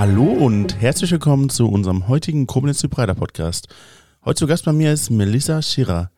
Hallo 0.00 0.24
und 0.24 0.80
herzlich 0.80 1.10
willkommen 1.10 1.50
zu 1.50 1.68
unserem 1.68 2.08
heutigen 2.08 2.46
Koblenz 2.46 2.82
Breiter 2.88 3.14
Podcast. 3.14 3.68
Heute 4.24 4.38
zu 4.38 4.46
Gast 4.46 4.64
bei 4.64 4.72
mir 4.72 4.94
ist 4.94 5.10
Melissa 5.10 5.60
Schirer. 5.60 6.10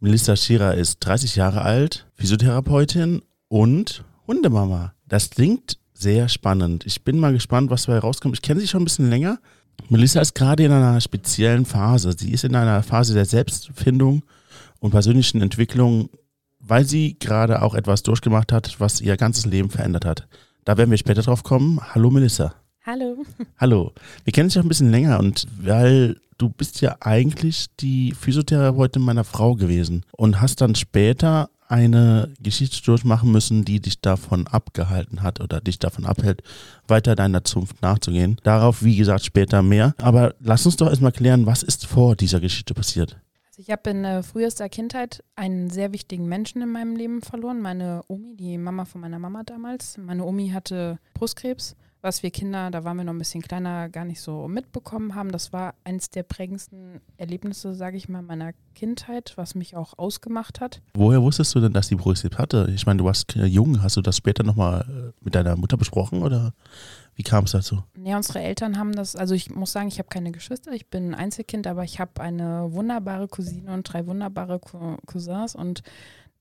Melissa 0.00 0.36
Schirer 0.36 0.74
ist 0.74 0.98
30 1.00 1.36
Jahre 1.36 1.62
alt, 1.62 2.06
Physiotherapeutin 2.16 3.22
und 3.48 4.04
Hundemama. 4.26 4.92
Das 5.08 5.30
klingt 5.30 5.78
sehr 5.94 6.28
spannend. 6.28 6.84
Ich 6.84 7.04
bin 7.04 7.18
mal 7.18 7.32
gespannt, 7.32 7.70
was 7.70 7.84
dabei 7.86 8.00
rauskommt. 8.00 8.36
Ich 8.36 8.42
kenne 8.42 8.60
sie 8.60 8.68
schon 8.68 8.82
ein 8.82 8.84
bisschen 8.84 9.08
länger. 9.08 9.38
Melissa 9.88 10.20
ist 10.20 10.34
gerade 10.34 10.64
in 10.64 10.72
einer 10.72 11.00
speziellen 11.00 11.64
Phase. 11.64 12.14
Sie 12.14 12.32
ist 12.32 12.44
in 12.44 12.54
einer 12.54 12.82
Phase 12.82 13.14
der 13.14 13.24
Selbstfindung 13.24 14.24
und 14.78 14.90
persönlichen 14.90 15.40
Entwicklung, 15.40 16.10
weil 16.60 16.84
sie 16.84 17.18
gerade 17.18 17.62
auch 17.62 17.74
etwas 17.74 18.02
durchgemacht 18.02 18.52
hat, 18.52 18.78
was 18.78 19.00
ihr 19.00 19.16
ganzes 19.16 19.46
Leben 19.46 19.70
verändert 19.70 20.04
hat. 20.04 20.28
Da 20.66 20.76
werden 20.76 20.90
wir 20.90 20.98
später 20.98 21.22
drauf 21.22 21.42
kommen. 21.44 21.80
Hallo 21.94 22.10
Melissa. 22.10 22.61
Hallo. 22.84 23.24
Hallo. 23.58 23.92
Wir 24.24 24.32
kennen 24.32 24.48
dich 24.48 24.58
auch 24.58 24.64
ein 24.64 24.68
bisschen 24.68 24.90
länger 24.90 25.20
und 25.20 25.46
weil 25.60 26.16
du 26.36 26.48
bist 26.48 26.80
ja 26.80 26.96
eigentlich 26.98 27.66
die 27.78 28.12
Physiotherapeutin 28.12 29.02
meiner 29.02 29.22
Frau 29.22 29.54
gewesen 29.54 30.04
und 30.16 30.40
hast 30.40 30.60
dann 30.60 30.74
später 30.74 31.48
eine 31.68 32.34
Geschichte 32.40 32.82
durchmachen 32.82 33.30
müssen, 33.30 33.64
die 33.64 33.78
dich 33.78 34.00
davon 34.00 34.48
abgehalten 34.48 35.22
hat 35.22 35.40
oder 35.40 35.60
dich 35.60 35.78
davon 35.78 36.04
abhält, 36.04 36.42
weiter 36.88 37.14
deiner 37.14 37.44
Zunft 37.44 37.80
nachzugehen. 37.82 38.36
Darauf, 38.42 38.82
wie 38.82 38.96
gesagt, 38.96 39.24
später 39.24 39.62
mehr. 39.62 39.94
Aber 39.98 40.34
lass 40.40 40.66
uns 40.66 40.76
doch 40.76 40.88
erstmal 40.88 41.12
klären, 41.12 41.46
was 41.46 41.62
ist 41.62 41.86
vor 41.86 42.16
dieser 42.16 42.40
Geschichte 42.40 42.74
passiert? 42.74 43.16
Also 43.46 43.62
ich 43.62 43.70
habe 43.70 43.90
in 43.90 44.04
äh, 44.04 44.24
frühester 44.24 44.68
Kindheit 44.68 45.22
einen 45.36 45.70
sehr 45.70 45.92
wichtigen 45.92 46.26
Menschen 46.26 46.60
in 46.62 46.72
meinem 46.72 46.96
Leben 46.96 47.22
verloren. 47.22 47.60
Meine 47.60 48.02
Omi, 48.08 48.34
die 48.34 48.58
Mama 48.58 48.86
von 48.86 49.00
meiner 49.00 49.20
Mama 49.20 49.44
damals. 49.44 49.98
Meine 49.98 50.24
Omi 50.24 50.48
hatte 50.48 50.98
Brustkrebs 51.14 51.76
was 52.02 52.24
wir 52.24 52.32
Kinder, 52.32 52.70
da 52.70 52.82
waren 52.82 52.96
wir 52.96 53.04
noch 53.04 53.12
ein 53.12 53.18
bisschen 53.18 53.42
kleiner, 53.42 53.88
gar 53.88 54.04
nicht 54.04 54.20
so 54.20 54.48
mitbekommen 54.48 55.14
haben. 55.14 55.30
Das 55.30 55.52
war 55.52 55.74
eines 55.84 56.10
der 56.10 56.24
prägendsten 56.24 57.00
Erlebnisse, 57.16 57.74
sage 57.74 57.96
ich 57.96 58.08
mal, 58.08 58.22
meiner 58.22 58.52
Kindheit, 58.74 59.34
was 59.36 59.54
mich 59.54 59.76
auch 59.76 59.96
ausgemacht 59.98 60.60
hat. 60.60 60.82
Woher 60.94 61.22
wusstest 61.22 61.54
du 61.54 61.60
denn, 61.60 61.72
dass 61.72 61.88
die 61.88 61.94
Brustkrebs 61.94 62.38
hatte? 62.38 62.70
Ich 62.74 62.86
meine, 62.86 62.98
du 62.98 63.04
warst 63.04 63.34
jung. 63.36 63.82
Hast 63.82 63.96
du 63.96 64.02
das 64.02 64.16
später 64.16 64.42
nochmal 64.42 64.84
äh, 64.88 65.24
mit 65.24 65.36
deiner 65.36 65.56
Mutter 65.56 65.76
besprochen 65.76 66.22
oder 66.22 66.54
wie 67.14 67.22
kam 67.22 67.44
es 67.44 67.52
dazu? 67.52 67.84
Ja, 68.02 68.16
unsere 68.16 68.40
Eltern 68.40 68.78
haben 68.78 68.92
das, 68.92 69.14
also 69.14 69.34
ich 69.34 69.50
muss 69.50 69.72
sagen, 69.72 69.88
ich 69.88 69.98
habe 69.98 70.08
keine 70.08 70.32
Geschwister, 70.32 70.72
ich 70.72 70.88
bin 70.88 71.10
ein 71.10 71.14
Einzelkind, 71.14 71.66
aber 71.66 71.84
ich 71.84 72.00
habe 72.00 72.20
eine 72.20 72.72
wunderbare 72.72 73.28
Cousine 73.28 73.72
und 73.72 73.84
drei 73.84 74.06
wunderbare 74.06 74.60
Cousins 75.06 75.54
und 75.54 75.82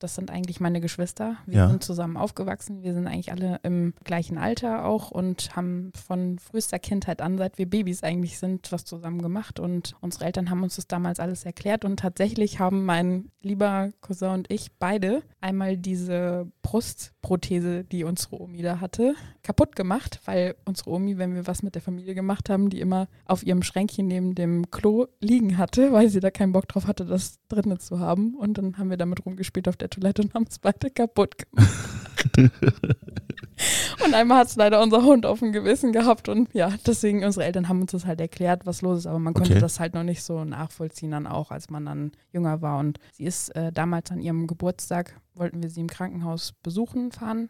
das 0.04 0.16
sind 0.16 0.32
eigentlich 0.32 0.60
meine 0.60 0.82
Geschwister. 0.82 1.38
Wir 1.46 1.60
ja. 1.60 1.68
sind 1.68 1.84
zusammen 1.84 2.18
aufgewachsen. 2.18 2.84
Wir 2.84 2.94
sind 2.94 3.08
eigentlich 3.08 3.32
alle 3.32 3.60
im 3.64 3.94
gleichen 4.04 4.38
Alter 4.38 4.86
auch 4.86 5.12
und 5.12 5.56
haben 5.56 5.92
von 5.94 6.40
frühester 6.40 6.80
Kindheit 6.80 7.22
an, 7.22 7.38
seit 7.38 7.58
wir 7.58 7.70
Babys 7.70 8.04
eigentlich 8.04 8.40
sind, 8.40 8.72
was 8.72 8.86
zusammen 8.86 9.22
gemacht. 9.22 9.60
Und 9.60 9.96
unsere 10.02 10.26
Eltern 10.26 10.50
haben 10.50 10.64
uns 10.64 10.76
das 10.76 10.88
damals 10.88 11.20
alles 11.20 11.46
erklärt. 11.46 11.86
Und 11.86 12.00
tatsächlich 12.00 12.60
haben 12.60 12.86
mein 12.86 13.32
lieber 13.42 13.92
Cousin 14.02 14.32
und 14.32 14.52
ich 14.52 14.72
beide 14.80 15.24
einmal 15.40 15.78
diese 15.78 16.48
Brustprothese, 16.62 17.84
die 17.84 18.04
unsere 18.04 18.42
Omi 18.42 18.62
da 18.62 18.80
hatte, 18.80 19.16
kaputt 19.44 19.76
gemacht, 19.76 20.20
weil 20.26 20.56
unsere 20.66 20.92
Omi, 20.92 21.18
wenn 21.18 21.36
wir 21.36 21.48
was 21.48 21.64
mit 21.64 21.76
der 21.76 21.82
Familie 21.82 22.14
gemacht 22.16 22.50
haben, 22.50 22.70
die 22.70 22.80
immer 22.80 23.08
auf 23.26 23.44
ihrem 23.44 23.64
Schränkchen 23.64 24.08
neben 24.08 24.36
dem 24.36 24.70
Klo 24.72 25.08
liegen 25.20 25.58
hatte, 25.58 25.92
weil 25.92 26.10
sie 26.10 26.20
da 26.20 26.32
keinen 26.32 26.52
Bock 26.52 26.68
drauf 26.68 26.88
hatte, 26.88 27.06
das 27.06 27.40
drinnen 27.48 27.80
zu 27.80 28.00
haben. 28.00 28.36
Und 28.36 28.58
dann 28.58 28.78
haben 28.78 28.90
wir 28.90 28.98
damit 28.98 29.26
rumgespielt 29.26 29.68
auf 29.68 29.78
der 29.78 29.90
Toilette 29.90 30.22
und 30.22 30.34
haben 30.34 30.46
es 30.50 30.60
beide 30.60 30.90
kaputt 30.90 31.38
gemacht. 31.38 32.02
und 34.06 34.14
einmal 34.14 34.40
hat 34.40 34.48
es 34.48 34.56
leider 34.56 34.82
unser 34.82 35.04
Hund 35.04 35.26
auf 35.26 35.40
dem 35.40 35.52
Gewissen 35.52 35.92
gehabt 35.92 36.30
und 36.30 36.54
ja, 36.54 36.74
deswegen 36.86 37.24
unsere 37.24 37.46
Eltern 37.46 37.68
haben 37.68 37.82
uns 37.82 37.92
das 37.92 38.06
halt 38.06 38.22
erklärt, 38.22 38.66
was 38.66 38.82
los 38.82 39.00
ist, 39.00 39.08
aber 39.08 39.20
man 39.20 39.34
konnte 39.34 39.52
okay. 39.54 39.62
das 39.62 39.80
halt 39.80 39.94
noch 39.94 40.04
nicht 40.04 40.24
so 40.24 40.44
nachvollziehen 40.44 41.12
dann 41.12 41.28
auch, 41.28 41.52
als 41.52 41.70
man 41.70 41.86
dann 41.86 42.12
jünger 42.32 42.62
war. 42.62 42.80
Und 42.80 43.00
sie 43.14 43.26
ist 43.26 43.50
äh, 43.56 43.72
damals 43.72 44.12
an 44.12 44.22
ihrem 44.22 44.48
Geburtstag, 44.48 45.20
wollten 45.34 45.64
wir 45.64 45.70
sie 45.70 45.82
im 45.82 45.88
Krankenhaus 45.88 46.54
besuchen 46.64 47.12
fahren. 47.12 47.50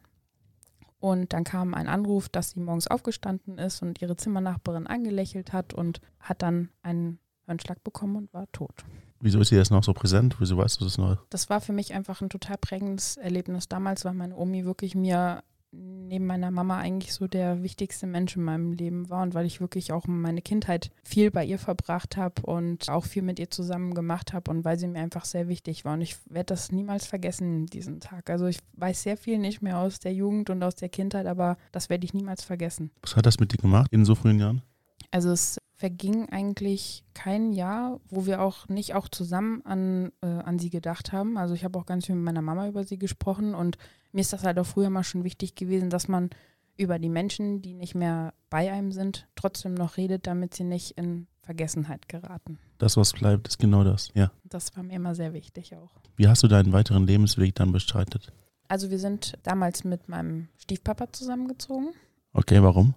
Und 1.02 1.34
dann 1.34 1.44
kam 1.44 1.74
ein 1.74 1.88
Anruf, 1.88 2.30
dass 2.30 2.52
sie 2.52 2.60
morgens 2.60 2.88
aufgestanden 2.88 3.58
ist 3.58 3.82
und 3.82 4.02
ihre 4.02 4.16
Zimmernachbarin 4.16 4.86
angelächelt 4.86 5.52
hat 5.52 5.74
und 5.74 6.00
hat 6.20 6.44
dann 6.44 6.70
einen 6.84 7.20
Hirnschlag 7.48 7.84
bekommen 7.84 8.16
und 8.16 8.34
war 8.34 8.50
tot. 8.52 8.86
Wieso 9.20 9.40
ist 9.42 9.50
sie 9.50 9.56
jetzt 9.56 9.72
noch 9.72 9.84
so 9.84 9.94
präsent? 9.94 10.36
Wieso 10.40 10.58
weißt 10.58 10.80
du 10.80 10.86
das 10.86 11.00
noch? 11.00 11.18
Das 11.30 11.50
war 11.50 11.60
für 11.60 11.74
mich 11.74 11.94
einfach 11.94 12.22
ein 12.22 12.30
total 12.30 12.58
prägendes 12.58 13.18
Erlebnis 13.18 13.68
damals, 13.68 14.06
weil 14.06 14.14
meine 14.14 14.36
Omi 14.36 14.64
wirklich 14.64 14.94
mir 14.94 15.44
neben 15.72 16.26
meiner 16.26 16.52
Mama 16.52 16.78
eigentlich 16.78 17.14
so 17.14 17.28
der 17.28 17.64
wichtigste 17.64 18.06
Mensch 18.06 18.36
in 18.36 18.44
meinem 18.44 18.74
Leben 18.74 19.10
war 19.10 19.24
und 19.24 19.34
weil 19.34 19.46
ich 19.46 19.62
wirklich 19.62 19.92
auch 19.94 20.06
meine 20.08 20.42
Kindheit 20.42 20.92
viel 21.04 21.32
bei 21.32 21.46
ihr 21.46 21.60
verbracht 21.60 22.18
habe 22.18 22.42
und 22.42 22.90
auch 22.90 23.06
viel 23.06 23.22
mit 23.22 23.40
ihr 23.40 23.50
zusammen 23.50 23.94
gemacht 23.94 24.34
habe 24.34 24.52
und 24.52 24.66
weil 24.66 24.78
sie 24.78 24.88
mir 24.88 25.00
einfach 25.00 25.26
sehr 25.26 25.48
wichtig 25.48 25.86
war. 25.86 25.94
Und 25.94 26.02
ich 26.02 26.18
werde 26.30 26.48
das 26.48 26.72
niemals 26.72 27.06
vergessen, 27.06 27.68
diesen 27.68 28.00
Tag. 28.02 28.30
Also 28.30 28.48
ich 28.48 28.60
weiß 28.74 29.04
sehr 29.04 29.18
viel 29.18 29.38
nicht 29.38 29.62
mehr 29.62 29.80
aus 29.80 30.00
der 30.00 30.14
Jugend 30.14 30.50
und 30.50 30.62
aus 30.64 30.76
der 30.76 30.90
Kindheit, 30.90 31.26
aber 31.26 31.58
das 31.72 31.90
werde 31.90 32.06
ich 32.06 32.14
niemals 32.14 32.44
vergessen. 32.44 32.92
Was 33.02 33.16
hat 33.16 33.26
das 33.26 33.40
mit 33.40 33.54
dir 33.54 33.58
gemacht 33.58 33.92
in 33.92 34.04
so 34.04 34.16
frühen 34.16 34.40
Jahren? 34.40 34.62
Also 35.12 35.32
es 35.32 35.58
verging 35.82 36.30
eigentlich 36.30 37.04
kein 37.16 37.54
Jahr, 37.54 38.00
wo 38.08 38.28
wir 38.28 38.44
auch 38.44 38.70
nicht 38.70 38.94
auch 38.94 39.08
zusammen 39.08 39.66
an, 39.66 40.12
äh, 40.22 40.28
an 40.28 40.60
sie 40.60 40.70
gedacht 40.70 41.12
haben. 41.12 41.40
Also 41.40 41.56
ich 41.56 41.64
habe 41.64 41.80
auch 41.80 41.88
ganz 41.88 42.06
viel 42.06 42.14
mit 42.14 42.24
meiner 42.24 42.44
Mama 42.44 42.68
über 42.68 42.84
sie 42.84 43.00
gesprochen 43.00 43.56
und 43.56 43.80
mir 44.12 44.22
ist 44.22 44.32
das 44.32 44.44
halt 44.44 44.60
auch 44.60 44.66
früher 44.66 44.92
mal 44.92 45.04
schon 45.04 45.24
wichtig 45.24 45.56
gewesen, 45.56 45.90
dass 45.90 46.08
man 46.08 46.30
über 46.78 47.00
die 47.00 47.10
Menschen, 47.10 47.64
die 47.64 47.74
nicht 47.74 47.96
mehr 47.96 48.36
bei 48.52 48.72
einem 48.72 48.92
sind, 48.92 49.28
trotzdem 49.36 49.74
noch 49.74 49.98
redet, 49.98 50.28
damit 50.28 50.54
sie 50.54 50.66
nicht 50.66 51.00
in 51.00 51.26
Vergessenheit 51.42 52.08
geraten. 52.08 52.60
Das, 52.78 52.96
was 52.96 53.14
bleibt, 53.14 53.48
ist 53.48 53.58
genau 53.58 53.84
das, 53.84 54.10
ja. 54.14 54.32
Das 54.44 54.78
war 54.78 54.84
mir 54.84 54.94
immer 54.94 55.16
sehr 55.16 55.34
wichtig 55.34 55.76
auch. 55.76 55.90
Wie 56.16 56.28
hast 56.28 56.44
du 56.44 56.48
deinen 56.48 56.74
weiteren 56.74 57.08
Lebensweg 57.08 57.56
dann 57.56 57.72
bestreitet? 57.72 58.32
Also 58.68 58.92
wir 58.92 59.00
sind 59.00 59.34
damals 59.42 59.84
mit 59.84 60.10
meinem 60.10 60.50
Stiefpapa 60.58 61.12
zusammengezogen. 61.12 61.90
Okay, 62.34 62.62
warum? 62.62 62.94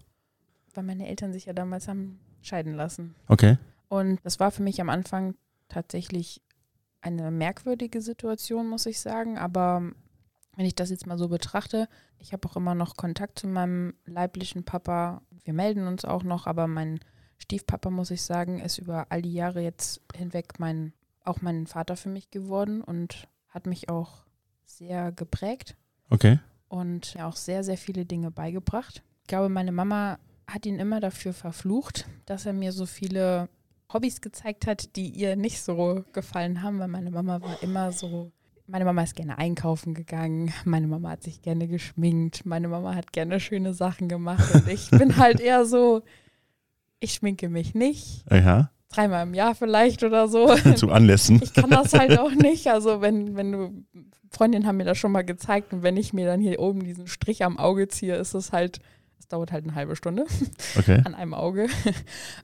Weil 0.74 0.84
meine 0.84 1.08
Eltern 1.08 1.32
sich 1.32 1.46
ja 1.46 1.54
damals 1.54 1.88
haben 1.88 2.20
scheiden 2.44 2.74
lassen. 2.74 3.14
Okay. 3.28 3.58
Und 3.88 4.20
das 4.24 4.40
war 4.40 4.50
für 4.50 4.62
mich 4.62 4.80
am 4.80 4.88
Anfang 4.88 5.34
tatsächlich 5.68 6.42
eine 7.00 7.30
merkwürdige 7.30 8.00
Situation, 8.00 8.68
muss 8.68 8.86
ich 8.86 9.00
sagen. 9.00 9.38
Aber 9.38 9.82
wenn 10.56 10.66
ich 10.66 10.74
das 10.74 10.90
jetzt 10.90 11.06
mal 11.06 11.18
so 11.18 11.28
betrachte, 11.28 11.88
ich 12.18 12.32
habe 12.32 12.48
auch 12.48 12.56
immer 12.56 12.74
noch 12.74 12.96
Kontakt 12.96 13.38
zu 13.38 13.46
meinem 13.46 13.94
leiblichen 14.06 14.64
Papa. 14.64 15.22
Wir 15.44 15.52
melden 15.52 15.86
uns 15.86 16.04
auch 16.04 16.22
noch, 16.22 16.46
aber 16.46 16.66
mein 16.66 17.00
Stiefpapa, 17.38 17.90
muss 17.90 18.10
ich 18.10 18.22
sagen, 18.22 18.60
ist 18.60 18.78
über 18.78 19.06
all 19.10 19.22
die 19.22 19.34
Jahre 19.34 19.60
jetzt 19.60 20.00
hinweg 20.14 20.58
mein, 20.58 20.92
auch 21.24 21.42
mein 21.42 21.66
Vater 21.66 21.96
für 21.96 22.08
mich 22.08 22.30
geworden 22.30 22.82
und 22.82 23.28
hat 23.48 23.66
mich 23.66 23.88
auch 23.88 24.24
sehr 24.64 25.12
geprägt. 25.12 25.76
Okay. 26.10 26.38
Und 26.68 27.14
ja 27.14 27.28
auch 27.28 27.36
sehr, 27.36 27.62
sehr 27.62 27.76
viele 27.76 28.06
Dinge 28.06 28.30
beigebracht. 28.30 29.02
Ich 29.22 29.28
glaube, 29.28 29.48
meine 29.48 29.72
Mama 29.72 30.18
hat 30.46 30.66
ihn 30.66 30.78
immer 30.78 31.00
dafür 31.00 31.32
verflucht, 31.32 32.06
dass 32.26 32.46
er 32.46 32.52
mir 32.52 32.72
so 32.72 32.86
viele 32.86 33.48
Hobbys 33.92 34.20
gezeigt 34.20 34.66
hat, 34.66 34.96
die 34.96 35.08
ihr 35.08 35.36
nicht 35.36 35.62
so 35.62 36.04
gefallen 36.12 36.62
haben, 36.62 36.78
weil 36.78 36.88
meine 36.88 37.10
Mama 37.10 37.40
war 37.40 37.62
immer 37.62 37.92
so. 37.92 38.32
Meine 38.66 38.86
Mama 38.86 39.02
ist 39.02 39.14
gerne 39.14 39.36
einkaufen 39.36 39.92
gegangen, 39.92 40.52
meine 40.64 40.86
Mama 40.86 41.10
hat 41.10 41.22
sich 41.22 41.42
gerne 41.42 41.68
geschminkt, 41.68 42.46
meine 42.46 42.66
Mama 42.66 42.94
hat 42.94 43.12
gerne 43.12 43.38
schöne 43.38 43.74
Sachen 43.74 44.08
gemacht 44.08 44.54
und 44.54 44.66
ich 44.68 44.90
bin 44.90 45.16
halt 45.18 45.38
eher 45.38 45.66
so, 45.66 46.02
ich 46.98 47.12
schminke 47.12 47.50
mich 47.50 47.74
nicht. 47.74 48.24
Ja. 48.30 48.70
Dreimal 48.88 49.26
im 49.26 49.34
Jahr 49.34 49.54
vielleicht 49.54 50.02
oder 50.02 50.28
so. 50.28 50.54
Zu 50.76 50.90
Anlässen. 50.90 51.42
Ich 51.42 51.52
kann 51.52 51.68
das 51.68 51.92
halt 51.92 52.18
auch 52.18 52.30
nicht. 52.30 52.68
Also 52.68 53.02
wenn, 53.02 53.36
wenn 53.36 53.52
du, 53.52 53.84
Freundinnen 54.30 54.66
haben 54.66 54.78
mir 54.78 54.84
das 54.84 54.96
schon 54.96 55.12
mal 55.12 55.24
gezeigt 55.24 55.74
und 55.74 55.82
wenn 55.82 55.98
ich 55.98 56.14
mir 56.14 56.26
dann 56.26 56.40
hier 56.40 56.58
oben 56.58 56.84
diesen 56.84 57.06
Strich 57.06 57.44
am 57.44 57.58
Auge 57.58 57.88
ziehe, 57.88 58.16
ist 58.16 58.32
es 58.32 58.52
halt 58.52 58.78
das 59.16 59.28
dauert 59.28 59.52
halt 59.52 59.64
eine 59.64 59.74
halbe 59.74 59.96
Stunde 59.96 60.26
okay. 60.78 61.02
an 61.04 61.14
einem 61.14 61.34
Auge. 61.34 61.68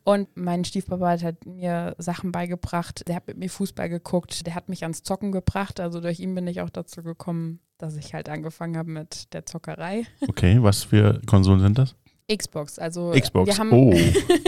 Und 0.04 0.28
mein 0.34 0.64
Stiefpapa 0.64 1.20
hat 1.20 1.46
mir 1.46 1.94
Sachen 1.98 2.32
beigebracht. 2.32 3.06
Der 3.08 3.16
hat 3.16 3.26
mit 3.26 3.36
mir 3.36 3.50
Fußball 3.50 3.88
geguckt. 3.88 4.46
Der 4.46 4.54
hat 4.54 4.68
mich 4.68 4.82
ans 4.82 5.02
Zocken 5.02 5.32
gebracht. 5.32 5.80
Also 5.80 6.00
durch 6.00 6.20
ihn 6.20 6.34
bin 6.34 6.46
ich 6.46 6.60
auch 6.60 6.70
dazu 6.70 7.02
gekommen, 7.02 7.60
dass 7.78 7.96
ich 7.96 8.14
halt 8.14 8.28
angefangen 8.28 8.76
habe 8.76 8.90
mit 8.90 9.32
der 9.34 9.46
Zockerei. 9.46 10.04
Okay, 10.28 10.62
was 10.62 10.84
für 10.84 11.20
Konsolen 11.26 11.60
sind 11.60 11.78
das? 11.78 11.94
Xbox, 12.34 12.78
also 12.78 13.10
Xbox. 13.10 13.58
Oh, 13.70 13.92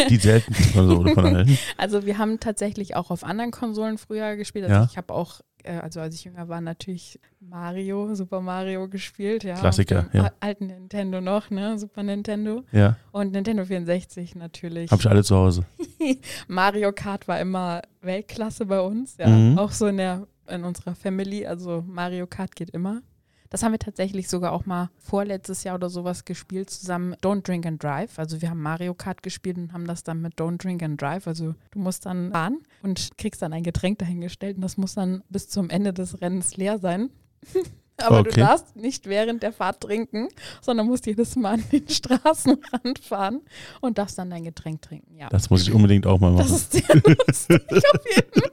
die 0.09 0.17
seltenste 0.17 0.73
Konsole 0.73 1.15
von 1.15 1.27
allen. 1.37 1.59
Also 1.77 2.07
wir 2.07 2.19
haben 2.19 2.39
tatsächlich 2.39 2.95
auch 2.95 3.11
auf 3.11 3.25
anderen 3.25 3.51
Konsolen 3.51 3.99
früher 3.99 4.37
gespielt. 4.37 4.67
Also 4.67 4.77
ja. 4.77 4.89
ich 4.89 4.97
habe 4.97 5.13
auch 5.13 5.41
also 5.65 6.01
als 6.01 6.15
ich 6.15 6.25
jünger 6.25 6.49
war, 6.49 6.61
natürlich 6.61 7.19
Mario, 7.41 8.15
Super 8.15 8.41
Mario 8.41 8.89
gespielt, 8.89 9.45
ja. 9.45 9.55
Klassiker, 9.55 10.09
ja. 10.13 10.31
Alten 10.41 10.67
Nintendo 10.67 11.21
noch, 11.21 11.51
ne? 11.51 11.79
Super 11.79 12.03
Nintendo. 12.03 12.65
Ja. 12.73 12.97
Und 13.11 13.33
Nintendo 13.33 13.65
64 13.65 14.35
natürlich. 14.35 14.91
Hab 14.91 15.01
ich 15.01 15.09
alle 15.09 15.25
zu 15.25 15.37
Hause. 15.37 15.65
Mario 16.49 16.93
Kart 16.93 17.29
war 17.29 17.41
immer 17.41 17.83
Weltklasse 18.01 18.67
bei 18.67 18.81
uns, 18.81 19.17
ja. 19.19 19.29
Mhm. 19.29 19.59
Auch 19.59 19.73
so 19.73 19.87
in 19.87 19.97
der, 19.97 20.27
in 20.49 20.65
unserer 20.65 20.95
Family, 20.95 21.47
also 21.47 21.85
Mario 21.87 22.27
Kart 22.27 22.55
geht 22.57 22.71
immer. 22.71 23.03
Das 23.53 23.63
haben 23.63 23.73
wir 23.73 23.79
tatsächlich 23.79 24.31
sogar 24.31 24.53
auch 24.53 24.65
mal 24.65 24.89
vorletztes 24.97 25.63
Jahr 25.63 25.75
oder 25.75 25.91
sowas 25.91 26.25
gespielt 26.25 26.71
zusammen. 26.71 27.15
Don't 27.17 27.43
Drink 27.43 27.67
and 27.67 27.83
Drive. 27.83 28.19
Also 28.19 28.41
wir 28.41 28.49
haben 28.49 28.63
Mario 28.63 28.95
Kart 28.95 29.23
gespielt 29.23 29.59
und 29.59 29.75
haben 29.75 29.87
das 29.87 30.03
dann 30.03 30.23
mit 30.23 30.41
Don't 30.41 30.57
Drink 30.57 30.83
and 30.83 30.99
Drive. 30.99 31.27
Also 31.27 31.55
du 31.71 31.79
musst 31.79 32.07
dann 32.07 32.33
fahren 32.33 32.63
und 32.83 33.11
kriegst 33.19 33.43
dann 33.43 33.53
ein 33.53 33.63
Getränk 33.63 33.99
dahingestellt 33.99 34.57
und 34.57 34.63
das 34.63 34.79
muss 34.79 34.95
dann 34.95 35.23
bis 35.29 35.51
zum 35.51 35.69
Ende 35.69 35.93
des 35.93 36.23
Rennens 36.23 36.57
leer 36.57 36.79
sein. 36.79 37.11
Aber 38.03 38.21
okay. 38.21 38.31
du 38.31 38.41
darfst 38.41 38.77
nicht 38.77 39.07
während 39.07 39.43
der 39.43 39.53
Fahrt 39.53 39.81
trinken, 39.81 40.29
sondern 40.61 40.87
musst 40.87 41.07
jedes 41.07 41.37
Mal 41.37 41.55
an 41.55 41.65
den 41.71 41.89
Straßenrand 41.89 42.99
fahren 43.01 43.41
und 43.81 43.99
darfst 43.99 44.19
dann 44.19 44.31
dein 44.31 44.45
Getränk 44.45 44.83
trinken. 44.83 45.17
Ja. 45.17 45.29
Das 45.29 45.51
muss 45.51 45.63
ich 45.63 45.73
unbedingt 45.73 46.07
auch 46.07 46.21
mal 46.21 46.33
machen. 46.33 46.49
Das 46.49 46.53
ist 46.53 46.73
sehr 46.73 46.83
lustig, 47.05 47.61
auf 47.71 48.07
jeden 48.15 48.33
Fall. 48.33 48.53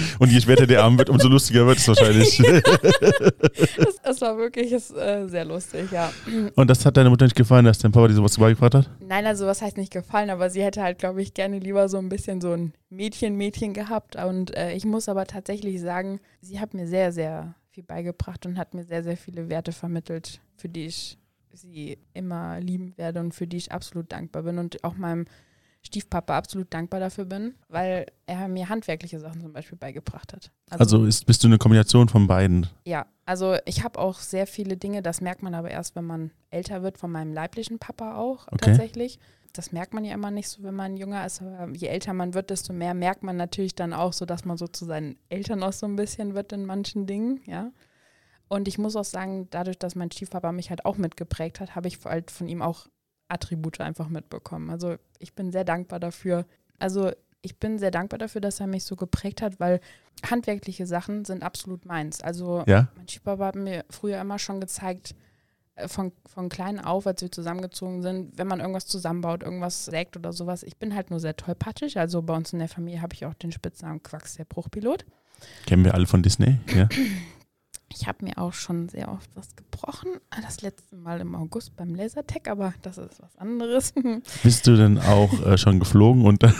Und 0.18 0.30
je 0.30 0.40
später 0.40 0.66
der 0.66 0.82
Abend 0.82 0.98
wird, 0.98 1.10
umso 1.10 1.28
lustiger 1.28 1.66
wird 1.66 1.78
es 1.78 1.88
wahrscheinlich. 1.88 2.36
das, 3.76 3.96
das, 4.02 4.20
war 4.20 4.36
wirklich 4.36 4.72
ist, 4.72 4.90
äh, 4.96 5.26
sehr 5.28 5.44
lustig, 5.44 5.90
ja. 5.90 6.12
Und 6.54 6.68
das 6.68 6.84
hat 6.84 6.96
deiner 6.96 7.10
Mutter 7.10 7.24
nicht 7.24 7.36
gefallen, 7.36 7.64
dass 7.64 7.78
dein 7.78 7.92
Papa 7.92 8.08
dir 8.08 8.14
sowas 8.14 8.36
beigebracht 8.38 8.74
hat? 8.74 8.90
Nein, 9.00 9.26
also 9.26 9.46
was 9.46 9.62
heißt 9.62 9.76
nicht 9.76 9.92
gefallen, 9.92 10.30
aber 10.30 10.50
sie 10.50 10.62
hätte 10.62 10.82
halt, 10.82 10.98
glaube 10.98 11.22
ich, 11.22 11.34
gerne 11.34 11.58
lieber 11.58 11.88
so 11.88 11.98
ein 11.98 12.08
bisschen 12.08 12.40
so 12.40 12.52
ein 12.52 12.72
Mädchen-Mädchen 12.90 13.74
gehabt. 13.74 14.16
Und 14.16 14.56
äh, 14.56 14.72
ich 14.72 14.84
muss 14.84 15.08
aber 15.08 15.26
tatsächlich 15.26 15.80
sagen, 15.80 16.20
sie 16.40 16.60
hat 16.60 16.74
mir 16.74 16.86
sehr, 16.86 17.12
sehr 17.12 17.54
viel 17.76 17.84
beigebracht 17.84 18.46
und 18.46 18.56
hat 18.56 18.72
mir 18.72 18.84
sehr, 18.84 19.02
sehr 19.02 19.18
viele 19.18 19.50
Werte 19.50 19.70
vermittelt, 19.70 20.40
für 20.56 20.68
die 20.68 20.86
ich 20.86 21.18
sie 21.52 21.98
immer 22.14 22.58
lieben 22.58 22.96
werde 22.96 23.20
und 23.20 23.34
für 23.34 23.46
die 23.46 23.58
ich 23.58 23.70
absolut 23.70 24.10
dankbar 24.12 24.44
bin 24.44 24.58
und 24.58 24.82
auch 24.82 24.94
meinem 24.94 25.26
Stiefpapa 25.82 26.36
absolut 26.36 26.72
dankbar 26.72 27.00
dafür 27.00 27.26
bin, 27.26 27.54
weil 27.68 28.06
er 28.26 28.48
mir 28.48 28.70
handwerkliche 28.70 29.20
Sachen 29.20 29.42
zum 29.42 29.52
Beispiel 29.52 29.76
beigebracht 29.76 30.32
hat. 30.32 30.50
Also, 30.70 30.96
also 30.96 31.04
ist, 31.04 31.26
bist 31.26 31.44
du 31.44 31.48
eine 31.48 31.58
Kombination 31.58 32.08
von 32.08 32.26
beiden? 32.26 32.66
Ja, 32.86 33.06
also 33.26 33.56
ich 33.66 33.84
habe 33.84 33.98
auch 33.98 34.20
sehr 34.20 34.46
viele 34.46 34.78
Dinge, 34.78 35.02
das 35.02 35.20
merkt 35.20 35.42
man 35.42 35.54
aber 35.54 35.70
erst, 35.70 35.94
wenn 35.96 36.06
man 36.06 36.30
älter 36.48 36.82
wird, 36.82 36.96
von 36.96 37.12
meinem 37.12 37.34
leiblichen 37.34 37.78
Papa 37.78 38.16
auch 38.16 38.46
okay. 38.48 38.66
tatsächlich 38.66 39.18
das 39.58 39.72
merkt 39.72 39.94
man 39.94 40.04
ja 40.04 40.14
immer 40.14 40.30
nicht 40.30 40.48
so, 40.48 40.62
wenn 40.62 40.74
man 40.74 40.96
jünger 40.96 41.24
ist, 41.26 41.42
aber 41.42 41.68
je 41.72 41.88
älter 41.88 42.12
man 42.12 42.34
wird, 42.34 42.50
desto 42.50 42.72
mehr 42.72 42.94
merkt 42.94 43.22
man 43.22 43.36
natürlich 43.36 43.74
dann 43.74 43.92
auch 43.92 44.12
so, 44.12 44.24
dass 44.24 44.44
man 44.44 44.56
so 44.56 44.66
zu 44.66 44.84
seinen 44.84 45.18
Eltern 45.28 45.62
auch 45.62 45.72
so 45.72 45.86
ein 45.86 45.96
bisschen 45.96 46.34
wird 46.34 46.52
in 46.52 46.66
manchen 46.66 47.06
Dingen, 47.06 47.40
ja. 47.44 47.70
Und 48.48 48.68
ich 48.68 48.78
muss 48.78 48.94
auch 48.94 49.04
sagen, 49.04 49.48
dadurch, 49.50 49.78
dass 49.78 49.96
mein 49.96 50.10
Stiefpapa 50.10 50.52
mich 50.52 50.70
halt 50.70 50.84
auch 50.84 50.96
mitgeprägt 50.96 51.58
hat, 51.58 51.74
habe 51.74 51.88
ich 51.88 51.98
halt 52.04 52.30
von 52.30 52.48
ihm 52.48 52.62
auch 52.62 52.86
Attribute 53.28 53.80
einfach 53.80 54.08
mitbekommen. 54.08 54.70
Also 54.70 54.96
ich 55.18 55.34
bin 55.34 55.50
sehr 55.50 55.64
dankbar 55.64 55.98
dafür. 55.98 56.46
Also 56.78 57.10
ich 57.42 57.58
bin 57.58 57.78
sehr 57.78 57.90
dankbar 57.90 58.18
dafür, 58.18 58.40
dass 58.40 58.60
er 58.60 58.66
mich 58.66 58.84
so 58.84 58.94
geprägt 58.94 59.42
hat, 59.42 59.58
weil 59.58 59.80
handwerkliche 60.24 60.86
Sachen 60.86 61.24
sind 61.24 61.42
absolut 61.42 61.86
meins. 61.86 62.20
Also 62.20 62.62
ja? 62.66 62.88
mein 62.96 63.08
Stiefpapa 63.08 63.46
hat 63.46 63.56
mir 63.56 63.84
früher 63.90 64.20
immer 64.20 64.38
schon 64.38 64.60
gezeigt, 64.60 65.14
von, 65.86 66.12
von 66.26 66.48
klein 66.48 66.80
auf, 66.80 67.06
als 67.06 67.22
wir 67.22 67.30
zusammengezogen 67.30 68.02
sind, 68.02 68.38
wenn 68.38 68.46
man 68.46 68.60
irgendwas 68.60 68.86
zusammenbaut, 68.86 69.42
irgendwas 69.42 69.84
sägt 69.84 70.16
oder 70.16 70.32
sowas. 70.32 70.62
Ich 70.62 70.76
bin 70.76 70.94
halt 70.94 71.10
nur 71.10 71.20
sehr 71.20 71.36
tollpatschig. 71.36 71.98
Also 71.98 72.22
bei 72.22 72.34
uns 72.34 72.52
in 72.52 72.58
der 72.58 72.68
Familie 72.68 73.02
habe 73.02 73.14
ich 73.14 73.26
auch 73.26 73.34
den 73.34 73.52
Spitznamen 73.52 74.02
Quacks, 74.02 74.34
der 74.34 74.44
Bruchpilot. 74.44 75.04
Kennen 75.66 75.84
wir 75.84 75.94
alle 75.94 76.06
von 76.06 76.22
Disney, 76.22 76.58
ja. 76.74 76.88
Ich 77.88 78.06
habe 78.06 78.24
mir 78.24 78.36
auch 78.36 78.52
schon 78.52 78.88
sehr 78.88 79.10
oft 79.10 79.30
was 79.34 79.54
gebrochen. 79.54 80.10
Das 80.42 80.60
letzte 80.60 80.96
Mal 80.96 81.20
im 81.20 81.34
August 81.34 81.76
beim 81.76 81.94
Lasertech, 81.94 82.42
aber 82.50 82.74
das 82.82 82.98
ist 82.98 83.22
was 83.22 83.36
anderes. 83.38 83.94
Bist 84.42 84.66
du 84.66 84.76
denn 84.76 84.98
auch 84.98 85.32
äh, 85.46 85.56
schon 85.56 85.78
geflogen 85.78 86.26
und 86.26 86.42
dann, 86.42 86.54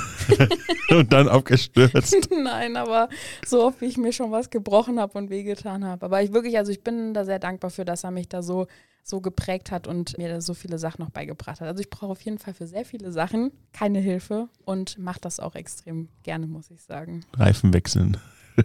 und 0.90 1.12
dann 1.12 1.28
abgestürzt? 1.28 2.30
Nein, 2.42 2.76
aber 2.76 3.08
so 3.44 3.64
oft, 3.64 3.80
wie 3.80 3.86
ich 3.86 3.98
mir 3.98 4.12
schon 4.12 4.30
was 4.30 4.50
gebrochen 4.50 5.00
habe 5.00 5.18
und 5.18 5.28
wehgetan 5.28 5.84
habe. 5.84 6.06
Aber 6.06 6.22
ich 6.22 6.32
wirklich, 6.32 6.56
also 6.56 6.70
ich 6.70 6.82
bin 6.82 7.12
da 7.12 7.24
sehr 7.24 7.40
dankbar 7.40 7.70
für, 7.70 7.84
dass 7.84 8.04
er 8.04 8.12
mich 8.12 8.28
da 8.28 8.42
so 8.42 8.66
so 9.06 9.20
geprägt 9.20 9.70
hat 9.70 9.86
und 9.86 10.18
mir 10.18 10.40
so 10.40 10.52
viele 10.52 10.78
Sachen 10.78 11.00
noch 11.00 11.10
beigebracht 11.10 11.60
hat. 11.60 11.68
Also 11.68 11.80
ich 11.80 11.90
brauche 11.90 12.10
auf 12.10 12.20
jeden 12.22 12.38
Fall 12.38 12.54
für 12.54 12.66
sehr 12.66 12.84
viele 12.84 13.12
Sachen 13.12 13.52
keine 13.72 14.00
Hilfe 14.00 14.48
und 14.64 14.98
mache 14.98 15.20
das 15.20 15.38
auch 15.38 15.54
extrem 15.54 16.08
gerne, 16.24 16.48
muss 16.48 16.72
ich 16.72 16.82
sagen. 16.82 17.24
Reifen 17.32 17.72
wechseln. 17.72 18.16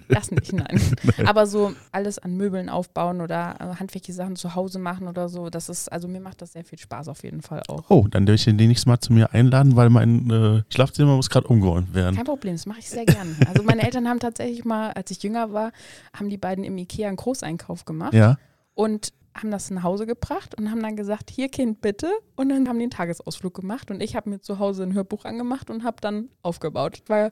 Das 0.07 0.31
nicht, 0.31 0.51
nein. 0.53 0.81
nein. 1.17 1.27
Aber 1.27 1.45
so 1.45 1.73
alles 1.91 2.17
an 2.17 2.37
Möbeln 2.37 2.69
aufbauen 2.69 3.21
oder 3.21 3.55
äh, 3.59 3.75
handwerkliche 3.79 4.13
Sachen 4.13 4.35
zu 4.35 4.55
Hause 4.55 4.79
machen 4.79 5.07
oder 5.07 5.29
so, 5.29 5.51
das 5.51 5.69
ist, 5.69 5.91
also 5.91 6.07
mir 6.07 6.21
macht 6.21 6.41
das 6.41 6.53
sehr 6.53 6.63
viel 6.63 6.79
Spaß 6.79 7.09
auf 7.09 7.23
jeden 7.23 7.43
Fall 7.43 7.61
auch. 7.67 7.89
Oh, 7.89 8.07
dann 8.09 8.23
werde 8.23 8.35
ich 8.35 8.45
den 8.45 8.55
nächstes 8.55 8.87
Mal 8.87 8.99
zu 8.99 9.13
mir 9.13 9.33
einladen, 9.33 9.75
weil 9.75 9.91
mein 9.91 10.29
äh, 10.31 10.63
Schlafzimmer 10.69 11.15
muss 11.17 11.29
gerade 11.29 11.47
umgeräumt 11.47 11.93
werden. 11.93 12.15
Kein 12.15 12.25
Problem, 12.25 12.55
das 12.55 12.65
mache 12.65 12.79
ich 12.79 12.89
sehr 12.89 13.05
gerne. 13.05 13.35
Also 13.47 13.61
meine 13.61 13.83
Eltern 13.83 14.07
haben 14.07 14.19
tatsächlich 14.19 14.65
mal, 14.65 14.91
als 14.93 15.11
ich 15.11 15.21
jünger 15.21 15.53
war, 15.53 15.71
haben 16.15 16.29
die 16.29 16.37
beiden 16.37 16.63
im 16.63 16.77
Ikea 16.77 17.09
einen 17.09 17.17
Großeinkauf 17.17 17.85
gemacht. 17.85 18.13
Ja. 18.13 18.37
Und 18.73 19.13
haben 19.33 19.51
das 19.51 19.71
nach 19.71 19.83
Hause 19.83 20.05
gebracht 20.05 20.55
und 20.57 20.69
haben 20.71 20.81
dann 20.81 20.95
gesagt, 20.95 21.29
hier 21.29 21.49
Kind 21.49 21.81
bitte. 21.81 22.09
Und 22.35 22.49
dann 22.49 22.67
haben 22.67 22.77
die 22.77 22.83
einen 22.83 22.91
Tagesausflug 22.91 23.53
gemacht 23.53 23.91
und 23.91 24.01
ich 24.01 24.15
habe 24.15 24.29
mir 24.29 24.41
zu 24.41 24.59
Hause 24.59 24.83
ein 24.83 24.93
Hörbuch 24.93 25.25
angemacht 25.25 25.69
und 25.69 25.83
habe 25.83 25.97
dann 26.01 26.29
aufgebaut. 26.41 27.01
Ich 27.03 27.09
war 27.09 27.31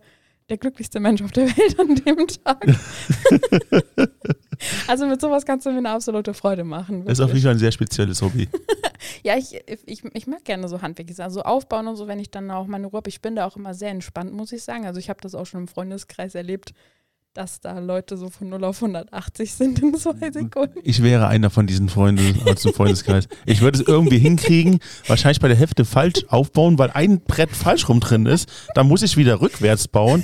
der 0.50 0.58
glücklichste 0.58 1.00
Mensch 1.00 1.22
auf 1.22 1.32
der 1.32 1.48
Welt 1.58 1.80
an 1.80 1.96
dem 1.96 2.28
Tag. 2.28 2.66
also 4.88 5.08
mit 5.08 5.22
sowas 5.22 5.46
kannst 5.46 5.66
du 5.66 5.72
mir 5.72 5.78
eine 5.78 5.92
absolute 5.92 6.34
Freude 6.34 6.64
machen. 6.64 7.06
Das 7.06 7.20
ist 7.20 7.24
auf 7.24 7.32
jeden 7.32 7.44
Fall 7.44 7.54
ein 7.54 7.60
sehr 7.60 7.72
spezielles 7.72 8.22
Hobby. 8.22 8.50
ja, 9.24 9.38
ich, 9.38 9.60
ich, 9.86 10.04
ich 10.04 10.28
mag 10.28 10.44
gerne 10.44 10.68
so 10.68 10.82
handwerklich, 10.82 11.20
also 11.22 11.42
aufbauen 11.42 11.88
und 11.88 11.96
so, 11.96 12.08
wenn 12.08 12.20
ich 12.20 12.32
dann 12.32 12.50
auch 12.52 12.68
meine 12.68 12.88
Ruhe 12.88 12.98
habe. 12.98 13.10
Ich 13.10 13.22
bin 13.22 13.36
da 13.36 13.46
auch 13.46 13.56
immer 13.56 13.74
sehr 13.74 13.92
entspannt, 13.92 14.34
muss 14.34 14.52
ich 14.52 14.64
sagen. 14.64 14.86
Also 14.86 15.00
ich 15.00 15.10
habe 15.10 15.22
das 15.22 15.36
auch 15.36 15.46
schon 15.46 15.62
im 15.62 15.68
Freundeskreis 15.68 16.36
erlebt, 16.36 16.74
dass 17.34 17.60
da 17.60 17.78
Leute 17.78 18.18
so 18.18 18.30
von 18.30 18.50
0 18.50 18.64
auf 18.64 18.82
180 18.82 19.54
sind 19.54 19.80
in 19.80 19.94
zwei 19.96 20.32
Sekunden. 20.32 20.80
Ich 20.84 21.04
wäre 21.04 21.28
einer 21.28 21.50
von 21.50 21.68
diesen 21.68 21.88
Freunden 21.88 22.42
aus 22.48 22.64
dem 22.64 22.74
Freundeskreis. 22.74 23.28
Ich 23.46 23.62
würde 23.62 23.80
es 23.80 23.88
irgendwie 23.88 24.18
hinkriegen, 24.18 24.80
wahrscheinlich 25.08 25.40
bei 25.40 25.48
der 25.48 25.58
Hälfte 25.58 25.86
falsch 25.86 26.26
aufbauen, 26.28 26.80
weil 26.80 26.90
ein 26.92 27.22
Brett 27.22 27.52
falsch 27.52 27.88
rum 27.88 28.00
drin 28.00 28.26
ist. 28.26 28.50
Da 28.74 28.84
muss 28.84 29.04
ich 29.04 29.16
wieder 29.16 29.42
rückwärts 29.42 29.88
bauen 29.88 30.24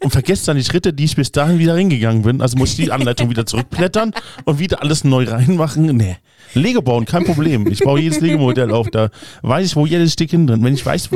und 0.00 0.10
vergesse 0.10 0.46
dann 0.46 0.56
die 0.56 0.64
Schritte, 0.64 0.92
die 0.92 1.04
ich 1.04 1.16
bis 1.16 1.32
dahin 1.32 1.58
wieder 1.58 1.76
hingegangen 1.76 2.22
bin. 2.22 2.40
Also 2.40 2.56
muss 2.56 2.70
ich 2.70 2.76
die 2.76 2.92
Anleitung 2.92 3.28
wieder 3.28 3.44
zurückblättern 3.44 4.12
und 4.44 4.60
wieder 4.60 4.82
alles 4.82 5.02
neu 5.02 5.24
reinmachen. 5.24 5.86
Nee. 5.96 6.16
Lego 6.54 6.80
bauen, 6.80 7.06
kein 7.06 7.24
Problem. 7.24 7.66
Ich 7.66 7.80
baue 7.80 8.00
jedes 8.00 8.20
Lego-Modell 8.20 8.70
auf. 8.70 8.88
Da 8.90 9.10
weiß 9.42 9.66
ich, 9.66 9.74
wo 9.74 9.84
jedes 9.84 10.12
Stück 10.12 10.30
hin 10.30 10.46
drin. 10.46 10.62
Wenn 10.62 10.74
ich 10.74 10.86
weiß, 10.86 11.10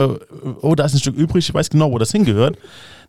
oh, 0.61 0.75
da 0.75 0.87
ist 0.87 0.95
ein 0.95 1.01
Stück 1.01 1.17
übrig, 1.17 1.49
ich 1.49 1.55
weiß 1.55 1.71
genau, 1.71 1.93
wo 1.93 1.99
das 1.99 2.11
hingehört 2.11 2.59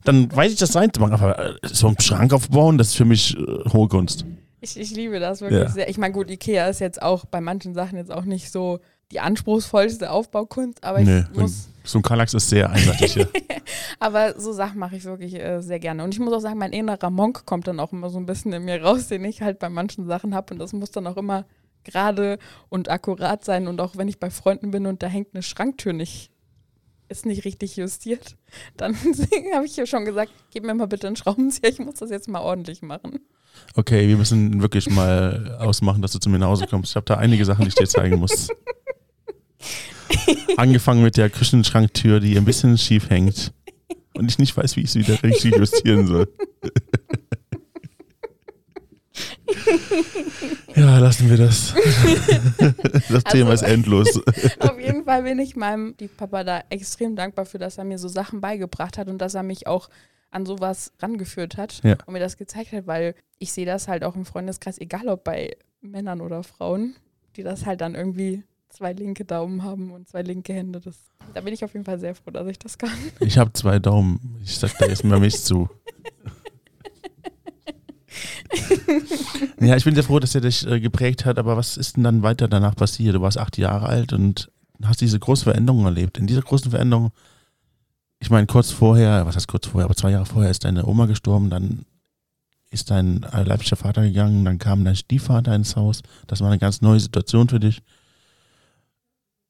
dann 0.03 0.36
weiß 0.36 0.51
ich 0.51 0.59
das 0.59 0.71
sein 0.71 0.94
zu 0.94 1.01
machen. 1.01 1.13
Aber 1.13 1.39
äh, 1.39 1.53
so 1.63 1.88
einen 1.88 2.00
Schrank 2.00 2.33
aufbauen, 2.33 2.77
das 2.77 2.89
ist 2.89 2.95
für 2.95 3.06
mich 3.06 3.38
äh, 3.38 3.69
hohe 3.71 3.87
Kunst. 3.87 4.26
Ich, 4.61 4.80
ich 4.80 4.92
liebe 4.92 5.19
das 5.19 5.42
wirklich 5.42 5.61
ja. 5.61 5.69
sehr. 5.69 5.90
Ich 5.90 5.97
meine, 5.97 6.14
gut, 6.14 6.30
Ikea 6.30 6.68
ist 6.68 6.80
jetzt 6.80 7.02
auch 7.02 7.26
bei 7.26 7.42
manchen 7.42 7.73
Sachen 7.73 7.97
jetzt 7.97 8.11
auch 8.11 8.26
nicht 8.26 8.52
so 8.52 8.80
die 9.11 9.19
anspruchsvollste 9.19 10.11
Aufbaukunst, 10.11 10.83
aber 10.83 10.99
nee, 11.02 11.26
ich 11.31 11.40
muss. 11.40 11.68
So 11.83 11.97
ein 11.97 12.04
Kallax 12.04 12.35
ist 12.35 12.47
sehr 12.49 12.69
einseitig. 12.69 13.16
Ja. 13.16 13.26
aber 13.99 14.40
so 14.40 14.54
Sachen 14.54 14.78
mache 14.78 14.95
ich 14.95 15.04
wirklich 15.04 15.33
äh, 15.33 15.61
sehr 15.61 15.80
gerne. 15.80 16.04
Und 16.04 16.14
ich 16.14 16.19
muss 16.19 16.31
auch 16.31 16.40
sagen, 16.40 16.59
mein 16.59 16.73
innerer 16.73 17.09
Monk 17.09 17.45
kommt 17.47 17.68
dann 17.68 17.80
auch 17.80 17.92
immer 17.92 18.11
so 18.11 18.19
ein 18.19 18.28
bisschen 18.28 18.54
in 18.54 18.64
mir 18.64 18.83
raus, 18.83 19.07
den 19.07 19.26
ich 19.26 19.42
halt 19.42 19.57
bei 19.57 19.68
manchen 19.68 20.06
Sachen 20.06 20.35
habe. 20.35 20.54
Und 20.54 20.59
das 20.59 20.73
muss 20.73 20.92
dann 20.92 21.07
auch 21.07 21.18
immer 21.18 21.45
gerade 21.83 22.37
und 22.69 22.90
akkurat 22.90 23.44
sein. 23.44 23.68
Und 23.68 23.81
auch 23.81 23.97
wenn 23.97 24.07
ich 24.07 24.19
bei 24.19 24.30
Freunden 24.30 24.69
bin 24.69 24.85
und 24.85 25.02
da 25.02 25.07
hängt 25.07 25.30
eine 25.33 25.42
Schranktür 25.42 25.94
nicht 25.94 26.31
ist 27.11 27.25
nicht 27.25 27.45
richtig 27.45 27.75
justiert, 27.75 28.37
dann 28.77 28.95
habe 29.53 29.65
ich 29.65 29.75
ja 29.75 29.85
schon 29.85 30.06
gesagt, 30.06 30.31
gib 30.51 30.63
mir 30.63 30.73
mal 30.73 30.87
bitte 30.87 31.07
einen 31.07 31.15
Schraubenzieher, 31.15 31.69
ich 31.69 31.80
muss 31.80 31.95
das 31.95 32.09
jetzt 32.09 32.27
mal 32.27 32.41
ordentlich 32.41 32.81
machen. 32.81 33.19
Okay, 33.75 34.07
wir 34.07 34.18
müssen 34.18 34.61
wirklich 34.61 34.89
mal 34.89 35.57
ausmachen, 35.59 36.01
dass 36.01 36.13
du 36.13 36.19
zu 36.19 36.30
mir 36.30 36.39
nach 36.39 36.47
Hause 36.47 36.65
kommst. 36.68 36.91
Ich 36.91 36.95
habe 36.95 37.06
da 37.06 37.18
einige 37.18 37.45
Sachen, 37.45 37.63
die 37.63 37.69
ich 37.69 37.75
dir 37.75 37.87
zeigen 37.87 38.18
muss. 38.18 38.47
Angefangen 40.57 41.03
mit 41.03 41.18
der 41.18 41.30
Küchenschranktür, 41.30 42.19
die 42.19 42.37
ein 42.37 42.45
bisschen 42.45 42.77
schief 42.77 43.09
hängt 43.09 43.53
und 44.13 44.30
ich 44.30 44.39
nicht 44.39 44.56
weiß, 44.56 44.75
wie 44.75 44.81
ich 44.81 44.91
sie 44.91 44.99
wieder 44.99 45.21
richtig 45.21 45.56
justieren 45.56 46.07
soll. 46.07 46.27
ja, 50.76 51.00
lassen 51.00 51.30
wir 51.30 51.38
das. 51.38 51.74
das 53.10 53.24
Thema 53.26 53.52
also, 53.52 53.66
ist 53.66 53.72
endlos. 53.72 54.22
Auf 54.60 54.80
jeden 54.80 55.06
Fall 55.06 55.24
bin 55.24 55.40
ich 55.40 55.56
meinem 55.56 55.96
Papa 56.18 56.44
da 56.44 56.64
extrem 56.70 57.16
dankbar 57.16 57.46
für, 57.46 57.58
dass 57.58 57.78
er 57.78 57.84
mir 57.84 57.98
so 57.98 58.08
Sachen 58.08 58.42
beigebracht 58.42 58.98
hat 58.98 59.08
und 59.08 59.20
dass 59.20 59.36
er 59.36 59.44
mich 59.44 59.68
auch 59.68 59.90
an 60.31 60.46
sowas 60.46 60.94
rangeführt 61.00 61.58
hat 61.58 61.81
ja. 61.84 61.98
und 62.06 62.14
mir 62.14 62.20
das 62.20 62.38
gezeigt 62.38 62.72
hat, 62.72 62.88
weil 62.88 63.16
ich 63.38 63.52
sehe 63.52 63.66
das 63.66 63.88
halt 63.88 64.04
auch 64.04 64.16
im 64.16 64.26
Freundeskreis, 64.26 64.80
egal 64.80 65.08
ob 65.10 65.24
bei 65.24 65.58
Männern 65.81 66.22
oder 66.22 66.44
Frauen, 66.44 66.96
die 67.36 67.44
das 67.44 67.66
halt 67.66 67.81
dann 67.81 67.96
irgendwie 67.96 68.44
zwei 68.70 68.94
linke 68.94 69.26
Daumen 69.26 69.64
haben 69.64 69.92
und 69.92 70.08
zwei 70.08 70.22
linke 70.22 70.54
Hände. 70.54 70.80
Das, 70.80 70.96
da 71.34 71.42
bin 71.42 71.54
ich 71.54 71.64
auf 71.64 71.74
jeden 71.74 71.86
Fall 71.86 72.00
sehr 72.00 72.16
froh, 72.16 72.31
dass 72.31 72.48
ich 72.48 72.60
das 72.60 72.78
kann. 72.78 72.92
Ich 73.20 73.38
habe 73.38 73.52
zwei 73.54 73.80
Daumen. 73.80 74.38
Ich 74.44 74.58
sag 74.58 74.78
da 74.78 74.86
jetzt 74.86 75.04
mal 75.04 75.20
mich 75.20 75.42
zu. 75.42 75.70
ja, 79.59 79.75
ich 79.75 79.83
bin 79.83 79.95
sehr 79.95 80.03
froh, 80.03 80.19
dass 80.19 80.35
er 80.35 80.41
dich 80.41 80.68
äh, 80.68 80.80
geprägt 80.80 81.25
hat, 81.25 81.39
aber 81.39 81.57
was 81.57 81.77
ist 81.77 81.95
denn 81.95 82.03
dann 82.03 82.23
weiter 82.23 82.47
danach 82.47 82.75
passiert? 82.75 83.15
Du 83.15 83.21
warst 83.21 83.37
acht 83.37 83.57
Jahre 83.57 83.87
alt 83.87 84.13
und 84.13 84.51
hast 84.83 85.01
diese 85.01 85.19
große 85.19 85.44
Veränderung 85.44 85.85
erlebt. 85.85 86.18
In 86.18 86.27
dieser 86.27 86.41
großen 86.41 86.71
Veränderung, 86.71 87.11
ich 88.19 88.30
meine, 88.30 88.47
kurz 88.47 88.71
vorher, 88.71 89.25
was 89.25 89.35
heißt 89.35 89.47
kurz 89.47 89.68
vorher, 89.68 89.85
aber 89.85 89.95
zwei 89.95 90.11
Jahre 90.11 90.25
vorher 90.25 90.51
ist 90.51 90.65
deine 90.65 90.85
Oma 90.85 91.06
gestorben, 91.06 91.49
dann 91.49 91.85
ist 92.69 92.89
dein 92.89 93.19
leiblicher 93.19 93.75
Vater 93.75 94.01
gegangen, 94.01 94.45
dann 94.45 94.57
kam 94.57 94.85
dein 94.85 94.95
Stiefvater 94.95 95.53
ins 95.53 95.75
Haus. 95.75 96.01
Das 96.27 96.39
war 96.39 96.47
eine 96.47 96.59
ganz 96.59 96.81
neue 96.81 96.99
Situation 96.99 97.49
für 97.49 97.59
dich. 97.59 97.81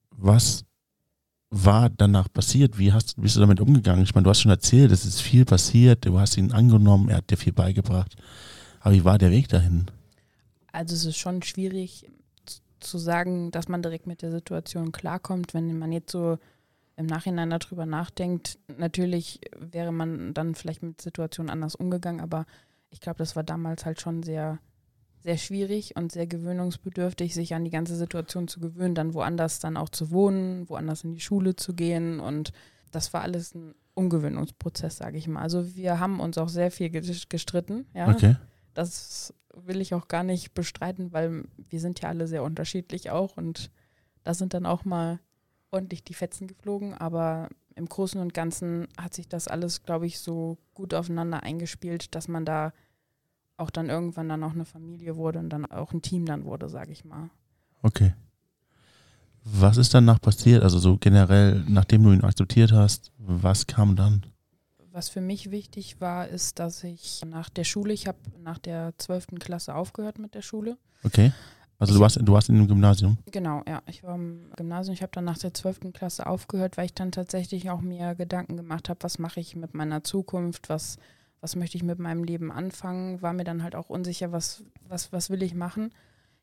Was 0.09 0.65
war 1.51 1.89
danach 1.89 2.31
passiert? 2.31 2.79
Wie 2.79 2.93
hast, 2.93 3.21
bist 3.21 3.35
du 3.35 3.41
damit 3.41 3.59
umgegangen? 3.59 4.03
Ich 4.03 4.15
meine, 4.15 4.23
du 4.23 4.29
hast 4.29 4.41
schon 4.41 4.51
erzählt, 4.51 4.91
es 4.91 5.05
ist 5.05 5.21
viel 5.21 5.45
passiert, 5.45 6.05
du 6.05 6.19
hast 6.19 6.37
ihn 6.37 6.51
angenommen, 6.51 7.09
er 7.09 7.17
hat 7.17 7.29
dir 7.29 7.37
viel 7.37 7.53
beigebracht. 7.53 8.15
Aber 8.81 8.93
wie 8.93 9.05
war 9.05 9.17
der 9.17 9.31
Weg 9.31 9.47
dahin? 9.47 9.85
Also 10.71 10.95
es 10.95 11.05
ist 11.05 11.17
schon 11.17 11.41
schwierig 11.43 12.09
zu 12.79 12.97
sagen, 12.97 13.51
dass 13.51 13.67
man 13.67 13.81
direkt 13.81 14.07
mit 14.07 14.21
der 14.21 14.31
Situation 14.31 14.91
klarkommt, 14.91 15.53
wenn 15.53 15.77
man 15.77 15.91
jetzt 15.91 16.11
so 16.11 16.37
im 16.95 17.05
Nachhinein 17.05 17.49
darüber 17.49 17.85
nachdenkt. 17.85 18.59
Natürlich 18.77 19.39
wäre 19.57 19.91
man 19.91 20.33
dann 20.33 20.55
vielleicht 20.55 20.83
mit 20.83 21.01
Situationen 21.01 21.49
anders 21.49 21.75
umgegangen, 21.75 22.21
aber 22.21 22.45
ich 22.89 22.99
glaube, 22.99 23.19
das 23.19 23.35
war 23.35 23.43
damals 23.43 23.85
halt 23.85 24.01
schon 24.01 24.23
sehr, 24.23 24.59
sehr 25.19 25.37
schwierig 25.37 25.95
und 25.95 26.11
sehr 26.11 26.27
gewöhnungsbedürftig, 26.27 27.33
sich 27.33 27.53
an 27.53 27.63
die 27.63 27.71
ganze 27.71 27.95
Situation 27.95 28.47
zu 28.47 28.59
gewöhnen, 28.59 28.95
dann 28.95 29.13
woanders 29.13 29.59
dann 29.59 29.77
auch 29.77 29.89
zu 29.89 30.11
wohnen, 30.11 30.67
woanders 30.69 31.03
in 31.03 31.13
die 31.13 31.21
Schule 31.21 31.55
zu 31.55 31.73
gehen 31.73 32.19
und 32.19 32.51
das 32.91 33.13
war 33.13 33.21
alles 33.21 33.55
ein 33.55 33.75
Umgewöhnungsprozess, 33.93 34.97
sage 34.97 35.17
ich 35.17 35.27
mal. 35.27 35.41
Also 35.41 35.75
wir 35.75 35.99
haben 35.99 36.19
uns 36.19 36.37
auch 36.37 36.49
sehr 36.49 36.71
viel 36.71 36.89
gestritten, 36.89 37.85
ja. 37.93 38.09
Okay. 38.09 38.35
Das 38.73 39.33
will 39.53 39.81
ich 39.81 39.93
auch 39.93 40.07
gar 40.07 40.23
nicht 40.23 40.53
bestreiten, 40.53 41.11
weil 41.11 41.43
wir 41.69 41.79
sind 41.79 42.01
ja 42.01 42.09
alle 42.09 42.27
sehr 42.27 42.43
unterschiedlich 42.43 43.09
auch 43.09 43.37
und 43.37 43.69
da 44.23 44.33
sind 44.33 44.53
dann 44.53 44.65
auch 44.65 44.85
mal 44.85 45.19
ordentlich 45.71 46.03
die 46.03 46.13
Fetzen 46.13 46.47
geflogen, 46.47 46.93
aber 46.93 47.49
im 47.75 47.87
Großen 47.87 48.19
und 48.19 48.33
Ganzen 48.33 48.87
hat 48.97 49.13
sich 49.13 49.27
das 49.27 49.47
alles, 49.47 49.83
glaube 49.83 50.05
ich, 50.05 50.19
so 50.19 50.57
gut 50.73 50.93
aufeinander 50.93 51.43
eingespielt, 51.43 52.13
dass 52.15 52.27
man 52.27 52.45
da 52.45 52.73
auch 53.57 53.69
dann 53.69 53.89
irgendwann 53.89 54.29
dann 54.29 54.43
auch 54.43 54.51
eine 54.51 54.65
Familie 54.65 55.15
wurde 55.15 55.39
und 55.39 55.49
dann 55.49 55.65
auch 55.65 55.93
ein 55.93 56.01
Team 56.01 56.25
dann 56.25 56.45
wurde, 56.45 56.67
sage 56.69 56.91
ich 56.91 57.05
mal. 57.05 57.29
Okay. 57.81 58.13
Was 59.43 59.77
ist 59.77 59.93
danach 59.93 60.21
passiert? 60.21 60.63
Also 60.63 60.79
so 60.79 60.97
generell, 60.97 61.63
nachdem 61.67 62.03
du 62.03 62.11
ihn 62.11 62.23
akzeptiert 62.23 62.71
hast, 62.71 63.11
was 63.17 63.65
kam 63.65 63.95
dann? 63.95 64.25
Was 64.93 65.07
für 65.07 65.21
mich 65.21 65.51
wichtig 65.51 66.01
war, 66.01 66.27
ist, 66.27 66.59
dass 66.59 66.83
ich 66.83 67.21
nach 67.25 67.49
der 67.49 67.63
Schule, 67.63 67.93
ich 67.93 68.07
habe 68.07 68.17
nach 68.43 68.57
der 68.57 68.93
12. 68.97 69.27
Klasse 69.39 69.73
aufgehört 69.73 70.19
mit 70.19 70.35
der 70.35 70.41
Schule. 70.41 70.77
Okay. 71.03 71.31
Also 71.79 71.95
du 71.95 71.99
warst, 71.99 72.19
du 72.21 72.31
warst 72.31 72.49
in 72.49 72.55
einem 72.55 72.67
Gymnasium? 72.67 73.17
Genau, 73.31 73.63
ja. 73.67 73.81
Ich 73.87 74.03
war 74.03 74.15
im 74.15 74.51
Gymnasium. 74.55 74.93
Ich 74.93 75.01
habe 75.01 75.13
dann 75.13 75.23
nach 75.23 75.37
der 75.37 75.53
12. 75.53 75.93
Klasse 75.93 76.27
aufgehört, 76.27 76.77
weil 76.77 76.85
ich 76.85 76.93
dann 76.93 77.11
tatsächlich 77.11 77.71
auch 77.71 77.81
mir 77.81 78.13
Gedanken 78.13 78.57
gemacht 78.57 78.87
habe, 78.87 79.01
was 79.01 79.17
mache 79.17 79.39
ich 79.39 79.55
mit 79.55 79.73
meiner 79.73 80.03
Zukunft, 80.03 80.69
was, 80.69 80.97
was 81.39 81.55
möchte 81.55 81.77
ich 81.77 81.83
mit 81.83 81.97
meinem 81.97 82.23
Leben 82.23 82.51
anfangen. 82.51 83.21
War 83.21 83.33
mir 83.33 83.45
dann 83.45 83.63
halt 83.63 83.75
auch 83.75 83.89
unsicher, 83.89 84.31
was, 84.31 84.63
was, 84.87 85.11
was 85.11 85.31
will 85.31 85.41
ich 85.41 85.55
machen. 85.55 85.91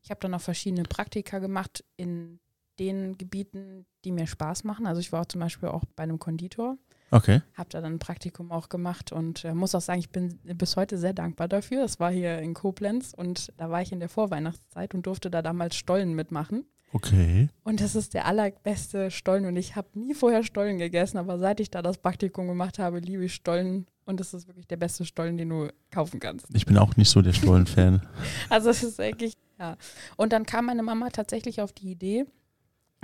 Ich 0.02 0.10
habe 0.10 0.20
dann 0.20 0.34
auch 0.34 0.40
verschiedene 0.40 0.82
Praktika 0.84 1.38
gemacht 1.38 1.84
in 1.96 2.40
den 2.78 3.18
Gebieten, 3.18 3.86
die 4.04 4.12
mir 4.12 4.26
Spaß 4.26 4.64
machen. 4.64 4.86
Also 4.86 5.00
ich 5.00 5.12
war 5.12 5.20
auch 5.20 5.26
zum 5.26 5.40
Beispiel 5.40 5.68
auch 5.68 5.84
bei 5.94 6.02
einem 6.02 6.18
Konditor. 6.18 6.78
Okay. 7.10 7.40
Habe 7.54 7.68
da 7.70 7.80
dann 7.80 7.94
ein 7.94 7.98
Praktikum 7.98 8.52
auch 8.52 8.68
gemacht 8.68 9.12
und 9.12 9.44
äh, 9.44 9.54
muss 9.54 9.74
auch 9.74 9.80
sagen, 9.80 10.00
ich 10.00 10.10
bin 10.10 10.38
bis 10.42 10.76
heute 10.76 10.98
sehr 10.98 11.14
dankbar 11.14 11.48
dafür. 11.48 11.84
Es 11.84 11.98
war 12.00 12.10
hier 12.10 12.38
in 12.38 12.54
Koblenz 12.54 13.14
und 13.16 13.52
da 13.56 13.70
war 13.70 13.82
ich 13.82 13.92
in 13.92 14.00
der 14.00 14.08
Vorweihnachtszeit 14.08 14.94
und 14.94 15.06
durfte 15.06 15.30
da 15.30 15.42
damals 15.42 15.76
Stollen 15.76 16.14
mitmachen. 16.14 16.64
Okay. 16.92 17.48
Und 17.64 17.80
das 17.80 17.94
ist 17.94 18.14
der 18.14 18.24
allerbeste 18.26 19.10
Stollen 19.10 19.44
und 19.44 19.56
ich 19.56 19.76
habe 19.76 19.88
nie 19.98 20.14
vorher 20.14 20.42
Stollen 20.42 20.78
gegessen, 20.78 21.18
aber 21.18 21.38
seit 21.38 21.60
ich 21.60 21.70
da 21.70 21.82
das 21.82 21.98
Praktikum 21.98 22.46
gemacht 22.46 22.78
habe, 22.78 23.00
liebe 23.00 23.24
ich 23.26 23.34
Stollen 23.34 23.86
und 24.06 24.20
das 24.20 24.32
ist 24.32 24.48
wirklich 24.48 24.66
der 24.66 24.78
beste 24.78 25.04
Stollen, 25.04 25.36
den 25.36 25.50
du 25.50 25.68
kaufen 25.90 26.18
kannst. 26.18 26.46
Ich 26.54 26.64
bin 26.64 26.78
auch 26.78 26.96
nicht 26.96 27.10
so 27.10 27.20
der 27.20 27.34
Stollen-Fan. 27.34 28.06
also 28.48 28.70
es 28.70 28.82
ist 28.82 28.98
wirklich, 28.98 29.34
ja. 29.58 29.76
Und 30.16 30.32
dann 30.32 30.46
kam 30.46 30.66
meine 30.66 30.82
Mama 30.82 31.10
tatsächlich 31.10 31.60
auf 31.60 31.72
die 31.72 31.90
Idee, 31.90 32.24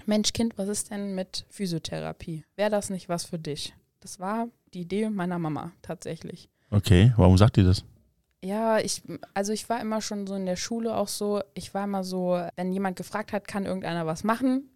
Mensch, 0.06 0.32
Kind, 0.32 0.58
was 0.58 0.68
ist 0.68 0.90
denn 0.90 1.14
mit 1.14 1.46
Physiotherapie? 1.50 2.44
Wäre 2.56 2.70
das 2.70 2.90
nicht 2.90 3.08
was 3.08 3.24
für 3.24 3.38
dich? 3.38 3.74
Das 4.04 4.20
war 4.20 4.48
die 4.74 4.82
Idee 4.82 5.08
meiner 5.08 5.38
Mama 5.38 5.72
tatsächlich. 5.80 6.50
Okay, 6.70 7.14
warum 7.16 7.38
sagt 7.38 7.56
ihr 7.56 7.64
das? 7.64 7.84
Ja, 8.42 8.78
ich, 8.78 9.02
also 9.32 9.54
ich 9.54 9.66
war 9.70 9.80
immer 9.80 10.02
schon 10.02 10.26
so 10.26 10.34
in 10.34 10.44
der 10.44 10.56
Schule 10.56 10.94
auch 10.94 11.08
so, 11.08 11.40
ich 11.54 11.72
war 11.72 11.84
immer 11.84 12.04
so, 12.04 12.38
wenn 12.54 12.70
jemand 12.70 12.96
gefragt 12.96 13.32
hat, 13.32 13.48
kann 13.48 13.64
irgendeiner 13.64 14.04
was 14.04 14.22
machen, 14.22 14.68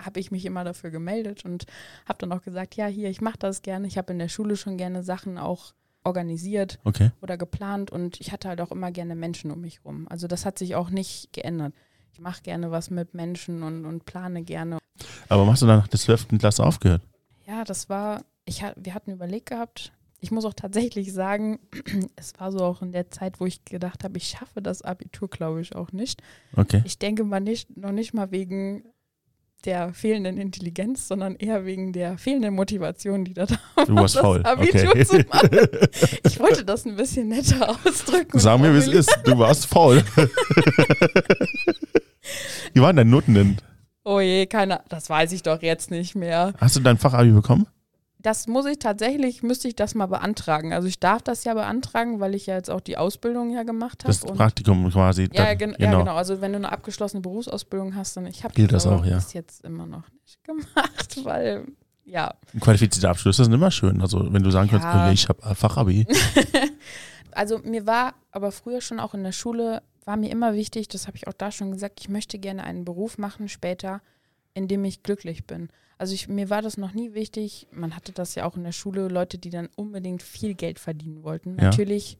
habe 0.00 0.20
ich 0.20 0.30
mich 0.30 0.44
immer 0.44 0.62
dafür 0.62 0.90
gemeldet 0.90 1.44
und 1.44 1.66
habe 2.08 2.20
dann 2.20 2.30
auch 2.30 2.42
gesagt, 2.42 2.76
ja, 2.76 2.86
hier, 2.86 3.10
ich 3.10 3.20
mache 3.20 3.38
das 3.40 3.62
gerne. 3.62 3.88
Ich 3.88 3.98
habe 3.98 4.12
in 4.12 4.20
der 4.20 4.28
Schule 4.28 4.56
schon 4.56 4.76
gerne 4.76 5.02
Sachen 5.02 5.36
auch 5.36 5.74
organisiert 6.04 6.78
okay. 6.84 7.10
oder 7.20 7.36
geplant 7.36 7.90
und 7.90 8.20
ich 8.20 8.30
hatte 8.30 8.48
halt 8.48 8.60
auch 8.60 8.70
immer 8.70 8.92
gerne 8.92 9.16
Menschen 9.16 9.50
um 9.50 9.62
mich 9.62 9.84
rum. 9.84 10.06
Also 10.08 10.28
das 10.28 10.46
hat 10.46 10.60
sich 10.60 10.76
auch 10.76 10.90
nicht 10.90 11.32
geändert. 11.32 11.74
Ich 12.12 12.20
mache 12.20 12.40
gerne 12.42 12.70
was 12.70 12.90
mit 12.90 13.14
Menschen 13.14 13.64
und, 13.64 13.84
und 13.84 14.04
plane 14.04 14.44
gerne. 14.44 14.78
Aber 15.28 15.44
hast 15.48 15.62
du 15.62 15.66
dann 15.66 15.80
nach 15.80 15.88
der 15.88 15.98
12. 15.98 16.38
Klasse 16.38 16.64
aufgehört? 16.64 17.02
Ja, 17.48 17.64
das 17.64 17.88
war, 17.88 18.22
ich, 18.46 18.62
wir 18.76 18.94
hatten 18.94 19.12
überlegt 19.12 19.50
gehabt, 19.50 19.92
ich 20.20 20.30
muss 20.30 20.44
auch 20.44 20.54
tatsächlich 20.54 21.12
sagen, 21.12 21.58
es 22.16 22.32
war 22.38 22.50
so 22.50 22.60
auch 22.60 22.80
in 22.82 22.92
der 22.92 23.10
Zeit, 23.10 23.40
wo 23.40 23.46
ich 23.46 23.64
gedacht 23.64 24.04
habe, 24.04 24.16
ich 24.16 24.28
schaffe 24.28 24.62
das 24.62 24.82
Abitur, 24.82 25.28
glaube 25.28 25.60
ich, 25.60 25.74
auch 25.76 25.92
nicht. 25.92 26.22
Okay. 26.56 26.82
Ich 26.84 26.98
denke 26.98 27.24
mal 27.24 27.40
nicht, 27.40 27.76
noch 27.76 27.92
nicht 27.92 28.14
mal 28.14 28.30
wegen 28.30 28.84
der 29.64 29.92
fehlenden 29.92 30.38
Intelligenz, 30.38 31.08
sondern 31.08 31.34
eher 31.34 31.64
wegen 31.64 31.92
der 31.92 32.18
fehlenden 32.18 32.54
Motivation, 32.54 33.24
die 33.24 33.34
da 33.34 33.46
da 33.46 33.56
war, 33.74 33.86
du 33.86 33.94
warst 33.96 34.18
faul. 34.18 34.42
Abitur 34.44 34.88
okay. 34.88 35.04
zu 35.04 35.18
machen. 35.28 35.50
Ich 36.24 36.38
wollte 36.38 36.64
das 36.64 36.86
ein 36.86 36.96
bisschen 36.96 37.28
netter 37.28 37.68
ausdrücken. 37.84 38.38
Sag 38.38 38.60
mir, 38.60 38.72
wie 38.72 38.78
es 38.78 38.88
ist. 38.88 39.18
Du 39.24 39.36
warst 39.38 39.66
faul. 39.66 40.04
wie 42.72 42.80
waren 42.80 42.96
deine 42.96 43.10
Noten 43.10 43.34
denn? 43.34 43.56
Oh 44.04 44.20
je, 44.20 44.46
keine, 44.46 44.82
das 44.88 45.10
weiß 45.10 45.32
ich 45.32 45.42
doch 45.42 45.62
jetzt 45.62 45.90
nicht 45.90 46.14
mehr. 46.14 46.54
Hast 46.58 46.76
du 46.76 46.80
dein 46.80 46.96
Fachabi 46.96 47.32
bekommen? 47.32 47.66
Das 48.26 48.48
muss 48.48 48.66
ich 48.66 48.80
tatsächlich, 48.80 49.44
müsste 49.44 49.68
ich 49.68 49.76
das 49.76 49.94
mal 49.94 50.06
beantragen. 50.06 50.72
Also 50.72 50.88
ich 50.88 50.98
darf 50.98 51.22
das 51.22 51.44
ja 51.44 51.54
beantragen, 51.54 52.18
weil 52.18 52.34
ich 52.34 52.46
ja 52.46 52.56
jetzt 52.56 52.72
auch 52.72 52.80
die 52.80 52.96
Ausbildung 52.96 53.50
ja 53.50 53.62
gemacht 53.62 54.02
habe. 54.02 54.12
Das 54.12 54.20
Praktikum 54.20 54.90
quasi. 54.90 55.28
Ja, 55.32 55.54
gen 55.54 55.74
genau. 55.74 55.92
ja, 55.92 55.98
genau. 56.00 56.16
Also 56.16 56.40
wenn 56.40 56.50
du 56.50 56.58
eine 56.58 56.72
abgeschlossene 56.72 57.20
Berufsausbildung 57.20 57.94
hast, 57.94 58.16
dann 58.16 58.26
ich 58.26 58.42
habe 58.42 58.52
das, 58.60 58.82
das 58.82 58.86
auch, 58.88 59.06
ja. 59.06 59.14
bis 59.14 59.32
jetzt 59.32 59.64
immer 59.64 59.86
noch 59.86 60.02
nicht 60.10 60.42
gemacht, 60.44 61.20
weil 61.22 61.68
ja. 62.04 62.34
Qualifizierter 62.58 63.10
Abschluss, 63.10 63.38
ist 63.38 63.46
immer 63.46 63.70
schön. 63.70 64.00
Also 64.00 64.32
wenn 64.32 64.42
du 64.42 64.50
sagen 64.50 64.68
ja. 64.72 64.80
kannst, 64.80 65.22
ich 65.22 65.28
habe 65.28 65.54
Fachabi. 65.54 66.08
also 67.30 67.60
mir 67.60 67.86
war 67.86 68.14
aber 68.32 68.50
früher 68.50 68.80
schon 68.80 68.98
auch 68.98 69.14
in 69.14 69.22
der 69.22 69.30
Schule, 69.30 69.84
war 70.04 70.16
mir 70.16 70.32
immer 70.32 70.52
wichtig, 70.54 70.88
das 70.88 71.06
habe 71.06 71.16
ich 71.16 71.28
auch 71.28 71.32
da 71.32 71.52
schon 71.52 71.70
gesagt, 71.70 72.00
ich 72.00 72.08
möchte 72.08 72.40
gerne 72.40 72.64
einen 72.64 72.84
Beruf 72.84 73.18
machen 73.18 73.48
später, 73.48 74.00
in 74.56 74.68
dem 74.68 74.86
ich 74.86 75.02
glücklich 75.02 75.46
bin. 75.46 75.68
Also 75.98 76.14
ich, 76.14 76.28
mir 76.28 76.48
war 76.48 76.62
das 76.62 76.78
noch 76.78 76.94
nie 76.94 77.12
wichtig. 77.12 77.68
Man 77.70 77.94
hatte 77.94 78.12
das 78.12 78.34
ja 78.34 78.46
auch 78.46 78.56
in 78.56 78.64
der 78.64 78.72
Schule, 78.72 79.08
Leute, 79.08 79.36
die 79.36 79.50
dann 79.50 79.68
unbedingt 79.76 80.22
viel 80.22 80.54
Geld 80.54 80.78
verdienen 80.78 81.22
wollten. 81.22 81.58
Ja. 81.58 81.64
Natürlich, 81.64 82.16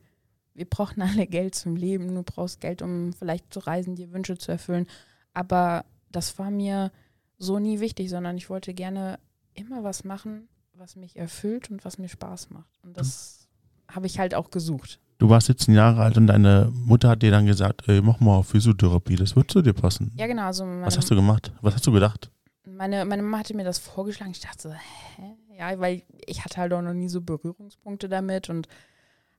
wir 0.53 0.67
brauchen 0.67 1.01
alle 1.03 1.27
Geld 1.27 1.55
zum 1.55 1.77
Leben. 1.77 2.15
Du 2.15 2.23
brauchst 2.23 2.61
Geld, 2.61 2.83
um 2.83 3.15
vielleicht 3.15 3.55
zu 3.55 3.61
reisen, 3.61 3.97
dir 3.97 4.13
Wünsche 4.13 4.37
zu 4.37 4.53
erfüllen. 4.53 4.87
Aber 5.33 5.87
das 6.13 6.39
war 6.39 6.51
mir 6.51 6.93
so 7.39 7.59
nie 7.59 7.81
wichtig, 7.81 8.11
sondern 8.11 8.37
ich 8.37 8.51
wollte 8.51 8.75
gerne 8.75 9.19
immer 9.55 9.83
was 9.83 10.05
machen, 10.05 10.47
was 10.75 10.95
mich 10.95 11.17
erfüllt 11.17 11.71
und 11.71 11.87
was 11.87 11.97
mir 11.97 12.09
Spaß 12.09 12.51
macht. 12.51 12.79
Und 12.83 12.99
das 12.99 13.49
mhm. 13.89 13.95
habe 13.95 14.07
ich 14.07 14.19
halt 14.19 14.35
auch 14.35 14.51
gesucht. 14.51 15.01
Du 15.19 15.31
warst 15.31 15.47
17 15.47 15.75
Jahre 15.75 16.03
alt 16.03 16.17
und 16.19 16.27
deine 16.27 16.71
Mutter 16.75 17.09
hat 17.09 17.23
dir 17.23 17.31
dann 17.31 17.47
gesagt, 17.47 17.89
ey, 17.89 18.03
mach 18.03 18.21
mal 18.21 18.43
Physiotherapie, 18.43 19.17
das 19.17 19.35
wird 19.35 19.51
zu 19.51 19.63
dir 19.63 19.73
passen. 19.73 20.13
Ja, 20.17 20.27
genau. 20.27 20.45
Also 20.45 20.65
was 20.67 20.97
hast 20.99 21.11
du 21.11 21.15
gemacht? 21.15 21.53
Was 21.63 21.75
hast 21.75 21.87
du 21.87 21.93
gedacht? 21.93 22.31
Meine, 22.67 23.05
meine 23.07 23.23
Mama 23.23 23.39
hatte 23.39 23.57
mir 23.57 23.65
das 23.65 23.79
vorgeschlagen. 23.79 24.33
Ich 24.33 24.41
dachte 24.41 24.69
so, 24.69 24.73
hä? 24.73 25.37
Ja, 25.59 25.79
weil 25.81 26.03
ich 26.27 26.45
hatte 26.45 26.59
halt 26.59 26.73
auch 26.75 26.83
noch 26.83 26.93
nie 26.93 27.09
so 27.09 27.23
Berührungspunkte 27.23 28.09
damit 28.09 28.51
und 28.51 28.69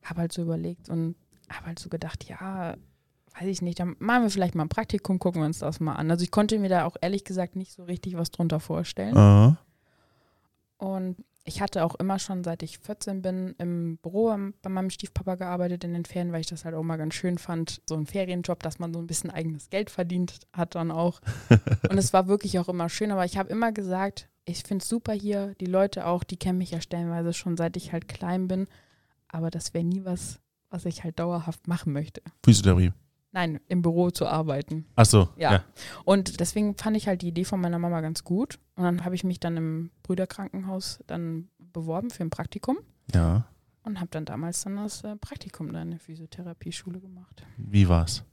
habe 0.02 0.22
halt 0.22 0.34
so 0.34 0.42
überlegt 0.42 0.90
und 0.90 1.16
habe 1.50 1.68
halt 1.68 1.80
so 1.80 1.90
gedacht, 1.90 2.24
ja, 2.24 2.76
weiß 3.40 3.48
ich 3.48 3.62
nicht, 3.62 3.80
dann 3.80 3.96
machen 4.00 4.24
wir 4.24 4.30
vielleicht 4.32 4.56
mal 4.56 4.64
ein 4.64 4.70
Praktikum, 4.70 5.20
gucken 5.20 5.42
wir 5.42 5.46
uns 5.46 5.60
das 5.60 5.80
mal 5.80 5.94
an. 5.94 6.10
Also 6.10 6.24
ich 6.24 6.32
konnte 6.32 6.58
mir 6.58 6.70
da 6.70 6.86
auch 6.86 6.96
ehrlich 7.02 7.24
gesagt 7.24 7.56
nicht 7.56 7.72
so 7.72 7.84
richtig 7.84 8.18
was 8.18 8.32
drunter 8.32 8.60
vorstellen. 8.60 9.16
Uh. 9.16 9.56
Und 10.84 11.18
ich 11.48 11.62
hatte 11.62 11.86
auch 11.86 11.96
immer 11.96 12.20
schon, 12.20 12.44
seit 12.44 12.62
ich 12.62 12.78
14 12.80 13.22
bin, 13.22 13.56
im 13.58 13.98
Büro 13.98 14.36
bei 14.62 14.70
meinem 14.70 14.90
Stiefpapa 14.90 15.36
gearbeitet 15.36 15.86
in 15.86 15.94
den 15.94 16.04
Ferien, 16.04 16.34
weil 16.34 16.42
ich 16.42 16.48
das 16.48 16.66
halt 16.66 16.76
auch 16.76 16.84
mal 16.84 16.98
ganz 16.98 17.14
schön 17.14 17.38
fand. 17.38 17.82
So 17.88 17.96
ein 17.96 18.06
Ferienjob, 18.06 18.62
dass 18.62 18.80
man 18.80 18.94
so 18.94 19.00
ein 19.00 19.08
bisschen 19.08 19.32
eigenes 19.32 19.70
Geld 19.70 19.90
verdient 19.90 20.42
hat 20.52 20.76
dann 20.76 20.92
auch. 20.92 21.22
Und 21.90 21.98
es 21.98 22.12
war 22.12 22.28
wirklich 22.28 22.60
auch 22.60 22.68
immer 22.68 22.90
schön. 22.90 23.12
Aber 23.12 23.24
ich 23.24 23.38
habe 23.38 23.50
immer 23.50 23.72
gesagt, 23.72 24.30
ich 24.44 24.64
finde 24.64 24.84
es 24.84 24.90
super 24.90 25.14
hier. 25.14 25.56
Die 25.62 25.66
Leute 25.66 26.06
auch, 26.06 26.26
die 26.26 26.38
kennen 26.38 26.58
mich 26.58 26.72
ja 26.72 26.82
stellenweise 26.82 27.32
schon, 27.32 27.56
seit 27.56 27.78
ich 27.78 27.94
halt 27.94 28.10
klein 28.10 28.50
bin. 28.50 28.68
Aber 29.30 29.50
das 29.50 29.74
wäre 29.74 29.86
nie 29.86 30.04
was, 30.04 30.42
was 30.70 30.84
ich 30.84 31.06
halt 31.06 31.18
dauerhaft 31.18 31.66
machen 31.68 31.94
möchte. 31.94 32.22
Physiotherapie. 32.44 32.92
Nein, 33.38 33.60
im 33.68 33.84
Büro 33.84 34.10
zu 34.10 34.26
arbeiten. 34.26 34.88
Ach 34.96 35.06
so. 35.06 35.30
Ja. 35.38 35.52
ja. 35.52 35.64
Und 36.06 36.40
deswegen 36.40 36.76
fand 36.76 36.98
ich 36.98 37.08
halt 37.08 37.22
die 37.22 37.28
Idee 37.28 37.44
von 37.44 37.62
meiner 37.62 37.78
Mama 37.78 38.02
ganz 38.02 38.24
gut. 38.24 38.58
Und 38.76 38.84
dann 38.84 39.06
habe 39.06 39.14
ich 39.14 39.24
mich 39.24 39.40
dann 39.40 39.56
im 39.58 39.92
Brüderkrankenhaus 40.02 41.04
dann 41.06 41.48
beworben 41.60 42.10
für 42.10 42.24
ein 42.24 42.32
Praktikum. 42.32 42.78
Ja. 43.14 43.46
und 43.84 44.00
habe 44.00 44.10
dann 44.10 44.26
damals 44.26 44.64
dann 44.64 44.78
das 44.78 45.04
äh, 45.04 45.16
Praktikum 45.18 45.72
da 45.72 45.84
in 45.84 45.92
der 45.92 46.00
Physiotherapieschule 46.00 47.00
gemacht. 47.00 47.44
Wie 47.58 47.88
war's? 47.88 48.24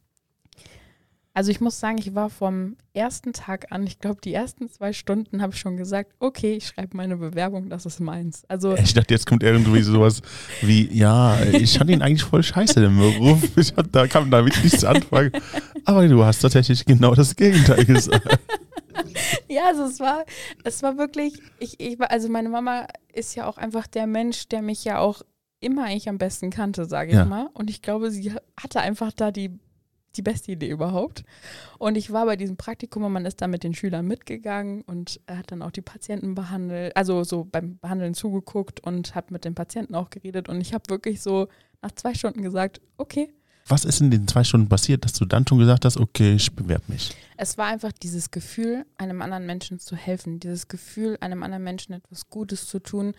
Also 1.37 1.51
ich 1.51 1.61
muss 1.61 1.81
sagen, 1.81 1.99
ich 1.99 2.15
war 2.15 2.31
vom 2.31 2.77
ersten 2.93 3.33
Tag 3.33 3.73
an, 3.73 3.85
ich 3.85 3.99
glaube, 3.99 4.21
die 4.23 4.33
ersten 4.33 4.71
zwei 4.71 4.93
Stunden 4.93 5.43
habe 5.43 5.53
ich 5.53 5.59
schon 5.59 5.77
gesagt, 5.77 6.13
okay, 6.21 6.55
ich 6.55 6.69
schreibe 6.69 6.97
meine 6.97 7.17
Bewerbung, 7.17 7.69
das 7.71 7.87
ist 7.87 7.99
meins. 7.99 8.45
Also 8.47 8.77
ich 8.77 8.95
dachte, 8.95 9.13
jetzt 9.13 9.27
kommt 9.27 9.43
irgendwie 9.43 9.83
sowas 9.83 10.23
wie, 10.63 10.89
ja, 10.97 11.43
ich 11.43 11.77
fand 11.77 11.91
ihn 11.91 12.03
eigentlich 12.03 12.23
voll 12.23 12.45
scheiße, 12.45 12.81
den 12.81 12.97
Beruf. 12.97 13.43
Ich, 13.57 13.73
da 13.93 14.07
kam 14.07 14.31
damit 14.31 14.63
nichts 14.63 14.85
anfangen. 14.85 15.33
Aber 15.85 16.07
du 16.07 16.25
hast 16.25 16.41
tatsächlich 16.41 16.85
genau 16.85 17.15
das 17.15 17.35
Gegenteil 17.35 17.85
gesagt. 17.85 18.39
ja, 19.49 19.63
also 19.69 19.85
es 19.85 19.99
war, 19.99 20.25
es 20.63 20.83
war 20.83 20.99
wirklich, 20.99 21.41
ich, 21.59 21.81
ich 21.81 21.99
war, 21.99 22.11
also 22.11 22.29
meine 22.29 22.49
Mama 22.49 22.87
ist 23.13 23.35
ja 23.35 23.47
auch 23.47 23.57
einfach 23.57 23.87
der 23.87 24.07
Mensch, 24.07 24.49
der 24.49 24.63
mich 24.63 24.85
ja 24.85 24.99
auch 24.99 25.23
immer 25.61 25.85
eigentlich 25.85 26.09
am 26.09 26.19
besten 26.19 26.51
kannte, 26.51 26.85
sage 26.85 27.11
ich 27.11 27.17
ja. 27.17 27.25
mal. 27.25 27.49
Und 27.55 27.71
ich 27.71 27.83
glaube, 27.83 28.11
sie 28.11 28.33
hatte 28.57 28.81
einfach 28.81 29.13
da 29.13 29.31
die 29.31 29.59
die 30.17 30.23
beste 30.23 30.53
Idee 30.53 30.71
überhaupt. 30.71 31.25
Und 31.79 31.97
ich 31.97 32.13
war 32.13 32.27
bei 32.27 32.37
diesem 32.37 32.57
Praktikum 32.57 33.05
und 33.05 33.13
man 33.13 33.27
ist 33.27 33.41
da 33.41 33.47
mit 33.47 33.65
den 33.65 33.75
Schülern 33.75 34.07
mitgegangen 34.07 34.83
und 34.83 35.21
er 35.27 35.39
hat 35.39 35.53
dann 35.53 35.63
auch 35.63 35.71
die 35.71 35.83
Patienten 35.83 36.35
behandelt, 36.35 36.97
also 36.97 37.25
so 37.25 37.45
beim 37.45 37.79
Behandeln 37.79 38.15
zugeguckt 38.15 38.81
und 38.81 39.15
hat 39.15 39.31
mit 39.31 39.45
den 39.45 39.55
Patienten 39.55 39.95
auch 39.95 40.11
geredet. 40.11 40.49
Und 40.49 40.61
ich 40.61 40.75
habe 40.75 40.85
wirklich 40.89 41.21
so 41.21 41.49
nach 41.83 41.93
zwei 41.93 42.15
Stunden 42.15 42.43
gesagt, 42.43 42.81
okay. 42.97 43.33
Was 43.67 43.85
ist 43.85 44.01
in 44.01 44.11
den 44.11 44.29
zwei 44.29 44.45
Stunden 44.45 44.69
passiert, 44.69 45.05
dass 45.05 45.15
du 45.15 45.25
dann 45.25 45.47
schon 45.47 45.59
gesagt 45.59 45.85
hast, 45.87 45.97
okay, 45.97 46.35
ich 46.35 46.55
bewerbe 46.55 46.85
mich? 46.89 47.15
Es 47.37 47.57
war 47.57 47.67
einfach 47.67 47.93
dieses 47.93 48.31
Gefühl, 48.31 48.85
einem 48.99 49.23
anderen 49.23 49.47
Menschen 49.47 49.79
zu 49.79 49.97
helfen, 49.97 50.39
dieses 50.39 50.69
Gefühl, 50.69 51.17
einem 51.21 51.43
anderen 51.43 51.65
Menschen 51.65 51.95
etwas 51.95 52.29
Gutes 52.29 52.67
zu 52.67 52.79
tun, 52.79 53.15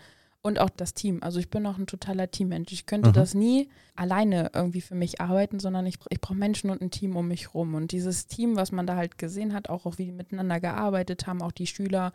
und 0.46 0.60
auch 0.60 0.70
das 0.70 0.94
Team. 0.94 1.22
Also 1.22 1.40
ich 1.40 1.50
bin 1.50 1.66
auch 1.66 1.76
ein 1.76 1.88
totaler 1.88 2.30
Teammensch. 2.30 2.72
Ich 2.72 2.86
könnte 2.86 3.08
mhm. 3.08 3.14
das 3.14 3.34
nie 3.34 3.68
alleine 3.96 4.52
irgendwie 4.54 4.80
für 4.80 4.94
mich 4.94 5.20
arbeiten, 5.20 5.58
sondern 5.58 5.86
ich, 5.86 5.98
ich 6.08 6.20
brauche 6.20 6.36
Menschen 6.36 6.70
und 6.70 6.80
ein 6.80 6.92
Team 6.92 7.16
um 7.16 7.26
mich 7.26 7.52
rum. 7.52 7.74
Und 7.74 7.90
dieses 7.90 8.28
Team, 8.28 8.54
was 8.54 8.70
man 8.70 8.86
da 8.86 8.94
halt 8.94 9.18
gesehen 9.18 9.52
hat, 9.52 9.68
auch, 9.68 9.86
auch 9.86 9.98
wie 9.98 10.04
die 10.04 10.12
miteinander 10.12 10.60
gearbeitet 10.60 11.26
haben, 11.26 11.42
auch 11.42 11.50
die 11.50 11.66
Schüler, 11.66 12.12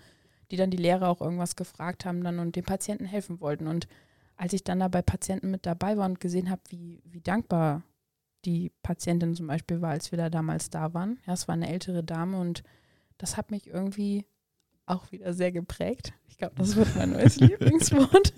die 0.49 0.55
dann 0.55 0.71
die 0.71 0.77
Lehrer 0.77 1.09
auch 1.09 1.19
irgendwas 1.19 1.57
gefragt 1.57 2.05
haben 2.05 2.23
dann 2.23 2.39
und 2.39 2.55
den 2.55 2.63
Patienten 2.63 3.05
helfen 3.05 3.41
wollten. 3.41 3.67
Und 3.67 3.89
als 4.37 4.53
ich 4.53 4.63
dann 4.63 4.79
da 4.79 4.87
bei 4.87 5.01
Patienten 5.01 5.51
mit 5.51 5.65
dabei 5.65 5.97
war 5.97 6.05
und 6.05 6.21
gesehen 6.21 6.49
habe, 6.49 6.61
wie, 6.69 7.01
wie 7.03 7.21
dankbar 7.21 7.83
die 8.45 8.71
Patientin 8.81 9.35
zum 9.35 9.47
Beispiel 9.47 9.81
war, 9.81 9.91
als 9.91 10.11
wir 10.11 10.17
da 10.17 10.29
damals 10.29 10.69
da 10.69 10.93
waren. 10.93 11.19
Ja, 11.27 11.33
es 11.33 11.49
war 11.49 11.53
eine 11.53 11.69
ältere 11.69 12.01
Dame 12.01 12.39
und 12.39 12.63
das 13.17 13.35
hat 13.35 13.51
mich 13.51 13.67
irgendwie 13.67 14.25
auch 14.91 15.11
wieder 15.11 15.33
sehr 15.33 15.51
geprägt. 15.51 16.13
Ich 16.27 16.37
glaube, 16.37 16.55
das 16.57 16.75
wird 16.75 16.95
mein 16.95 17.11
neues 17.11 17.35
Lieblingswort. 17.39 18.33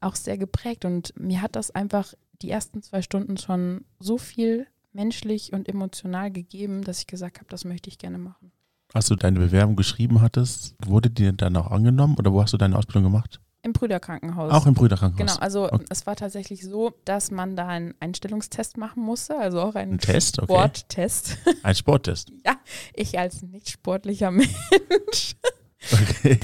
auch 0.00 0.14
sehr 0.14 0.36
geprägt 0.36 0.84
und 0.84 1.18
mir 1.18 1.40
hat 1.40 1.56
das 1.56 1.70
einfach 1.70 2.14
die 2.42 2.50
ersten 2.50 2.82
zwei 2.82 3.00
Stunden 3.00 3.36
schon 3.36 3.84
so 3.98 4.18
viel 4.18 4.66
menschlich 4.92 5.52
und 5.52 5.68
emotional 5.68 6.30
gegeben, 6.30 6.82
dass 6.82 7.00
ich 7.00 7.06
gesagt 7.06 7.38
habe, 7.38 7.48
das 7.48 7.64
möchte 7.64 7.88
ich 7.88 7.98
gerne 7.98 8.18
machen. 8.18 8.52
Als 8.92 9.08
du 9.08 9.16
deine 9.16 9.40
Bewerbung 9.40 9.76
geschrieben 9.76 10.20
hattest, 10.20 10.76
wurde 10.84 11.10
dir 11.10 11.32
dann 11.32 11.56
auch 11.56 11.70
angenommen 11.70 12.16
oder 12.18 12.32
wo 12.32 12.42
hast 12.42 12.52
du 12.52 12.58
deine 12.58 12.76
Ausbildung 12.76 13.04
gemacht? 13.04 13.40
Im 13.64 13.72
Brüderkrankenhaus. 13.72 14.52
Auch 14.52 14.66
im 14.66 14.74
Brüderkrankenhaus. 14.74 15.36
Genau, 15.36 15.42
also 15.42 15.72
okay. 15.72 15.86
es 15.88 16.06
war 16.06 16.16
tatsächlich 16.16 16.62
so, 16.62 16.92
dass 17.06 17.30
man 17.30 17.56
da 17.56 17.66
einen 17.66 17.94
Einstellungstest 17.98 18.76
machen 18.76 19.02
musste, 19.02 19.38
also 19.38 19.62
auch 19.62 19.74
einen 19.74 19.92
Ein 19.92 19.98
Test? 19.98 20.38
Okay. 20.38 20.52
Sporttest. 20.52 21.38
Ein 21.62 21.74
Sporttest? 21.74 22.30
ja, 22.44 22.56
ich 22.92 23.18
als 23.18 23.40
nicht 23.40 23.70
sportlicher 23.70 24.30
Mensch. 24.30 25.36
Okay. 25.90 26.38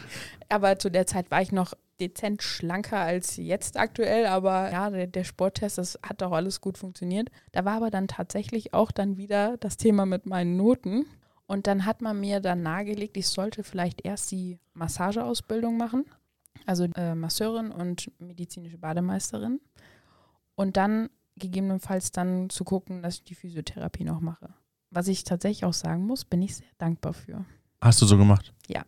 aber 0.50 0.78
zu 0.78 0.90
der 0.90 1.06
Zeit 1.06 1.30
war 1.30 1.40
ich 1.40 1.50
noch 1.50 1.72
dezent 1.98 2.42
schlanker 2.42 2.98
als 2.98 3.38
jetzt 3.38 3.78
aktuell, 3.78 4.26
aber 4.26 4.70
ja, 4.70 4.90
der, 4.90 5.06
der, 5.06 5.24
Sporttest, 5.24 5.78
das 5.78 5.98
hat 6.02 6.22
auch 6.22 6.32
alles 6.32 6.60
gut 6.60 6.76
funktioniert. 6.76 7.30
Da 7.52 7.64
war 7.64 7.76
aber 7.76 7.90
dann 7.90 8.06
tatsächlich 8.06 8.74
auch 8.74 8.92
dann 8.92 9.16
wieder 9.16 9.56
das 9.56 9.78
Thema 9.78 10.04
mit 10.04 10.26
meinen 10.26 10.58
Noten. 10.58 11.06
Und 11.46 11.68
dann 11.68 11.86
hat 11.86 12.02
man 12.02 12.20
mir 12.20 12.40
dann 12.40 12.62
nahegelegt, 12.62 13.16
ich 13.16 13.28
sollte 13.28 13.64
vielleicht 13.64 14.04
erst 14.04 14.30
die 14.30 14.58
Massageausbildung 14.74 15.78
machen 15.78 16.04
also 16.66 16.84
äh, 16.84 17.14
Masseurin 17.14 17.70
und 17.70 18.10
medizinische 18.18 18.78
Bademeisterin. 18.78 19.60
Und 20.54 20.76
dann 20.76 21.08
gegebenenfalls 21.36 22.12
dann 22.12 22.50
zu 22.50 22.64
gucken, 22.64 23.02
dass 23.02 23.16
ich 23.16 23.24
die 23.24 23.34
Physiotherapie 23.34 24.04
noch 24.04 24.20
mache. 24.20 24.48
Was 24.90 25.08
ich 25.08 25.24
tatsächlich 25.24 25.64
auch 25.64 25.74
sagen 25.74 26.06
muss, 26.06 26.24
bin 26.24 26.42
ich 26.42 26.56
sehr 26.56 26.66
dankbar 26.78 27.12
für. 27.12 27.44
Hast 27.80 28.00
du 28.00 28.06
so 28.06 28.16
gemacht? 28.16 28.52
Ja. 28.68 28.84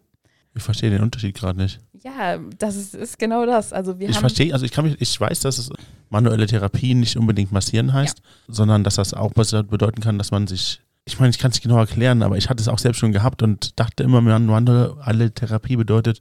Ich 0.55 0.63
verstehe 0.63 0.91
den 0.91 1.03
Unterschied 1.03 1.37
gerade 1.37 1.59
nicht. 1.59 1.81
Ja, 2.03 2.39
das 2.59 2.75
ist, 2.77 2.95
ist, 2.95 3.19
genau 3.19 3.47
das. 3.47 3.73
Also 3.73 3.99
wir 3.99 4.09
ich 4.09 4.19
verstehe, 4.19 4.53
also 4.53 4.65
ich 4.65 4.73
kann 4.73 4.87
mich, 4.87 5.01
ich 5.01 5.21
weiß, 5.21 5.41
dass 5.41 5.59
es 5.59 5.71
manuelle 6.09 6.47
Therapie 6.47 6.95
nicht 6.95 7.17
unbedingt 7.17 7.53
massieren 7.53 7.93
heißt, 7.93 8.19
ja. 8.19 8.25
sondern 8.55 8.83
dass 8.83 8.97
das 8.97 9.15
auch 9.15 9.33
bedeuten 9.33 10.01
kann, 10.01 10.19
dass 10.19 10.31
man 10.31 10.47
sich 10.47 10.81
ich 11.09 11.19
meine, 11.19 11.31
ich 11.31 11.39
kann 11.39 11.51
es 11.51 11.57
nicht 11.57 11.63
genau 11.63 11.79
erklären, 11.79 12.23
aber 12.23 12.37
ich 12.37 12.51
hatte 12.51 12.61
es 12.61 12.69
auch 12.69 12.79
selbst 12.79 12.99
schon 12.99 13.13
gehabt 13.13 13.43
und 13.43 13.81
dachte 13.81 14.03
immer, 14.03 14.21
manuelle 14.21 15.33
Therapie 15.33 15.77
bedeutet, 15.77 16.21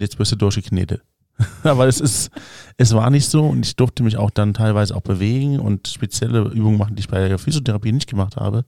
jetzt 0.00 0.18
wirst 0.18 0.32
du 0.32 0.36
durchgeknetet. 0.36 1.02
Aber 1.62 1.86
es 1.86 2.00
ist, 2.00 2.30
es 2.76 2.94
war 2.94 3.08
nicht 3.10 3.28
so 3.28 3.46
und 3.46 3.64
ich 3.64 3.76
durfte 3.76 4.02
mich 4.02 4.16
auch 4.16 4.30
dann 4.30 4.54
teilweise 4.54 4.94
auch 4.94 5.00
bewegen 5.00 5.58
und 5.58 5.88
spezielle 5.88 6.42
Übungen 6.48 6.78
machen, 6.78 6.96
die 6.96 7.00
ich 7.00 7.08
bei 7.08 7.28
der 7.28 7.38
Physiotherapie 7.38 7.92
nicht 7.92 8.10
gemacht 8.10 8.36
habe. 8.36 8.64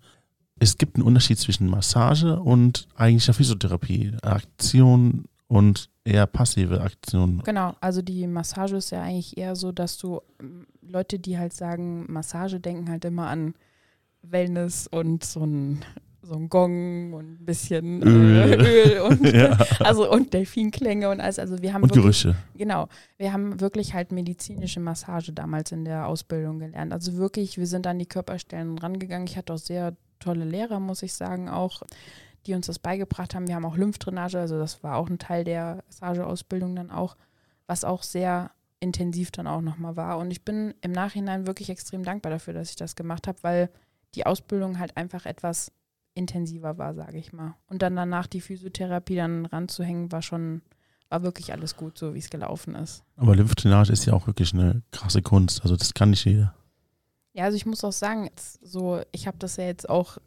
Es 0.59 0.79
gibt 0.79 0.97
einen 0.97 1.05
Unterschied 1.05 1.39
zwischen 1.39 1.69
Massage 1.69 2.39
und 2.39 2.87
eigentlicher 2.95 3.35
Physiotherapie. 3.35 4.13
Aktion 4.23 5.25
und 5.49 5.91
eher 6.05 6.27
passive 6.27 6.81
Aktion. 6.81 7.43
Genau, 7.45 7.75
also 7.81 8.01
die 8.01 8.27
Massage 8.27 8.77
ist 8.77 8.91
ja 8.91 9.03
eigentlich 9.03 9.37
eher 9.37 9.57
so, 9.57 9.73
dass 9.73 9.99
du 9.99 10.21
ähm, 10.41 10.67
Leute, 10.81 11.19
die 11.19 11.37
halt 11.39 11.53
sagen, 11.53 12.11
Massage 12.11 12.59
denken 12.59 12.89
halt 12.89 13.05
immer 13.05 13.29
an 13.29 13.55
Wellness 14.23 14.87
und 14.87 15.25
so 15.25 15.45
ein 15.45 15.85
so 16.23 16.35
ein 16.35 16.49
Gong 16.49 17.13
und 17.13 17.41
ein 17.41 17.45
bisschen 17.45 18.03
Öl, 18.03 18.53
äh, 18.53 18.57
Öl 18.57 19.01
und 19.09 19.27
ja. 19.35 19.59
also 19.81 20.11
und 20.11 20.33
Delfinklänge 20.33 21.11
und 21.11 21.21
alles. 21.21 21.39
Also 21.39 21.61
wir 21.61 21.75
haben 21.75 21.83
und 21.83 21.95
wirklich, 21.95 22.23
Gerüche. 22.23 22.37
Genau, 22.57 22.89
wir 23.19 23.33
haben 23.33 23.61
wirklich 23.61 23.93
halt 23.95 24.13
medizinische 24.13 24.81
Massage 24.81 25.33
damals 25.33 25.73
in 25.73 25.85
der 25.85 26.07
Ausbildung 26.07 26.61
gelernt. 26.61 26.93
Also 26.93 27.17
wirklich, 27.17 27.59
wir 27.59 27.67
sind 27.67 27.87
an 27.87 27.99
die 27.99 28.07
Körperstellen 28.07 28.79
rangegangen. 28.79 29.27
Ich 29.27 29.37
hatte 29.37 29.53
auch 29.53 29.59
sehr 29.59 29.97
tolle 30.21 30.45
Lehrer, 30.45 30.79
muss 30.79 31.03
ich 31.03 31.13
sagen, 31.13 31.49
auch 31.49 31.83
die 32.47 32.55
uns 32.55 32.67
das 32.67 32.79
beigebracht 32.79 33.35
haben. 33.35 33.47
Wir 33.47 33.55
haben 33.55 33.65
auch 33.65 33.77
Lymphdrainage, 33.77 34.39
also 34.39 34.59
das 34.59 34.83
war 34.83 34.97
auch 34.97 35.09
ein 35.09 35.19
Teil 35.19 35.45
der 35.45 35.83
Massageausbildung 35.87 36.75
dann 36.75 36.91
auch, 36.91 37.17
was 37.67 37.85
auch 37.85 38.03
sehr 38.03 38.51
intensiv 38.81 39.31
dann 39.31 39.47
auch 39.47 39.61
nochmal 39.61 39.97
war. 39.97 40.19
Und 40.19 40.31
ich 40.33 40.45
bin 40.45 40.75
im 40.81 40.91
Nachhinein 40.91 41.47
wirklich 41.47 41.71
extrem 41.71 42.03
dankbar 42.03 42.33
dafür, 42.33 42.53
dass 42.53 42.71
ich 42.71 42.77
das 42.77 42.97
gemacht 42.97 43.29
habe, 43.29 43.39
weil 43.43 43.71
die 44.17 44.27
Ausbildung 44.27 44.79
halt 44.79 44.97
einfach 44.97 45.25
etwas 45.25 45.71
intensiver 46.15 46.79
war, 46.79 46.95
sage 46.95 47.19
ich 47.19 47.33
mal. 47.33 47.57
Und 47.69 47.83
dann 47.83 47.97
danach 47.97 48.27
die 48.27 48.41
Physiotherapie 48.41 49.17
dann 49.17 49.47
ranzuhängen, 49.47 50.13
war 50.13 50.23
schon, 50.23 50.63
war 51.09 51.23
wirklich 51.23 51.53
alles 51.53 51.77
gut, 51.77 51.99
so 51.99 52.15
wie 52.15 52.19
es 52.19 52.31
gelaufen 52.31 52.75
ist. 52.75 53.05
Aber 53.17 53.35
Lymphdrainage 53.35 53.93
ist 53.93 54.05
ja 54.05 54.13
auch 54.13 54.27
wirklich 54.27 54.53
eine 54.53 54.83
krasse 54.91 55.23
Kunst. 55.23 55.63
Also 55.63 55.77
das 55.77 55.95
kann 55.95 56.11
nicht 56.11 56.25
jeder. 56.25 56.55
Ja, 57.35 57.45
also 57.45 57.57
ich 57.57 57.67
muss 57.67 57.85
auch 57.85 57.93
sagen, 57.93 58.31
so, 58.61 59.01
ich 59.11 59.27
habe 59.27 59.39
das 59.39 59.57
ja 59.57 59.65
jetzt 59.65 59.89
auch 59.89 60.19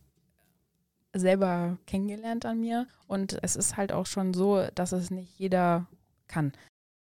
selber 1.13 1.77
kennengelernt 1.85 2.45
an 2.45 2.59
mir. 2.59 2.87
Und 3.07 3.37
es 3.41 3.55
ist 3.55 3.77
halt 3.77 3.91
auch 3.91 4.05
schon 4.05 4.33
so, 4.33 4.65
dass 4.75 4.91
es 4.91 5.11
nicht 5.11 5.37
jeder 5.37 5.87
kann. 6.27 6.51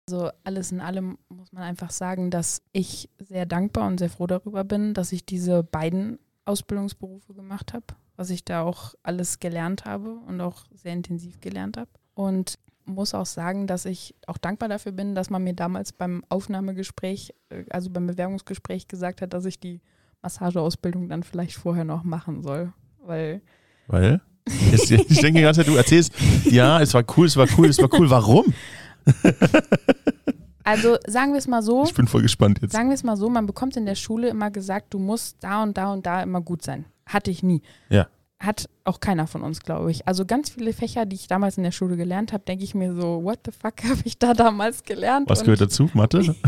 Also 0.08 0.30
alles 0.42 0.72
in 0.72 0.80
allem 0.80 1.18
muss 1.28 1.52
man 1.52 1.62
einfach 1.62 1.90
sagen, 1.90 2.30
dass 2.30 2.62
ich 2.72 3.08
sehr 3.18 3.46
dankbar 3.46 3.86
und 3.86 3.98
sehr 3.98 4.10
froh 4.10 4.26
darüber 4.26 4.64
bin, 4.64 4.94
dass 4.94 5.12
ich 5.12 5.24
diese 5.24 5.62
beiden 5.62 6.18
Ausbildungsberufe 6.44 7.34
gemacht 7.34 7.72
habe 7.72 7.86
was 8.16 8.30
ich 8.30 8.44
da 8.44 8.62
auch 8.62 8.94
alles 9.02 9.40
gelernt 9.40 9.84
habe 9.84 10.14
und 10.28 10.40
auch 10.40 10.64
sehr 10.72 10.92
intensiv 10.92 11.40
gelernt 11.40 11.76
habe. 11.76 11.90
Und 12.14 12.58
muss 12.84 13.14
auch 13.14 13.26
sagen, 13.26 13.66
dass 13.66 13.84
ich 13.84 14.14
auch 14.26 14.38
dankbar 14.38 14.68
dafür 14.68 14.92
bin, 14.92 15.14
dass 15.14 15.30
man 15.30 15.42
mir 15.42 15.54
damals 15.54 15.92
beim 15.92 16.24
Aufnahmegespräch, 16.28 17.32
äh, 17.48 17.64
also 17.70 17.90
beim 17.90 18.06
Bewerbungsgespräch 18.06 18.88
gesagt 18.88 19.22
hat, 19.22 19.32
dass 19.32 19.44
ich 19.44 19.58
die 19.60 19.80
Massageausbildung 20.22 21.08
dann 21.08 21.22
vielleicht 21.22 21.56
vorher 21.56 21.84
noch 21.84 22.04
machen 22.04 22.42
soll. 22.42 22.72
Weil. 23.04 23.40
Weil? 23.86 24.20
Ich 24.46 24.86
denke 24.86 25.38
die 25.38 25.42
ganze 25.42 25.60
Zeit, 25.60 25.68
du 25.68 25.76
erzählst, 25.76 26.12
ja, 26.44 26.80
es 26.80 26.94
war 26.94 27.04
cool, 27.16 27.26
es 27.26 27.36
war 27.36 27.46
cool, 27.56 27.68
es 27.68 27.78
war 27.78 27.92
cool. 27.92 28.10
Warum? 28.10 28.52
Also 30.64 30.96
sagen 31.06 31.32
wir 31.32 31.38
es 31.38 31.48
mal 31.48 31.62
so. 31.62 31.84
Ich 31.84 31.94
bin 31.94 32.06
voll 32.06 32.22
gespannt 32.22 32.60
jetzt. 32.62 32.72
Sagen 32.72 32.88
wir 32.88 32.94
es 32.94 33.02
mal 33.02 33.16
so, 33.16 33.28
man 33.28 33.46
bekommt 33.46 33.76
in 33.76 33.86
der 33.86 33.94
Schule 33.94 34.28
immer 34.28 34.50
gesagt, 34.50 34.94
du 34.94 34.98
musst 34.98 35.38
da 35.40 35.62
und 35.62 35.76
da 35.76 35.92
und 35.92 36.06
da 36.06 36.22
immer 36.22 36.40
gut 36.40 36.62
sein. 36.62 36.84
Hatte 37.06 37.30
ich 37.30 37.42
nie. 37.42 37.62
Ja. 37.88 38.08
Hat 38.38 38.68
auch 38.84 39.00
keiner 39.00 39.26
von 39.26 39.42
uns, 39.42 39.60
glaube 39.60 39.90
ich. 39.90 40.06
Also 40.08 40.24
ganz 40.26 40.50
viele 40.50 40.72
Fächer, 40.72 41.06
die 41.06 41.16
ich 41.16 41.28
damals 41.28 41.56
in 41.56 41.62
der 41.62 41.70
Schule 41.70 41.96
gelernt 41.96 42.32
habe, 42.32 42.44
denke 42.44 42.64
ich 42.64 42.74
mir 42.74 42.94
so, 42.94 43.22
what 43.22 43.40
the 43.44 43.52
fuck 43.52 43.84
habe 43.88 44.00
ich 44.04 44.18
da 44.18 44.34
damals 44.34 44.82
gelernt? 44.82 45.28
Was 45.28 45.42
gehört 45.42 45.60
dazu? 45.60 45.90
Mathe? 45.94 46.34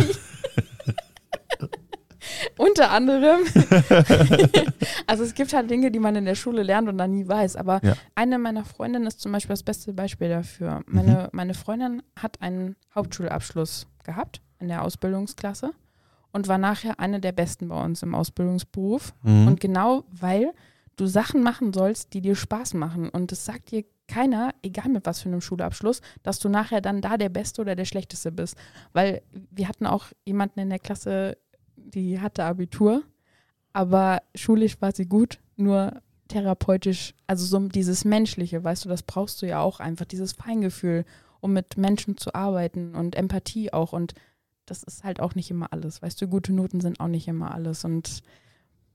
Unter 2.56 2.90
anderem. 2.90 3.40
also 5.06 5.24
es 5.24 5.34
gibt 5.34 5.52
halt 5.52 5.70
Dinge, 5.70 5.90
die 5.90 5.98
man 5.98 6.16
in 6.16 6.24
der 6.24 6.34
Schule 6.34 6.62
lernt 6.62 6.88
und 6.88 6.98
dann 6.98 7.10
nie 7.12 7.26
weiß. 7.26 7.56
Aber 7.56 7.80
ja. 7.82 7.94
eine 8.14 8.38
meiner 8.38 8.64
Freundinnen 8.64 9.06
ist 9.06 9.20
zum 9.20 9.32
Beispiel 9.32 9.54
das 9.54 9.62
beste 9.62 9.92
Beispiel 9.92 10.28
dafür. 10.28 10.82
Meine, 10.86 11.12
mhm. 11.12 11.28
meine 11.32 11.54
Freundin 11.54 12.02
hat 12.16 12.40
einen 12.40 12.76
Hauptschulabschluss 12.94 13.86
gehabt 14.04 14.40
in 14.58 14.68
der 14.68 14.82
Ausbildungsklasse 14.82 15.72
und 16.32 16.48
war 16.48 16.58
nachher 16.58 17.00
eine 17.00 17.20
der 17.20 17.32
Besten 17.32 17.68
bei 17.68 17.82
uns 17.82 18.02
im 18.02 18.14
Ausbildungsberuf. 18.14 19.14
Mhm. 19.22 19.46
Und 19.46 19.60
genau 19.60 20.04
weil 20.10 20.52
du 20.96 21.06
Sachen 21.06 21.42
machen 21.42 21.72
sollst, 21.72 22.14
die 22.14 22.20
dir 22.20 22.36
Spaß 22.36 22.74
machen. 22.74 23.08
Und 23.08 23.32
das 23.32 23.44
sagt 23.44 23.70
dir 23.70 23.84
keiner, 24.06 24.54
egal 24.62 24.88
mit 24.88 25.06
was 25.06 25.20
für 25.20 25.28
einem 25.28 25.40
Schulabschluss, 25.40 26.00
dass 26.22 26.38
du 26.38 26.48
nachher 26.48 26.80
dann 26.80 27.00
da 27.00 27.16
der 27.16 27.28
Beste 27.28 27.62
oder 27.62 27.74
der 27.74 27.84
Schlechteste 27.84 28.30
bist. 28.30 28.56
Weil 28.92 29.22
wir 29.50 29.68
hatten 29.68 29.86
auch 29.86 30.06
jemanden 30.24 30.60
in 30.60 30.70
der 30.70 30.78
Klasse, 30.78 31.36
die 31.76 32.20
hatte 32.20 32.44
Abitur, 32.44 33.02
aber 33.72 34.22
schulisch 34.34 34.80
war 34.80 34.94
sie 34.94 35.06
gut, 35.06 35.40
nur 35.56 36.00
therapeutisch, 36.28 37.14
also 37.26 37.44
so 37.44 37.68
dieses 37.68 38.04
Menschliche, 38.04 38.62
weißt 38.62 38.84
du, 38.84 38.88
das 38.88 39.02
brauchst 39.02 39.42
du 39.42 39.46
ja 39.46 39.60
auch 39.60 39.80
einfach, 39.80 40.06
dieses 40.06 40.32
Feingefühl, 40.32 41.04
um 41.44 41.52
mit 41.52 41.76
Menschen 41.76 42.16
zu 42.16 42.34
arbeiten 42.34 42.94
und 42.94 43.16
Empathie 43.16 43.70
auch. 43.70 43.92
Und 43.92 44.14
das 44.64 44.82
ist 44.82 45.04
halt 45.04 45.20
auch 45.20 45.34
nicht 45.34 45.50
immer 45.50 45.72
alles. 45.74 46.00
Weißt 46.00 46.20
du, 46.22 46.26
gute 46.26 46.54
Noten 46.54 46.80
sind 46.80 47.00
auch 47.00 47.08
nicht 47.08 47.28
immer 47.28 47.52
alles. 47.54 47.84
Und 47.84 48.22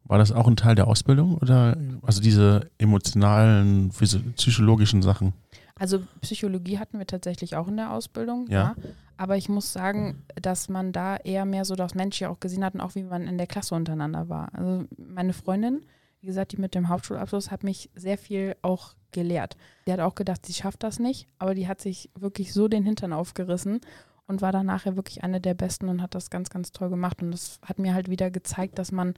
war 0.05 0.17
das 0.17 0.31
auch 0.31 0.47
ein 0.47 0.55
Teil 0.55 0.73
der 0.73 0.87
Ausbildung 0.87 1.37
oder 1.37 1.77
also 2.01 2.21
diese 2.21 2.71
emotionalen, 2.79 3.89
psychologischen 3.89 5.03
Sachen? 5.03 5.33
Also 5.75 6.01
Psychologie 6.21 6.79
hatten 6.79 6.97
wir 6.97 7.05
tatsächlich 7.05 7.55
auch 7.55 7.67
in 7.67 7.77
der 7.77 7.93
Ausbildung, 7.93 8.47
ja. 8.49 8.75
ja. 8.75 8.75
Aber 9.15 9.37
ich 9.37 9.47
muss 9.47 9.71
sagen, 9.71 10.23
dass 10.41 10.69
man 10.69 10.91
da 10.91 11.17
eher 11.17 11.45
mehr 11.45 11.65
so 11.65 11.75
das 11.75 11.93
Menschliche 11.93 12.31
auch 12.31 12.39
gesehen 12.39 12.65
hat 12.65 12.73
und 12.73 12.81
auch 12.81 12.95
wie 12.95 13.03
man 13.03 13.27
in 13.27 13.37
der 13.37 13.47
Klasse 13.47 13.75
untereinander 13.75 14.27
war. 14.27 14.49
Also 14.55 14.85
meine 14.97 15.33
Freundin, 15.33 15.85
wie 16.21 16.27
gesagt, 16.27 16.53
die 16.53 16.57
mit 16.57 16.73
dem 16.73 16.89
Hauptschulabschluss 16.89 17.51
hat 17.51 17.63
mich 17.63 17.91
sehr 17.93 18.17
viel 18.17 18.55
auch 18.63 18.95
gelehrt. 19.11 19.57
Die 19.85 19.93
hat 19.93 19.99
auch 19.99 20.15
gedacht, 20.15 20.45
sie 20.45 20.53
schafft 20.53 20.83
das 20.83 20.99
nicht, 20.99 21.27
aber 21.37 21.55
die 21.55 21.67
hat 21.67 21.81
sich 21.81 22.09
wirklich 22.17 22.53
so 22.53 22.67
den 22.67 22.83
Hintern 22.83 23.13
aufgerissen 23.13 23.81
und 24.27 24.41
war 24.41 24.51
dann 24.51 24.67
nachher 24.67 24.95
wirklich 24.95 25.23
eine 25.23 25.41
der 25.41 25.55
Besten 25.55 25.89
und 25.89 26.01
hat 26.01 26.15
das 26.15 26.29
ganz, 26.29 26.49
ganz 26.49 26.71
toll 26.71 26.89
gemacht. 26.89 27.21
Und 27.21 27.31
das 27.31 27.59
hat 27.65 27.79
mir 27.79 27.93
halt 27.93 28.09
wieder 28.09 28.29
gezeigt, 28.29 28.77
dass 28.77 28.91
man 28.91 29.15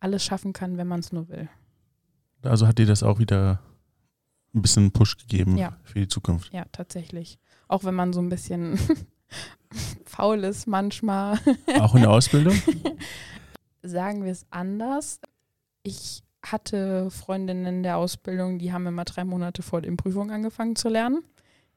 alles 0.00 0.24
schaffen 0.24 0.52
kann, 0.52 0.76
wenn 0.76 0.86
man 0.86 1.00
es 1.00 1.12
nur 1.12 1.28
will. 1.28 1.48
Also 2.42 2.66
hat 2.66 2.78
dir 2.78 2.86
das 2.86 3.02
auch 3.02 3.18
wieder 3.18 3.60
ein 4.54 4.62
bisschen 4.62 4.90
Push 4.92 5.16
gegeben 5.18 5.56
ja. 5.56 5.76
für 5.82 6.00
die 6.00 6.08
Zukunft? 6.08 6.52
Ja, 6.52 6.64
tatsächlich. 6.72 7.38
Auch 7.68 7.84
wenn 7.84 7.94
man 7.94 8.12
so 8.12 8.20
ein 8.20 8.28
bisschen 8.28 8.78
faul 10.04 10.44
ist 10.44 10.66
manchmal. 10.66 11.38
Auch 11.78 11.94
in 11.94 12.02
der 12.02 12.10
Ausbildung? 12.10 12.60
Sagen 13.82 14.24
wir 14.24 14.32
es 14.32 14.44
anders. 14.50 15.20
Ich 15.82 16.22
hatte 16.52 17.10
Freundinnen 17.10 17.66
in 17.66 17.82
der 17.82 17.96
Ausbildung, 17.96 18.58
die 18.58 18.72
haben 18.72 18.86
immer 18.86 19.04
drei 19.04 19.24
Monate 19.24 19.62
vor 19.62 19.80
den 19.80 19.96
Prüfungen 19.96 20.30
angefangen 20.30 20.76
zu 20.76 20.88
lernen. 20.88 21.22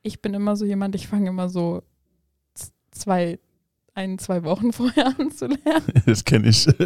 Ich 0.01 0.21
bin 0.21 0.33
immer 0.33 0.55
so 0.55 0.65
jemand, 0.65 0.95
ich 0.95 1.07
fange 1.07 1.29
immer 1.29 1.49
so 1.49 1.83
zwei, 2.91 3.39
ein, 3.93 4.19
zwei 4.19 4.43
Wochen 4.43 4.73
vorher 4.73 5.07
an 5.17 5.31
zu 5.31 5.47
lernen. 5.47 6.03
Das 6.05 6.23
kenne 6.23 6.49
ich. 6.49 6.67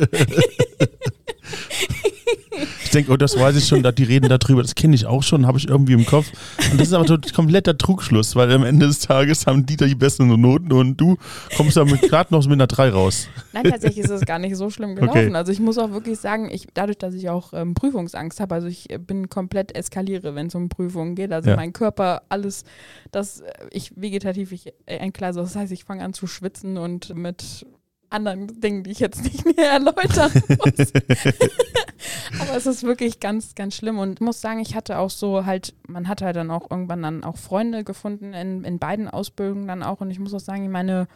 Ich 2.88 2.92
denke, 2.92 3.12
oh, 3.12 3.18
das 3.18 3.38
weiß 3.38 3.58
ich 3.58 3.68
schon, 3.68 3.84
die 3.84 4.04
reden 4.04 4.30
darüber, 4.30 4.62
das 4.62 4.74
kenne 4.74 4.96
ich 4.96 5.06
auch 5.06 5.22
schon, 5.22 5.46
habe 5.46 5.58
ich 5.58 5.68
irgendwie 5.68 5.92
im 5.92 6.06
Kopf. 6.06 6.28
Und 6.72 6.80
das 6.80 6.88
ist 6.88 6.94
aber 6.94 7.06
so 7.06 7.18
kompletter 7.36 7.78
Trugschluss, 7.78 8.34
weil 8.38 8.50
am 8.50 8.64
Ende 8.64 8.88
des 8.88 9.00
Tages 9.00 9.46
haben 9.46 9.66
die 9.66 9.76
da 9.76 9.86
die 9.86 9.94
besten 9.94 10.28
Noten 10.40 10.72
und 10.72 10.96
du 10.96 11.18
kommst 11.58 11.76
damit 11.76 12.02
gerade 12.04 12.34
noch 12.34 12.46
mit 12.46 12.54
einer 12.54 12.68
3 12.68 12.92
raus. 12.92 13.28
Nein, 13.52 13.66
tatsächlich 13.66 14.06
ist 14.06 14.10
es 14.10 14.22
gar 14.22 14.40
nicht 14.40 14.56
so 14.56 14.70
schlimm 14.70 14.96
gelaufen. 14.96 15.20
Okay. 15.20 15.36
Also 15.36 15.52
ich 15.52 15.60
muss 15.60 15.78
auch 15.78 15.92
wirklich 15.92 16.18
sagen, 16.18 16.50
ich, 16.50 16.68
dadurch, 16.74 16.98
dass 16.98 17.14
ich 17.14 17.30
auch 17.30 17.52
ähm, 17.52 17.74
Prüfungsangst 17.74 18.40
habe, 18.40 18.56
also 18.56 18.68
ich 18.68 18.88
bin 19.06 19.28
komplett 19.28 19.76
eskaliere, 19.76 20.34
wenn 20.34 20.48
es 20.48 20.56
um 20.56 20.70
Prüfungen 20.70 21.16
geht. 21.16 21.34
Also 21.34 21.50
ja. 21.50 21.56
mein 21.58 21.74
Körper, 21.74 22.22
alles, 22.30 22.64
das, 23.12 23.42
äh, 23.42 23.52
ich 23.72 23.92
vegetativ, 23.98 24.54
ich 24.54 24.68
äh, 24.86 24.96
entgleise. 24.96 25.42
Das 25.42 25.58
heißt, 25.58 25.74
ich 25.74 25.84
fange 25.84 26.06
an 26.06 26.14
zu 26.14 26.26
schwitzen 26.26 26.78
und 26.78 27.14
mit 27.16 27.66
anderen 28.10 28.48
Dingen, 28.60 28.84
die 28.84 28.92
ich 28.92 29.00
jetzt 29.00 29.24
nicht 29.24 29.46
mehr 29.58 29.72
erläutern 29.72 30.32
muss. 30.34 30.94
Aber 32.40 32.56
es 32.56 32.66
ist 32.66 32.84
wirklich 32.84 33.20
ganz, 33.20 33.56
ganz 33.56 33.76
schlimm. 33.76 34.00
Und 34.00 34.14
ich 34.14 34.22
muss 34.22 34.42
sagen, 34.42 34.60
ich 34.60 34.76
hatte 34.76 35.00
auch 35.00 35.10
so 35.10 35.46
halt, 35.46 35.74
man 35.88 36.08
hat 36.08 36.22
halt 36.22 36.36
dann 36.36 36.52
auch 36.52 36.70
irgendwann 36.70 37.04
dann 37.04 37.24
auch 37.24 37.38
Freunde 37.38 37.84
gefunden 37.84 38.34
in, 38.34 38.64
in 38.64 38.80
beiden 38.80 39.08
Ausbildungen 39.08 39.68
dann 39.68 39.84
auch. 39.84 40.02
Und 40.02 40.12
ich 40.12 40.20
muss 40.20 40.34
auch 40.34 40.40
sagen, 40.40 40.70
meine, 40.72 41.08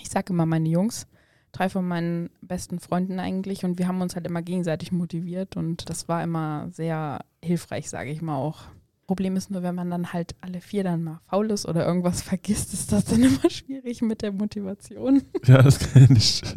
ich 0.00 0.08
sage 0.08 0.32
immer 0.32 0.46
meine 0.46 0.68
Jungs, 0.68 1.06
drei 1.52 1.68
von 1.68 1.86
meinen 1.86 2.30
besten 2.40 2.80
Freunden 2.80 3.18
eigentlich. 3.20 3.64
Und 3.64 3.78
wir 3.78 3.88
haben 3.88 4.00
uns 4.00 4.14
halt 4.14 4.26
immer 4.26 4.42
gegenseitig 4.42 4.92
motiviert. 4.92 5.56
Und 5.56 5.88
das 5.90 6.08
war 6.08 6.22
immer 6.22 6.68
sehr 6.72 7.24
hilfreich, 7.42 7.90
sage 7.90 8.10
ich 8.10 8.22
mal 8.22 8.36
auch. 8.36 8.64
Problem 9.06 9.36
ist 9.36 9.50
nur, 9.50 9.62
wenn 9.62 9.74
man 9.74 9.90
dann 9.90 10.12
halt 10.12 10.34
alle 10.40 10.60
vier 10.60 10.82
dann 10.82 11.04
mal 11.04 11.20
faul 11.30 11.50
ist 11.50 11.66
oder 11.66 11.86
irgendwas 11.86 12.22
vergisst, 12.22 12.72
ist 12.72 12.92
das 12.92 13.04
dann 13.04 13.22
immer 13.22 13.48
schwierig 13.48 14.02
mit 14.02 14.22
der 14.22 14.32
Motivation. 14.32 15.22
Ja, 15.46 15.62
das 15.62 15.78
kann 15.78 16.14
ich. 16.16 16.42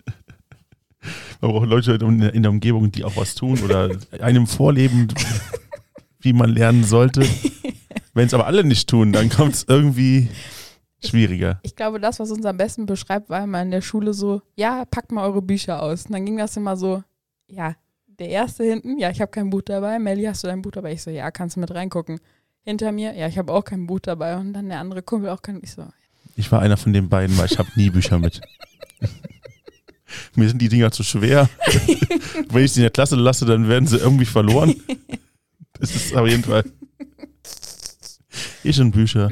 Man 1.42 1.52
braucht 1.52 1.70
Leute 1.70 1.94
in 1.94 2.44
der 2.44 2.52
Umgebung, 2.52 2.92
die 2.92 3.06
auch 3.06 3.16
was 3.16 3.34
tun 3.34 3.58
oder 3.64 3.90
einem 4.20 4.48
vorleben, 4.48 5.08
wie 6.20 6.34
man 6.34 6.50
lernen 6.50 6.84
sollte. 6.84 7.24
Wenn 8.14 8.28
es 8.28 8.34
aber 8.34 8.48
alle 8.48 8.66
nicht 8.66 8.90
tun, 8.90 9.14
dann 9.14 9.30
kommt 9.30 9.54
es 9.54 9.66
irgendwie 9.66 10.28
schwieriger. 11.02 11.62
Ich, 11.64 11.72
ich, 11.72 11.76
glaube, 11.78 12.02
das, 12.02 12.20
was 12.20 12.32
uns 12.32 12.46
am 12.46 12.58
besten 12.58 12.86
beschreibt, 12.86 13.30
war 13.30 13.42
immer 13.42 13.62
in 13.62 13.72
der 13.72 13.80
Schule 13.80 14.14
so, 14.14 14.42
ja, 14.58 14.84
packt 14.84 15.14
mal 15.14 15.26
eure 15.26 15.42
Bücher 15.42 15.82
aus. 15.82 16.08
Und 16.08 16.12
dann 16.12 16.26
ging 16.26 16.38
das 16.38 16.58
immer 16.58 16.76
so, 16.76 17.02
ja, 17.48 17.76
der 18.06 18.28
erste 18.28 18.66
hinten, 18.66 19.00
ja, 19.00 19.10
ich 19.10 19.22
habe 19.22 19.32
kein 19.32 19.50
Buch 19.50 19.62
dabei. 19.62 20.00
Melli, 20.00 20.26
hast 20.26 20.44
du 20.44 20.48
dein 20.48 20.62
Buch 20.62 20.72
dabei? 20.72 20.92
Ich 20.92 21.02
so, 21.02 21.10
ja, 21.12 21.32
kannst 21.32 21.56
du 21.56 21.62
mit 21.62 21.74
reingucken 21.74 22.20
hinter 22.64 22.92
mir. 22.92 23.16
Ja, 23.16 23.28
ich 23.28 23.38
habe 23.38 23.54
auch 23.54 23.64
kein 23.64 23.88
Buch 23.88 24.00
dabei. 24.00 24.38
Und 24.38 24.54
dann 24.54 24.70
der 24.70 24.80
andere 24.80 25.02
Kumpel 25.02 25.30
auch 25.30 25.42
kein. 25.42 25.60
Ich 25.64 25.72
so. 25.72 25.88
Ich 26.36 26.52
war 26.52 26.62
einer 26.62 26.78
von 26.78 26.94
den 26.94 27.10
beiden, 27.10 27.38
weil 27.38 27.48
ich 27.48 27.60
habe 27.60 27.70
nie 27.76 27.90
Bücher 27.90 28.20
mit. 28.20 28.42
Mir 30.36 30.48
sind 30.48 30.62
die 30.62 30.70
Dinger 30.70 30.92
zu 30.92 31.04
schwer. 31.04 31.50
Wenn 32.50 32.64
ich 32.64 32.74
sie 32.74 32.80
in 32.82 32.84
der 32.84 32.92
Klasse 32.92 33.16
lasse, 33.16 33.46
dann 33.46 33.68
werden 33.68 33.88
sie 33.88 33.98
irgendwie 33.98 34.26
verloren. 34.26 34.76
Das 35.80 35.96
ist 35.96 36.16
auf 36.16 36.28
jeden 36.28 36.44
Fall. 36.44 36.64
Ich 38.64 38.80
und 38.80 38.92
Bücher. 38.92 39.30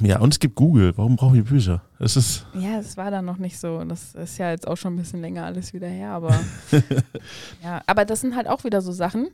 Ja, 0.00 0.20
und 0.20 0.34
es 0.34 0.40
gibt 0.40 0.54
Google. 0.54 0.96
Warum 0.96 1.16
brauchen 1.16 1.34
wir 1.34 1.44
Bücher? 1.44 1.82
Das 1.98 2.16
ist. 2.16 2.46
Ja, 2.54 2.76
das 2.76 2.96
war 2.96 3.10
dann 3.10 3.24
noch 3.24 3.38
nicht 3.38 3.58
so. 3.58 3.82
Das 3.84 4.14
ist 4.14 4.38
ja 4.38 4.50
jetzt 4.50 4.66
auch 4.66 4.76
schon 4.76 4.94
ein 4.94 4.98
bisschen 4.98 5.20
länger 5.20 5.44
alles 5.44 5.72
wieder 5.72 5.88
her, 5.88 6.10
aber. 6.10 6.38
ja, 7.62 7.82
aber 7.86 8.04
das 8.04 8.20
sind 8.20 8.36
halt 8.36 8.48
auch 8.48 8.64
wieder 8.64 8.80
so 8.80 8.92
Sachen. 8.92 9.28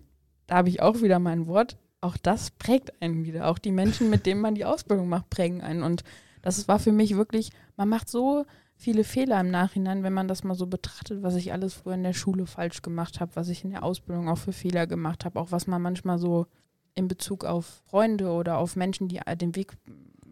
Da 0.47 0.57
habe 0.57 0.69
ich 0.69 0.81
auch 0.83 1.01
wieder 1.03 1.19
mein 1.19 1.47
Wort 1.47 1.77
auch 2.05 2.17
das 2.19 2.51
prägt 2.51 3.01
einen 3.01 3.25
wieder. 3.25 3.49
Auch 3.49 3.59
die 3.59 3.73
Menschen, 3.73 4.11
mit 4.11 4.27
denen 4.27 4.41
man 4.41 4.55
die 4.55 4.67
Ausbildung 4.67 5.09
macht, 5.09 5.31
prägen 5.31 5.63
einen. 5.63 5.83
Und 5.83 6.05
das 6.43 6.69
war 6.69 6.79
für 6.79 6.93
mich 6.93 7.17
wirklich, 7.17 7.51
man 7.77 7.89
macht 7.89 8.11
so 8.11 8.45
viele 8.77 9.05
Fehler 9.05 9.41
im 9.41 9.51
Nachhinein, 9.51 10.03
wenn 10.03 10.13
man 10.13 10.29
das 10.29 10.45
mal 10.45 10.55
so 10.55 10.67
betrachtet, 10.67 11.23
was 11.23 11.35
ich 11.35 11.53
alles 11.53 11.73
früher 11.73 11.95
in 11.95 12.03
der 12.03 12.13
Schule 12.13 12.45
falsch 12.45 12.83
gemacht 12.83 13.21
habe, 13.21 13.35
was 13.37 13.49
ich 13.49 13.65
in 13.65 13.71
der 13.71 13.83
Ausbildung 13.83 14.29
auch 14.29 14.39
für 14.39 14.53
Fehler 14.53 14.87
gemacht 14.87 15.25
habe, 15.25 15.41
auch 15.41 15.51
was 15.51 15.67
man 15.67 15.81
manchmal 15.81 16.19
so 16.19 16.47
in 16.95 17.09
Bezug 17.09 17.45
auf 17.45 17.83
Freunde 17.89 18.31
oder 18.31 18.59
auf 18.59 18.77
Menschen, 18.77 19.09
die 19.09 19.21
den 19.37 19.57
Weg 19.57 19.73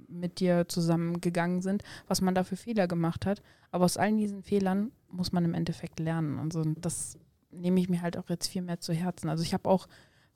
mit 0.09 0.41
dir 0.41 0.69
zusammengegangen 0.69 1.63
sind, 1.63 1.83
was 2.07 2.21
man 2.21 2.35
da 2.35 2.45
für 2.45 2.57
Fehler 2.57 2.87
gemacht 2.87 3.25
hat. 3.25 3.43
Aber 3.71 3.87
aus 3.87 3.97
allen 3.97 4.19
diesen 4.19 4.43
Fehlern 4.43 4.93
muss 5.09 5.33
man 5.33 5.47
im 5.47 5.55
Endeffekt 5.55 5.99
lernen. 6.01 6.39
Und 6.39 6.53
so, 6.53 6.63
das 6.77 7.19
nehme 7.51 7.81
ich 7.81 7.89
mir 7.89 8.03
halt 8.03 8.19
auch 8.19 8.29
jetzt 8.29 8.49
viel 8.49 8.63
mehr 8.63 8.81
zu 8.81 8.93
Herzen. 8.93 9.31
Also 9.31 9.43
ich 9.43 9.55
habe 9.55 9.69
auch 9.69 9.89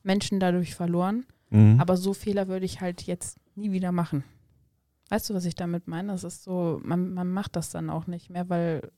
Menschen 0.06 0.40
dadurch 0.40 0.74
verloren. 0.74 1.26
Mhm. 1.50 1.78
Aber 1.80 1.96
so 1.96 2.14
Fehler 2.14 2.48
würde 2.48 2.64
ich 2.64 2.80
halt 2.80 3.02
jetzt 3.02 3.38
nie 3.54 3.72
wieder 3.72 3.92
machen. 3.92 4.24
Weißt 5.08 5.30
du, 5.30 5.34
was 5.34 5.44
ich 5.44 5.54
damit 5.54 5.86
meine? 5.86 6.12
Das 6.12 6.24
ist 6.24 6.42
so, 6.42 6.80
man, 6.82 7.14
man 7.14 7.30
macht 7.30 7.56
das 7.56 7.70
dann 7.70 7.90
auch 7.90 8.06
nicht 8.06 8.30
mehr, 8.30 8.48
weil, 8.48 8.90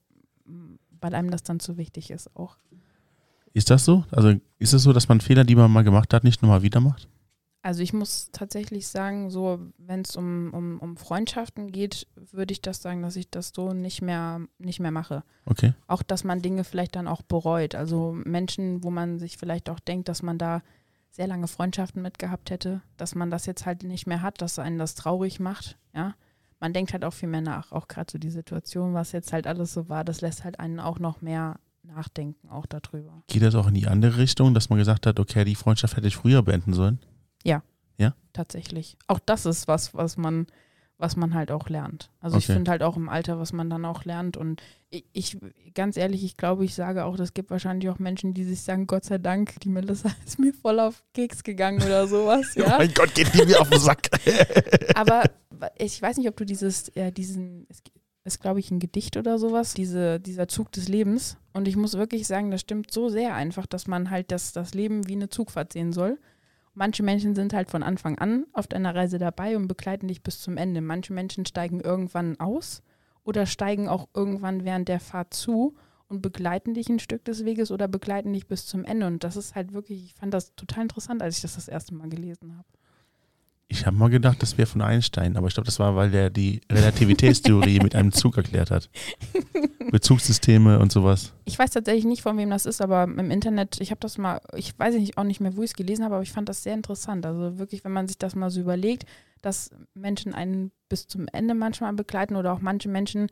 weil 1.00 1.14
einem 1.14 1.30
das 1.30 1.42
dann 1.42 1.60
zu 1.60 1.76
wichtig 1.76 2.10
ist 2.10 2.34
auch. 2.36 2.56
Ist 3.52 3.70
das 3.70 3.84
so? 3.84 4.04
Also 4.10 4.34
ist 4.58 4.72
es 4.72 4.82
so, 4.82 4.92
dass 4.92 5.08
man 5.08 5.20
Fehler, 5.20 5.44
die 5.44 5.56
man 5.56 5.70
mal 5.70 5.84
gemacht 5.84 6.14
hat, 6.14 6.24
nicht 6.24 6.42
nochmal 6.42 6.62
wieder 6.62 6.80
macht? 6.80 7.08
Also 7.60 7.82
ich 7.82 7.92
muss 7.92 8.30
tatsächlich 8.32 8.86
sagen, 8.86 9.30
so 9.30 9.58
wenn 9.78 10.02
es 10.02 10.16
um, 10.16 10.50
um, 10.54 10.78
um 10.78 10.96
Freundschaften 10.96 11.72
geht, 11.72 12.06
würde 12.14 12.52
ich 12.52 12.62
das 12.62 12.80
sagen, 12.80 13.02
dass 13.02 13.16
ich 13.16 13.28
das 13.30 13.52
so 13.54 13.72
nicht 13.72 14.00
mehr, 14.00 14.40
nicht 14.58 14.80
mehr 14.80 14.92
mache. 14.92 15.24
Okay. 15.44 15.74
Auch, 15.86 16.02
dass 16.02 16.24
man 16.24 16.40
Dinge 16.40 16.64
vielleicht 16.64 16.96
dann 16.96 17.08
auch 17.08 17.22
bereut. 17.22 17.74
Also 17.74 18.16
Menschen, 18.24 18.84
wo 18.84 18.90
man 18.90 19.18
sich 19.18 19.36
vielleicht 19.36 19.68
auch 19.68 19.80
denkt, 19.80 20.08
dass 20.08 20.22
man 20.22 20.38
da 20.38 20.62
sehr 21.10 21.26
lange 21.26 21.48
Freundschaften 21.48 22.02
mitgehabt 22.02 22.50
hätte, 22.50 22.82
dass 22.96 23.14
man 23.14 23.30
das 23.30 23.46
jetzt 23.46 23.66
halt 23.66 23.82
nicht 23.82 24.06
mehr 24.06 24.22
hat, 24.22 24.40
dass 24.40 24.58
einen 24.58 24.78
das 24.78 24.94
traurig 24.94 25.40
macht, 25.40 25.78
ja. 25.94 26.14
Man 26.60 26.72
denkt 26.72 26.92
halt 26.92 27.04
auch 27.04 27.12
viel 27.12 27.28
mehr 27.28 27.40
nach, 27.40 27.70
auch 27.70 27.86
gerade 27.86 28.10
so 28.10 28.18
die 28.18 28.30
Situation, 28.30 28.92
was 28.92 29.12
jetzt 29.12 29.32
halt 29.32 29.46
alles 29.46 29.72
so 29.72 29.88
war, 29.88 30.04
das 30.04 30.20
lässt 30.20 30.42
halt 30.42 30.58
einen 30.58 30.80
auch 30.80 30.98
noch 30.98 31.20
mehr 31.20 31.60
nachdenken, 31.84 32.48
auch 32.48 32.66
darüber. 32.66 33.22
Geht 33.28 33.42
das 33.42 33.54
auch 33.54 33.68
in 33.68 33.74
die 33.74 33.86
andere 33.86 34.18
Richtung, 34.18 34.54
dass 34.54 34.68
man 34.68 34.78
gesagt 34.78 35.06
hat, 35.06 35.20
okay, 35.20 35.44
die 35.44 35.54
Freundschaft 35.54 35.96
hätte 35.96 36.08
ich 36.08 36.16
früher 36.16 36.42
beenden 36.42 36.72
sollen? 36.72 36.98
Ja. 37.44 37.62
Ja? 37.96 38.14
Tatsächlich. 38.32 38.96
Auch 39.06 39.20
das 39.20 39.46
ist 39.46 39.68
was, 39.68 39.94
was 39.94 40.16
man 40.16 40.48
was 40.98 41.16
man 41.16 41.32
halt 41.32 41.52
auch 41.52 41.68
lernt. 41.68 42.10
Also 42.20 42.36
okay. 42.36 42.44
ich 42.46 42.46
finde 42.46 42.70
halt 42.72 42.82
auch 42.82 42.96
im 42.96 43.08
Alter, 43.08 43.38
was 43.38 43.52
man 43.52 43.70
dann 43.70 43.84
auch 43.84 44.04
lernt. 44.04 44.36
Und 44.36 44.60
ich, 44.90 45.04
ich, 45.12 45.38
ganz 45.74 45.96
ehrlich, 45.96 46.24
ich 46.24 46.36
glaube, 46.36 46.64
ich 46.64 46.74
sage 46.74 47.04
auch, 47.04 47.16
es 47.18 47.34
gibt 47.34 47.50
wahrscheinlich 47.50 47.88
auch 47.88 48.00
Menschen, 48.00 48.34
die 48.34 48.44
sich 48.44 48.62
sagen, 48.62 48.88
Gott 48.88 49.04
sei 49.04 49.18
Dank, 49.18 49.60
die 49.60 49.68
Melissa 49.68 50.10
ist 50.26 50.40
mir 50.40 50.52
voll 50.52 50.80
auf 50.80 51.04
Keks 51.14 51.44
gegangen 51.44 51.82
oder 51.82 52.06
sowas. 52.06 52.46
Ja? 52.58 52.74
oh 52.74 52.78
mein 52.78 52.92
Gott, 52.92 53.14
geht 53.14 53.32
die 53.32 53.46
mir 53.46 53.60
auf 53.60 53.70
den 53.70 53.78
Sack. 53.78 54.08
Aber 54.94 55.22
ich 55.76 56.00
weiß 56.02 56.16
nicht, 56.16 56.28
ob 56.28 56.36
du 56.36 56.44
dieses, 56.44 56.90
ja, 56.94 57.12
diesen, 57.12 57.68
ist, 58.24 58.40
glaube 58.40 58.58
ich, 58.58 58.72
ein 58.72 58.80
Gedicht 58.80 59.16
oder 59.16 59.38
sowas, 59.38 59.74
diese, 59.74 60.18
dieser 60.18 60.48
Zug 60.48 60.72
des 60.72 60.88
Lebens. 60.88 61.36
Und 61.52 61.68
ich 61.68 61.76
muss 61.76 61.94
wirklich 61.94 62.26
sagen, 62.26 62.50
das 62.50 62.62
stimmt 62.62 62.90
so 62.90 63.08
sehr 63.08 63.34
einfach, 63.34 63.66
dass 63.66 63.86
man 63.86 64.10
halt 64.10 64.32
das, 64.32 64.52
das 64.52 64.74
Leben 64.74 65.06
wie 65.06 65.14
eine 65.14 65.28
Zugfahrt 65.28 65.72
sehen 65.72 65.92
soll. 65.92 66.18
Manche 66.78 67.02
Menschen 67.02 67.34
sind 67.34 67.54
halt 67.54 67.70
von 67.70 67.82
Anfang 67.82 68.18
an 68.18 68.46
auf 68.52 68.68
deiner 68.68 68.94
Reise 68.94 69.18
dabei 69.18 69.56
und 69.56 69.66
begleiten 69.66 70.06
dich 70.06 70.22
bis 70.22 70.40
zum 70.40 70.56
Ende. 70.56 70.80
Manche 70.80 71.12
Menschen 71.12 71.44
steigen 71.44 71.80
irgendwann 71.80 72.38
aus 72.38 72.84
oder 73.24 73.46
steigen 73.46 73.88
auch 73.88 74.06
irgendwann 74.14 74.64
während 74.64 74.86
der 74.86 75.00
Fahrt 75.00 75.34
zu 75.34 75.74
und 76.06 76.22
begleiten 76.22 76.74
dich 76.74 76.88
ein 76.88 77.00
Stück 77.00 77.24
des 77.24 77.44
Weges 77.44 77.72
oder 77.72 77.88
begleiten 77.88 78.32
dich 78.32 78.46
bis 78.46 78.66
zum 78.66 78.84
Ende. 78.84 79.08
Und 79.08 79.24
das 79.24 79.34
ist 79.34 79.56
halt 79.56 79.72
wirklich, 79.72 80.04
ich 80.04 80.14
fand 80.14 80.32
das 80.32 80.54
total 80.54 80.82
interessant, 80.84 81.20
als 81.20 81.34
ich 81.34 81.42
das 81.42 81.56
das 81.56 81.66
erste 81.66 81.96
Mal 81.96 82.10
gelesen 82.10 82.56
habe. 82.56 82.68
Ich 83.70 83.84
habe 83.84 83.96
mal 83.96 84.08
gedacht, 84.08 84.42
das 84.42 84.56
wäre 84.56 84.66
von 84.66 84.80
Einstein, 84.80 85.36
aber 85.36 85.46
ich 85.46 85.54
glaube, 85.54 85.66
das 85.66 85.78
war, 85.78 85.94
weil 85.94 86.10
der 86.10 86.30
die 86.30 86.62
Relativitätstheorie 86.72 87.80
mit 87.80 87.94
einem 87.94 88.12
Zug 88.12 88.38
erklärt 88.38 88.70
hat. 88.70 88.88
Bezugssysteme 89.90 90.78
und 90.78 90.90
sowas. 90.90 91.34
Ich 91.44 91.58
weiß 91.58 91.70
tatsächlich 91.72 92.06
nicht, 92.06 92.22
von 92.22 92.38
wem 92.38 92.48
das 92.48 92.64
ist, 92.64 92.80
aber 92.80 93.02
im 93.04 93.30
Internet, 93.30 93.78
ich 93.80 93.90
habe 93.90 94.00
das 94.00 94.16
mal, 94.16 94.40
ich 94.56 94.78
weiß 94.78 94.94
nicht, 94.94 95.18
auch 95.18 95.24
nicht 95.24 95.40
mehr, 95.40 95.54
wo 95.56 95.62
ich 95.62 95.70
es 95.70 95.76
gelesen 95.76 96.04
habe, 96.04 96.14
aber 96.14 96.22
ich 96.22 96.32
fand 96.32 96.48
das 96.48 96.62
sehr 96.62 96.74
interessant. 96.74 97.26
Also 97.26 97.58
wirklich, 97.58 97.84
wenn 97.84 97.92
man 97.92 98.08
sich 98.08 98.16
das 98.16 98.34
mal 98.34 98.50
so 98.50 98.60
überlegt, 98.60 99.04
dass 99.42 99.70
Menschen 99.92 100.34
einen 100.34 100.72
bis 100.88 101.06
zum 101.06 101.26
Ende 101.32 101.54
manchmal 101.54 101.92
begleiten 101.92 102.36
oder 102.36 102.54
auch 102.54 102.60
manche 102.60 102.88
Menschen 102.88 103.28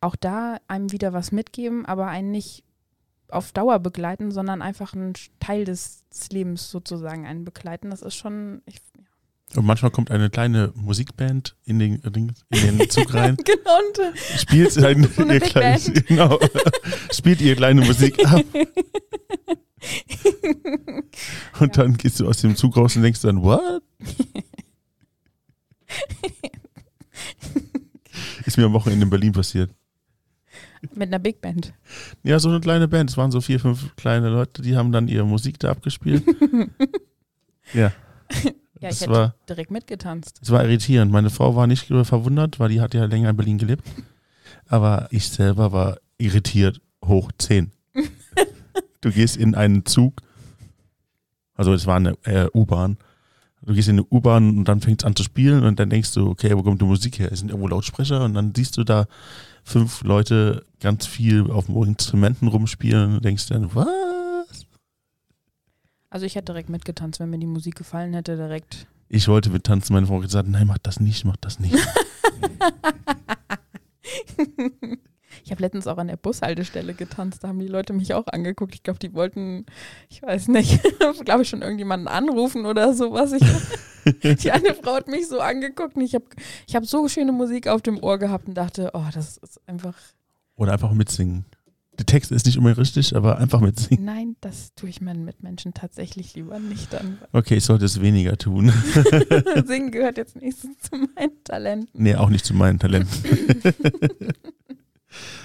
auch 0.00 0.16
da 0.16 0.58
einem 0.66 0.90
wieder 0.90 1.12
was 1.12 1.30
mitgeben, 1.30 1.86
aber 1.86 2.08
einen 2.08 2.32
nicht 2.32 2.64
auf 3.28 3.52
Dauer 3.52 3.78
begleiten, 3.78 4.30
sondern 4.30 4.62
einfach 4.62 4.94
einen 4.94 5.14
Teil 5.40 5.64
des, 5.64 6.04
Lebens 6.30 6.70
sozusagen 6.70 7.26
einen 7.26 7.44
begleiten. 7.44 7.90
Das 7.90 8.02
ist 8.02 8.14
schon, 8.14 8.62
ich, 8.64 8.80
und 9.54 9.64
manchmal 9.64 9.92
kommt 9.92 10.10
eine 10.10 10.28
kleine 10.28 10.72
Musikband 10.74 11.56
in 11.64 11.78
den, 11.78 12.00
in 12.00 12.12
den 12.50 12.90
Zug 12.90 13.14
rein. 13.14 13.36
genau. 13.44 13.78
Und, 13.78 13.98
äh, 13.98 14.12
spielt, 14.38 14.72
so 14.72 14.86
ihr 14.86 15.40
kleines, 15.40 15.92
genau, 16.06 16.38
spielt 17.12 17.40
ihr 17.40 17.54
kleine 17.54 17.82
Musik 17.82 18.18
ab. 18.26 18.42
und 21.60 21.76
ja. 21.76 21.82
dann 21.82 21.96
gehst 21.96 22.18
du 22.20 22.28
aus 22.28 22.38
dem 22.38 22.56
Zug 22.56 22.76
raus 22.76 22.96
und 22.96 23.02
denkst 23.02 23.20
dann, 23.22 23.42
what? 23.42 23.82
Ist 28.44 28.56
mir 28.56 28.64
am 28.64 28.72
Wochenende 28.72 29.04
in 29.04 29.10
Berlin 29.10 29.32
passiert. 29.32 29.70
Mit 30.94 31.08
einer 31.08 31.18
Big 31.18 31.40
Band. 31.40 31.72
Ja, 32.22 32.38
so 32.38 32.48
eine 32.48 32.60
kleine 32.60 32.88
Band. 32.88 33.10
Es 33.10 33.16
waren 33.16 33.30
so 33.30 33.40
vier, 33.40 33.58
fünf 33.58 33.94
kleine 33.96 34.28
Leute, 34.28 34.62
die 34.62 34.76
haben 34.76 34.92
dann 34.92 35.08
ihre 35.08 35.24
Musik 35.24 35.58
da 35.58 35.70
abgespielt. 35.70 36.24
ja. 37.72 37.92
Ja, 38.80 38.90
ich 38.90 39.00
hätte 39.00 39.10
war, 39.10 39.34
direkt 39.48 39.70
mitgetanzt. 39.70 40.38
Es 40.42 40.50
war 40.50 40.64
irritierend. 40.64 41.10
Meine 41.10 41.30
Frau 41.30 41.56
war 41.56 41.66
nicht 41.66 41.86
verwundert, 41.86 42.60
weil 42.60 42.68
die 42.68 42.80
hat 42.80 42.94
ja 42.94 43.04
länger 43.04 43.30
in 43.30 43.36
Berlin 43.36 43.58
gelebt. 43.58 43.84
Aber 44.68 45.08
ich 45.10 45.28
selber 45.28 45.72
war 45.72 45.98
irritiert 46.18 46.80
hoch 47.04 47.30
10. 47.38 47.72
du 49.00 49.10
gehst 49.10 49.36
in 49.36 49.54
einen 49.54 49.86
Zug, 49.86 50.20
also 51.54 51.72
es 51.72 51.86
war 51.86 51.96
eine 51.96 52.16
äh, 52.24 52.48
U-Bahn. 52.52 52.98
Du 53.62 53.74
gehst 53.74 53.88
in 53.88 53.96
eine 53.96 54.06
U-Bahn 54.10 54.58
und 54.58 54.64
dann 54.66 54.80
fängt 54.80 55.02
es 55.02 55.06
an 55.06 55.16
zu 55.16 55.24
spielen 55.24 55.64
und 55.64 55.80
dann 55.80 55.90
denkst 55.90 56.12
du, 56.12 56.28
okay, 56.28 56.56
wo 56.56 56.62
kommt 56.62 56.80
die 56.80 56.84
Musik 56.84 57.18
her? 57.18 57.32
Es 57.32 57.40
sind 57.40 57.48
irgendwo 57.48 57.68
Lautsprecher 57.68 58.22
und 58.22 58.34
dann 58.34 58.52
siehst 58.54 58.76
du 58.76 58.84
da 58.84 59.06
fünf 59.64 60.04
Leute 60.04 60.64
ganz 60.80 61.06
viel 61.06 61.50
auf 61.50 61.68
Instrumenten 61.68 62.46
rumspielen 62.46 63.16
und 63.16 63.24
denkst 63.24 63.48
dann, 63.48 63.74
was? 63.74 63.88
Also 66.16 66.24
ich 66.24 66.34
hätte 66.34 66.46
direkt 66.46 66.70
mitgetanzt, 66.70 67.20
wenn 67.20 67.28
mir 67.28 67.38
die 67.38 67.44
Musik 67.44 67.74
gefallen 67.74 68.14
hätte, 68.14 68.36
direkt. 68.38 68.86
Ich 69.10 69.28
wollte 69.28 69.50
mittanzen, 69.50 69.92
meine 69.92 70.06
Frau 70.06 70.14
hat 70.14 70.22
gesagt, 70.22 70.48
nein, 70.48 70.66
mach 70.66 70.78
das 70.78 70.98
nicht, 70.98 71.26
mach 71.26 71.36
das 71.36 71.60
nicht. 71.60 71.74
ich 75.44 75.50
habe 75.50 75.60
letztens 75.60 75.86
auch 75.86 75.98
an 75.98 76.06
der 76.06 76.16
Bushaltestelle 76.16 76.94
getanzt, 76.94 77.44
da 77.44 77.48
haben 77.48 77.58
die 77.58 77.68
Leute 77.68 77.92
mich 77.92 78.14
auch 78.14 78.26
angeguckt. 78.28 78.74
Ich 78.74 78.82
glaube, 78.82 78.98
die 78.98 79.12
wollten, 79.12 79.66
ich 80.08 80.22
weiß 80.22 80.48
nicht, 80.48 80.80
glaube 81.26 81.42
ich 81.42 81.50
schon 81.50 81.60
irgendjemanden 81.60 82.08
anrufen 82.08 82.64
oder 82.64 82.94
sowas. 82.94 83.32
Ich, 83.32 83.42
die 84.42 84.50
eine 84.52 84.72
Frau 84.72 84.94
hat 84.94 85.08
mich 85.08 85.28
so 85.28 85.40
angeguckt 85.40 85.96
und 85.96 86.02
ich 86.02 86.14
habe 86.14 86.24
ich 86.66 86.74
hab 86.74 86.86
so 86.86 87.08
schöne 87.08 87.32
Musik 87.32 87.68
auf 87.68 87.82
dem 87.82 88.02
Ohr 88.02 88.16
gehabt 88.16 88.48
und 88.48 88.54
dachte, 88.54 88.90
oh, 88.94 89.04
das 89.12 89.36
ist 89.36 89.60
einfach. 89.68 89.98
Oder 90.54 90.72
einfach 90.72 90.92
mitsingen. 90.92 91.44
Der 91.98 92.04
Text 92.04 92.30
ist 92.30 92.44
nicht 92.44 92.56
immer 92.56 92.76
richtig, 92.76 93.16
aber 93.16 93.38
einfach 93.38 93.60
mitsingen. 93.60 94.04
Nein, 94.04 94.36
das 94.42 94.74
tue 94.74 94.90
ich 94.90 95.00
meinen 95.00 95.24
Mitmenschen 95.24 95.72
tatsächlich 95.72 96.34
lieber 96.34 96.58
nicht 96.58 96.92
dann. 96.92 97.18
Okay, 97.32 97.56
ich 97.56 97.64
sollte 97.64 97.86
es 97.86 98.00
weniger 98.00 98.36
tun. 98.36 98.70
Singen 99.66 99.90
gehört 99.90 100.18
jetzt 100.18 100.36
nicht 100.36 100.58
zu 100.60 100.96
meinen 100.96 101.42
Talenten. 101.44 101.88
Nee, 101.94 102.16
auch 102.16 102.28
nicht 102.28 102.44
zu 102.44 102.54
meinen 102.54 102.78
Talenten. 102.78 103.08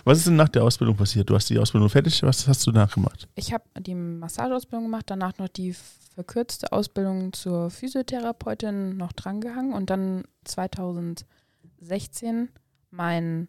Was 0.04 0.18
ist 0.18 0.28
denn 0.28 0.36
nach 0.36 0.50
der 0.50 0.64
Ausbildung 0.64 0.98
passiert? 0.98 1.30
Du 1.30 1.36
hast 1.36 1.50
die 1.50 1.58
Ausbildung 1.58 1.90
fertig, 1.90 2.22
was 2.24 2.46
hast 2.46 2.68
du 2.68 2.72
nachgemacht? 2.72 3.30
Ich 3.36 3.54
habe 3.54 3.64
die 3.80 3.96
Massageausbildung 3.96 4.86
gemacht, 4.86 5.06
danach 5.08 5.38
noch 5.38 5.48
die 5.48 5.74
verkürzte 6.14 6.74
Ausbildung 6.74 7.32
zur 7.32 7.70
Physiotherapeutin 7.70 8.98
noch 8.98 9.14
drangehangen 9.14 9.72
und 9.72 9.90
dann 9.90 10.24
2016 10.44 12.50
mein 12.90 13.48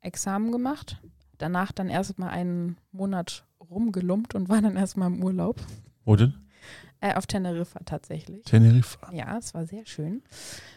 Examen 0.00 0.52
gemacht 0.52 1.00
danach 1.44 1.72
dann 1.72 1.90
erstmal 1.90 2.30
einen 2.30 2.78
Monat 2.90 3.44
rumgelumpt 3.60 4.34
und 4.34 4.48
war 4.48 4.62
dann 4.62 4.76
erstmal 4.76 5.12
im 5.12 5.22
Urlaub. 5.22 5.60
Wo 6.06 6.16
denn? 6.16 6.32
Äh, 7.02 7.16
auf 7.16 7.26
Teneriffa 7.26 7.80
tatsächlich. 7.84 8.46
Teneriffa. 8.46 9.12
Ja, 9.12 9.36
es 9.36 9.52
war 9.52 9.66
sehr 9.66 9.84
schön. 9.84 10.22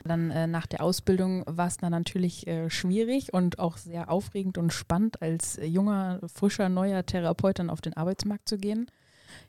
Dann 0.03 0.29
äh, 0.29 0.45
nach 0.45 0.65
der 0.65 0.83
Ausbildung 0.83 1.43
war 1.47 1.67
es 1.67 1.77
dann 1.77 1.91
natürlich 1.91 2.47
äh, 2.47 2.69
schwierig 2.69 3.33
und 3.33 3.59
auch 3.59 3.77
sehr 3.77 4.11
aufregend 4.11 4.57
und 4.57 4.73
spannend, 4.73 5.21
als 5.21 5.57
junger, 5.63 6.19
frischer, 6.25 6.67
neuer 6.67 7.05
Therapeut 7.05 7.59
dann 7.59 7.69
auf 7.69 7.79
den 7.79 7.95
Arbeitsmarkt 7.95 8.49
zu 8.49 8.57
gehen. 8.57 8.87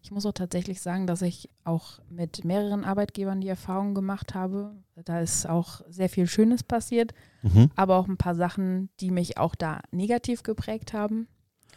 Ich 0.02 0.10
muss 0.10 0.26
auch 0.26 0.32
tatsächlich 0.32 0.80
sagen, 0.80 1.06
dass 1.06 1.22
ich 1.22 1.48
auch 1.64 1.98
mit 2.10 2.44
mehreren 2.44 2.84
Arbeitgebern 2.84 3.40
die 3.40 3.48
Erfahrung 3.48 3.94
gemacht 3.94 4.34
habe. 4.34 4.72
Da 5.04 5.20
ist 5.20 5.48
auch 5.48 5.80
sehr 5.88 6.08
viel 6.08 6.26
Schönes 6.26 6.62
passiert, 6.62 7.12
mhm. 7.42 7.70
aber 7.76 7.96
auch 7.96 8.08
ein 8.08 8.16
paar 8.16 8.34
Sachen, 8.34 8.88
die 9.00 9.10
mich 9.10 9.38
auch 9.38 9.54
da 9.54 9.80
negativ 9.90 10.42
geprägt 10.42 10.92
haben, 10.92 11.28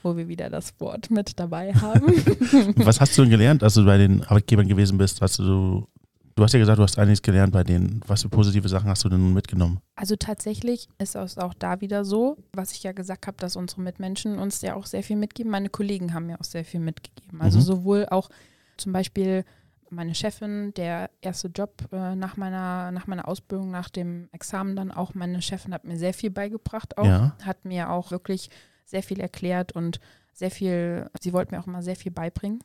wo 0.04 0.18
wir 0.18 0.28
wieder 0.28 0.50
das 0.50 0.80
Wort 0.80 1.12
mit 1.12 1.40
dabei 1.40 1.74
haben. 1.74 2.08
Was 2.78 3.00
hast 3.00 3.18
du 3.18 3.22
denn 3.22 3.32
gelernt, 3.32 3.64
als 3.64 3.76
du 3.76 3.86
bei 3.86 3.98
den 3.98 4.24
Arbeitgebern 4.24 4.68
gewesen 4.68 4.98
bist? 4.98 5.22
Hast 5.22 5.40
du 5.40 5.88
Du 6.36 6.44
hast 6.44 6.54
ja 6.54 6.60
gesagt, 6.60 6.80
du 6.80 6.84
hast 6.84 6.98
einiges 6.98 7.22
gelernt 7.22 7.52
bei 7.54 7.64
denen. 7.64 8.02
Was 8.08 8.22
für 8.22 8.30
positive 8.30 8.70
Sachen 8.70 8.90
hast 8.90 9.04
du 9.04 9.10
denn 9.10 9.34
mitgenommen? 9.34 9.80
Also 9.96 10.16
tatsächlich 10.16 10.88
ist 10.98 11.16
es 11.16 11.38
auch 11.38 11.54
da 11.54 11.82
wieder 11.82 12.06
so, 12.06 12.38
was 12.54 12.72
ich 12.72 12.84
ja 12.84 12.92
gesagt 12.92 13.28
habe, 13.28 13.38
dass 13.38 13.56
unsere 13.56 13.82
Mitmenschen 13.82 14.40
uns 14.40 14.62
ja 14.62 14.76
auch 14.76 14.86
sehr 14.86 15.04
viel 15.04 15.18
mitgeben. 15.18 15.52
Meine 15.52 15.70
Kollegen 15.70 16.14
haben 16.14 16.28
mir 16.28 16.40
auch 16.40 16.46
sehr 16.46 16.66
viel 16.66 16.80
mitgegeben. 16.80 17.42
Also 17.42 17.60
mhm. 17.60 17.64
sowohl 17.64 18.06
auch 18.10 18.30
zum 18.78 18.94
Beispiel 18.94 19.44
meine 19.92 20.16
Chefin, 20.16 20.74
der 20.76 21.10
erste 21.22 21.50
Job 21.50 21.88
äh, 21.92 22.16
nach 22.16 22.38
meiner, 22.38 22.92
nach 22.92 23.08
meiner 23.08 23.28
Ausbildung, 23.28 23.72
nach 23.72 23.90
dem 23.90 24.30
Examen 24.32 24.76
dann 24.76 24.92
auch, 24.92 25.14
meine 25.14 25.42
Chefin 25.42 25.74
hat 25.74 25.84
mir 25.84 25.98
sehr 25.98 26.14
viel 26.14 26.32
beigebracht 26.32 26.98
auch, 26.98 27.06
ja. 27.06 27.36
hat 27.44 27.66
mir 27.66 27.90
auch 27.90 28.12
wirklich 28.12 28.50
sehr 28.86 29.04
viel 29.04 29.20
erklärt 29.20 29.74
und 29.74 30.00
sehr 30.34 30.50
viel, 30.50 31.10
sie 31.20 31.34
wollte 31.34 31.54
mir 31.54 31.62
auch 31.62 31.68
immer 31.68 31.84
sehr 31.84 31.98
viel 31.98 32.12
beibringen. 32.12 32.60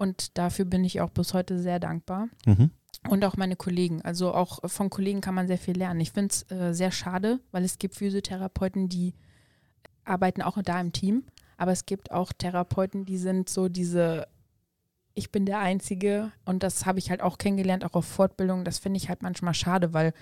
Und 0.00 0.38
dafür 0.38 0.64
bin 0.64 0.82
ich 0.82 1.02
auch 1.02 1.10
bis 1.10 1.34
heute 1.34 1.58
sehr 1.58 1.78
dankbar. 1.78 2.30
Mhm. 2.46 2.70
Und 3.10 3.22
auch 3.22 3.36
meine 3.36 3.54
Kollegen. 3.54 4.00
Also 4.00 4.32
auch 4.32 4.60
von 4.64 4.88
Kollegen 4.88 5.20
kann 5.20 5.34
man 5.34 5.46
sehr 5.46 5.58
viel 5.58 5.76
lernen. 5.76 6.00
Ich 6.00 6.12
finde 6.12 6.30
es 6.32 6.50
äh, 6.50 6.72
sehr 6.72 6.90
schade, 6.90 7.38
weil 7.50 7.64
es 7.64 7.78
gibt 7.78 7.96
Physiotherapeuten, 7.96 8.88
die 8.88 9.12
arbeiten 10.04 10.40
auch 10.40 10.56
da 10.62 10.80
im 10.80 10.94
Team. 10.94 11.24
Aber 11.58 11.72
es 11.72 11.84
gibt 11.84 12.12
auch 12.12 12.32
Therapeuten, 12.32 13.04
die 13.04 13.18
sind 13.18 13.50
so 13.50 13.68
diese, 13.68 14.26
ich 15.12 15.30
bin 15.30 15.44
der 15.44 15.58
Einzige. 15.58 16.32
Und 16.46 16.62
das 16.62 16.86
habe 16.86 16.98
ich 16.98 17.10
halt 17.10 17.20
auch 17.20 17.36
kennengelernt, 17.36 17.84
auch 17.84 17.92
auf 17.92 18.06
Fortbildung. 18.06 18.64
Das 18.64 18.78
finde 18.78 18.96
ich 18.96 19.10
halt 19.10 19.20
manchmal 19.20 19.52
schade, 19.52 19.92
weil 19.92 20.14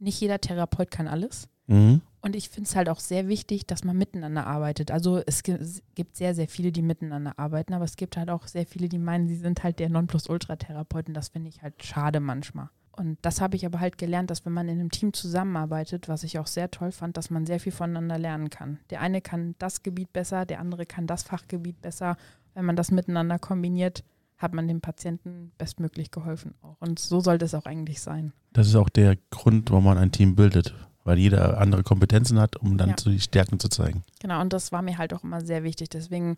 nicht 0.00 0.20
jeder 0.20 0.40
Therapeut 0.40 0.90
kann 0.90 1.06
alles. 1.06 1.46
Mhm. 1.68 2.00
Und 2.22 2.36
ich 2.36 2.50
finde 2.50 2.68
es 2.68 2.76
halt 2.76 2.88
auch 2.88 3.00
sehr 3.00 3.28
wichtig, 3.28 3.66
dass 3.66 3.82
man 3.82 3.96
miteinander 3.96 4.46
arbeitet. 4.46 4.90
Also 4.90 5.22
es 5.24 5.42
gibt 5.42 6.16
sehr, 6.16 6.34
sehr 6.34 6.48
viele, 6.48 6.70
die 6.70 6.82
miteinander 6.82 7.38
arbeiten, 7.38 7.72
aber 7.72 7.84
es 7.84 7.96
gibt 7.96 8.16
halt 8.16 8.28
auch 8.28 8.46
sehr 8.46 8.66
viele, 8.66 8.88
die 8.88 8.98
meinen, 8.98 9.26
sie 9.26 9.36
sind 9.36 9.64
halt 9.64 9.78
der 9.78 9.88
Nonplusultra-Therapeut 9.88 11.08
und 11.08 11.14
das 11.14 11.28
finde 11.28 11.48
ich 11.48 11.62
halt 11.62 11.82
schade 11.82 12.20
manchmal. 12.20 12.68
Und 12.92 13.16
das 13.22 13.40
habe 13.40 13.56
ich 13.56 13.64
aber 13.64 13.80
halt 13.80 13.96
gelernt, 13.96 14.30
dass 14.30 14.44
wenn 14.44 14.52
man 14.52 14.68
in 14.68 14.78
einem 14.78 14.90
Team 14.90 15.14
zusammenarbeitet, 15.14 16.08
was 16.08 16.22
ich 16.22 16.38
auch 16.38 16.46
sehr 16.46 16.70
toll 16.70 16.92
fand, 16.92 17.16
dass 17.16 17.30
man 17.30 17.46
sehr 17.46 17.58
viel 17.58 17.72
voneinander 17.72 18.18
lernen 18.18 18.50
kann. 18.50 18.78
Der 18.90 19.00
eine 19.00 19.22
kann 19.22 19.54
das 19.58 19.82
Gebiet 19.82 20.12
besser, 20.12 20.44
der 20.44 20.60
andere 20.60 20.84
kann 20.84 21.06
das 21.06 21.22
Fachgebiet 21.22 21.80
besser. 21.80 22.18
Wenn 22.52 22.66
man 22.66 22.76
das 22.76 22.90
miteinander 22.90 23.38
kombiniert, 23.38 24.04
hat 24.36 24.52
man 24.52 24.68
dem 24.68 24.82
Patienten 24.82 25.52
bestmöglich 25.56 26.10
geholfen 26.10 26.54
auch. 26.60 26.76
Und 26.80 26.98
so 26.98 27.20
sollte 27.20 27.46
es 27.46 27.54
auch 27.54 27.64
eigentlich 27.64 28.02
sein. 28.02 28.34
Das 28.52 28.66
ist 28.66 28.74
auch 28.74 28.90
der 28.90 29.16
Grund, 29.30 29.70
warum 29.70 29.84
man 29.84 29.96
ein 29.96 30.12
Team 30.12 30.34
bildet 30.34 30.74
weil 31.04 31.18
jeder 31.18 31.58
andere 31.58 31.82
Kompetenzen 31.82 32.38
hat, 32.40 32.56
um 32.56 32.76
dann 32.76 32.90
ja. 32.90 32.96
die 32.96 33.20
Stärken 33.20 33.58
zu 33.58 33.68
zeigen. 33.68 34.04
Genau, 34.20 34.40
und 34.40 34.52
das 34.52 34.72
war 34.72 34.82
mir 34.82 34.98
halt 34.98 35.14
auch 35.14 35.24
immer 35.24 35.40
sehr 35.40 35.62
wichtig. 35.62 35.88
Deswegen 35.88 36.36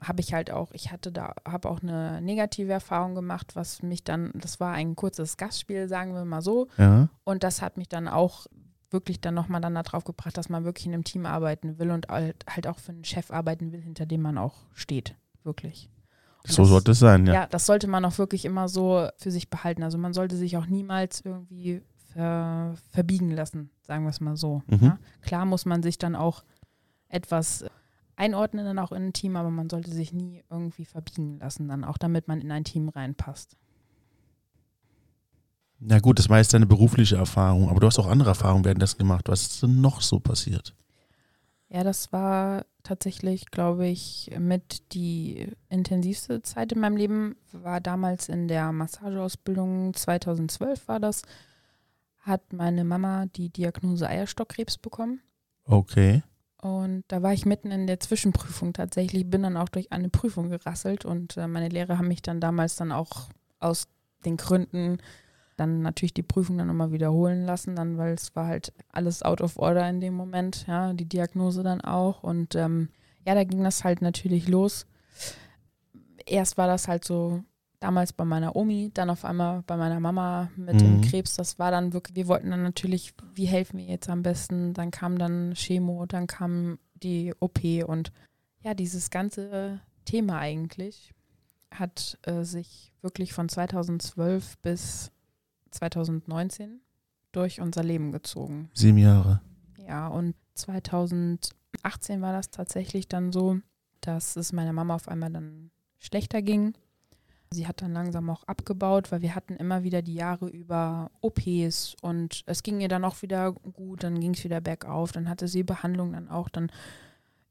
habe 0.00 0.20
ich 0.20 0.34
halt 0.34 0.50
auch, 0.50 0.72
ich 0.72 0.90
hatte 0.90 1.12
da, 1.12 1.34
habe 1.46 1.68
auch 1.68 1.82
eine 1.82 2.20
negative 2.20 2.72
Erfahrung 2.72 3.14
gemacht, 3.14 3.54
was 3.54 3.82
mich 3.82 4.02
dann, 4.04 4.32
das 4.34 4.58
war 4.58 4.72
ein 4.72 4.96
kurzes 4.96 5.36
Gastspiel, 5.36 5.88
sagen 5.88 6.14
wir 6.14 6.24
mal 6.24 6.42
so. 6.42 6.68
Ja. 6.76 7.08
Und 7.24 7.44
das 7.44 7.62
hat 7.62 7.76
mich 7.76 7.88
dann 7.88 8.08
auch 8.08 8.46
wirklich 8.90 9.20
dann 9.20 9.34
nochmal 9.34 9.60
dann 9.60 9.74
darauf 9.74 10.04
gebracht, 10.04 10.36
dass 10.36 10.48
man 10.48 10.64
wirklich 10.64 10.86
in 10.86 10.92
einem 10.92 11.04
Team 11.04 11.24
arbeiten 11.24 11.78
will 11.78 11.90
und 11.90 12.08
halt, 12.08 12.44
halt 12.48 12.66
auch 12.66 12.78
für 12.78 12.92
einen 12.92 13.04
Chef 13.04 13.30
arbeiten 13.30 13.72
will, 13.72 13.80
hinter 13.80 14.06
dem 14.06 14.22
man 14.22 14.38
auch 14.38 14.56
steht. 14.74 15.14
Wirklich. 15.44 15.88
Und 16.44 16.52
so 16.52 16.62
das, 16.62 16.70
sollte 16.70 16.90
es 16.92 16.98
sein, 16.98 17.26
ja. 17.26 17.34
Ja, 17.34 17.46
das 17.46 17.66
sollte 17.66 17.86
man 17.86 18.04
auch 18.04 18.18
wirklich 18.18 18.44
immer 18.44 18.68
so 18.68 19.08
für 19.16 19.30
sich 19.30 19.48
behalten. 19.48 19.82
Also 19.82 19.98
man 19.98 20.12
sollte 20.12 20.36
sich 20.36 20.56
auch 20.56 20.66
niemals 20.66 21.22
irgendwie 21.24 21.82
ver, 22.12 22.74
verbiegen 22.90 23.30
lassen, 23.30 23.70
sagen 23.82 24.04
wir 24.04 24.10
es 24.10 24.20
mal 24.20 24.36
so. 24.36 24.62
Mhm. 24.66 24.78
Ja? 24.82 24.98
Klar 25.22 25.44
muss 25.46 25.64
man 25.64 25.82
sich 25.82 25.98
dann 25.98 26.16
auch 26.16 26.44
etwas 27.08 27.64
einordnen, 28.16 28.64
dann 28.64 28.78
auch 28.78 28.92
in 28.92 29.08
ein 29.08 29.12
Team, 29.12 29.36
aber 29.36 29.50
man 29.50 29.68
sollte 29.68 29.90
sich 29.90 30.12
nie 30.12 30.42
irgendwie 30.50 30.84
verbiegen 30.84 31.38
lassen, 31.38 31.68
dann 31.68 31.84
auch 31.84 31.98
damit 31.98 32.28
man 32.28 32.40
in 32.40 32.52
ein 32.52 32.64
Team 32.64 32.88
reinpasst. 32.88 33.56
Na 35.84 35.98
gut, 35.98 36.18
das 36.18 36.28
war 36.28 36.38
jetzt 36.38 36.54
deine 36.54 36.66
berufliche 36.66 37.16
Erfahrung, 37.16 37.68
aber 37.68 37.80
du 37.80 37.86
hast 37.88 37.98
auch 37.98 38.06
andere 38.06 38.30
Erfahrungen 38.30 38.64
währenddessen 38.64 38.98
gemacht. 38.98 39.28
Was 39.28 39.42
ist 39.42 39.62
denn 39.62 39.80
noch 39.80 40.00
so 40.00 40.20
passiert? 40.20 40.74
Ja, 41.68 41.82
das 41.82 42.12
war 42.12 42.66
tatsächlich, 42.82 43.50
glaube 43.50 43.86
ich, 43.88 44.30
mit 44.38 44.92
die 44.92 45.48
intensivste 45.70 46.42
Zeit 46.42 46.70
in 46.70 46.80
meinem 46.80 46.96
Leben. 46.96 47.36
War 47.50 47.80
damals 47.80 48.28
in 48.28 48.46
der 48.46 48.70
Massageausbildung 48.72 49.94
2012 49.94 50.86
war 50.86 51.00
das. 51.00 51.22
Hat 52.22 52.52
meine 52.52 52.84
Mama 52.84 53.26
die 53.26 53.50
Diagnose 53.50 54.08
Eierstockkrebs 54.08 54.78
bekommen. 54.78 55.20
Okay. 55.64 56.22
Und 56.60 57.04
da 57.08 57.22
war 57.22 57.32
ich 57.32 57.44
mitten 57.44 57.70
in 57.72 57.86
der 57.86 57.98
Zwischenprüfung 57.98 58.72
tatsächlich, 58.72 59.28
bin 59.28 59.42
dann 59.42 59.56
auch 59.56 59.68
durch 59.68 59.90
eine 59.90 60.08
Prüfung 60.08 60.48
gerasselt 60.48 61.04
und 61.04 61.36
äh, 61.36 61.48
meine 61.48 61.68
Lehrer 61.68 61.98
haben 61.98 62.08
mich 62.08 62.22
dann 62.22 62.40
damals 62.40 62.76
dann 62.76 62.92
auch 62.92 63.28
aus 63.58 63.88
den 64.24 64.36
Gründen 64.36 64.98
dann 65.56 65.82
natürlich 65.82 66.14
die 66.14 66.22
Prüfung 66.22 66.58
dann 66.58 66.68
nochmal 66.68 66.92
wiederholen 66.92 67.44
lassen, 67.44 67.76
dann, 67.76 67.98
weil 67.98 68.14
es 68.14 68.34
war 68.34 68.46
halt 68.46 68.72
alles 68.90 69.22
out 69.22 69.40
of 69.40 69.58
order 69.58 69.88
in 69.88 70.00
dem 70.00 70.14
Moment, 70.14 70.66
ja, 70.66 70.92
die 70.92 71.08
Diagnose 71.08 71.62
dann 71.62 71.80
auch. 71.80 72.22
Und 72.22 72.54
ähm, 72.54 72.88
ja, 73.26 73.34
da 73.34 73.44
ging 73.44 73.62
das 73.62 73.84
halt 73.84 74.02
natürlich 74.02 74.48
los. 74.48 74.86
Erst 76.26 76.56
war 76.56 76.66
das 76.66 76.88
halt 76.88 77.04
so 77.04 77.42
damals 77.82 78.12
bei 78.12 78.24
meiner 78.24 78.54
Omi, 78.54 78.90
dann 78.94 79.10
auf 79.10 79.24
einmal 79.24 79.62
bei 79.66 79.76
meiner 79.76 80.00
Mama 80.00 80.50
mit 80.56 80.74
mhm. 80.74 80.78
dem 80.78 81.00
Krebs. 81.02 81.34
Das 81.34 81.58
war 81.58 81.70
dann 81.70 81.92
wirklich, 81.92 82.16
wir 82.16 82.28
wollten 82.28 82.50
dann 82.50 82.62
natürlich, 82.62 83.14
wie 83.34 83.46
helfen 83.46 83.78
wir 83.78 83.86
jetzt 83.86 84.08
am 84.08 84.22
besten? 84.22 84.72
Dann 84.72 84.90
kam 84.90 85.18
dann 85.18 85.54
Chemo, 85.54 86.06
dann 86.06 86.26
kam 86.26 86.78
die 86.94 87.34
OP 87.40 87.60
und 87.86 88.12
ja, 88.62 88.74
dieses 88.74 89.10
ganze 89.10 89.80
Thema 90.04 90.38
eigentlich 90.38 91.12
hat 91.72 92.18
äh, 92.22 92.44
sich 92.44 92.92
wirklich 93.00 93.32
von 93.32 93.48
2012 93.48 94.58
bis 94.58 95.10
2019 95.70 96.80
durch 97.32 97.60
unser 97.60 97.82
Leben 97.82 98.12
gezogen. 98.12 98.70
Sieben 98.74 98.98
Jahre. 98.98 99.40
Ja, 99.78 100.06
und 100.06 100.36
2018 100.54 102.20
war 102.20 102.32
das 102.32 102.50
tatsächlich 102.50 103.08
dann 103.08 103.32
so, 103.32 103.58
dass 104.00 104.36
es 104.36 104.52
meiner 104.52 104.72
Mama 104.72 104.94
auf 104.94 105.08
einmal 105.08 105.32
dann 105.32 105.70
schlechter 105.98 106.42
ging. 106.42 106.74
Sie 107.52 107.66
hat 107.66 107.82
dann 107.82 107.92
langsam 107.92 108.28
auch 108.30 108.44
abgebaut, 108.44 109.12
weil 109.12 109.22
wir 109.22 109.34
hatten 109.34 109.56
immer 109.56 109.82
wieder 109.82 110.02
die 110.02 110.14
Jahre 110.14 110.48
über 110.48 111.10
OPs 111.20 111.96
und 112.00 112.42
es 112.46 112.62
ging 112.62 112.80
ihr 112.80 112.88
dann 112.88 113.04
auch 113.04 113.22
wieder 113.22 113.52
gut, 113.52 114.02
dann 114.02 114.20
ging 114.20 114.34
es 114.34 114.44
wieder 114.44 114.60
bergauf, 114.60 115.12
dann 115.12 115.28
hatte 115.28 115.48
sie 115.48 115.62
Behandlung 115.62 116.12
dann 116.12 116.28
auch, 116.28 116.48
dann 116.48 116.70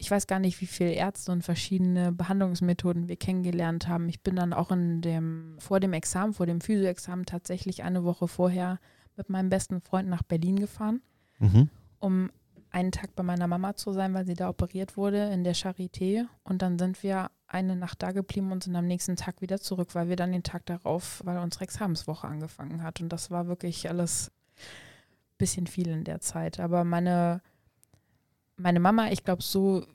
ich 0.01 0.09
weiß 0.09 0.25
gar 0.25 0.39
nicht, 0.39 0.59
wie 0.61 0.65
viele 0.65 0.93
Ärzte 0.93 1.31
und 1.31 1.43
verschiedene 1.43 2.11
Behandlungsmethoden 2.11 3.07
wir 3.07 3.17
kennengelernt 3.17 3.87
haben. 3.87 4.09
Ich 4.09 4.21
bin 4.21 4.35
dann 4.35 4.51
auch 4.51 4.71
in 4.71 5.01
dem, 5.01 5.57
vor 5.59 5.79
dem 5.79 5.93
Examen, 5.93 6.33
vor 6.33 6.47
dem 6.47 6.59
Physioexamen 6.59 7.27
tatsächlich 7.27 7.83
eine 7.83 8.03
Woche 8.03 8.27
vorher 8.27 8.79
mit 9.15 9.29
meinem 9.29 9.49
besten 9.49 9.79
Freund 9.79 10.09
nach 10.09 10.23
Berlin 10.23 10.59
gefahren, 10.59 11.01
mhm. 11.37 11.69
um 11.99 12.31
einen 12.71 12.91
Tag 12.91 13.15
bei 13.15 13.21
meiner 13.21 13.47
Mama 13.47 13.75
zu 13.75 13.93
sein, 13.93 14.13
weil 14.15 14.25
sie 14.25 14.33
da 14.33 14.49
operiert 14.49 14.97
wurde 14.97 15.31
in 15.31 15.43
der 15.43 15.55
Charité. 15.55 16.25
Und 16.43 16.63
dann 16.63 16.79
sind 16.79 17.03
wir 17.03 17.29
eine 17.51 17.75
Nacht 17.75 18.01
da 18.01 18.11
geblieben 18.11 18.51
und 18.51 18.63
sind 18.63 18.75
am 18.75 18.87
nächsten 18.87 19.15
Tag 19.15 19.41
wieder 19.41 19.59
zurück, 19.59 19.89
weil 19.93 20.09
wir 20.09 20.15
dann 20.15 20.31
den 20.31 20.43
Tag 20.43 20.65
darauf, 20.65 21.21
weil 21.25 21.37
unsere 21.37 21.65
Examenswoche 21.65 22.27
angefangen 22.27 22.83
hat. 22.83 23.01
Und 23.01 23.09
das 23.09 23.29
war 23.29 23.47
wirklich 23.47 23.89
alles 23.89 24.31
ein 24.57 25.37
bisschen 25.37 25.67
viel 25.67 25.89
in 25.89 26.03
der 26.03 26.21
Zeit. 26.21 26.59
Aber 26.59 26.83
meine 26.83 27.41
meine 28.61 28.79
Mama, 28.79 29.09
ich 29.11 29.23
glaube, 29.23 29.41
so 29.41 29.85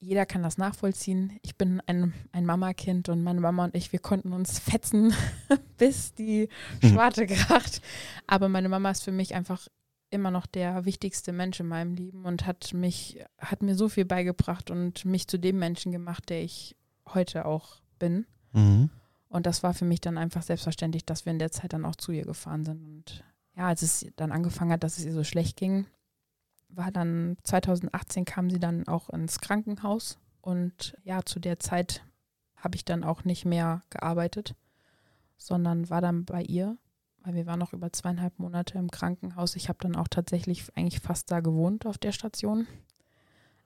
jeder 0.00 0.26
kann 0.26 0.42
das 0.42 0.58
nachvollziehen. 0.58 1.38
Ich 1.42 1.56
bin 1.56 1.80
ein, 1.86 2.12
ein 2.32 2.44
Mama-Kind 2.44 3.08
und 3.08 3.22
meine 3.22 3.40
Mama 3.40 3.64
und 3.64 3.74
ich, 3.74 3.92
wir 3.92 4.00
konnten 4.00 4.32
uns 4.32 4.58
fetzen, 4.58 5.14
bis 5.78 6.12
die 6.14 6.48
mhm. 6.82 6.88
Schwarte 6.88 7.26
kracht. 7.26 7.80
Aber 8.26 8.48
meine 8.48 8.68
Mama 8.68 8.90
ist 8.90 9.02
für 9.02 9.12
mich 9.12 9.34
einfach 9.34 9.66
immer 10.10 10.30
noch 10.30 10.46
der 10.46 10.84
wichtigste 10.84 11.32
Mensch 11.32 11.58
in 11.58 11.68
meinem 11.68 11.94
Leben 11.94 12.24
und 12.26 12.46
hat 12.46 12.74
mich, 12.74 13.24
hat 13.38 13.62
mir 13.62 13.74
so 13.74 13.88
viel 13.88 14.04
beigebracht 14.04 14.70
und 14.70 15.04
mich 15.04 15.26
zu 15.26 15.38
dem 15.38 15.58
Menschen 15.58 15.90
gemacht, 15.90 16.28
der 16.28 16.42
ich 16.42 16.76
heute 17.12 17.44
auch 17.44 17.76
bin. 17.98 18.26
Mhm. 18.52 18.90
Und 19.28 19.46
das 19.46 19.62
war 19.62 19.74
für 19.74 19.84
mich 19.84 20.00
dann 20.00 20.18
einfach 20.18 20.42
selbstverständlich, 20.42 21.04
dass 21.04 21.26
wir 21.26 21.32
in 21.32 21.38
der 21.38 21.50
Zeit 21.50 21.72
dann 21.72 21.84
auch 21.84 21.96
zu 21.96 22.12
ihr 22.12 22.24
gefahren 22.24 22.64
sind. 22.64 22.84
Und 22.84 23.24
ja, 23.56 23.66
als 23.68 23.82
es 23.82 24.06
dann 24.16 24.32
angefangen 24.32 24.72
hat, 24.72 24.84
dass 24.84 24.98
es 24.98 25.04
ihr 25.04 25.12
so 25.12 25.24
schlecht 25.24 25.56
ging, 25.56 25.86
war 26.68 26.90
dann 26.90 27.36
2018 27.44 28.24
kam 28.24 28.50
sie 28.50 28.58
dann 28.58 28.86
auch 28.88 29.10
ins 29.10 29.40
Krankenhaus 29.40 30.18
und 30.40 30.96
ja, 31.04 31.24
zu 31.24 31.40
der 31.40 31.58
Zeit 31.58 32.04
habe 32.56 32.76
ich 32.76 32.84
dann 32.84 33.04
auch 33.04 33.24
nicht 33.24 33.44
mehr 33.44 33.82
gearbeitet, 33.90 34.54
sondern 35.36 35.90
war 35.90 36.00
dann 36.00 36.24
bei 36.24 36.42
ihr, 36.42 36.76
weil 37.22 37.34
wir 37.34 37.46
waren 37.46 37.58
noch 37.58 37.72
über 37.72 37.92
zweieinhalb 37.92 38.38
Monate 38.38 38.78
im 38.78 38.90
Krankenhaus. 38.90 39.56
Ich 39.56 39.68
habe 39.68 39.78
dann 39.80 39.96
auch 39.96 40.08
tatsächlich 40.08 40.64
eigentlich 40.76 41.00
fast 41.00 41.30
da 41.30 41.40
gewohnt 41.40 41.86
auf 41.86 41.98
der 41.98 42.12
Station. 42.12 42.66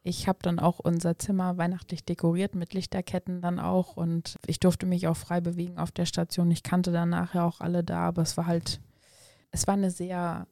Ich 0.09 0.27
habe 0.27 0.39
dann 0.41 0.59
auch 0.59 0.79
unser 0.79 1.19
Zimmer 1.19 1.59
weihnachtlich 1.59 2.03
dekoriert 2.03 2.55
mit 2.55 2.73
Lichterketten 2.73 3.43
dann 3.43 3.61
auch 3.61 3.95
und 3.95 4.37
ich 4.47 4.59
durfte 4.59 4.87
mich 4.87 5.07
auch 5.07 5.19
frei 5.19 5.43
bewegen 5.43 5.77
auf 5.77 5.93
der 5.93 6.07
Station. 6.07 6.51
Ich 6.51 6.63
kannte 6.63 6.93
dann 6.93 7.11
nachher 7.11 7.45
auch 7.45 7.61
alle 7.61 7.85
da, 7.85 8.09
aber 8.09 8.23
es 8.23 8.39
war 8.39 8.47
halt, 8.47 8.81
es 9.51 9.67
war 9.67 9.75
eine 9.75 9.91
sehr 9.91 10.47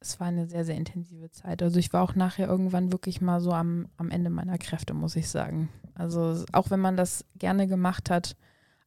es 0.00 0.20
war 0.20 0.28
eine 0.28 0.46
sehr, 0.46 0.64
sehr 0.64 0.76
intensive 0.76 1.30
Zeit. 1.32 1.60
Also 1.62 1.78
ich 1.78 1.92
war 1.92 2.02
auch 2.02 2.14
nachher 2.14 2.46
irgendwann 2.48 2.92
wirklich 2.92 3.20
mal 3.20 3.40
so 3.40 3.52
am, 3.52 3.88
am 3.96 4.10
Ende 4.10 4.30
meiner 4.30 4.56
Kräfte, 4.56 4.94
muss 4.94 5.16
ich 5.16 5.28
sagen. 5.28 5.68
Also 5.94 6.44
auch 6.52 6.70
wenn 6.70 6.80
man 6.80 6.96
das 6.96 7.26
gerne 7.36 7.66
gemacht 7.66 8.08
hat, 8.08 8.36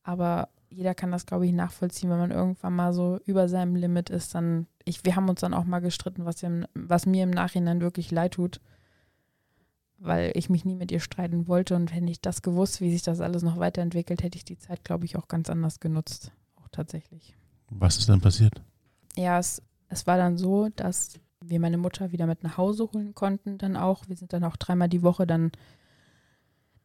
aber 0.04 0.50
jeder 0.70 0.96
kann 0.96 1.12
das, 1.12 1.28
glaube 1.28 1.46
ich, 1.46 1.52
nachvollziehen, 1.52 2.10
wenn 2.10 2.18
man 2.18 2.32
irgendwann 2.32 2.76
mal 2.76 2.94
so 2.94 3.20
über 3.26 3.50
seinem 3.50 3.76
Limit 3.76 4.10
ist, 4.10 4.34
dann, 4.34 4.66
ich, 4.86 5.06
wir 5.06 5.16
haben 5.16 5.30
uns 5.30 5.42
dann 5.42 5.54
auch 5.54 5.66
mal 5.66 5.80
gestritten, 5.80 6.26
was, 6.26 6.42
im, 6.42 6.66
was 6.74 7.06
mir 7.06 7.24
im 7.24 7.30
Nachhinein 7.30 7.82
wirklich 7.82 8.10
leid 8.10 8.36
tut, 8.36 8.62
weil 10.02 10.32
ich 10.36 10.50
mich 10.50 10.66
nie 10.66 10.76
mit 10.76 10.92
ihr 10.92 11.00
streiten 11.00 11.48
wollte 11.48 11.76
und 11.76 11.94
hätte 11.94 12.10
ich 12.10 12.22
das 12.22 12.42
gewusst, 12.42 12.82
wie 12.82 12.92
sich 12.92 13.04
das 13.04 13.22
alles 13.22 13.44
noch 13.44 13.58
weiterentwickelt, 13.58 14.24
hätte 14.24 14.38
ich 14.38 14.46
die 14.46 14.58
Zeit, 14.58 14.84
glaube 14.84 15.06
ich, 15.06 15.16
auch 15.16 15.28
ganz 15.28 15.50
anders 15.50 15.80
genutzt, 15.80 16.32
auch 16.56 16.68
tatsächlich. 16.72 17.36
Was 17.70 17.98
ist 17.98 18.10
dann 18.10 18.22
passiert? 18.22 18.62
Ja, 19.16 19.40
es 19.40 19.62
es 19.92 20.08
war 20.08 20.18
dann 20.18 20.38
so, 20.38 20.70
dass 20.76 21.20
wir 21.44 21.60
meine 21.60 21.78
Mutter 21.78 22.12
wieder 22.12 22.26
mit 22.26 22.44
nach 22.44 22.58
Hause 22.58 22.90
holen 22.94 23.14
konnten, 23.14 23.58
dann 23.58 23.76
auch. 23.76 24.08
Wir 24.08 24.16
sind 24.16 24.32
dann 24.34 24.44
auch 24.44 24.56
dreimal 24.56 24.88
die 24.88 25.04
Woche 25.04 25.28
dann 25.28 25.52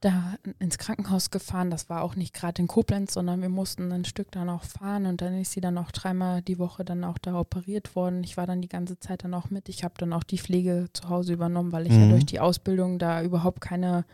da 0.01 0.35
ins 0.59 0.79
Krankenhaus 0.79 1.31
gefahren. 1.31 1.71
Das 1.71 1.89
war 1.89 2.03
auch 2.03 2.17
nicht 2.17 2.35
gerade 2.35 2.61
in 2.61 2.69
Koblenz, 2.69 3.15
sondern 3.15 3.43
wir 3.43 3.49
mussten 3.49 3.91
ein 3.93 4.05
Stück 4.05 4.31
dann 4.31 4.49
auch 4.49 4.65
fahren 4.65 5.07
und 5.07 5.21
dann 5.23 5.41
ist 5.41 5.53
sie 5.53 5.61
dann 5.61 5.79
auch 5.79 5.91
dreimal 5.91 6.43
die 6.43 6.59
Woche 6.59 6.85
dann 6.85 7.05
auch 7.05 7.19
da 7.19 7.39
operiert 7.39 7.97
worden. 7.97 8.23
Ich 8.23 8.37
war 8.37 8.47
dann 8.47 8.61
die 8.61 8.69
ganze 8.69 8.99
Zeit 8.99 9.25
dann 9.25 9.35
auch 9.35 9.51
mit. 9.51 9.69
Ich 9.69 9.85
habe 9.85 9.95
dann 9.99 10.13
auch 10.13 10.25
die 10.25 10.39
Pflege 10.39 10.87
zu 10.93 11.09
Hause 11.09 11.33
übernommen, 11.33 11.73
weil 11.73 11.87
ich 11.87 11.93
mhm. 11.93 12.01
ja 12.03 12.09
durch 12.11 12.27
die 12.27 12.41
Ausbildung 12.41 12.99
da 12.99 13.23
überhaupt 13.23 13.61
keine 13.61 14.05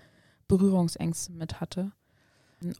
Berührungsängste 0.49 1.33
mit 1.33 1.61
hatte. 1.61 1.93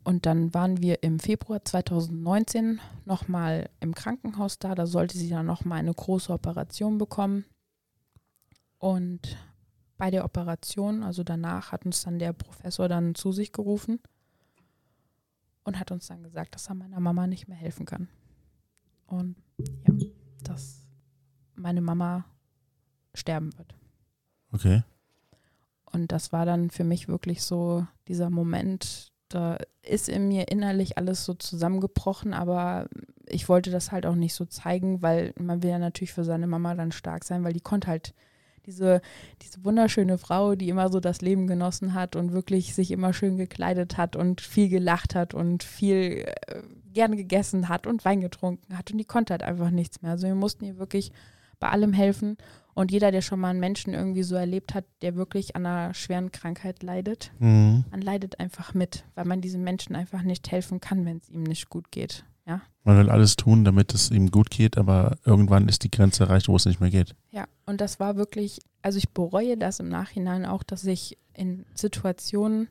Und 0.05 0.27
dann 0.27 0.55
waren 0.55 0.81
wir 0.81 1.03
im 1.03 1.19
Februar 1.19 1.65
2019 1.65 2.81
nochmal 3.05 3.69
im 3.81 3.95
Krankenhaus 3.95 4.59
da. 4.59 4.75
Da 4.75 4.87
sollte 4.87 5.19
sie 5.19 5.29
dann 5.29 5.47
nochmal 5.47 5.81
eine 5.81 5.93
große 5.93 6.33
Operation 6.33 6.99
bekommen. 6.99 7.45
Und 8.79 9.37
bei 9.99 10.11
der 10.11 10.25
Operation, 10.25 11.03
also 11.03 11.23
danach, 11.23 11.73
hat 11.73 11.87
uns 11.87 12.03
dann 12.03 12.19
der 12.19 12.33
Professor 12.33 12.89
dann 12.89 13.15
zu 13.15 13.33
sich 13.33 13.53
gerufen 13.53 14.01
und 15.65 15.79
hat 15.79 15.91
uns 15.91 16.07
dann 16.09 16.23
gesagt, 16.23 16.55
dass 16.55 16.69
er 16.69 16.75
meiner 16.75 17.01
Mama 17.01 17.27
nicht 17.27 17.49
mehr 17.49 17.57
helfen 17.57 17.87
kann. 17.87 18.09
Und 19.07 19.37
ja, 19.59 19.95
dass 20.43 20.87
meine 21.55 21.81
Mama 21.81 22.25
sterben 23.15 23.57
wird. 23.59 23.75
Okay. 24.53 24.83
Und 25.93 26.11
das 26.13 26.33
war 26.33 26.47
dann 26.47 26.71
für 26.71 26.85
mich 26.85 27.09
wirklich 27.09 27.43
so 27.43 27.87
dieser 28.09 28.31
Moment, 28.31 29.13
da 29.29 29.59
ist 29.83 30.09
in 30.09 30.29
mir 30.29 30.49
innerlich 30.49 30.97
alles 30.99 31.25
so 31.25 31.35
zusammengebrochen, 31.35 32.33
aber 32.35 32.89
ich 33.27 33.49
wollte 33.49 33.71
das 33.71 33.93
halt 33.93 34.07
auch 34.07 34.15
nicht 34.15 34.35
so 34.35 34.45
zeigen, 34.45 35.03
weil 35.03 35.35
man 35.39 35.63
will 35.63 35.71
ja 35.71 35.79
natürlich 35.79 36.13
für 36.13 36.25
seine 36.25 36.47
Mama 36.47 36.75
dann 36.75 36.93
stark 36.93 37.25
sein, 37.25 37.45
weil 37.45 37.53
die 37.53 37.61
konnte 37.61 37.89
halt 37.89 38.15
diese, 38.67 39.01
diese 39.43 39.65
wunderschöne 39.65 40.19
Frau, 40.19 40.55
die 40.55 40.69
immer 40.69 40.91
so 40.91 41.01
das 41.01 41.21
Leben 41.21 41.47
genossen 41.47 41.95
hat 41.95 42.17
und 42.17 42.33
wirklich 42.33 42.75
sich 42.75 42.91
immer 42.91 43.13
schön 43.13 43.37
gekleidet 43.37 43.97
hat 43.97 44.17
und 44.17 44.41
viel 44.41 44.69
gelacht 44.69 45.15
hat 45.15 45.35
und 45.35 45.63
viel 45.63 46.25
äh, 46.27 46.63
gerne 46.93 47.17
gegessen 47.17 47.69
hat 47.69 47.87
und 47.87 48.05
Wein 48.05 48.21
getrunken 48.21 48.77
hat 48.77 48.91
und 48.91 48.99
die 48.99 49.05
konnte 49.05 49.33
halt 49.33 49.43
einfach 49.43 49.71
nichts 49.71 50.03
mehr. 50.03 50.13
Also 50.13 50.27
wir 50.27 50.35
mussten 50.35 50.65
ihr 50.65 50.79
wirklich 50.79 51.13
bei 51.63 51.69
allem 51.69 51.93
helfen 51.93 52.37
Und 52.75 52.91
jeder, 52.91 53.13
der 53.13 53.21
schon 53.21 53.39
mal 53.39 53.51
einen 53.51 53.61
Menschen 53.61 53.95
irgendwie 53.95 54.23
so 54.23 54.35
erlebt 54.35 54.75
hat, 54.75 54.85
der 55.03 55.15
wirklich 55.15 55.55
an 55.55 55.67
einer 55.67 55.95
schweren 55.95 56.33
Krankheit 56.33 56.83
leidet, 56.83 57.31
mhm. 57.39 57.85
man 57.91 58.01
leidet 58.01 58.41
einfach 58.41 58.75
mit, 58.75 59.05
weil 59.15 59.27
man 59.27 59.41
diesem 59.41 59.63
Menschen 59.63 59.95
einfach 59.95 60.23
nicht 60.23 60.51
helfen 60.51 60.81
kann, 60.81 61.05
wenn 61.05 61.19
es 61.19 61.29
ihm 61.29 61.43
nicht 61.43 61.69
gut 61.69 61.93
geht. 61.93 62.25
Ja? 62.47 62.61
Man 62.85 62.99
will 62.99 63.11
alles 63.11 63.37
tun, 63.37 63.65
damit 63.65 63.95
es 63.95 64.11
ihm 64.11 64.31
gut 64.31 64.51
geht, 64.51 64.77
aber 64.77 65.17
irgendwann 65.25 65.69
ist 65.69 65.85
die 65.85 65.91
Grenze 65.91 66.25
erreicht, 66.25 66.49
wo 66.49 66.57
es 66.57 66.67
nicht 66.67 66.81
mehr 66.81 66.91
geht. 66.91 67.15
Ja, 67.31 67.47
und 67.67 67.81
das 67.81 68.01
war 68.01 68.17
wirklich, 68.17 68.61
also 68.83 68.99
ich 68.99 69.11
bereue 69.11 69.57
das 69.57 69.81
im 69.81 69.89
Nachhinein 69.89 70.45
auch, 70.45 70.63
dass 70.63 70.85
ich 70.85 71.19
in 71.35 71.65
Situationen 71.75 72.69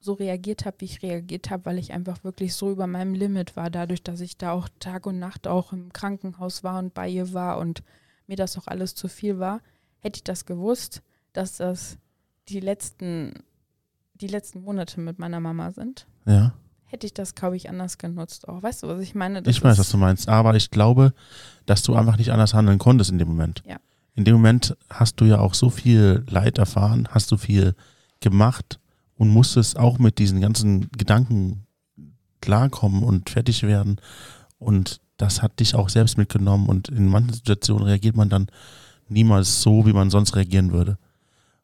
so 0.00 0.14
reagiert 0.14 0.64
habe, 0.64 0.76
wie 0.80 0.86
ich 0.86 1.02
reagiert 1.02 1.50
habe, 1.50 1.66
weil 1.66 1.78
ich 1.78 1.92
einfach 1.92 2.24
wirklich 2.24 2.54
so 2.54 2.70
über 2.70 2.86
meinem 2.86 3.14
Limit 3.14 3.56
war, 3.56 3.70
dadurch, 3.70 4.02
dass 4.02 4.20
ich 4.20 4.36
da 4.36 4.52
auch 4.52 4.68
Tag 4.80 5.06
und 5.06 5.18
Nacht 5.18 5.46
auch 5.46 5.72
im 5.72 5.92
Krankenhaus 5.92 6.64
war 6.64 6.78
und 6.78 6.92
bei 6.92 7.08
ihr 7.08 7.32
war 7.32 7.58
und 7.58 7.82
mir 8.26 8.36
das 8.36 8.58
auch 8.58 8.66
alles 8.66 8.94
zu 8.94 9.08
viel 9.08 9.38
war, 9.38 9.60
hätte 9.98 10.18
ich 10.18 10.24
das 10.24 10.44
gewusst, 10.44 11.02
dass 11.32 11.58
das 11.58 11.98
die 12.48 12.60
letzten, 12.60 13.44
die 14.14 14.26
letzten 14.26 14.62
Monate 14.62 15.00
mit 15.00 15.18
meiner 15.18 15.38
Mama 15.38 15.70
sind. 15.70 16.06
Ja. 16.26 16.54
Hätte 16.92 17.06
ich 17.06 17.14
das, 17.14 17.34
glaube 17.34 17.56
ich, 17.56 17.70
anders 17.70 17.96
genutzt 17.96 18.46
auch. 18.46 18.62
Weißt 18.62 18.82
du, 18.82 18.88
was 18.88 19.00
ich 19.00 19.14
meine? 19.14 19.40
Das 19.40 19.56
ich 19.56 19.64
weiß, 19.64 19.78
was 19.78 19.88
du 19.88 19.96
meinst. 19.96 20.28
Aber 20.28 20.56
ich 20.56 20.70
glaube, 20.70 21.14
dass 21.64 21.82
du 21.82 21.94
einfach 21.94 22.18
nicht 22.18 22.32
anders 22.32 22.52
handeln 22.52 22.78
konntest 22.78 23.10
in 23.10 23.16
dem 23.18 23.28
Moment. 23.28 23.62
Ja. 23.66 23.78
In 24.14 24.26
dem 24.26 24.34
Moment 24.34 24.76
hast 24.90 25.18
du 25.18 25.24
ja 25.24 25.38
auch 25.38 25.54
so 25.54 25.70
viel 25.70 26.22
Leid 26.28 26.58
erfahren, 26.58 27.08
hast 27.10 27.32
du 27.32 27.38
viel 27.38 27.74
gemacht 28.20 28.78
und 29.16 29.30
musstest 29.30 29.78
auch 29.78 29.98
mit 29.98 30.18
diesen 30.18 30.42
ganzen 30.42 30.90
Gedanken 30.90 31.64
klarkommen 32.42 33.02
und 33.02 33.30
fertig 33.30 33.62
werden. 33.62 33.96
Und 34.58 35.00
das 35.16 35.40
hat 35.40 35.60
dich 35.60 35.74
auch 35.74 35.88
selbst 35.88 36.18
mitgenommen 36.18 36.68
und 36.68 36.90
in 36.90 37.06
manchen 37.06 37.32
Situationen 37.32 37.84
reagiert 37.84 38.16
man 38.16 38.28
dann 38.28 38.48
niemals 39.08 39.62
so, 39.62 39.86
wie 39.86 39.94
man 39.94 40.10
sonst 40.10 40.36
reagieren 40.36 40.72
würde. 40.72 40.98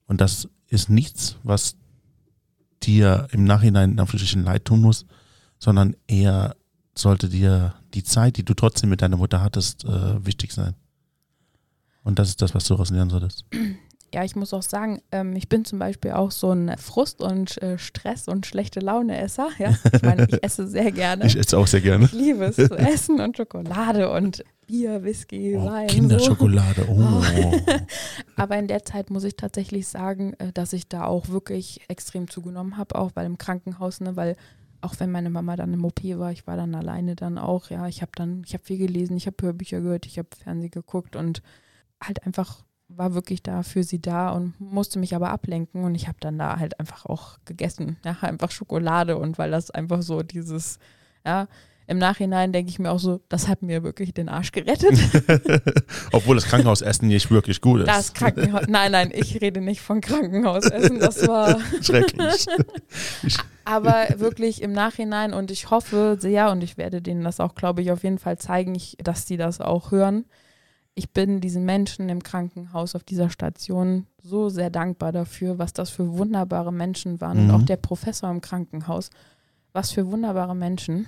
Und 0.06 0.22
das 0.22 0.48
ist 0.68 0.88
nichts, 0.88 1.36
was 1.42 1.76
dir 2.82 3.28
im 3.30 3.44
Nachhinein 3.44 3.92
in 3.92 4.00
Anführungsstrichen 4.00 4.44
leid 4.44 4.64
tun 4.64 4.80
muss, 4.80 5.04
sondern 5.58 5.96
eher 6.06 6.56
sollte 6.94 7.28
dir 7.28 7.74
die 7.94 8.04
Zeit, 8.04 8.36
die 8.36 8.44
du 8.44 8.54
trotzdem 8.54 8.90
mit 8.90 9.02
deiner 9.02 9.16
Mutter 9.16 9.42
hattest, 9.42 9.84
äh, 9.84 10.24
wichtig 10.24 10.52
sein. 10.52 10.74
Und 12.04 12.18
das 12.18 12.28
ist 12.28 12.42
das, 12.42 12.54
was 12.54 12.64
du 12.64 12.74
daraus 12.74 12.90
lernen 12.90 13.10
solltest. 13.10 13.44
ja, 14.14 14.24
ich 14.24 14.36
muss 14.36 14.54
auch 14.54 14.62
sagen, 14.62 15.00
ähm, 15.12 15.36
ich 15.36 15.48
bin 15.48 15.64
zum 15.64 15.78
Beispiel 15.78 16.12
auch 16.12 16.30
so 16.30 16.50
ein 16.52 16.76
Frust- 16.78 17.20
und 17.20 17.60
äh, 17.62 17.78
Stress- 17.78 18.28
und 18.28 18.46
schlechte 18.46 18.80
Laune-Esser. 18.80 19.48
Ja? 19.58 19.76
Ich 19.92 20.02
meine, 20.02 20.26
ich 20.28 20.42
esse 20.42 20.66
sehr 20.66 20.92
gerne. 20.92 21.26
Ich 21.26 21.36
esse 21.36 21.58
auch 21.58 21.66
sehr 21.66 21.80
gerne. 21.80 22.06
Ich 22.06 22.12
liebe 22.12 22.44
es 22.44 22.56
zu 22.56 22.76
essen 22.76 23.20
und 23.20 23.36
Schokolade 23.36 24.10
und 24.10 24.44
Bier, 24.66 25.02
Whisky, 25.02 25.56
oh, 25.56 25.64
Wein. 25.64 25.86
Kinderschokolade, 25.88 26.84
so. 26.86 26.92
oh. 26.92 27.22
Aber 28.36 28.58
in 28.58 28.68
der 28.68 28.84
Zeit 28.84 29.08
muss 29.08 29.24
ich 29.24 29.34
tatsächlich 29.34 29.88
sagen, 29.88 30.34
äh, 30.34 30.52
dass 30.52 30.72
ich 30.72 30.88
da 30.88 31.04
auch 31.04 31.28
wirklich 31.28 31.80
extrem 31.88 32.28
zugenommen 32.28 32.76
habe, 32.76 32.94
auch 32.94 33.12
weil 33.14 33.26
im 33.26 33.38
Krankenhaus, 33.38 34.00
ne, 34.00 34.14
weil 34.16 34.36
auch 34.80 34.94
wenn 34.98 35.10
meine 35.10 35.30
Mama 35.30 35.56
dann 35.56 35.72
im 35.72 35.84
OP 35.84 36.02
war, 36.04 36.32
ich 36.32 36.46
war 36.46 36.56
dann 36.56 36.74
alleine 36.74 37.16
dann 37.16 37.38
auch, 37.38 37.70
ja, 37.70 37.86
ich 37.88 38.02
habe 38.02 38.12
dann, 38.14 38.42
ich 38.46 38.54
habe 38.54 38.64
viel 38.64 38.78
gelesen, 38.78 39.16
ich 39.16 39.26
habe 39.26 39.36
Hörbücher 39.40 39.80
gehört, 39.80 40.06
ich 40.06 40.18
habe 40.18 40.28
Fernsehen 40.36 40.70
geguckt 40.70 41.16
und 41.16 41.42
halt 42.00 42.24
einfach 42.24 42.64
war 42.88 43.12
wirklich 43.12 43.42
da 43.42 43.62
für 43.62 43.82
sie 43.82 44.00
da 44.00 44.30
und 44.30 44.58
musste 44.60 44.98
mich 44.98 45.14
aber 45.14 45.30
ablenken 45.30 45.84
und 45.84 45.94
ich 45.94 46.08
habe 46.08 46.18
dann 46.20 46.38
da 46.38 46.58
halt 46.58 46.80
einfach 46.80 47.04
auch 47.04 47.38
gegessen, 47.44 47.98
ja, 48.04 48.16
einfach 48.22 48.50
Schokolade 48.50 49.18
und 49.18 49.38
weil 49.38 49.50
das 49.50 49.70
einfach 49.70 50.02
so 50.02 50.22
dieses, 50.22 50.78
ja, 51.24 51.48
im 51.88 51.98
Nachhinein 51.98 52.52
denke 52.52 52.70
ich 52.70 52.78
mir 52.78 52.90
auch 52.90 52.98
so, 52.98 53.20
das 53.28 53.48
hat 53.48 53.62
mir 53.62 53.82
wirklich 53.82 54.14
den 54.14 54.28
Arsch 54.28 54.52
gerettet. 54.52 54.92
Obwohl 56.12 56.36
das 56.36 56.44
Krankenhausessen 56.44 57.08
nicht 57.08 57.30
wirklich 57.30 57.60
gut 57.60 57.80
ist. 57.80 57.88
Das 57.88 58.12
Krankenhaus, 58.12 58.66
nein, 58.68 58.92
nein, 58.92 59.10
ich 59.12 59.40
rede 59.40 59.60
nicht 59.60 59.80
von 59.80 60.00
Krankenhausessen, 60.00 61.00
das 61.00 61.26
war 61.26 61.58
schrecklich. 61.82 62.46
Aber 63.64 64.06
wirklich 64.16 64.62
im 64.62 64.72
Nachhinein 64.72 65.34
und 65.34 65.50
ich 65.50 65.70
hoffe 65.70 66.16
sehr 66.20 66.50
und 66.50 66.62
ich 66.62 66.78
werde 66.78 67.02
denen 67.02 67.24
das 67.24 67.40
auch, 67.40 67.54
glaube 67.54 67.82
ich, 67.82 67.90
auf 67.90 68.04
jeden 68.04 68.18
Fall 68.18 68.38
zeigen, 68.38 68.74
ich, 68.74 68.96
dass 69.02 69.24
die 69.24 69.36
das 69.36 69.60
auch 69.60 69.90
hören 69.90 70.24
ich 70.98 71.12
bin 71.12 71.40
diesen 71.40 71.64
Menschen 71.64 72.08
im 72.08 72.24
Krankenhaus 72.24 72.96
auf 72.96 73.04
dieser 73.04 73.30
Station 73.30 74.08
so 74.20 74.48
sehr 74.48 74.68
dankbar 74.68 75.12
dafür, 75.12 75.56
was 75.56 75.72
das 75.72 75.90
für 75.90 76.18
wunderbare 76.18 76.72
Menschen 76.72 77.20
waren. 77.20 77.44
Mhm. 77.44 77.50
Und 77.50 77.54
auch 77.54 77.64
der 77.64 77.76
Professor 77.76 78.28
im 78.28 78.40
Krankenhaus, 78.40 79.10
was 79.72 79.92
für 79.92 80.10
wunderbare 80.10 80.56
Menschen. 80.56 81.06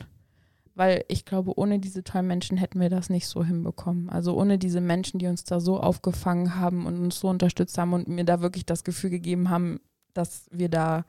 Weil 0.75 1.05
ich 1.09 1.25
glaube, 1.25 1.59
ohne 1.59 1.79
diese 1.79 2.05
tollen 2.05 2.27
Menschen 2.27 2.57
hätten 2.57 2.81
wir 2.81 2.91
das 2.91 3.11
nicht 3.11 3.27
so 3.27 3.45
hinbekommen. 3.45 4.09
Also 4.09 4.37
ohne 4.37 4.59
diese 4.59 4.81
Menschen, 4.81 5.19
die 5.19 5.27
uns 5.27 5.45
da 5.45 5.61
so 5.61 5.81
aufgefangen 5.81 6.57
haben 6.57 6.87
und 6.87 6.99
uns 6.99 7.19
so 7.21 7.29
unterstützt 7.29 7.77
haben 7.77 7.93
und 7.93 8.09
mir 8.09 8.25
da 8.25 8.41
wirklich 8.41 8.67
das 8.67 8.85
Gefühl 8.85 9.11
gegeben 9.11 9.51
haben, 9.51 9.81
dass 10.15 10.47
wir 10.51 10.69
da 10.69 11.05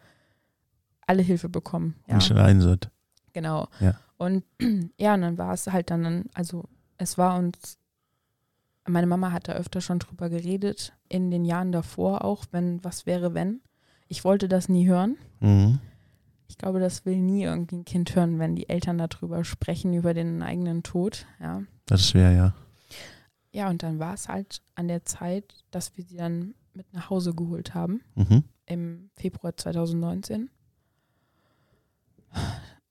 alle 1.06 1.22
Hilfe 1.22 1.48
bekommen. 1.48 1.96
Ja. 2.08 2.16
Nicht 2.16 2.32
allein 2.32 2.62
sind. 2.62 2.90
Genau. 3.34 3.68
Ja. 3.80 3.96
Und 4.18 4.44
ja, 4.98 5.14
und 5.14 5.22
dann 5.22 5.38
war 5.38 5.54
es 5.54 5.68
halt 5.68 5.90
dann, 5.90 6.26
also 6.34 6.66
es 6.98 7.18
war 7.18 7.38
uns 7.38 7.78
meine 8.88 9.08
Mama 9.08 9.32
hat 9.32 9.48
da 9.48 9.54
öfter 9.54 9.82
schon 9.82 10.00
drüber 10.00 10.30
geredet, 10.30 10.94
in 11.08 11.32
den 11.32 11.46
Jahren 11.46 11.72
davor 11.72 12.24
auch, 12.24 12.46
wenn, 12.52 12.84
was 12.84 13.06
wäre, 13.06 13.34
wenn. 13.34 13.62
Ich 14.08 14.24
wollte 14.24 14.48
das 14.48 14.70
nie 14.70 14.88
hören. 14.88 15.18
Mhm. 15.40 15.80
Ich 16.52 16.58
glaube, 16.58 16.82
das 16.82 17.06
will 17.06 17.16
nie 17.16 17.44
irgendwie 17.44 17.78
ein 17.78 17.86
Kind 17.86 18.14
hören, 18.14 18.38
wenn 18.38 18.58
die 18.58 18.68
Eltern 18.68 18.98
darüber 18.98 19.46
sprechen, 19.46 19.94
über 19.94 20.14
den 20.14 20.44
eigenen 20.44 20.84
Tod. 20.84 21.26
Ja. 21.40 21.64
Das 21.86 22.02
ist 22.02 22.10
schwer, 22.10 22.34
ja. 22.34 22.54
Ja, 23.54 23.70
und 23.70 23.84
dann 23.84 24.00
war 24.00 24.14
es 24.14 24.28
halt 24.28 24.62
an 24.76 24.90
der 24.90 25.06
Zeit, 25.06 25.46
dass 25.72 25.96
wir 25.96 26.04
sie 26.04 26.18
dann 26.18 26.54
mit 26.74 26.94
nach 26.94 27.10
Hause 27.10 27.34
geholt 27.34 27.74
haben. 27.74 28.02
Mhm. 28.16 28.44
Im 28.66 29.10
Februar 29.16 29.56
2019. 29.56 30.50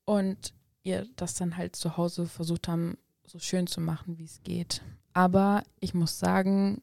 Und 0.05 0.53
ihr 0.81 1.05
das 1.15 1.35
dann 1.35 1.55
halt 1.55 1.75
zu 1.75 1.97
Hause 1.97 2.25
versucht 2.25 2.67
haben, 2.67 2.97
so 3.27 3.37
schön 3.37 3.67
zu 3.67 3.79
machen, 3.79 4.17
wie 4.17 4.25
es 4.25 4.41
geht. 4.41 4.81
Aber 5.13 5.63
ich 5.79 5.93
muss 5.93 6.17
sagen, 6.17 6.81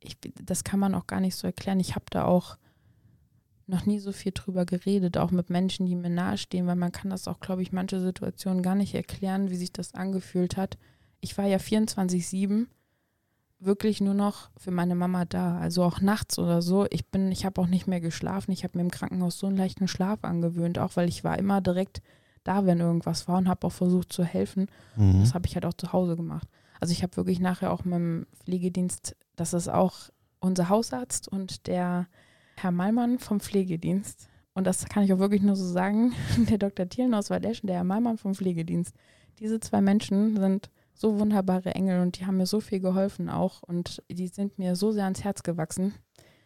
ich, 0.00 0.18
das 0.42 0.64
kann 0.64 0.80
man 0.80 0.96
auch 0.96 1.06
gar 1.06 1.20
nicht 1.20 1.36
so 1.36 1.46
erklären. 1.46 1.78
Ich 1.78 1.94
habe 1.94 2.06
da 2.10 2.24
auch 2.24 2.58
noch 3.66 3.86
nie 3.86 3.98
so 3.98 4.12
viel 4.12 4.32
drüber 4.32 4.64
geredet, 4.64 5.16
auch 5.16 5.30
mit 5.30 5.50
Menschen, 5.50 5.86
die 5.86 5.96
mir 5.96 6.10
nahestehen, 6.10 6.66
weil 6.66 6.76
man 6.76 6.92
kann 6.92 7.10
das 7.10 7.28
auch, 7.28 7.40
glaube 7.40 7.62
ich, 7.62 7.72
manche 7.72 8.00
Situationen 8.00 8.62
gar 8.62 8.74
nicht 8.74 8.94
erklären, 8.94 9.50
wie 9.50 9.56
sich 9.56 9.72
das 9.72 9.94
angefühlt 9.94 10.56
hat. 10.56 10.76
Ich 11.20 11.38
war 11.38 11.46
ja 11.46 11.56
24-7 11.56 12.66
wirklich 13.60 14.00
nur 14.00 14.14
noch 14.14 14.50
für 14.56 14.70
meine 14.70 14.94
Mama 14.94 15.24
da, 15.24 15.58
also 15.58 15.84
auch 15.84 16.00
nachts 16.00 16.38
oder 16.38 16.60
so. 16.60 16.86
Ich 16.90 17.06
bin, 17.06 17.32
ich 17.32 17.46
habe 17.46 17.60
auch 17.60 17.66
nicht 17.66 17.86
mehr 17.86 18.00
geschlafen. 18.00 18.52
Ich 18.52 18.64
habe 18.64 18.76
mir 18.76 18.84
im 18.84 18.90
Krankenhaus 18.90 19.38
so 19.38 19.46
einen 19.46 19.56
leichten 19.56 19.88
Schlaf 19.88 20.24
angewöhnt, 20.24 20.78
auch 20.78 20.96
weil 20.96 21.08
ich 21.08 21.24
war 21.24 21.38
immer 21.38 21.60
direkt 21.60 22.02
da, 22.42 22.66
wenn 22.66 22.80
irgendwas 22.80 23.26
war 23.26 23.38
und 23.38 23.48
habe 23.48 23.66
auch 23.66 23.72
versucht 23.72 24.12
zu 24.12 24.22
helfen. 24.22 24.66
Mhm. 24.96 25.20
Das 25.20 25.34
habe 25.34 25.46
ich 25.46 25.54
halt 25.54 25.64
auch 25.64 25.74
zu 25.74 25.92
Hause 25.92 26.16
gemacht. 26.16 26.48
Also 26.80 26.92
ich 26.92 27.02
habe 27.02 27.16
wirklich 27.16 27.40
nachher 27.40 27.72
auch 27.72 27.84
mit 27.84 27.94
dem 27.94 28.26
Pflegedienst, 28.44 29.16
das 29.36 29.54
ist 29.54 29.68
auch 29.68 30.10
unser 30.40 30.68
Hausarzt 30.68 31.28
und 31.28 31.66
der 31.66 32.06
Herr 32.56 32.70
Malmann 32.70 33.18
vom 33.18 33.40
Pflegedienst. 33.40 34.28
Und 34.54 34.66
das 34.66 34.86
kann 34.86 35.02
ich 35.02 35.12
auch 35.12 35.18
wirklich 35.18 35.42
nur 35.42 35.56
so 35.56 35.66
sagen, 35.66 36.12
der 36.48 36.58
Dr. 36.58 36.88
Thielen 36.88 37.14
aus 37.14 37.30
Waldeschen, 37.30 37.66
der 37.66 37.76
Herr 37.76 37.84
Malmann 37.84 38.18
vom 38.18 38.34
Pflegedienst. 38.34 38.94
Diese 39.38 39.58
zwei 39.60 39.80
Menschen 39.80 40.36
sind 40.36 40.70
so 40.94 41.18
wunderbare 41.18 41.74
Engel 41.74 42.00
und 42.00 42.18
die 42.18 42.26
haben 42.26 42.36
mir 42.36 42.46
so 42.46 42.60
viel 42.60 42.78
geholfen 42.78 43.28
auch 43.28 43.62
und 43.62 44.02
die 44.08 44.28
sind 44.28 44.58
mir 44.58 44.76
so 44.76 44.92
sehr 44.92 45.04
ans 45.04 45.24
Herz 45.24 45.42
gewachsen. 45.42 45.94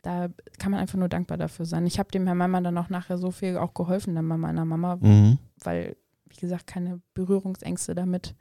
Da 0.02 0.28
kann 0.58 0.72
man 0.72 0.80
einfach 0.80 0.98
nur 0.98 1.10
dankbar 1.10 1.36
dafür 1.36 1.66
sein. 1.66 1.86
Ich 1.86 1.98
habe 1.98 2.10
dem 2.10 2.26
Herrn 2.26 2.38
Malmann 2.38 2.64
dann 2.64 2.78
auch 2.78 2.88
nachher 2.88 3.18
so 3.18 3.30
viel 3.30 3.58
auch 3.58 3.74
geholfen, 3.74 4.14
dann 4.14 4.28
bei 4.28 4.38
meiner 4.38 4.64
Mama, 4.64 4.96
mhm. 4.96 5.38
weil, 5.62 5.96
wie 6.30 6.40
gesagt, 6.40 6.66
keine 6.66 7.02
Berührungsängste 7.12 7.94
damit 7.94 8.34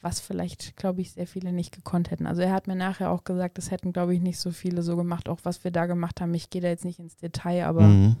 was 0.00 0.20
vielleicht, 0.20 0.76
glaube 0.76 1.00
ich, 1.00 1.12
sehr 1.12 1.26
viele 1.26 1.52
nicht 1.52 1.74
gekonnt 1.74 2.10
hätten. 2.10 2.26
Also 2.26 2.42
er 2.42 2.52
hat 2.52 2.66
mir 2.66 2.76
nachher 2.76 3.10
auch 3.10 3.24
gesagt, 3.24 3.58
das 3.58 3.70
hätten, 3.70 3.92
glaube 3.92 4.14
ich, 4.14 4.20
nicht 4.20 4.38
so 4.38 4.50
viele 4.50 4.82
so 4.82 4.96
gemacht, 4.96 5.28
auch 5.28 5.40
was 5.42 5.64
wir 5.64 5.70
da 5.70 5.86
gemacht 5.86 6.20
haben. 6.20 6.32
Ich 6.34 6.50
gehe 6.50 6.62
da 6.62 6.68
jetzt 6.68 6.84
nicht 6.84 6.98
ins 6.98 7.16
Detail, 7.16 7.66
aber. 7.66 7.82
Mhm. 7.82 8.16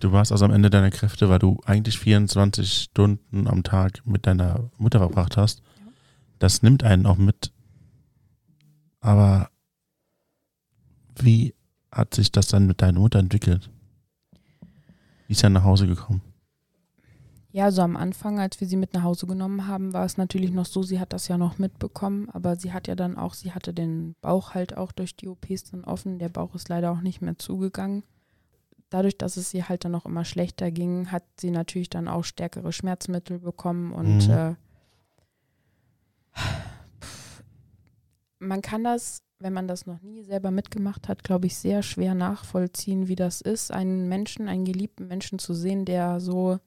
Du 0.00 0.12
warst 0.12 0.30
also 0.30 0.44
am 0.44 0.52
Ende 0.52 0.70
deiner 0.70 0.90
Kräfte, 0.90 1.28
weil 1.28 1.40
du 1.40 1.60
eigentlich 1.64 1.98
24 1.98 2.72
Stunden 2.72 3.48
am 3.48 3.64
Tag 3.64 4.06
mit 4.06 4.26
deiner 4.26 4.70
Mutter 4.78 5.00
verbracht 5.00 5.36
hast. 5.36 5.58
Ja. 5.58 5.92
Das 6.38 6.62
nimmt 6.62 6.84
einen 6.84 7.06
auch 7.06 7.16
mit. 7.16 7.52
Aber 9.00 9.50
wie 11.16 11.54
hat 11.90 12.14
sich 12.14 12.30
das 12.30 12.46
dann 12.46 12.66
mit 12.66 12.80
deiner 12.80 13.00
Mutter 13.00 13.18
entwickelt? 13.18 13.70
Wie 15.26 15.32
ist 15.32 15.42
er 15.42 15.50
nach 15.50 15.64
Hause 15.64 15.86
gekommen? 15.86 16.22
Ja, 17.50 17.70
so 17.70 17.80
am 17.80 17.96
Anfang, 17.96 18.38
als 18.38 18.60
wir 18.60 18.68
sie 18.68 18.76
mit 18.76 18.92
nach 18.92 19.02
Hause 19.02 19.26
genommen 19.26 19.66
haben, 19.66 19.94
war 19.94 20.04
es 20.04 20.18
natürlich 20.18 20.52
noch 20.52 20.66
so, 20.66 20.82
sie 20.82 21.00
hat 21.00 21.14
das 21.14 21.28
ja 21.28 21.38
noch 21.38 21.58
mitbekommen, 21.58 22.28
aber 22.30 22.56
sie 22.56 22.74
hat 22.74 22.88
ja 22.88 22.94
dann 22.94 23.16
auch, 23.16 23.32
sie 23.32 23.52
hatte 23.52 23.72
den 23.72 24.16
Bauch 24.20 24.52
halt 24.52 24.76
auch 24.76 24.92
durch 24.92 25.16
die 25.16 25.28
OPs 25.28 25.70
dann 25.70 25.84
offen. 25.84 26.18
Der 26.18 26.28
Bauch 26.28 26.54
ist 26.54 26.68
leider 26.68 26.90
auch 26.92 27.00
nicht 27.00 27.22
mehr 27.22 27.38
zugegangen. 27.38 28.04
Dadurch, 28.90 29.16
dass 29.16 29.38
es 29.38 29.54
ihr 29.54 29.68
halt 29.68 29.84
dann 29.84 29.94
auch 29.94 30.04
immer 30.04 30.26
schlechter 30.26 30.70
ging, 30.70 31.10
hat 31.10 31.24
sie 31.38 31.50
natürlich 31.50 31.88
dann 31.88 32.06
auch 32.06 32.24
stärkere 32.24 32.72
Schmerzmittel 32.72 33.38
bekommen 33.38 33.92
und 33.92 34.28
mhm. 34.28 34.32
äh, 34.32 34.54
man 38.38 38.62
kann 38.62 38.84
das 38.84 39.22
wenn 39.40 39.52
man 39.52 39.68
das 39.68 39.86
noch 39.86 40.02
nie 40.02 40.22
selber 40.22 40.50
mitgemacht 40.50 41.08
hat, 41.08 41.22
glaube 41.22 41.46
ich, 41.46 41.56
sehr 41.56 41.82
schwer 41.82 42.14
nachvollziehen, 42.14 43.08
wie 43.08 43.16
das 43.16 43.40
ist, 43.40 43.70
einen 43.70 44.08
Menschen, 44.08 44.48
einen 44.48 44.64
geliebten 44.64 45.06
Menschen 45.06 45.38
zu 45.38 45.54
sehen, 45.54 45.84
der 45.84 46.20
so 46.20 46.58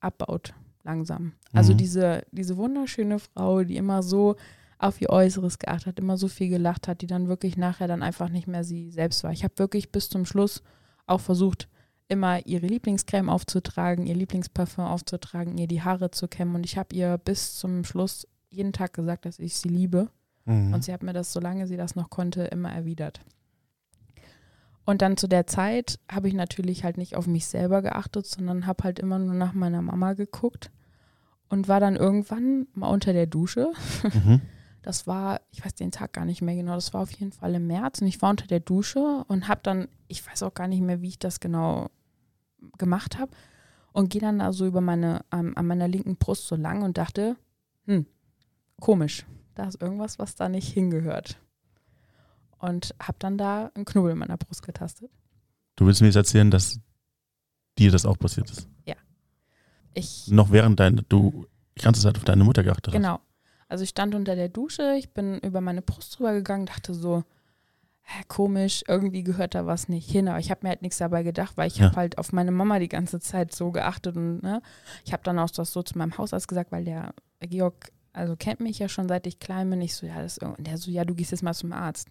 abbaut 0.00 0.54
langsam. 0.84 1.32
Also 1.52 1.72
mhm. 1.72 1.78
diese, 1.78 2.22
diese 2.30 2.56
wunderschöne 2.56 3.18
Frau, 3.18 3.64
die 3.64 3.76
immer 3.76 4.02
so 4.02 4.36
auf 4.78 5.00
ihr 5.00 5.10
Äußeres 5.10 5.58
geachtet 5.58 5.86
hat, 5.86 5.98
immer 5.98 6.16
so 6.16 6.28
viel 6.28 6.48
gelacht 6.48 6.86
hat, 6.86 7.00
die 7.00 7.06
dann 7.06 7.28
wirklich 7.28 7.56
nachher 7.56 7.88
dann 7.88 8.02
einfach 8.02 8.28
nicht 8.28 8.46
mehr 8.46 8.62
sie 8.62 8.90
selbst 8.90 9.24
war. 9.24 9.32
Ich 9.32 9.42
habe 9.42 9.58
wirklich 9.58 9.90
bis 9.90 10.08
zum 10.08 10.24
Schluss 10.24 10.62
auch 11.06 11.20
versucht, 11.20 11.68
immer 12.08 12.46
ihre 12.46 12.66
Lieblingscreme 12.66 13.28
aufzutragen, 13.28 14.06
ihr 14.06 14.14
Lieblingsparfum 14.14 14.84
aufzutragen, 14.84 15.58
ihr 15.58 15.66
die 15.66 15.82
Haare 15.82 16.10
zu 16.10 16.28
kämmen 16.28 16.54
und 16.54 16.64
ich 16.64 16.78
habe 16.78 16.94
ihr 16.94 17.18
bis 17.18 17.56
zum 17.56 17.84
Schluss 17.84 18.28
jeden 18.50 18.72
Tag 18.72 18.94
gesagt, 18.94 19.24
dass 19.24 19.38
ich 19.38 19.56
sie 19.56 19.68
liebe. 19.68 20.08
Mhm. 20.44 20.72
Und 20.72 20.84
sie 20.84 20.92
hat 20.92 21.02
mir 21.02 21.12
das, 21.12 21.32
solange 21.32 21.66
sie 21.66 21.76
das 21.76 21.96
noch 21.96 22.10
konnte, 22.10 22.44
immer 22.44 22.70
erwidert. 22.70 23.20
Und 24.86 25.02
dann 25.02 25.16
zu 25.16 25.26
der 25.26 25.46
Zeit 25.48 25.98
habe 26.10 26.28
ich 26.28 26.34
natürlich 26.34 26.84
halt 26.84 26.96
nicht 26.96 27.16
auf 27.16 27.26
mich 27.26 27.46
selber 27.46 27.82
geachtet, 27.82 28.24
sondern 28.24 28.66
habe 28.66 28.84
halt 28.84 29.00
immer 29.00 29.18
nur 29.18 29.34
nach 29.34 29.52
meiner 29.52 29.82
Mama 29.82 30.14
geguckt 30.14 30.70
und 31.48 31.68
war 31.68 31.80
dann 31.80 31.96
irgendwann 31.96 32.68
mal 32.72 32.88
unter 32.88 33.12
der 33.12 33.26
Dusche. 33.26 33.72
Mhm. 34.02 34.40
Das 34.82 35.08
war, 35.08 35.40
ich 35.50 35.64
weiß 35.64 35.74
den 35.74 35.90
Tag 35.90 36.12
gar 36.12 36.24
nicht 36.24 36.42
mehr 36.42 36.54
genau, 36.54 36.76
das 36.76 36.94
war 36.94 37.02
auf 37.02 37.10
jeden 37.10 37.32
Fall 37.32 37.56
im 37.56 37.66
März 37.66 38.00
und 38.00 38.06
ich 38.06 38.22
war 38.22 38.30
unter 38.30 38.46
der 38.46 38.60
Dusche 38.60 39.24
und 39.26 39.48
habe 39.48 39.58
dann, 39.64 39.88
ich 40.06 40.24
weiß 40.24 40.44
auch 40.44 40.54
gar 40.54 40.68
nicht 40.68 40.80
mehr, 40.80 41.02
wie 41.02 41.08
ich 41.08 41.18
das 41.18 41.40
genau 41.40 41.90
gemacht 42.78 43.18
habe 43.18 43.32
und 43.92 44.10
gehe 44.10 44.20
dann 44.20 44.38
da 44.38 44.52
so 44.52 44.64
über 44.64 44.80
meine, 44.80 45.24
ähm, 45.32 45.54
an 45.56 45.66
meiner 45.66 45.88
linken 45.88 46.14
Brust 46.18 46.46
so 46.46 46.54
lang 46.54 46.82
und 46.82 46.98
dachte, 46.98 47.36
hm, 47.86 48.06
komisch, 48.78 49.26
da 49.56 49.66
ist 49.66 49.82
irgendwas, 49.82 50.20
was 50.20 50.36
da 50.36 50.48
nicht 50.48 50.72
hingehört. 50.72 51.40
Und 52.66 52.94
habe 53.00 53.16
dann 53.20 53.38
da 53.38 53.70
einen 53.74 53.84
Knubbel 53.84 54.12
in 54.12 54.18
meiner 54.18 54.36
Brust 54.36 54.62
getastet. 54.62 55.10
Du 55.76 55.86
willst 55.86 56.00
mir 56.00 56.08
jetzt 56.08 56.16
erzählen, 56.16 56.50
dass 56.50 56.80
dir 57.78 57.92
das 57.92 58.04
auch 58.04 58.18
passiert 58.18 58.50
ist? 58.50 58.68
Ja. 58.86 58.96
Ich 59.94 60.28
Noch 60.28 60.50
während 60.50 60.80
dein, 60.80 61.04
du 61.08 61.46
die 61.78 61.82
ganze 61.82 62.00
Zeit 62.00 62.16
auf 62.16 62.24
deine 62.24 62.42
Mutter 62.42 62.64
geachtet 62.64 62.88
hast? 62.88 62.94
Genau. 62.94 63.20
Also 63.68 63.84
ich 63.84 63.90
stand 63.90 64.14
unter 64.14 64.34
der 64.34 64.48
Dusche, 64.48 64.94
ich 64.98 65.12
bin 65.12 65.38
über 65.40 65.60
meine 65.60 65.82
Brust 65.82 66.18
drüber 66.18 66.32
gegangen, 66.32 66.66
dachte 66.66 66.92
so, 66.92 67.22
hä, 68.02 68.22
komisch, 68.26 68.82
irgendwie 68.88 69.22
gehört 69.22 69.54
da 69.54 69.66
was 69.66 69.88
nicht 69.88 70.10
hin. 70.10 70.28
Aber 70.28 70.40
ich 70.40 70.50
habe 70.50 70.60
mir 70.62 70.70
halt 70.70 70.82
nichts 70.82 70.98
dabei 70.98 71.22
gedacht, 71.22 71.56
weil 71.56 71.68
ich 71.68 71.76
ja. 71.76 71.86
habe 71.86 71.96
halt 71.96 72.18
auf 72.18 72.32
meine 72.32 72.50
Mama 72.50 72.80
die 72.80 72.88
ganze 72.88 73.20
Zeit 73.20 73.54
so 73.54 73.70
geachtet 73.70 74.16
und 74.16 74.42
ne, 74.42 74.60
ich 75.04 75.12
habe 75.12 75.22
dann 75.22 75.38
auch 75.38 75.50
das 75.50 75.72
so 75.72 75.82
zu 75.84 75.98
meinem 75.98 76.18
Hausarzt 76.18 76.48
gesagt, 76.48 76.72
weil 76.72 76.84
der 76.84 77.14
Georg 77.40 77.92
also 78.12 78.34
kennt 78.34 78.60
mich 78.60 78.78
ja 78.78 78.88
schon 78.88 79.08
seit 79.08 79.26
ich 79.26 79.38
klein 79.38 79.68
bin. 79.70 79.82
Ich 79.82 79.94
so, 79.94 80.06
ja, 80.06 80.22
das, 80.22 80.38
und 80.38 80.66
der 80.66 80.78
so, 80.78 80.90
ja, 80.90 81.04
du 81.04 81.14
gehst 81.14 81.32
jetzt 81.32 81.42
mal 81.42 81.54
zum 81.54 81.72
Arzt. 81.72 82.08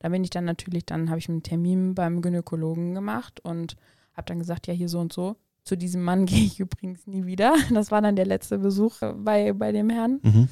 Da 0.00 0.08
bin 0.08 0.24
ich 0.24 0.30
dann 0.30 0.44
natürlich, 0.44 0.86
dann 0.86 1.10
habe 1.10 1.18
ich 1.18 1.28
einen 1.28 1.42
Termin 1.42 1.94
beim 1.94 2.22
Gynäkologen 2.22 2.94
gemacht 2.94 3.40
und 3.44 3.76
habe 4.14 4.26
dann 4.26 4.38
gesagt, 4.38 4.66
ja, 4.66 4.74
hier 4.74 4.88
so 4.88 4.98
und 4.98 5.12
so. 5.12 5.36
Zu 5.62 5.76
diesem 5.76 6.02
Mann 6.02 6.26
gehe 6.26 6.44
ich 6.44 6.58
übrigens 6.58 7.06
nie 7.06 7.26
wieder. 7.26 7.54
Das 7.72 7.92
war 7.92 8.02
dann 8.02 8.16
der 8.16 8.26
letzte 8.26 8.58
Besuch 8.58 8.96
bei, 9.16 9.52
bei 9.52 9.70
dem 9.70 9.90
Herrn. 9.90 10.18
Mhm. 10.22 10.48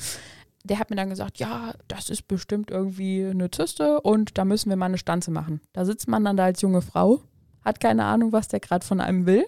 Der 0.65 0.79
hat 0.79 0.91
mir 0.91 0.97
dann 0.97 1.09
gesagt, 1.09 1.39
ja, 1.39 1.73
das 1.89 2.11
ist 2.11 2.29
bestimmt 2.29 2.71
irgendwie 2.71 3.25
eine 3.25 3.51
Zyste 3.51 4.01
und 4.03 4.37
da 4.37 4.45
müssen 4.45 4.69
wir 4.69 4.77
mal 4.77 4.87
eine 4.87 4.99
Stanze 4.99 5.31
machen. 5.31 5.61
Da 5.73 5.85
sitzt 5.85 6.09
man 6.09 6.25
dann 6.25 6.37
da 6.37 6.45
als 6.45 6.61
junge 6.61 6.83
Frau, 6.83 7.23
hat 7.65 7.81
keine 7.81 8.05
Ahnung, 8.05 8.33
was 8.33 8.49
der 8.49 8.61
gerade 8.61 8.85
von 8.85 9.01
einem 9.01 9.25
will. 9.25 9.47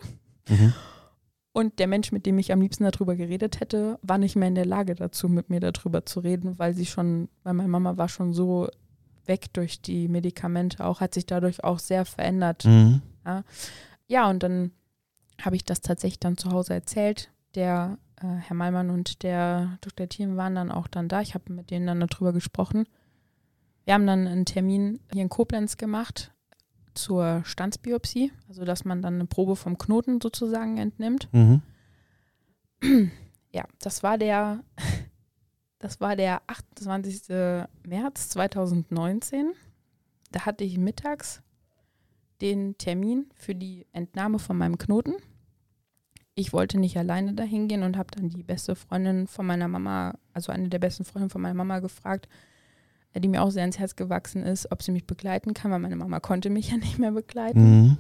Mhm. 0.49 0.73
Und 1.53 1.79
der 1.79 1.89
Mensch, 1.89 2.13
mit 2.13 2.27
dem 2.27 2.39
ich 2.39 2.53
am 2.53 2.61
liebsten 2.63 2.85
darüber 2.85 3.17
geredet 3.17 3.61
hätte, 3.61 3.99
war 4.03 4.19
nicht 4.19 4.37
mehr 4.37 4.49
in 4.49 4.55
der 4.55 4.67
Lage 4.67 4.95
dazu, 4.95 5.29
mit 5.29 5.51
mir 5.51 5.61
darüber 5.61 6.07
zu 6.07 6.21
reden, 6.21 6.59
weil 6.59 6.75
sie 6.75 6.87
schon, 6.87 7.29
weil 7.43 7.55
meine 7.55 7.69
Mama 7.69 7.97
war 7.97 8.09
schon 8.09 8.33
so 8.33 8.69
weg 9.27 9.53
durch 9.53 9.81
die 9.81 10.09
Medikamente, 10.09 10.85
auch 10.85 11.01
hat 11.01 11.15
sich 11.15 11.27
dadurch 11.27 11.65
auch 11.65 11.79
sehr 11.79 12.05
verändert. 12.05 12.65
Mhm. 12.65 13.03
Ja. 13.25 13.45
ja, 14.09 14.31
und 14.31 14.43
dann 14.43 14.73
habe 15.41 15.57
ich 15.57 15.65
das 15.65 15.81
tatsächlich 15.81 16.21
dann 16.21 16.37
zu 16.37 16.51
Hause 16.51 16.75
erzählt. 16.75 17.31
Der 17.55 17.99
äh, 18.17 18.27
Herr 18.27 18.57
Malmann 18.57 18.91
und 18.91 19.23
der 19.23 19.79
Dr. 19.81 20.09
Thiem 20.09 20.37
waren 20.37 20.55
dann 20.55 20.71
auch 20.71 20.87
dann 20.87 21.09
da. 21.09 21.21
Ich 21.21 21.35
habe 21.35 21.53
mit 21.53 21.71
denen 21.71 21.87
dann 21.87 22.01
darüber 22.01 22.33
gesprochen. 22.33 22.87
Wir 23.85 23.95
haben 23.95 24.07
dann 24.07 24.27
einen 24.27 24.45
Termin 24.45 25.01
hier 25.13 25.23
in 25.23 25.29
Koblenz 25.29 25.77
gemacht 25.77 26.33
zur 26.95 27.43
Stanzbiopsie, 27.45 28.33
also 28.49 28.65
dass 28.65 28.85
man 28.85 29.03
dann 29.03 29.15
eine 29.15 29.27
Probe 29.27 29.57
vom 29.57 29.79
Knoten 29.79 30.21
sozusagen 30.21 30.79
entnimmt. 30.79 31.29
Mhm. 31.33 31.63
Ja, 33.53 33.65
das 33.81 34.03
war 34.03 34.17
der, 34.17 34.61
das 35.81 36.01
war 36.01 36.15
der 36.15 36.43
28. 36.47 37.67
März 37.87 38.29
2019. 38.29 39.53
Da 40.31 40.47
hatte 40.47 40.63
ich 40.63 40.79
mittags 40.79 41.43
den 42.41 42.79
Termin 42.79 43.27
für 43.35 43.55
die 43.55 43.87
Entnahme 43.93 44.39
von 44.39 44.57
meinem 44.57 44.79
Knoten. 44.79 45.15
Ich 46.35 46.53
wollte 46.53 46.79
nicht 46.79 46.97
alleine 46.97 47.35
dahin 47.35 47.67
gehen 47.67 47.83
und 47.83 47.97
habe 47.97 48.11
dann 48.15 48.29
die 48.29 48.43
beste 48.43 48.77
Freundin 48.77 49.27
von 49.27 49.47
meiner 49.47 49.69
Mama, 49.69 50.15
also 50.33 50.53
eine 50.53 50.69
der 50.69 50.79
besten 50.79 51.05
Freundinnen 51.05 51.31
von 51.31 51.43
meiner 51.43 51.55
Mama 51.55 51.81
gefragt, 51.81 52.29
die 53.15 53.29
mir 53.29 53.43
auch 53.43 53.51
sehr 53.51 53.65
ins 53.65 53.79
Herz 53.79 53.97
gewachsen 53.97 54.45
ist, 54.45 54.71
ob 54.71 54.83
sie 54.83 54.93
mich 54.93 55.07
begleiten 55.07 55.55
kann, 55.55 55.71
weil 55.71 55.81
meine 55.81 55.97
Mama 55.97 56.21
konnte 56.21 56.51
mich 56.51 56.71
ja 56.71 56.77
nicht 56.77 56.99
mehr 56.99 57.13
begleiten. 57.13 57.81
Mhm. 57.81 57.99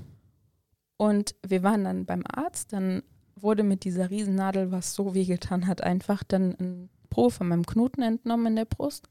Und 0.96 1.34
wir 1.46 1.62
waren 1.62 1.84
dann 1.84 2.04
beim 2.04 2.22
Arzt, 2.26 2.74
dann 2.74 3.02
wurde 3.36 3.62
mit 3.62 3.84
dieser 3.84 4.10
Riesennadel, 4.10 4.70
was 4.70 4.94
so 4.94 5.14
wehgetan 5.14 5.66
hat, 5.66 5.82
einfach 5.82 6.22
dann 6.22 6.54
ein 6.60 6.90
Probe 7.10 7.30
von 7.30 7.48
meinem 7.48 7.66
Knoten 7.66 8.02
entnommen 8.02 8.46
in 8.46 8.56
der 8.56 8.64
Brust. 8.64 9.08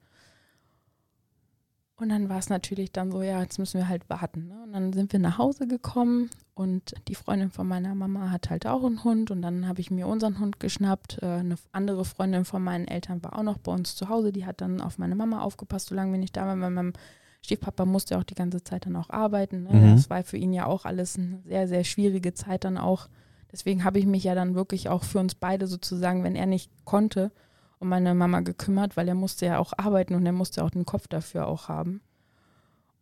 Und 2.00 2.10
dann 2.10 2.30
war 2.30 2.40
es 2.40 2.50
natürlich 2.50 2.94
dann 2.94 3.12
so, 3.12 3.22
ja, 3.22 3.42
jetzt 3.42 3.60
müssen 3.60 3.78
wir 3.78 3.90
halt 3.90 4.10
warten. 4.10 4.48
Ne? 4.48 4.64
Und 4.64 4.72
dann 4.72 4.94
sind 4.94 5.12
wir 5.12 5.20
nach 5.20 5.38
Hause 5.38 5.68
gekommen 5.68 6.30
und 6.54 6.94
die 7.10 7.16
Freundin 7.16 7.52
von 7.52 7.68
meiner 7.68 7.94
Mama 7.94 8.32
hat 8.32 8.50
halt 8.50 8.66
auch 8.66 8.86
einen 8.86 9.04
Hund 9.04 9.32
und 9.32 9.42
dann 9.42 9.68
habe 9.68 9.82
ich 9.82 9.92
mir 9.92 10.08
unseren 10.08 10.40
Hund 10.40 10.62
geschnappt. 10.62 11.20
Äh, 11.22 11.26
eine 11.26 11.56
andere 11.74 12.06
Freundin 12.06 12.46
von 12.46 12.64
meinen 12.64 12.88
Eltern 12.88 13.22
war 13.22 13.38
auch 13.38 13.44
noch 13.44 13.58
bei 13.58 13.74
uns 13.74 13.96
zu 13.96 14.08
Hause, 14.08 14.32
die 14.32 14.46
hat 14.46 14.62
dann 14.62 14.80
auf 14.80 14.98
meine 14.98 15.16
Mama 15.16 15.42
aufgepasst, 15.42 15.88
solange 15.88 16.14
wir 16.14 16.20
nicht 16.20 16.38
da 16.38 16.48
waren, 16.48 16.62
weil 16.62 16.70
mein 16.70 16.94
Stiefpapa 17.42 17.84
musste 17.86 18.18
auch 18.18 18.24
die 18.24 18.36
ganze 18.36 18.64
Zeit 18.64 18.86
dann 18.86 18.96
auch 18.96 19.10
arbeiten. 19.10 19.64
Ne? 19.64 19.74
Mhm. 19.74 19.96
Das 19.96 20.10
war 20.10 20.24
für 20.24 20.38
ihn 20.38 20.54
ja 20.54 20.68
auch 20.68 20.86
alles 20.86 21.18
eine 21.18 21.42
sehr, 21.46 21.68
sehr 21.68 21.84
schwierige 21.84 22.34
Zeit 22.34 22.64
dann 22.64 22.78
auch. 22.78 23.10
Deswegen 23.52 23.84
habe 23.84 24.00
ich 24.00 24.06
mich 24.06 24.24
ja 24.24 24.36
dann 24.36 24.56
wirklich 24.56 24.88
auch 24.88 25.04
für 25.04 25.20
uns 25.20 25.36
beide 25.36 25.68
sozusagen, 25.68 26.24
wenn 26.24 26.36
er 26.36 26.46
nicht 26.46 26.72
konnte, 26.86 27.32
um 27.80 27.90
meine 27.90 28.14
Mama 28.14 28.42
gekümmert, 28.42 28.98
weil 28.98 29.08
er 29.08 29.16
musste 29.16 29.46
ja 29.46 29.58
auch 29.58 29.74
arbeiten 29.78 30.16
und 30.16 30.26
er 30.26 30.34
musste 30.34 30.64
auch 30.64 30.70
den 30.70 30.86
Kopf 30.86 31.08
dafür 31.08 31.48
auch 31.48 31.70
haben. 31.70 32.02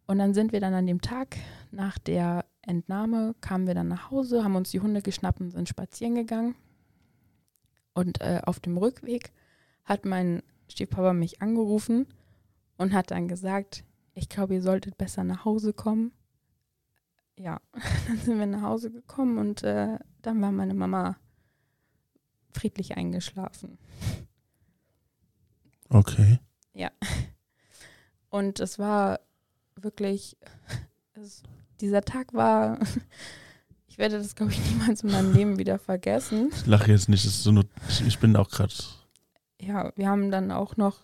Und 0.05 0.19
dann 0.19 0.34
sind 0.34 0.53
wir 0.53 0.61
dann 0.61 0.73
an 0.73 0.88
dem 0.88 1.01
Tag 1.01 1.36
nach 1.71 1.97
der 1.97 2.45
Entnahme, 2.61 3.36
kamen 3.41 3.67
wir 3.67 3.75
dann 3.75 3.88
nach 3.89 4.09
Hause, 4.11 4.43
haben 4.43 4.55
uns 4.55 4.71
die 4.71 4.80
Hunde 4.80 5.01
geschnappt 5.01 5.41
und 5.41 5.51
sind 5.51 5.67
spazieren 5.67 6.15
gegangen. 6.15 6.55
Und 7.93 8.21
äh, 8.21 8.41
auf 8.45 8.59
dem 8.59 8.78
Rückweg 8.78 9.34
hat 9.84 10.05
mein 10.05 10.43
Stiefpapa 10.69 11.13
mich 11.13 11.41
angerufen 11.41 12.07
und 12.78 12.93
hat 12.93 13.11
dann 13.11 13.28
gesagt, 13.28 13.84
ich 14.13 14.30
glaube, 14.30 14.55
ihr 14.55 14.61
solltet 14.61 14.97
besser 14.97 15.23
nach 15.23 15.45
Hause 15.45 15.73
kommen. 15.73 16.11
Ja, 17.38 17.59
dann 18.07 18.17
sind 18.19 18.39
wir 18.39 18.45
nach 18.45 18.61
Hause 18.61 18.91
gekommen 18.91 19.38
und 19.38 19.63
äh, 19.63 19.97
dann 20.21 20.41
war 20.41 20.51
meine 20.51 20.73
Mama 20.73 21.17
friedlich 22.51 22.97
eingeschlafen. 22.97 23.78
Okay. 25.89 26.39
Ja. 26.73 26.91
Und 28.29 28.59
es 28.59 28.77
war 28.77 29.19
wirklich, 29.75 30.38
es, 31.13 31.43
dieser 31.81 32.01
Tag 32.01 32.33
war, 32.33 32.79
ich 33.88 33.97
werde 33.97 34.17
das, 34.17 34.35
glaube 34.35 34.51
ich, 34.51 34.59
niemals 34.71 35.03
in 35.03 35.11
meinem 35.11 35.33
Leben 35.33 35.59
wieder 35.59 35.79
vergessen. 35.79 36.49
Ich 36.51 36.65
lache 36.65 36.91
jetzt 36.91 37.09
nicht, 37.09 37.25
ist 37.25 37.43
so 37.43 37.51
nur, 37.51 37.65
ich 38.05 38.19
bin 38.19 38.35
auch 38.35 38.49
gerade. 38.49 38.73
Ja, 39.59 39.91
wir 39.95 40.07
haben 40.07 40.29
dann 40.29 40.51
auch 40.51 40.77
noch, 40.77 40.99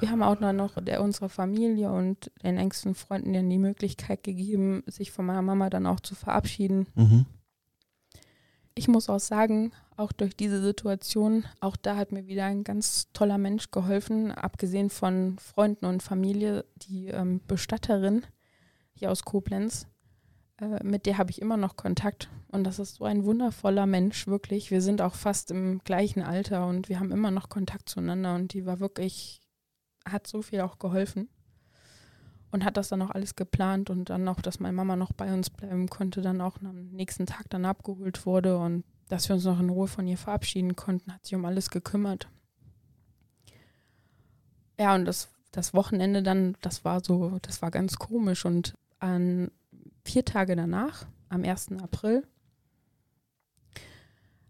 wir 0.00 0.10
haben 0.10 0.22
auch 0.22 0.40
noch 0.40 0.82
der 0.82 1.02
unserer 1.02 1.28
Familie 1.28 1.90
und 1.90 2.30
den 2.42 2.56
engsten 2.56 2.94
Freunden 2.94 3.34
dann 3.34 3.50
die 3.50 3.58
Möglichkeit 3.58 4.22
gegeben, 4.22 4.82
sich 4.86 5.10
von 5.12 5.26
meiner 5.26 5.42
Mama 5.42 5.68
dann 5.68 5.86
auch 5.86 6.00
zu 6.00 6.14
verabschieden. 6.14 6.86
Mhm 6.94 7.26
ich 8.78 8.88
muss 8.88 9.08
auch 9.08 9.18
sagen, 9.18 9.72
auch 9.96 10.12
durch 10.12 10.36
diese 10.36 10.62
Situation, 10.62 11.44
auch 11.60 11.76
da 11.76 11.96
hat 11.96 12.12
mir 12.12 12.26
wieder 12.28 12.44
ein 12.44 12.62
ganz 12.62 13.08
toller 13.12 13.36
Mensch 13.36 13.72
geholfen, 13.72 14.30
abgesehen 14.30 14.88
von 14.88 15.36
Freunden 15.40 15.86
und 15.86 16.02
Familie, 16.02 16.64
die 16.76 17.08
ähm, 17.08 17.40
Bestatterin 17.48 18.24
hier 18.94 19.10
aus 19.10 19.24
Koblenz. 19.24 19.88
Äh, 20.60 20.84
mit 20.84 21.06
der 21.06 21.18
habe 21.18 21.32
ich 21.32 21.42
immer 21.42 21.56
noch 21.56 21.76
Kontakt 21.76 22.28
und 22.52 22.62
das 22.64 22.78
ist 22.78 22.94
so 22.94 23.04
ein 23.04 23.24
wundervoller 23.24 23.86
Mensch, 23.86 24.28
wirklich. 24.28 24.70
Wir 24.70 24.80
sind 24.80 25.02
auch 25.02 25.14
fast 25.14 25.50
im 25.50 25.80
gleichen 25.82 26.22
Alter 26.22 26.66
und 26.66 26.88
wir 26.88 27.00
haben 27.00 27.10
immer 27.10 27.32
noch 27.32 27.48
Kontakt 27.48 27.88
zueinander 27.88 28.36
und 28.36 28.52
die 28.52 28.64
war 28.64 28.78
wirklich, 28.78 29.40
hat 30.08 30.28
so 30.28 30.40
viel 30.40 30.60
auch 30.60 30.78
geholfen 30.78 31.28
und 32.50 32.64
hat 32.64 32.76
das 32.76 32.88
dann 32.88 33.02
auch 33.02 33.10
alles 33.10 33.36
geplant 33.36 33.90
und 33.90 34.10
dann 34.10 34.26
auch, 34.28 34.40
dass 34.40 34.60
meine 34.60 34.74
Mama 34.74 34.96
noch 34.96 35.12
bei 35.12 35.32
uns 35.32 35.50
bleiben 35.50 35.88
konnte, 35.88 36.22
dann 36.22 36.40
auch 36.40 36.56
am 36.62 36.88
nächsten 36.90 37.26
Tag 37.26 37.50
dann 37.50 37.64
abgeholt 37.64 38.24
wurde 38.26 38.58
und 38.58 38.84
dass 39.08 39.28
wir 39.28 39.34
uns 39.34 39.44
noch 39.44 39.60
in 39.60 39.70
Ruhe 39.70 39.88
von 39.88 40.06
ihr 40.06 40.18
verabschieden 40.18 40.76
konnten, 40.76 41.12
hat 41.12 41.24
sich 41.24 41.34
um 41.34 41.44
alles 41.44 41.70
gekümmert. 41.70 42.28
Ja, 44.78 44.94
und 44.94 45.06
das, 45.06 45.28
das 45.50 45.74
Wochenende 45.74 46.22
dann, 46.22 46.56
das 46.60 46.84
war 46.84 47.02
so, 47.02 47.38
das 47.42 47.62
war 47.62 47.70
ganz 47.70 47.98
komisch. 47.98 48.44
Und 48.44 48.74
an 49.00 49.50
vier 50.04 50.24
Tage 50.24 50.56
danach, 50.56 51.06
am 51.28 51.42
1. 51.42 51.72
April, 51.82 52.26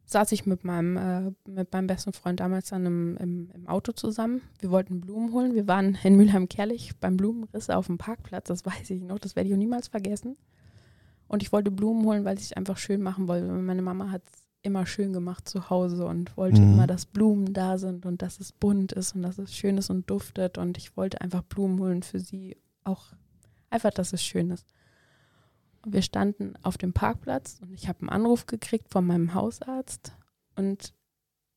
saß 0.09 0.33
ich 0.33 0.47
mit 0.47 0.65
meinem, 0.65 0.97
äh, 0.97 1.51
mit 1.51 1.71
meinem 1.71 1.87
besten 1.87 2.15
Freund 2.15 2.41
damals 2.41 2.71
dann 2.71 2.87
im, 2.87 3.17
im, 3.19 3.51
im, 3.55 3.69
Auto 3.69 3.93
zusammen. 3.93 4.41
Wir 4.59 4.71
wollten 4.71 5.03
Blumen 5.03 5.33
holen. 5.33 5.55
Wir 5.55 5.69
waren 5.69 5.99
in 6.03 6.17
Mülheim-Kerlich 6.17 6.97
beim 6.99 7.19
Blumenriss 7.19 7.69
auf 7.69 7.87
dem 7.89 7.99
Parkplatz. 7.99 8.49
Das 8.49 8.65
weiß 8.65 8.89
ich 8.89 9.03
noch, 9.03 9.19
das 9.19 9.37
werde 9.37 9.49
ich 9.49 9.55
auch 9.55 9.59
niemals 9.59 9.89
vergessen. 9.89 10.39
Und 11.27 11.43
ich 11.43 11.53
wollte 11.53 11.71
Blumen 11.71 12.07
holen, 12.07 12.25
weil 12.25 12.39
ich 12.39 12.45
es 12.45 12.53
einfach 12.55 12.79
schön 12.79 13.03
machen 13.03 13.29
wollte. 13.29 13.47
Meine 13.49 13.83
Mama 13.83 14.11
hat 14.11 14.23
es 14.33 14.49
immer 14.63 14.87
schön 14.87 15.13
gemacht 15.13 15.47
zu 15.47 15.69
Hause 15.69 16.07
und 16.07 16.35
wollte 16.39 16.63
mhm. 16.63 16.73
immer, 16.73 16.87
dass 16.87 17.05
Blumen 17.05 17.53
da 17.53 17.77
sind 17.77 18.07
und 18.07 18.23
dass 18.23 18.41
es 18.41 18.53
bunt 18.53 18.93
ist 18.93 19.15
und 19.15 19.23
dass 19.23 19.37
es 19.37 19.55
schön 19.55 19.77
ist 19.77 19.91
und 19.91 20.09
duftet. 20.09 20.57
Und 20.57 20.79
ich 20.79 20.97
wollte 20.97 21.21
einfach 21.21 21.43
Blumen 21.43 21.79
holen 21.81 22.03
für 22.03 22.19
sie. 22.19 22.57
Auch 22.83 23.13
einfach, 23.69 23.91
dass 23.91 24.15
es 24.15 24.23
schön 24.23 24.51
ist. 24.51 24.67
Wir 25.87 26.03
standen 26.03 26.55
auf 26.63 26.77
dem 26.77 26.93
Parkplatz 26.93 27.59
und 27.61 27.73
ich 27.73 27.89
habe 27.89 28.01
einen 28.01 28.11
Anruf 28.11 28.47
gekriegt 28.47 28.91
von 28.91 29.07
meinem 29.07 29.35
Hausarzt. 29.35 30.13
Und 30.57 30.93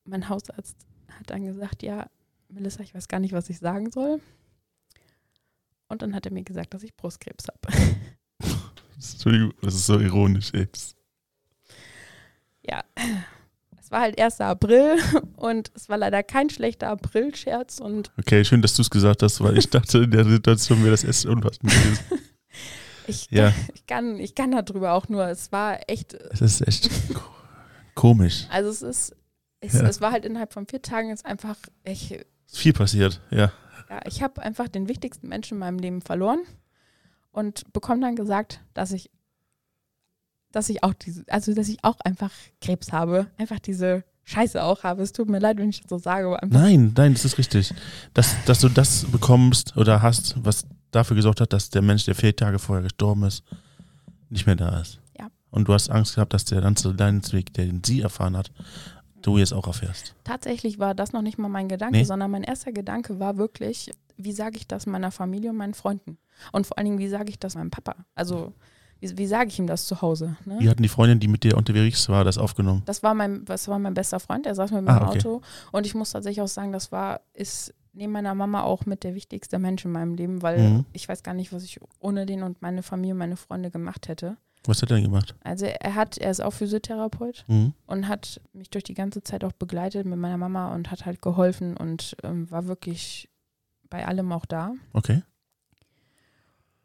mein 0.05 0.29
Hausarzt 0.29 0.77
hat 1.09 1.29
dann 1.29 1.45
gesagt, 1.45 1.83
ja, 1.83 2.07
Melissa, 2.49 2.81
ich 2.81 2.93
weiß 2.93 3.07
gar 3.07 3.19
nicht, 3.19 3.33
was 3.33 3.49
ich 3.49 3.59
sagen 3.59 3.91
soll. 3.91 4.21
Und 5.87 6.01
dann 6.01 6.15
hat 6.15 6.25
er 6.25 6.31
mir 6.31 6.43
gesagt, 6.43 6.73
dass 6.73 6.83
ich 6.83 6.95
Brustkrebs 6.95 7.45
habe. 7.47 7.93
Entschuldigung, 8.95 9.53
das 9.61 9.75
ist 9.75 9.85
so 9.87 9.99
ironisch 9.99 10.53
jetzt. 10.53 10.95
Ja, 12.65 12.83
es 13.79 13.89
war 13.89 14.01
halt 14.01 14.19
1. 14.19 14.39
April 14.41 14.97
und 15.35 15.71
es 15.75 15.89
war 15.89 15.97
leider 15.97 16.21
kein 16.23 16.49
schlechter 16.49 16.89
April-Scherz. 16.89 17.81
okay, 17.81 18.45
schön, 18.45 18.61
dass 18.61 18.75
du 18.75 18.83
es 18.83 18.89
gesagt 18.89 19.23
hast, 19.23 19.41
weil 19.41 19.57
ich 19.57 19.69
dachte, 19.69 19.99
in 19.99 20.11
der 20.11 20.25
Situation 20.25 20.79
wäre 20.81 20.91
das 20.91 21.03
erst 21.03 21.25
unpassend 21.25 21.71
gewesen. 21.71 21.99
Ich, 23.07 23.29
ja. 23.31 23.53
ich, 23.73 23.85
kann, 23.85 24.19
ich 24.19 24.35
kann 24.35 24.51
darüber 24.51 24.93
auch 24.93 25.09
nur, 25.09 25.27
es 25.27 25.51
war 25.51 25.79
echt. 25.89 26.13
Es 26.13 26.41
ist 26.41 26.67
echt 26.67 26.89
komisch. 27.95 28.47
Also 28.49 28.69
es 28.69 28.81
ist, 28.81 29.15
es, 29.59 29.73
ja. 29.73 29.87
es 29.87 30.01
war 30.01 30.11
halt 30.11 30.25
innerhalb 30.25 30.53
von 30.53 30.67
vier 30.67 30.81
Tagen 30.81 31.09
jetzt 31.09 31.25
einfach 31.25 31.57
echt. 31.83 32.11
Ist 32.11 32.57
viel 32.57 32.73
passiert, 32.73 33.21
ja. 33.29 33.51
Ja, 33.89 33.99
ich 34.05 34.23
habe 34.23 34.41
einfach 34.41 34.67
den 34.67 34.87
wichtigsten 34.87 35.27
Menschen 35.27 35.55
in 35.55 35.59
meinem 35.59 35.79
Leben 35.79 36.01
verloren 36.01 36.39
und 37.31 37.71
bekomme 37.73 38.01
dann 38.01 38.15
gesagt, 38.15 38.61
dass 38.73 38.91
ich, 38.91 39.11
dass 40.51 40.69
ich 40.69 40.83
auch 40.83 40.93
diese, 40.93 41.25
also 41.27 41.53
dass 41.53 41.67
ich 41.67 41.83
auch 41.83 41.99
einfach 42.01 42.31
Krebs 42.61 42.91
habe, 42.91 43.27
einfach 43.37 43.59
diese 43.59 44.03
Scheiße 44.23 44.63
auch 44.63 44.83
habe. 44.83 45.01
Es 45.03 45.11
tut 45.11 45.29
mir 45.29 45.39
leid, 45.39 45.57
wenn 45.57 45.69
ich 45.69 45.81
das 45.81 45.89
so 45.89 45.97
sage. 45.97 46.37
Nein, 46.47 46.93
nein, 46.95 47.13
das 47.13 47.25
ist 47.25 47.37
richtig. 47.37 47.73
Dass, 48.13 48.35
dass 48.45 48.61
du 48.61 48.69
das 48.69 49.05
bekommst 49.05 49.75
oder 49.77 50.01
hast, 50.01 50.35
was 50.43 50.65
dafür 50.91 51.15
gesorgt 51.15 51.41
hat, 51.41 51.53
dass 51.53 51.69
der 51.69 51.81
Mensch, 51.81 52.05
der 52.05 52.15
vier 52.15 52.35
Tage 52.35 52.59
vorher 52.59 52.83
gestorben 52.83 53.23
ist, 53.23 53.43
nicht 54.29 54.45
mehr 54.45 54.55
da 54.55 54.79
ist. 54.79 54.99
Ja. 55.17 55.27
Und 55.49 55.67
du 55.67 55.73
hast 55.73 55.89
Angst 55.89 56.15
gehabt, 56.15 56.33
dass 56.33 56.45
der 56.45 56.61
ganze 56.61 56.91
Leidensweg, 56.91 57.53
den 57.53 57.83
sie 57.83 58.01
erfahren 58.01 58.37
hat, 58.37 58.51
du 59.21 59.37
jetzt 59.37 59.53
auch 59.53 59.67
erfährst. 59.67 60.15
Tatsächlich 60.23 60.79
war 60.79 60.95
das 60.95 61.13
noch 61.13 61.21
nicht 61.21 61.37
mal 61.37 61.49
mein 61.49 61.67
Gedanke, 61.67 61.97
nee. 61.97 62.03
sondern 62.03 62.31
mein 62.31 62.43
erster 62.43 62.71
Gedanke 62.71 63.19
war 63.19 63.37
wirklich, 63.37 63.91
wie 64.17 64.31
sage 64.31 64.57
ich 64.57 64.67
das 64.67 64.85
meiner 64.85 65.11
Familie 65.11 65.51
und 65.51 65.57
meinen 65.57 65.73
Freunden? 65.73 66.17
Und 66.51 66.67
vor 66.67 66.77
allen 66.77 66.85
Dingen, 66.85 66.99
wie 66.99 67.07
sage 67.07 67.29
ich 67.29 67.39
das 67.39 67.55
meinem 67.55 67.71
Papa? 67.71 67.95
Also, 68.15 68.53
wie, 68.99 69.17
wie 69.17 69.27
sage 69.27 69.49
ich 69.49 69.59
ihm 69.59 69.67
das 69.67 69.85
zu 69.85 70.01
Hause? 70.01 70.37
Ne? 70.45 70.57
Wie 70.59 70.69
hatten 70.69 70.83
die 70.83 70.89
Freundin, 70.89 71.19
die 71.19 71.27
mit 71.27 71.43
dir 71.43 71.57
unterwegs 71.57 72.09
war, 72.09 72.23
das 72.23 72.37
aufgenommen? 72.37 72.83
Das 72.85 73.03
war 73.03 73.13
mein, 73.13 73.45
das 73.45 73.67
war 73.67 73.79
mein 73.79 73.93
bester 73.93 74.19
Freund, 74.19 74.45
er 74.45 74.55
saß 74.55 74.71
mit 74.71 74.83
mir 74.83 74.91
ah, 74.91 74.97
im 74.97 75.07
okay. 75.07 75.19
Auto. 75.19 75.41
Und 75.71 75.85
ich 75.85 75.95
muss 75.95 76.11
tatsächlich 76.11 76.41
auch 76.41 76.47
sagen, 76.47 76.71
das 76.71 76.91
war, 76.91 77.21
ist 77.33 77.73
neben 77.93 78.11
meiner 78.11 78.35
Mama 78.35 78.63
auch 78.63 78.85
mit 78.85 79.03
der 79.03 79.15
wichtigste 79.15 79.59
Mensch 79.59 79.85
in 79.85 79.91
meinem 79.91 80.15
Leben, 80.15 80.41
weil 80.41 80.59
mhm. 80.59 80.85
ich 80.93 81.07
weiß 81.07 81.23
gar 81.23 81.33
nicht, 81.33 81.51
was 81.53 81.63
ich 81.63 81.79
ohne 81.99 82.25
den 82.25 82.43
und 82.43 82.61
meine 82.61 82.83
Familie, 82.83 83.15
meine 83.15 83.37
Freunde 83.37 83.71
gemacht 83.71 84.07
hätte. 84.07 84.37
Was 84.65 84.81
hat 84.81 84.91
er 84.91 84.97
denn 84.97 85.05
gemacht? 85.05 85.35
Also 85.43 85.65
er 85.65 85.95
hat, 85.95 86.17
er 86.17 86.29
ist 86.29 86.41
auch 86.41 86.53
Physiotherapeut 86.53 87.45
mhm. 87.47 87.73
und 87.87 88.07
hat 88.07 88.39
mich 88.53 88.69
durch 88.69 88.83
die 88.83 88.93
ganze 88.93 89.23
Zeit 89.23 89.43
auch 89.43 89.53
begleitet 89.53 90.05
mit 90.05 90.19
meiner 90.19 90.37
Mama 90.37 90.73
und 90.73 90.91
hat 90.91 91.05
halt 91.05 91.21
geholfen 91.21 91.75
und 91.75 92.15
ähm, 92.23 92.49
war 92.51 92.67
wirklich 92.67 93.29
bei 93.89 94.05
allem 94.05 94.31
auch 94.31 94.45
da. 94.45 94.73
Okay. 94.93 95.23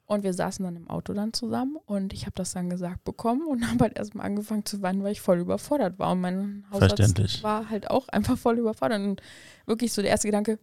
Und 0.07 0.23
wir 0.23 0.33
saßen 0.33 0.65
dann 0.65 0.77
im 0.77 0.89
Auto 0.89 1.13
dann 1.13 1.33
zusammen 1.33 1.77
und 1.85 2.13
ich 2.13 2.27
habe 2.27 2.35
das 2.37 2.53
dann 2.53 2.71
gesagt 2.71 3.05
bekommen 3.05 3.47
und 3.47 3.67
habe 3.71 3.85
halt 3.85 3.99
erstmal 3.99 4.25
angefangen 4.25 4.65
zu 4.65 4.81
weinen, 4.81 5.03
weil 5.03 5.13
ich 5.13 5.21
voll 5.21 5.39
überfordert 5.39 5.99
war. 5.99 6.13
Und 6.13 6.21
mein 6.21 6.65
Hausarzt 6.71 7.43
war 7.43 7.69
halt 7.69 7.91
auch 7.91 8.09
einfach 8.09 8.39
voll 8.39 8.59
überfordert. 8.59 9.03
Und 9.03 9.21
wirklich 9.67 9.93
so 9.93 10.01
der 10.01 10.13
erste 10.13 10.29
Gedanke, 10.29 10.59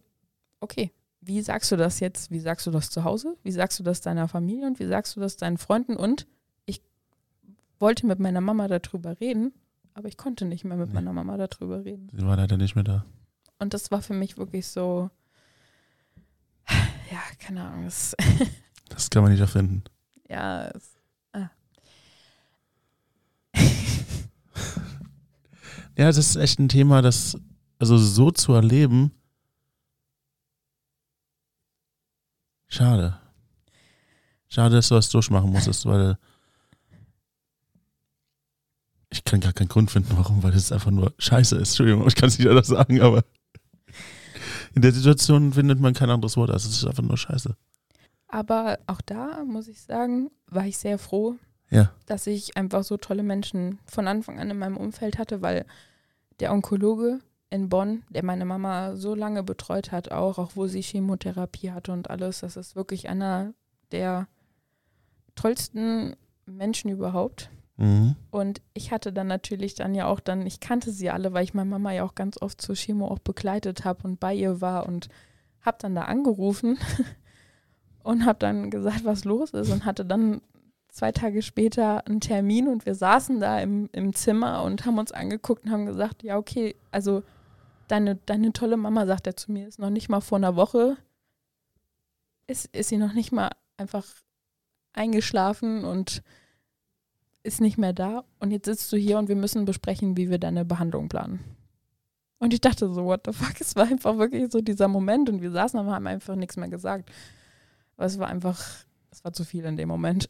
okay, 0.64 0.90
wie 1.20 1.40
sagst 1.40 1.70
du 1.70 1.76
das 1.76 2.00
jetzt? 2.00 2.30
Wie 2.30 2.40
sagst 2.40 2.66
du 2.66 2.70
das 2.70 2.90
zu 2.90 3.04
Hause? 3.04 3.36
Wie 3.42 3.52
sagst 3.52 3.78
du 3.78 3.82
das 3.82 4.00
deiner 4.00 4.28
Familie 4.28 4.66
und 4.66 4.78
wie 4.80 4.86
sagst 4.86 5.16
du 5.16 5.20
das 5.20 5.36
deinen 5.36 5.58
Freunden? 5.58 5.96
Und 5.96 6.26
ich 6.66 6.82
wollte 7.78 8.06
mit 8.06 8.18
meiner 8.18 8.40
Mama 8.40 8.66
darüber 8.68 9.20
reden, 9.20 9.52
aber 9.94 10.08
ich 10.08 10.16
konnte 10.16 10.44
nicht 10.44 10.64
mehr 10.64 10.76
mit 10.76 10.88
nee. 10.88 10.94
meiner 10.94 11.12
Mama 11.12 11.36
darüber 11.36 11.84
reden. 11.84 12.08
Sie 12.12 12.26
war 12.26 12.36
leider 12.36 12.56
nicht 12.56 12.74
mehr 12.74 12.84
da. 12.84 13.04
Und 13.58 13.72
das 13.74 13.90
war 13.90 14.02
für 14.02 14.14
mich 14.14 14.36
wirklich 14.36 14.66
so, 14.66 15.10
ja, 16.68 17.20
keine 17.38 17.62
Ahnung. 17.62 17.84
Das, 17.84 18.14
kann 19.10 19.22
man 19.22 19.32
nicht 19.32 19.40
erfinden. 19.40 19.84
Ja, 20.28 20.68
es, 20.68 20.96
ah. 21.32 21.50
ja, 25.96 26.06
das 26.06 26.18
ist 26.18 26.36
echt 26.36 26.58
ein 26.58 26.68
Thema, 26.68 27.02
das, 27.02 27.38
also 27.78 27.96
so 27.96 28.30
zu 28.30 28.52
erleben, 28.52 29.12
Schade. 32.74 33.16
Schade, 34.48 34.74
dass 34.74 34.88
du 34.88 34.96
das 34.96 35.08
durchmachen 35.08 35.50
musstest, 35.50 35.86
weil 35.86 36.18
ich 39.10 39.22
kann 39.22 39.38
gar 39.38 39.52
keinen 39.52 39.68
Grund 39.68 39.92
finden, 39.92 40.16
warum, 40.16 40.42
weil 40.42 40.52
es 40.54 40.72
einfach 40.72 40.90
nur 40.90 41.14
scheiße 41.18 41.54
ist. 41.54 41.68
Entschuldigung, 41.68 42.04
ich 42.08 42.16
kann 42.16 42.30
es 42.30 42.38
nicht 42.40 42.48
anders 42.48 42.66
sagen, 42.66 43.00
aber 43.00 43.22
in 44.74 44.82
der 44.82 44.90
Situation 44.90 45.52
findet 45.52 45.78
man 45.78 45.94
kein 45.94 46.10
anderes 46.10 46.36
Wort. 46.36 46.50
Also 46.50 46.68
es 46.68 46.78
ist 46.78 46.84
einfach 46.84 47.04
nur 47.04 47.16
scheiße. 47.16 47.56
Aber 48.26 48.80
auch 48.88 49.00
da, 49.02 49.44
muss 49.44 49.68
ich 49.68 49.80
sagen, 49.80 50.32
war 50.48 50.66
ich 50.66 50.76
sehr 50.76 50.98
froh, 50.98 51.36
ja. 51.70 51.92
dass 52.06 52.26
ich 52.26 52.56
einfach 52.56 52.82
so 52.82 52.96
tolle 52.96 53.22
Menschen 53.22 53.78
von 53.86 54.08
Anfang 54.08 54.40
an 54.40 54.50
in 54.50 54.58
meinem 54.58 54.78
Umfeld 54.78 55.18
hatte, 55.18 55.42
weil 55.42 55.64
der 56.40 56.52
Onkologe, 56.52 57.20
in 57.54 57.68
Bonn, 57.68 58.02
der 58.10 58.24
meine 58.24 58.44
Mama 58.44 58.96
so 58.96 59.14
lange 59.14 59.44
betreut 59.44 59.92
hat, 59.92 60.10
auch, 60.10 60.38
auch 60.38 60.52
wo 60.56 60.66
sie 60.66 60.82
Chemotherapie 60.82 61.70
hatte 61.70 61.92
und 61.92 62.10
alles. 62.10 62.40
Das 62.40 62.56
ist 62.56 62.74
wirklich 62.74 63.08
einer 63.08 63.54
der 63.92 64.26
tollsten 65.36 66.16
Menschen 66.46 66.90
überhaupt. 66.90 67.50
Mhm. 67.76 68.16
Und 68.30 68.60
ich 68.74 68.90
hatte 68.90 69.12
dann 69.12 69.28
natürlich 69.28 69.74
dann 69.74 69.94
ja 69.94 70.06
auch 70.06 70.20
dann, 70.20 70.46
ich 70.46 70.58
kannte 70.58 70.90
sie 70.90 71.10
alle, 71.10 71.32
weil 71.32 71.44
ich 71.44 71.54
meine 71.54 71.70
Mama 71.70 71.92
ja 71.92 72.04
auch 72.04 72.16
ganz 72.16 72.42
oft 72.42 72.60
zur 72.60 72.74
Chemo 72.74 73.06
auch 73.06 73.20
begleitet 73.20 73.84
habe 73.84 74.00
und 74.02 74.18
bei 74.18 74.34
ihr 74.34 74.60
war 74.60 74.86
und 74.86 75.08
habe 75.60 75.78
dann 75.80 75.94
da 75.94 76.02
angerufen 76.02 76.76
und 78.02 78.26
habe 78.26 78.38
dann 78.40 78.70
gesagt, 78.70 79.04
was 79.04 79.24
los 79.24 79.50
ist 79.50 79.70
und 79.70 79.84
hatte 79.84 80.04
dann 80.04 80.40
zwei 80.88 81.12
Tage 81.12 81.42
später 81.42 82.06
einen 82.06 82.20
Termin 82.20 82.68
und 82.68 82.84
wir 82.86 82.94
saßen 82.94 83.40
da 83.40 83.60
im, 83.60 83.88
im 83.92 84.12
Zimmer 84.12 84.62
und 84.62 84.86
haben 84.86 84.98
uns 84.98 85.10
angeguckt 85.12 85.64
und 85.64 85.70
haben 85.70 85.86
gesagt, 85.86 86.22
ja, 86.22 86.36
okay, 86.36 86.76
also 86.90 87.22
deine, 87.88 88.16
deine 88.16 88.52
tolle 88.52 88.76
Mama, 88.76 89.06
sagt 89.06 89.26
er 89.26 89.36
zu 89.36 89.52
mir, 89.52 89.68
ist 89.68 89.78
noch 89.78 89.90
nicht 89.90 90.08
mal 90.08 90.20
vor 90.20 90.38
einer 90.38 90.56
Woche, 90.56 90.96
ist, 92.46 92.66
ist 92.74 92.88
sie 92.88 92.96
noch 92.96 93.12
nicht 93.12 93.32
mal 93.32 93.50
einfach 93.76 94.06
eingeschlafen 94.92 95.84
und 95.84 96.22
ist 97.42 97.60
nicht 97.60 97.78
mehr 97.78 97.92
da. 97.92 98.24
Und 98.38 98.50
jetzt 98.50 98.66
sitzt 98.66 98.92
du 98.92 98.96
hier 98.96 99.18
und 99.18 99.28
wir 99.28 99.36
müssen 99.36 99.64
besprechen, 99.64 100.16
wie 100.16 100.30
wir 100.30 100.38
deine 100.38 100.64
Behandlung 100.64 101.08
planen. 101.08 101.40
Und 102.38 102.52
ich 102.52 102.60
dachte 102.60 102.92
so, 102.92 103.04
what 103.04 103.22
the 103.26 103.32
fuck? 103.32 103.60
Es 103.60 103.76
war 103.76 103.86
einfach 103.86 104.18
wirklich 104.18 104.50
so 104.50 104.60
dieser 104.60 104.88
Moment 104.88 105.28
und 105.28 105.40
wir 105.42 105.50
saßen 105.50 105.78
und 105.78 105.86
haben 105.86 106.06
einfach 106.06 106.36
nichts 106.36 106.56
mehr 106.56 106.68
gesagt. 106.68 107.10
Aber 107.96 108.06
es 108.06 108.18
war 108.18 108.28
einfach, 108.28 108.60
es 109.10 109.24
war 109.24 109.32
zu 109.32 109.44
viel 109.44 109.64
in 109.64 109.76
dem 109.76 109.88
Moment. 109.88 110.26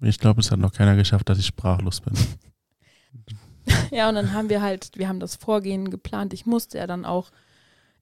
Ich 0.00 0.18
glaube, 0.18 0.40
es 0.40 0.50
hat 0.50 0.60
noch 0.60 0.72
keiner 0.72 0.94
geschafft, 0.96 1.28
dass 1.28 1.38
ich 1.38 1.46
sprachlos 1.46 2.00
bin. 2.00 2.14
ja, 3.96 4.08
und 4.08 4.14
dann 4.14 4.32
haben 4.32 4.48
wir 4.48 4.62
halt, 4.62 4.90
wir 4.96 5.08
haben 5.08 5.20
das 5.20 5.36
Vorgehen 5.36 5.90
geplant. 5.90 6.32
Ich 6.32 6.46
musste 6.46 6.78
ja 6.78 6.86
dann 6.86 7.04
auch 7.04 7.30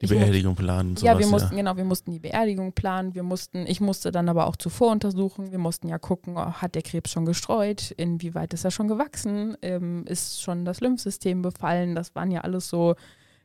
die 0.02 0.06
Beerdigung 0.08 0.52
musste, 0.52 0.64
planen. 0.64 0.96
Sowas, 0.96 1.02
ja, 1.02 1.18
wir 1.18 1.26
mussten, 1.26 1.52
ja. 1.52 1.56
genau, 1.56 1.76
wir 1.76 1.84
mussten 1.84 2.10
die 2.10 2.18
Beerdigung 2.18 2.72
planen. 2.72 3.14
Wir 3.14 3.22
mussten, 3.22 3.66
ich 3.66 3.80
musste 3.80 4.12
dann 4.12 4.28
aber 4.28 4.46
auch 4.46 4.56
zuvor 4.56 4.92
untersuchen. 4.92 5.52
Wir 5.52 5.58
mussten 5.58 5.88
ja 5.88 5.98
gucken, 5.98 6.36
oh, 6.36 6.52
hat 6.52 6.74
der 6.74 6.82
Krebs 6.82 7.10
schon 7.10 7.24
gestreut? 7.24 7.92
Inwieweit 7.92 8.52
ist 8.52 8.64
er 8.64 8.70
schon 8.70 8.88
gewachsen? 8.88 9.56
Ähm, 9.62 10.04
ist 10.06 10.42
schon 10.42 10.66
das 10.66 10.80
Lymphsystem 10.80 11.40
befallen? 11.40 11.94
Das 11.94 12.14
waren 12.14 12.30
ja 12.30 12.42
alles 12.42 12.68
so, 12.68 12.94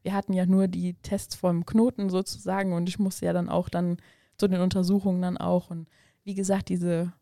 wir 0.03 0.13
hatten 0.13 0.33
ja 0.33 0.45
nur 0.45 0.67
die 0.67 0.95
Tests 0.95 1.35
vom 1.35 1.65
Knoten 1.65 2.09
sozusagen 2.09 2.73
und 2.73 2.89
ich 2.89 2.99
musste 2.99 3.25
ja 3.25 3.33
dann 3.33 3.47
auch 3.47 3.69
dann 3.69 3.97
zu 4.37 4.47
den 4.47 4.59
Untersuchungen 4.59 5.21
dann 5.21 5.37
auch. 5.37 5.69
Und 5.69 5.87
wie 6.23 6.33
gesagt, 6.33 6.67
diese 6.67 7.13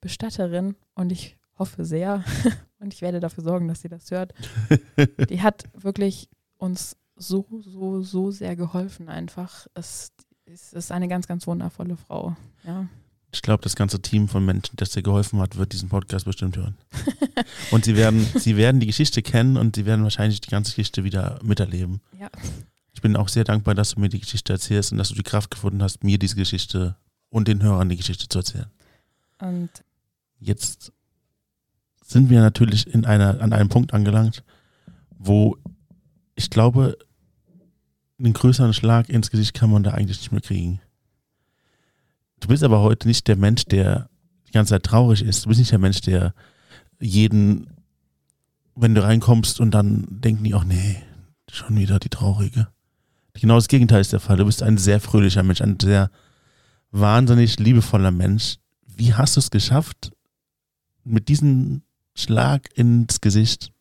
Bestatterin 0.00 0.76
und 0.94 1.10
ich 1.10 1.37
hoffe 1.58 1.84
sehr 1.84 2.24
und 2.78 2.94
ich 2.94 3.02
werde 3.02 3.20
dafür 3.20 3.44
sorgen, 3.44 3.68
dass 3.68 3.82
sie 3.82 3.88
das 3.88 4.10
hört. 4.10 4.34
Die 5.30 5.42
hat 5.42 5.64
wirklich 5.74 6.28
uns 6.56 6.96
so, 7.16 7.46
so, 7.60 8.02
so 8.02 8.30
sehr 8.30 8.56
geholfen 8.56 9.08
einfach. 9.08 9.66
Es, 9.74 10.12
es 10.46 10.72
ist 10.72 10.92
eine 10.92 11.08
ganz, 11.08 11.26
ganz 11.26 11.46
wundervolle 11.46 11.96
Frau. 11.96 12.36
Ja. 12.64 12.86
Ich 13.30 13.42
glaube, 13.42 13.62
das 13.62 13.76
ganze 13.76 14.00
Team 14.00 14.28
von 14.28 14.44
Menschen, 14.44 14.76
das 14.76 14.90
dir 14.90 15.02
geholfen 15.02 15.40
hat, 15.40 15.56
wird 15.56 15.72
diesen 15.72 15.90
Podcast 15.90 16.24
bestimmt 16.24 16.56
hören. 16.56 16.76
und 17.70 17.84
sie 17.84 17.94
werden, 17.94 18.26
sie 18.36 18.56
werden 18.56 18.80
die 18.80 18.86
Geschichte 18.86 19.20
kennen 19.20 19.58
und 19.58 19.76
sie 19.76 19.84
werden 19.84 20.02
wahrscheinlich 20.02 20.40
die 20.40 20.50
ganze 20.50 20.70
Geschichte 20.70 21.04
wieder 21.04 21.38
miterleben. 21.42 22.00
Ja. 22.18 22.30
Ich 22.94 23.02
bin 23.02 23.16
auch 23.16 23.28
sehr 23.28 23.44
dankbar, 23.44 23.74
dass 23.74 23.90
du 23.90 24.00
mir 24.00 24.08
die 24.08 24.20
Geschichte 24.20 24.54
erzählst 24.54 24.92
und 24.92 24.98
dass 24.98 25.10
du 25.10 25.14
die 25.14 25.22
Kraft 25.22 25.50
gefunden 25.50 25.82
hast, 25.82 26.02
mir 26.02 26.18
diese 26.18 26.36
Geschichte 26.36 26.96
und 27.28 27.48
den 27.48 27.62
Hörern 27.62 27.88
die 27.90 27.96
Geschichte 27.96 28.28
zu 28.28 28.38
erzählen. 28.38 28.70
Und 29.38 29.70
jetzt 30.40 30.92
sind 32.08 32.30
wir 32.30 32.40
natürlich 32.40 32.92
in 32.92 33.04
einer, 33.04 33.40
an 33.40 33.52
einem 33.52 33.68
Punkt 33.68 33.92
angelangt, 33.92 34.42
wo 35.18 35.56
ich 36.34 36.48
glaube, 36.48 36.96
einen 38.18 38.32
größeren 38.32 38.72
Schlag 38.72 39.10
ins 39.10 39.30
Gesicht 39.30 39.54
kann 39.54 39.70
man 39.70 39.82
da 39.82 39.90
eigentlich 39.92 40.18
nicht 40.18 40.32
mehr 40.32 40.40
kriegen. 40.40 40.80
Du 42.40 42.48
bist 42.48 42.64
aber 42.64 42.80
heute 42.80 43.06
nicht 43.06 43.28
der 43.28 43.36
Mensch, 43.36 43.64
der 43.66 44.08
die 44.46 44.52
ganze 44.52 44.70
Zeit 44.70 44.84
traurig 44.84 45.22
ist. 45.22 45.44
Du 45.44 45.48
bist 45.48 45.58
nicht 45.58 45.70
der 45.70 45.78
Mensch, 45.78 46.00
der 46.00 46.34
jeden, 46.98 47.68
wenn 48.74 48.94
du 48.94 49.02
reinkommst 49.02 49.60
und 49.60 49.72
dann 49.72 50.06
denken 50.08 50.44
die 50.44 50.54
auch, 50.54 50.64
nee, 50.64 51.02
schon 51.50 51.76
wieder 51.76 51.98
die 51.98 52.08
Traurige. 52.08 52.68
Genau 53.34 53.56
das 53.56 53.68
Gegenteil 53.68 54.00
ist 54.00 54.12
der 54.12 54.20
Fall. 54.20 54.36
Du 54.36 54.46
bist 54.46 54.62
ein 54.62 54.78
sehr 54.78 55.00
fröhlicher 55.00 55.42
Mensch, 55.42 55.60
ein 55.60 55.78
sehr 55.78 56.10
wahnsinnig 56.90 57.58
liebevoller 57.58 58.10
Mensch. 58.10 58.56
Wie 58.86 59.14
hast 59.14 59.36
du 59.36 59.40
es 59.40 59.50
geschafft, 59.50 60.10
mit 61.04 61.28
diesem 61.28 61.82
Schlag 62.18 62.68
ins 62.74 63.20
Gesicht, 63.20 63.72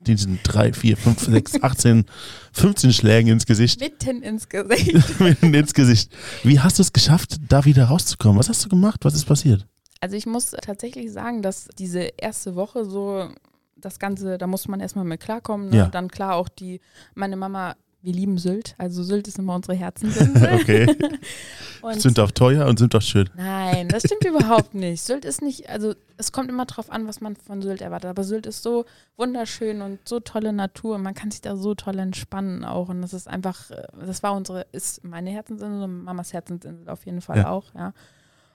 diesen 0.00 0.38
drei, 0.42 0.72
vier, 0.72 0.96
fünf, 0.96 1.20
sechs, 1.20 1.54
18, 1.62 2.04
15 2.52 2.92
Schlägen 2.92 3.32
ins 3.32 3.46
Gesicht. 3.46 3.80
Mitten 3.80 4.22
ins 4.22 4.48
Gesicht. 4.48 4.94
Mitten 5.20 5.52
ins 5.52 5.74
Gesicht. 5.74 6.12
Wie 6.42 6.60
hast 6.60 6.78
du 6.78 6.82
es 6.82 6.92
geschafft, 6.92 7.36
da 7.48 7.64
wieder 7.64 7.86
rauszukommen? 7.86 8.38
Was 8.38 8.48
hast 8.48 8.64
du 8.64 8.68
gemacht? 8.68 9.00
Was 9.02 9.14
ist 9.14 9.24
passiert? 9.24 9.66
Also 10.00 10.16
ich 10.16 10.26
muss 10.26 10.50
tatsächlich 10.50 11.10
sagen, 11.10 11.42
dass 11.42 11.68
diese 11.78 12.00
erste 12.18 12.56
Woche 12.56 12.84
so 12.84 13.30
das 13.76 13.98
Ganze, 13.98 14.38
da 14.38 14.46
muss 14.46 14.68
man 14.68 14.80
erstmal 14.80 15.04
mit 15.04 15.20
klarkommen. 15.20 15.70
Ne? 15.70 15.76
Ja. 15.76 15.86
Dann 15.86 16.08
klar 16.08 16.36
auch 16.36 16.48
die, 16.48 16.80
meine 17.14 17.36
Mama, 17.36 17.76
wir 18.04 18.12
lieben 18.12 18.38
Sylt. 18.38 18.74
Also 18.78 19.02
Sylt 19.02 19.26
ist 19.28 19.38
immer 19.38 19.54
unsere 19.54 19.74
Herzensinsel. 19.74 20.52
okay. 20.60 20.96
Und 21.82 22.00
Sind 22.00 22.18
auch 22.18 22.30
teuer 22.30 22.66
und 22.66 22.78
sind 22.78 22.94
auch 22.94 23.02
schön. 23.02 23.28
Nein, 23.36 23.88
das 23.88 24.04
stimmt 24.04 24.24
überhaupt 24.28 24.74
nicht. 24.74 25.02
Sylt 25.02 25.26
ist 25.26 25.42
nicht, 25.42 25.68
also 25.68 25.94
es 26.16 26.32
kommt 26.32 26.48
immer 26.48 26.64
drauf 26.64 26.90
an, 26.90 27.06
was 27.06 27.20
man 27.20 27.36
von 27.36 27.60
Sylt 27.60 27.82
erwartet. 27.82 28.08
Aber 28.08 28.24
Sylt 28.24 28.46
ist 28.46 28.62
so 28.62 28.86
wunderschön 29.18 29.82
und 29.82 29.98
so 30.08 30.18
tolle 30.20 30.54
Natur 30.54 30.94
und 30.94 31.02
man 31.02 31.12
kann 31.14 31.30
sich 31.30 31.42
da 31.42 31.56
so 31.56 31.74
toll 31.74 31.98
entspannen 31.98 32.64
auch. 32.64 32.88
Und 32.88 33.02
das 33.02 33.12
ist 33.12 33.28
einfach, 33.28 33.70
äh, 33.70 33.86
das 34.06 34.22
war 34.22 34.32
unsere, 34.34 34.62
ist 34.72 35.04
meine 35.04 35.28
Herzensinsel 35.30 35.82
und 35.82 36.04
Mamas 36.04 36.32
Herzensinsel 36.32 36.88
auf 36.88 37.04
jeden 37.04 37.20
Fall 37.20 37.38
Ja. 37.38 37.50
auch, 37.50 37.74
ja. 37.74 37.92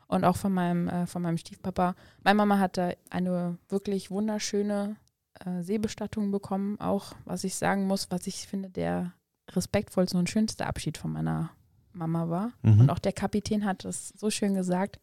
Und 0.07 0.23
auch 0.25 0.37
von 0.37 0.51
meinem, 0.51 0.87
äh, 0.87 1.05
von 1.05 1.21
meinem 1.21 1.37
Stiefpapa. 1.37 1.93
Meine 2.23 2.37
Mama 2.37 2.57
hatte 2.57 2.97
eine 3.11 3.59
wirklich 3.69 4.09
wunderschöne 4.09 4.95
äh, 5.45 5.61
Seebestattung 5.61 6.31
bekommen, 6.31 6.79
auch 6.79 7.13
was 7.25 7.43
ich 7.43 7.55
sagen 7.55 7.85
muss, 7.85 8.07
was 8.09 8.25
ich 8.25 8.47
finde, 8.47 8.69
der 8.71 9.13
respektvollste 9.55 10.17
und 10.17 10.29
schönste 10.29 10.65
Abschied 10.65 10.97
von 10.97 11.11
meiner 11.11 11.51
Mama 11.93 12.29
war. 12.29 12.53
Mhm. 12.61 12.81
Und 12.81 12.89
auch 12.89 12.99
der 12.99 13.13
Kapitän 13.13 13.65
hat 13.65 13.85
es 13.85 14.09
so 14.09 14.29
schön 14.29 14.53
gesagt, 14.53 14.99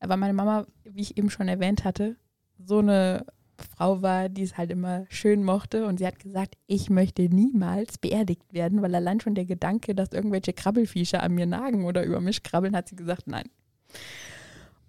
weil 0.00 0.16
meine 0.16 0.32
Mama, 0.32 0.66
wie 0.84 1.02
ich 1.02 1.16
eben 1.16 1.30
schon 1.30 1.48
erwähnt 1.48 1.84
hatte, 1.84 2.16
so 2.58 2.78
eine 2.78 3.24
Frau 3.56 4.02
war, 4.02 4.28
die 4.28 4.42
es 4.42 4.56
halt 4.56 4.70
immer 4.70 5.06
schön 5.08 5.44
mochte. 5.44 5.86
Und 5.86 5.98
sie 5.98 6.06
hat 6.06 6.18
gesagt, 6.18 6.56
ich 6.66 6.90
möchte 6.90 7.22
niemals 7.22 7.98
beerdigt 7.98 8.52
werden, 8.52 8.82
weil 8.82 8.94
allein 8.94 9.20
schon 9.20 9.34
der 9.34 9.44
Gedanke, 9.44 9.94
dass 9.94 10.12
irgendwelche 10.12 10.52
Krabbelfische 10.52 11.20
an 11.20 11.32
mir 11.32 11.46
nagen 11.46 11.84
oder 11.84 12.04
über 12.04 12.20
mich 12.20 12.42
krabbeln, 12.42 12.76
hat 12.76 12.88
sie 12.88 12.96
gesagt, 12.96 13.26
nein. 13.26 13.48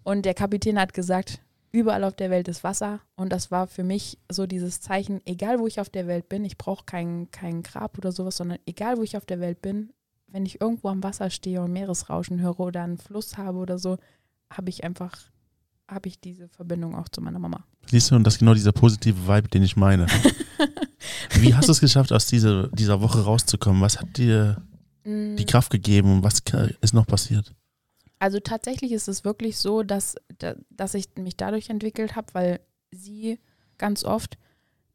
Und 0.03 0.25
der 0.25 0.34
Kapitän 0.34 0.79
hat 0.79 0.93
gesagt, 0.93 1.41
überall 1.74 2.03
auf 2.05 2.15
der 2.15 2.30
Welt 2.30 2.47
ist 2.47 2.63
Wasser. 2.63 3.01
Und 3.15 3.34
das 3.34 3.51
war 3.51 3.67
für 3.67 3.84
mich 3.84 4.17
so 4.32 4.45
dieses 4.45 4.80
Zeichen, 4.80 5.19
egal 5.26 5.59
wo 5.59 5.67
ich 5.67 5.82
auf 5.82 5.89
der 5.89 6.07
Welt 6.07 6.30
bin, 6.30 6.45
ich 6.45 6.57
brauche 6.57 6.86
kein, 6.86 7.30
kein 7.32 7.63
Grab 7.63 7.97
oder 7.97 8.13
sowas, 8.13 8.38
sondern 8.38 8.59
egal 8.65 8.97
wo 8.97 9.03
ich 9.03 9.17
auf 9.17 9.26
der 9.26 9.41
Welt 9.41 9.61
bin, 9.61 9.91
wenn 10.28 10.45
ich 10.45 10.61
irgendwo 10.61 10.88
am 10.88 11.03
Wasser 11.03 11.30
stehe 11.30 11.61
und 11.61 11.74
Meeresrauschen 11.74 12.39
höre 12.39 12.59
oder 12.59 12.84
einen 12.84 12.97
Fluss 12.97 13.38
habe 13.38 13.57
oder 13.57 13.78
so, 13.80 13.97
habe 14.51 14.69
ich 14.69 14.84
einfach, 14.84 15.13
habe 15.88 16.07
ich 16.07 16.19
diese 16.19 16.47
Verbindung 16.47 16.95
auch 16.95 17.09
zu 17.09 17.21
meiner 17.21 17.39
Mama. 17.39 17.65
Siehst 17.88 18.11
du, 18.11 18.15
und 18.15 18.24
das 18.24 18.36
ist 18.36 18.39
genau 18.39 18.53
dieser 18.53 18.71
positive 18.71 19.28
Vibe, 19.28 19.49
den 19.49 19.63
ich 19.63 19.76
meine. 19.76 20.07
Wie 21.39 21.53
hast 21.53 21.67
du 21.67 21.71
es 21.71 21.82
geschafft, 21.82 22.13
aus 22.13 22.28
dieser, 22.28 22.67
dieser 22.69 23.01
Woche 23.01 23.24
rauszukommen? 23.24 23.82
Was 23.82 23.99
hat 23.99 24.17
dir 24.17 24.61
die 25.05 25.45
Kraft 25.45 25.69
gegeben 25.69 26.13
und 26.13 26.24
was 26.24 26.41
ist 26.80 26.93
noch 26.93 27.05
passiert? 27.05 27.53
Also 28.24 28.39
tatsächlich 28.39 28.93
ist 28.93 29.09
es 29.09 29.26
wirklich 29.26 29.57
so, 29.57 29.84
dass, 29.84 30.15
da- 30.39 30.55
dass 30.69 30.93
ich 30.93 31.09
mich 31.17 31.36
dadurch 31.36 31.69
entwickelt 31.69 32.15
habe, 32.15 32.28
weil 32.34 32.59
sie 32.89 33.38
ganz 33.78 34.05
oft 34.05 34.38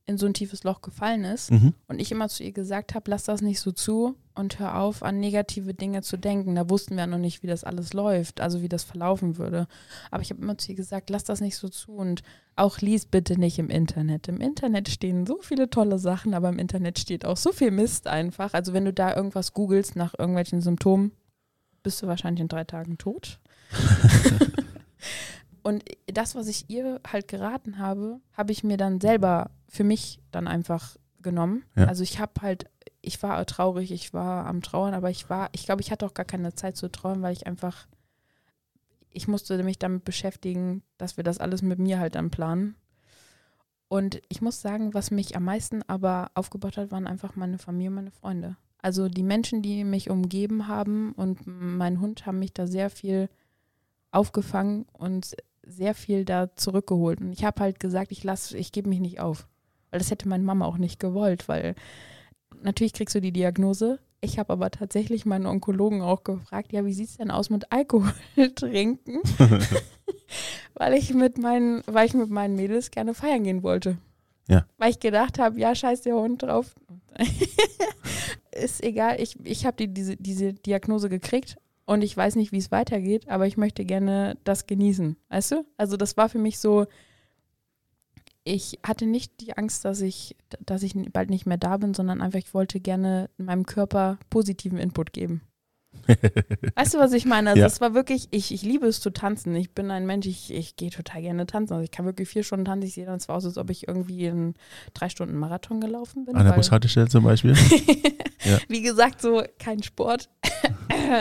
in 0.06 0.16
so 0.16 0.24
ein 0.24 0.32
tiefes 0.32 0.64
Loch 0.64 0.80
gefallen 0.80 1.24
ist 1.24 1.50
Mhm. 1.50 1.74
und 1.88 2.00
ich 2.00 2.10
immer 2.10 2.30
zu 2.30 2.42
ihr 2.42 2.52
gesagt 2.52 2.94
habe, 2.94 3.10
lass 3.10 3.24
das 3.24 3.42
nicht 3.42 3.60
so 3.60 3.70
zu 3.70 4.14
und 4.34 4.58
hör 4.58 4.80
auf, 4.80 5.02
an 5.02 5.20
negative 5.20 5.74
Dinge 5.74 6.00
zu 6.00 6.16
denken. 6.16 6.54
Da 6.54 6.70
wussten 6.70 6.96
wir 6.96 7.06
noch 7.06 7.18
nicht, 7.18 7.42
wie 7.42 7.46
das 7.46 7.64
alles 7.64 7.92
läuft, 7.92 8.40
also 8.40 8.62
wie 8.62 8.70
das 8.70 8.84
verlaufen 8.84 9.36
würde. 9.36 9.66
Aber 10.10 10.22
ich 10.22 10.30
habe 10.30 10.40
immer 10.40 10.56
zu 10.56 10.70
ihr 10.70 10.76
gesagt, 10.76 11.10
lass 11.10 11.24
das 11.24 11.42
nicht 11.42 11.56
so 11.58 11.68
zu 11.68 11.92
und 11.92 12.22
auch 12.56 12.78
lies 12.78 13.04
bitte 13.04 13.38
nicht 13.38 13.58
im 13.58 13.68
Internet. 13.68 14.28
Im 14.28 14.40
Internet 14.40 14.88
stehen 14.88 15.26
so 15.26 15.40
viele 15.42 15.68
tolle 15.68 15.98
Sachen, 15.98 16.32
aber 16.32 16.48
im 16.48 16.58
Internet 16.58 16.98
steht 16.98 17.26
auch 17.26 17.36
so 17.36 17.52
viel 17.52 17.72
Mist 17.72 18.06
einfach. 18.06 18.54
Also 18.54 18.72
wenn 18.72 18.86
du 18.86 18.94
da 18.94 19.14
irgendwas 19.14 19.52
googelst 19.52 19.96
nach 19.96 20.14
irgendwelchen 20.18 20.62
Symptomen, 20.62 21.12
bist 21.82 22.02
du 22.02 22.06
wahrscheinlich 22.06 22.40
in 22.40 22.48
drei 22.48 22.64
Tagen 22.64 22.98
tot. 22.98 23.38
Und 25.62 25.84
das, 26.06 26.34
was 26.34 26.46
ich 26.46 26.70
ihr 26.70 27.00
halt 27.06 27.28
geraten 27.28 27.78
habe, 27.78 28.20
habe 28.32 28.52
ich 28.52 28.64
mir 28.64 28.76
dann 28.76 29.00
selber 29.00 29.50
für 29.68 29.84
mich 29.84 30.18
dann 30.30 30.48
einfach 30.48 30.96
genommen. 31.20 31.64
Ja. 31.76 31.86
Also 31.86 32.02
ich 32.02 32.18
habe 32.18 32.40
halt, 32.40 32.70
ich 33.02 33.22
war 33.22 33.44
traurig, 33.44 33.92
ich 33.92 34.14
war 34.14 34.46
am 34.46 34.62
Trauern, 34.62 34.94
aber 34.94 35.10
ich 35.10 35.28
war, 35.28 35.50
ich 35.52 35.64
glaube, 35.66 35.82
ich 35.82 35.90
hatte 35.90 36.06
auch 36.06 36.14
gar 36.14 36.24
keine 36.24 36.54
Zeit 36.54 36.76
zu 36.76 36.90
trauern, 36.90 37.22
weil 37.22 37.32
ich 37.32 37.46
einfach, 37.46 37.86
ich 39.10 39.28
musste 39.28 39.62
mich 39.62 39.78
damit 39.78 40.04
beschäftigen, 40.04 40.82
dass 40.96 41.16
wir 41.16 41.24
das 41.24 41.38
alles 41.38 41.60
mit 41.60 41.78
mir 41.78 41.98
halt 41.98 42.14
dann 42.14 42.30
planen. 42.30 42.74
Und 43.88 44.20
ich 44.28 44.42
muss 44.42 44.60
sagen, 44.60 44.94
was 44.94 45.10
mich 45.10 45.36
am 45.36 45.44
meisten 45.44 45.82
aber 45.86 46.30
aufgebaut 46.34 46.76
hat, 46.76 46.90
waren 46.90 47.06
einfach 47.06 47.36
meine 47.36 47.58
Familie, 47.58 47.90
meine 47.90 48.10
Freunde. 48.10 48.56
Also 48.80 49.08
die 49.08 49.22
Menschen, 49.22 49.62
die 49.62 49.84
mich 49.84 50.08
umgeben 50.10 50.68
haben 50.68 51.12
und 51.12 51.40
mein 51.46 52.00
Hund 52.00 52.26
haben 52.26 52.38
mich 52.38 52.52
da 52.52 52.66
sehr 52.66 52.90
viel 52.90 53.28
aufgefangen 54.10 54.86
und 54.92 55.36
sehr 55.66 55.94
viel 55.94 56.24
da 56.24 56.54
zurückgeholt. 56.54 57.20
Und 57.20 57.32
ich 57.32 57.44
habe 57.44 57.60
halt 57.60 57.80
gesagt, 57.80 58.12
ich 58.12 58.24
lasse, 58.24 58.56
ich 58.56 58.72
gebe 58.72 58.88
mich 58.88 59.00
nicht 59.00 59.20
auf. 59.20 59.46
Weil 59.90 59.98
das 59.98 60.10
hätte 60.10 60.28
meine 60.28 60.44
Mama 60.44 60.64
auch 60.64 60.78
nicht 60.78 61.00
gewollt, 61.00 61.48
weil 61.48 61.74
natürlich 62.62 62.92
kriegst 62.92 63.14
du 63.14 63.20
die 63.20 63.32
Diagnose. 63.32 63.98
Ich 64.20 64.38
habe 64.38 64.52
aber 64.52 64.70
tatsächlich 64.70 65.26
meinen 65.26 65.46
Onkologen 65.46 66.02
auch 66.02 66.24
gefragt, 66.24 66.72
ja, 66.72 66.84
wie 66.84 66.92
sieht 66.92 67.08
es 67.08 67.16
denn 67.16 67.30
aus 67.30 67.50
mit 67.50 67.70
Alkohol 67.70 68.12
trinken? 68.54 69.20
weil 70.74 70.94
ich 70.94 71.14
mit 71.14 71.38
meinen, 71.38 71.82
weil 71.86 72.06
ich 72.06 72.14
mit 72.14 72.30
meinen 72.30 72.56
Mädels 72.56 72.90
gerne 72.90 73.14
feiern 73.14 73.44
gehen 73.44 73.62
wollte. 73.62 73.98
Ja. 74.48 74.64
Weil 74.78 74.90
ich 74.90 75.00
gedacht 75.00 75.38
habe, 75.38 75.60
ja, 75.60 75.74
scheiß 75.74 76.02
der 76.02 76.16
Hund 76.16 76.42
drauf. 76.42 76.74
Ist 78.62 78.82
egal, 78.82 79.20
ich, 79.20 79.36
ich 79.44 79.66
habe 79.66 79.76
die, 79.76 79.88
diese, 79.92 80.16
diese 80.16 80.52
Diagnose 80.52 81.08
gekriegt 81.08 81.56
und 81.86 82.02
ich 82.02 82.16
weiß 82.16 82.36
nicht, 82.36 82.52
wie 82.52 82.58
es 82.58 82.70
weitergeht, 82.70 83.28
aber 83.28 83.46
ich 83.46 83.56
möchte 83.56 83.84
gerne 83.84 84.36
das 84.44 84.66
genießen. 84.66 85.16
Weißt 85.28 85.52
du? 85.52 85.66
Also 85.76 85.96
das 85.96 86.16
war 86.16 86.28
für 86.28 86.38
mich 86.38 86.58
so, 86.58 86.86
ich 88.44 88.78
hatte 88.84 89.06
nicht 89.06 89.40
die 89.40 89.56
Angst, 89.56 89.84
dass 89.84 90.00
ich, 90.00 90.36
dass 90.64 90.82
ich 90.82 90.94
bald 91.12 91.30
nicht 91.30 91.46
mehr 91.46 91.58
da 91.58 91.76
bin, 91.76 91.94
sondern 91.94 92.20
einfach, 92.20 92.38
ich 92.38 92.54
wollte 92.54 92.80
gerne 92.80 93.30
meinem 93.36 93.66
Körper 93.66 94.18
positiven 94.30 94.78
Input 94.78 95.12
geben. 95.12 95.42
Weißt 96.74 96.94
du, 96.94 96.98
was 96.98 97.12
ich 97.12 97.24
meine? 97.26 97.50
Also 97.50 97.60
Ja. 97.60 97.66
es 97.66 97.80
war 97.80 97.94
wirklich, 97.94 98.28
ich, 98.30 98.52
ich 98.52 98.62
liebe 98.62 98.86
es 98.86 99.00
zu 99.00 99.10
tanzen. 99.10 99.54
Ich 99.54 99.70
bin 99.72 99.90
ein 99.90 100.06
Mensch, 100.06 100.26
ich, 100.26 100.52
ich 100.52 100.76
gehe 100.76 100.90
total 100.90 101.22
gerne 101.22 101.46
tanzen. 101.46 101.72
Also 101.74 101.84
ich 101.84 101.90
kann 101.90 102.04
wirklich 102.06 102.28
vier 102.28 102.42
Stunden 102.44 102.64
tanzen. 102.64 102.86
Ich 102.86 102.94
sehe 102.94 103.06
dann 103.06 103.20
zwar 103.20 103.36
aus, 103.36 103.44
als 103.44 103.58
ob 103.58 103.70
ich 103.70 103.88
irgendwie 103.88 104.28
einen 104.28 104.54
drei 104.94 105.08
Stunden 105.08 105.36
Marathon 105.36 105.80
gelaufen 105.80 106.24
bin. 106.24 106.36
An 106.36 106.46
der 106.46 106.52
Bushaltestelle 106.52 107.08
zum 107.08 107.24
Beispiel? 107.24 107.54
Ja. 108.44 108.56
Wie 108.68 108.82
gesagt, 108.82 109.20
so 109.20 109.42
kein 109.58 109.82
Sport. 109.82 110.30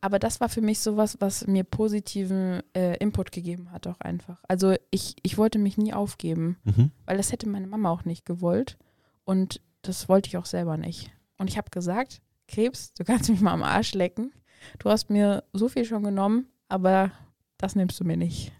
Aber 0.00 0.18
das 0.18 0.40
war 0.40 0.48
für 0.48 0.60
mich 0.60 0.78
sowas, 0.78 1.16
was 1.20 1.46
mir 1.46 1.64
positiven 1.64 2.62
äh, 2.74 2.96
Input 2.98 3.32
gegeben 3.32 3.72
hat, 3.72 3.86
auch 3.88 4.00
einfach. 4.00 4.38
Also 4.46 4.74
ich, 4.90 5.16
ich 5.22 5.36
wollte 5.38 5.58
mich 5.58 5.76
nie 5.76 5.92
aufgeben, 5.92 6.56
Mhm. 6.64 6.92
weil 7.04 7.16
das 7.16 7.32
hätte 7.32 7.48
meine 7.48 7.66
Mama 7.66 7.90
auch 7.90 8.04
nicht 8.04 8.24
gewollt. 8.24 8.78
Und 9.24 9.60
das 9.82 10.08
wollte 10.08 10.28
ich 10.28 10.36
auch 10.36 10.46
selber 10.46 10.76
nicht. 10.76 11.10
Und 11.36 11.50
ich 11.50 11.58
habe 11.58 11.70
gesagt, 11.70 12.20
Krebs, 12.48 12.92
du 12.94 13.04
kannst 13.04 13.30
mich 13.30 13.40
mal 13.40 13.52
am 13.52 13.62
Arsch 13.62 13.94
lecken. 13.94 14.32
Du 14.78 14.90
hast 14.90 15.10
mir 15.10 15.44
so 15.52 15.68
viel 15.68 15.84
schon 15.84 16.02
genommen, 16.02 16.46
aber 16.68 17.12
das 17.58 17.76
nimmst 17.76 18.00
du 18.00 18.04
mir 18.04 18.16
nicht. 18.16 18.52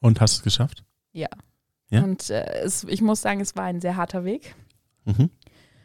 Und 0.00 0.20
hast 0.20 0.32
es 0.32 0.42
geschafft? 0.42 0.84
Ja. 1.12 1.28
Ja? 1.90 2.02
Und 2.02 2.30
äh, 2.30 2.62
es, 2.62 2.84
ich 2.84 3.02
muss 3.02 3.22
sagen, 3.22 3.40
es 3.40 3.54
war 3.54 3.64
ein 3.64 3.80
sehr 3.80 3.96
harter 3.96 4.24
Weg. 4.24 4.54
Mhm. 5.04 5.30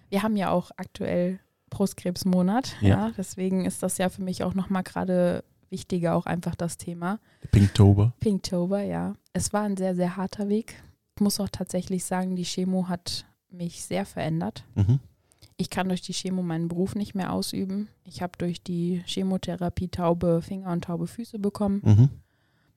Wir 0.10 0.24
haben 0.24 0.36
ja 0.36 0.50
auch 0.50 0.72
aktuell 0.78 1.40
Brustkrebsmonat. 1.70 2.78
Ja. 2.82 2.88
ja. 2.90 3.12
Deswegen 3.18 3.66
ist 3.66 3.84
das 3.84 3.98
ja 3.98 4.10
für 4.10 4.24
mich 4.24 4.44
auch 4.44 4.56
nochmal 4.56 4.84
gerade 4.84 5.44
wichtiger, 5.70 6.16
auch 6.16 6.26
einfach 6.26 6.56
das 6.56 6.78
Thema. 6.78 7.20
Pinktober. 7.52 8.14
Pinktober, 8.20 8.82
ja. 8.82 9.14
Es 9.34 9.54
war 9.54 9.64
ein 9.64 9.78
sehr, 9.78 9.96
sehr 9.96 10.18
harter 10.18 10.50
Weg. 10.50 10.82
Ich 11.16 11.22
muss 11.22 11.40
auch 11.40 11.50
tatsächlich 11.50 12.06
sagen, 12.06 12.36
die 12.36 12.46
Chemo 12.46 12.88
hat 12.88 13.26
mich 13.52 13.84
sehr 13.84 14.06
verändert. 14.06 14.64
Mhm. 14.76 15.00
Ich 15.62 15.70
kann 15.70 15.90
durch 15.90 16.02
die 16.02 16.14
Chemo 16.14 16.42
meinen 16.42 16.70
Beruf 16.70 16.96
nicht 16.96 17.16
mehr 17.16 17.34
ausüben. 17.34 17.90
Ich 18.06 18.22
habe 18.22 18.32
durch 18.38 18.64
die 18.64 19.04
Chemotherapie 19.06 19.90
taube 19.90 20.42
Finger 20.42 20.72
und 20.72 20.86
taube 20.86 21.06
Füße 21.06 21.38
bekommen. 21.38 21.82
Mhm. 21.84 22.10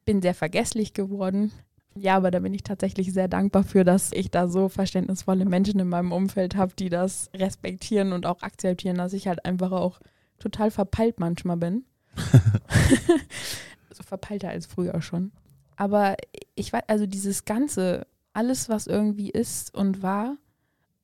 Bin 0.05 0.21
sehr 0.21 0.35
vergesslich 0.35 0.93
geworden. 0.93 1.53
Ja, 1.95 2.17
aber 2.17 2.33
da 2.33 2.41
bin 2.41 2.53
ich 2.53 2.65
tatsächlich 2.65 3.13
sehr 3.13 3.29
dankbar 3.29 3.63
für, 3.63 3.85
dass 3.85 4.11
ich 4.13 4.33
da 4.33 4.49
so 4.49 4.69
verständnisvolle 4.69 5.45
Menschen 5.45 5.79
in 5.79 5.89
meinem 5.89 6.11
Umfeld 6.11 6.57
habe, 6.57 6.73
die 6.77 6.89
das 6.89 7.31
respektieren 7.35 8.13
und 8.13 8.27
auch 8.27 8.43
akzeptieren, 8.43 8.97
dass 8.97 9.13
ich 9.13 9.29
halt 9.29 9.45
einfach 9.45 9.71
auch 9.71 10.01
total 10.41 10.73
verpeilt 10.73 11.21
manchmal 11.21 11.59
bin. 11.59 11.85
so 13.93 14.03
verpeilter 14.03 14.49
als 14.49 14.67
früher 14.67 15.01
schon. 15.03 15.31
Aber 15.77 16.17
ich 16.57 16.73
weiß, 16.73 16.83
also 16.89 17.07
dieses 17.07 17.45
Ganze, 17.45 18.09
alles, 18.33 18.69
was 18.69 18.89
irgendwie 18.89 19.31
ist 19.31 19.73
und 19.73 20.03
war, 20.03 20.37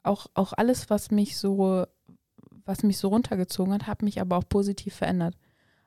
auch, 0.02 0.26
auch 0.34 0.52
alles, 0.52 0.90
was 0.90 1.10
mich 1.10 1.36
so, 1.38 1.86
was 2.64 2.82
mich 2.82 2.98
so 2.98 3.08
runtergezogen 3.08 3.72
hat, 3.74 3.86
hat 3.86 4.02
mich 4.02 4.20
aber 4.20 4.36
auch 4.36 4.48
positiv 4.48 4.94
verändert. 4.94 5.36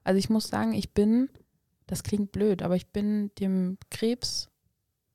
Also 0.04 0.18
ich 0.18 0.30
muss 0.30 0.48
sagen, 0.48 0.74
ich 0.74 0.94
bin, 0.94 1.30
das 1.88 2.04
klingt 2.04 2.32
blöd, 2.32 2.62
aber 2.62 2.76
ich 2.76 2.88
bin 2.88 3.32
dem 3.40 3.78
Krebs 3.90 4.50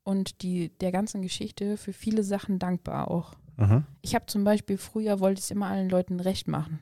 und 0.04 0.42
die, 0.42 0.70
der 0.78 0.92
ganzen 0.92 1.22
Geschichte 1.22 1.76
für 1.76 1.92
viele 1.92 2.22
Sachen 2.22 2.58
dankbar 2.58 3.10
auch. 3.10 3.34
Aha. 3.56 3.84
Ich 4.02 4.14
habe 4.14 4.26
zum 4.26 4.44
Beispiel 4.44 4.78
früher 4.78 5.18
wollte 5.20 5.38
ich 5.38 5.46
es 5.46 5.50
immer 5.50 5.66
allen 5.66 5.88
Leuten 5.88 6.20
recht 6.20 6.46
machen. 6.46 6.80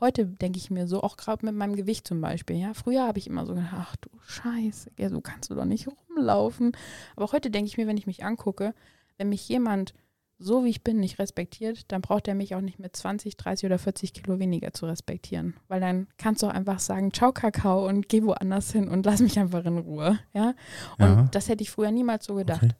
Heute 0.00 0.26
denke 0.26 0.58
ich 0.58 0.70
mir 0.70 0.88
so, 0.88 1.02
auch 1.02 1.16
gerade 1.16 1.46
mit 1.46 1.54
meinem 1.54 1.76
Gewicht 1.76 2.08
zum 2.08 2.20
Beispiel, 2.20 2.56
ja. 2.56 2.74
Früher 2.74 3.06
habe 3.06 3.18
ich 3.18 3.28
immer 3.28 3.46
so 3.46 3.54
gedacht, 3.54 3.74
ach 3.76 3.96
du 3.96 4.08
Scheiße, 4.26 4.90
ja, 4.98 5.08
so 5.08 5.20
kannst 5.20 5.50
du 5.50 5.54
doch 5.54 5.64
nicht 5.64 5.86
rumlaufen. 5.86 6.72
Aber 7.14 7.30
heute 7.30 7.50
denke 7.50 7.68
ich 7.68 7.76
mir, 7.76 7.86
wenn 7.86 7.96
ich 7.96 8.06
mich 8.06 8.24
angucke, 8.24 8.74
wenn 9.18 9.28
mich 9.28 9.48
jemand 9.48 9.94
so 10.42 10.64
wie 10.64 10.70
ich 10.70 10.82
bin 10.82 10.98
nicht 10.98 11.18
respektiert, 11.18 11.84
dann 11.88 12.00
braucht 12.00 12.26
er 12.28 12.34
mich 12.34 12.54
auch 12.54 12.60
nicht 12.60 12.78
mit 12.78 12.96
20, 12.96 13.36
30 13.36 13.66
oder 13.66 13.78
40 13.78 14.12
Kilo 14.12 14.38
weniger 14.38 14.72
zu 14.72 14.86
respektieren. 14.86 15.54
Weil 15.68 15.80
dann 15.80 16.08
kannst 16.18 16.42
du 16.42 16.46
auch 16.46 16.52
einfach 16.52 16.80
sagen, 16.80 17.12
ciao 17.12 17.32
Kakao 17.32 17.86
und 17.86 18.08
geh 18.08 18.22
woanders 18.22 18.72
hin 18.72 18.88
und 18.88 19.06
lass 19.06 19.20
mich 19.20 19.38
einfach 19.38 19.64
in 19.64 19.78
Ruhe. 19.78 20.18
Ja. 20.34 20.54
Und 20.98 21.06
ja. 21.06 21.28
das 21.30 21.48
hätte 21.48 21.62
ich 21.62 21.70
früher 21.70 21.90
niemals 21.90 22.26
so 22.26 22.34
gedacht. 22.34 22.64
Okay. 22.64 22.74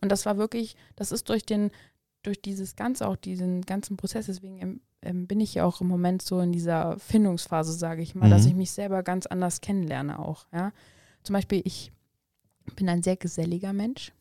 Und 0.00 0.12
das 0.12 0.26
war 0.26 0.38
wirklich, 0.38 0.76
das 0.96 1.12
ist 1.12 1.28
durch 1.28 1.44
den, 1.44 1.70
durch 2.22 2.40
dieses 2.40 2.76
Ganze, 2.76 3.08
auch 3.08 3.16
diesen 3.16 3.62
ganzen 3.62 3.96
Prozess, 3.96 4.26
deswegen 4.26 4.80
ähm, 5.02 5.26
bin 5.26 5.40
ich 5.40 5.54
ja 5.54 5.64
auch 5.64 5.80
im 5.80 5.88
Moment 5.88 6.22
so 6.22 6.40
in 6.40 6.52
dieser 6.52 6.98
Findungsphase, 6.98 7.72
sage 7.72 8.02
ich 8.02 8.14
mal, 8.14 8.26
mhm. 8.26 8.30
dass 8.30 8.46
ich 8.46 8.54
mich 8.54 8.70
selber 8.70 9.02
ganz 9.02 9.26
anders 9.26 9.60
kennenlerne 9.60 10.18
auch. 10.18 10.46
Ja. 10.52 10.72
Zum 11.22 11.34
Beispiel, 11.34 11.62
ich 11.64 11.92
bin 12.76 12.88
ein 12.88 13.02
sehr 13.02 13.16
geselliger 13.16 13.72
Mensch. 13.72 14.12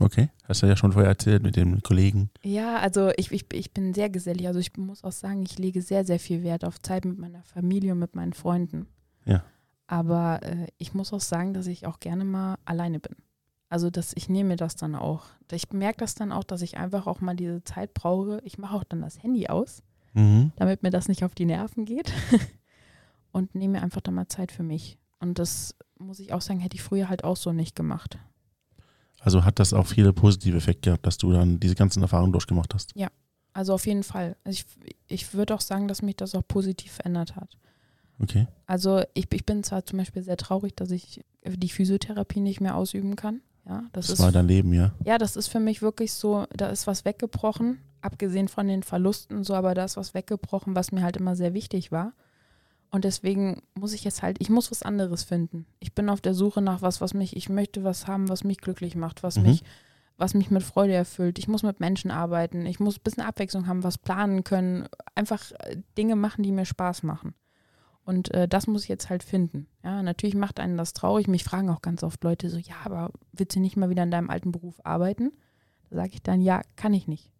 Okay, 0.00 0.28
hast 0.44 0.62
du 0.62 0.66
ja 0.66 0.76
schon 0.76 0.92
vorher 0.92 1.10
erzählt 1.10 1.42
mit 1.42 1.56
den 1.56 1.82
Kollegen. 1.82 2.30
Ja, 2.42 2.78
also 2.78 3.10
ich, 3.16 3.30
ich, 3.30 3.46
ich 3.52 3.72
bin 3.72 3.94
sehr 3.94 4.10
gesellig. 4.10 4.46
Also 4.48 4.58
ich 4.58 4.76
muss 4.76 5.04
auch 5.04 5.12
sagen, 5.12 5.44
ich 5.44 5.58
lege 5.58 5.82
sehr, 5.82 6.04
sehr 6.04 6.18
viel 6.18 6.42
Wert 6.42 6.64
auf 6.64 6.80
Zeit 6.80 7.04
mit 7.04 7.18
meiner 7.18 7.42
Familie 7.44 7.92
und 7.92 8.00
mit 8.00 8.16
meinen 8.16 8.32
Freunden. 8.32 8.86
Ja. 9.24 9.44
Aber 9.86 10.40
äh, 10.42 10.66
ich 10.78 10.94
muss 10.94 11.12
auch 11.12 11.20
sagen, 11.20 11.54
dass 11.54 11.68
ich 11.68 11.86
auch 11.86 12.00
gerne 12.00 12.24
mal 12.24 12.58
alleine 12.64 12.98
bin. 12.98 13.16
Also 13.68 13.90
dass 13.90 14.12
ich 14.16 14.28
nehme 14.28 14.50
mir 14.50 14.56
das 14.56 14.76
dann 14.76 14.94
auch. 14.94 15.26
Ich 15.50 15.72
merke 15.72 15.98
das 15.98 16.14
dann 16.14 16.32
auch, 16.32 16.44
dass 16.44 16.62
ich 16.62 16.76
einfach 16.76 17.06
auch 17.06 17.20
mal 17.20 17.36
diese 17.36 17.62
Zeit 17.64 17.94
brauche. 17.94 18.40
Ich 18.44 18.58
mache 18.58 18.76
auch 18.76 18.84
dann 18.84 19.00
das 19.00 19.22
Handy 19.22 19.48
aus, 19.48 19.82
mhm. 20.12 20.52
damit 20.56 20.82
mir 20.82 20.90
das 20.90 21.08
nicht 21.08 21.24
auf 21.24 21.34
die 21.34 21.46
Nerven 21.46 21.84
geht. 21.84 22.12
und 23.32 23.54
nehme 23.54 23.78
mir 23.78 23.82
einfach 23.82 24.00
dann 24.00 24.14
mal 24.14 24.28
Zeit 24.28 24.52
für 24.52 24.62
mich. 24.62 24.98
Und 25.18 25.38
das 25.38 25.74
muss 25.98 26.20
ich 26.20 26.32
auch 26.32 26.40
sagen, 26.40 26.60
hätte 26.60 26.76
ich 26.76 26.82
früher 26.82 27.08
halt 27.08 27.24
auch 27.24 27.36
so 27.36 27.52
nicht 27.52 27.74
gemacht. 27.74 28.18
Also 29.24 29.44
hat 29.44 29.58
das 29.58 29.72
auch 29.72 29.86
viele 29.86 30.12
positive 30.12 30.58
Effekte 30.58 30.90
gehabt, 30.90 31.06
dass 31.06 31.16
du 31.16 31.32
dann 31.32 31.58
diese 31.58 31.74
ganzen 31.74 32.02
Erfahrungen 32.02 32.32
durchgemacht 32.32 32.74
hast? 32.74 32.92
Ja, 32.94 33.08
also 33.54 33.72
auf 33.72 33.86
jeden 33.86 34.02
Fall. 34.02 34.36
Also 34.44 34.58
ich, 34.58 34.66
ich 35.08 35.34
würde 35.34 35.54
auch 35.54 35.62
sagen, 35.62 35.88
dass 35.88 36.02
mich 36.02 36.16
das 36.16 36.34
auch 36.34 36.46
positiv 36.46 36.92
verändert 36.92 37.34
hat. 37.34 37.56
Okay. 38.20 38.46
Also 38.66 39.02
ich, 39.14 39.26
ich 39.32 39.46
bin 39.46 39.64
zwar 39.64 39.86
zum 39.86 39.98
Beispiel 39.98 40.22
sehr 40.22 40.36
traurig, 40.36 40.76
dass 40.76 40.90
ich 40.90 41.24
die 41.42 41.70
Physiotherapie 41.70 42.40
nicht 42.40 42.60
mehr 42.60 42.76
ausüben 42.76 43.16
kann. 43.16 43.40
Ja, 43.66 43.84
das, 43.92 44.08
das 44.08 44.18
ist, 44.18 44.22
war 44.22 44.30
dein 44.30 44.46
Leben, 44.46 44.74
ja? 44.74 44.92
Ja, 45.06 45.16
das 45.16 45.36
ist 45.36 45.48
für 45.48 45.58
mich 45.58 45.80
wirklich 45.80 46.12
so, 46.12 46.44
da 46.54 46.66
ist 46.68 46.86
was 46.86 47.06
weggebrochen, 47.06 47.78
abgesehen 48.02 48.48
von 48.48 48.68
den 48.68 48.82
Verlusten 48.82 49.42
so, 49.42 49.54
aber 49.54 49.72
da 49.72 49.84
ist 49.84 49.96
was 49.96 50.12
weggebrochen, 50.12 50.76
was 50.76 50.92
mir 50.92 51.02
halt 51.02 51.16
immer 51.16 51.34
sehr 51.34 51.54
wichtig 51.54 51.90
war. 51.90 52.12
Und 52.94 53.04
deswegen 53.04 53.60
muss 53.74 53.92
ich 53.92 54.04
jetzt 54.04 54.22
halt, 54.22 54.36
ich 54.38 54.50
muss 54.50 54.70
was 54.70 54.84
anderes 54.84 55.24
finden. 55.24 55.66
Ich 55.80 55.96
bin 55.96 56.08
auf 56.08 56.20
der 56.20 56.32
Suche 56.32 56.62
nach 56.62 56.80
was, 56.80 57.00
was 57.00 57.12
mich, 57.12 57.34
ich 57.34 57.48
möchte 57.48 57.82
was 57.82 58.06
haben, 58.06 58.28
was 58.28 58.44
mich 58.44 58.58
glücklich 58.58 58.94
macht, 58.94 59.24
was 59.24 59.34
mhm. 59.36 59.46
mich, 59.46 59.64
was 60.16 60.34
mich 60.34 60.48
mit 60.52 60.62
Freude 60.62 60.92
erfüllt. 60.92 61.40
Ich 61.40 61.48
muss 61.48 61.64
mit 61.64 61.80
Menschen 61.80 62.12
arbeiten. 62.12 62.66
Ich 62.66 62.78
muss 62.78 62.98
ein 62.98 63.02
bisschen 63.02 63.24
Abwechslung 63.24 63.66
haben, 63.66 63.82
was 63.82 63.98
planen 63.98 64.44
können. 64.44 64.86
Einfach 65.16 65.50
äh, 65.58 65.78
Dinge 65.98 66.14
machen, 66.14 66.44
die 66.44 66.52
mir 66.52 66.66
Spaß 66.66 67.02
machen. 67.02 67.34
Und 68.04 68.32
äh, 68.32 68.46
das 68.46 68.68
muss 68.68 68.84
ich 68.84 68.88
jetzt 68.88 69.10
halt 69.10 69.24
finden. 69.24 69.66
Ja, 69.82 70.00
natürlich 70.00 70.36
macht 70.36 70.60
einen 70.60 70.76
das 70.76 70.92
traurig. 70.92 71.26
Mich 71.26 71.42
fragen 71.42 71.70
auch 71.70 71.82
ganz 71.82 72.04
oft 72.04 72.22
Leute 72.22 72.48
so, 72.48 72.58
ja, 72.58 72.76
aber 72.84 73.10
willst 73.32 73.56
du 73.56 73.60
nicht 73.60 73.76
mal 73.76 73.90
wieder 73.90 74.04
in 74.04 74.12
deinem 74.12 74.30
alten 74.30 74.52
Beruf 74.52 74.76
arbeiten? 74.84 75.32
Da 75.90 75.96
sage 75.96 76.10
ich 76.12 76.22
dann, 76.22 76.40
ja, 76.40 76.62
kann 76.76 76.94
ich 76.94 77.08
nicht. 77.08 77.32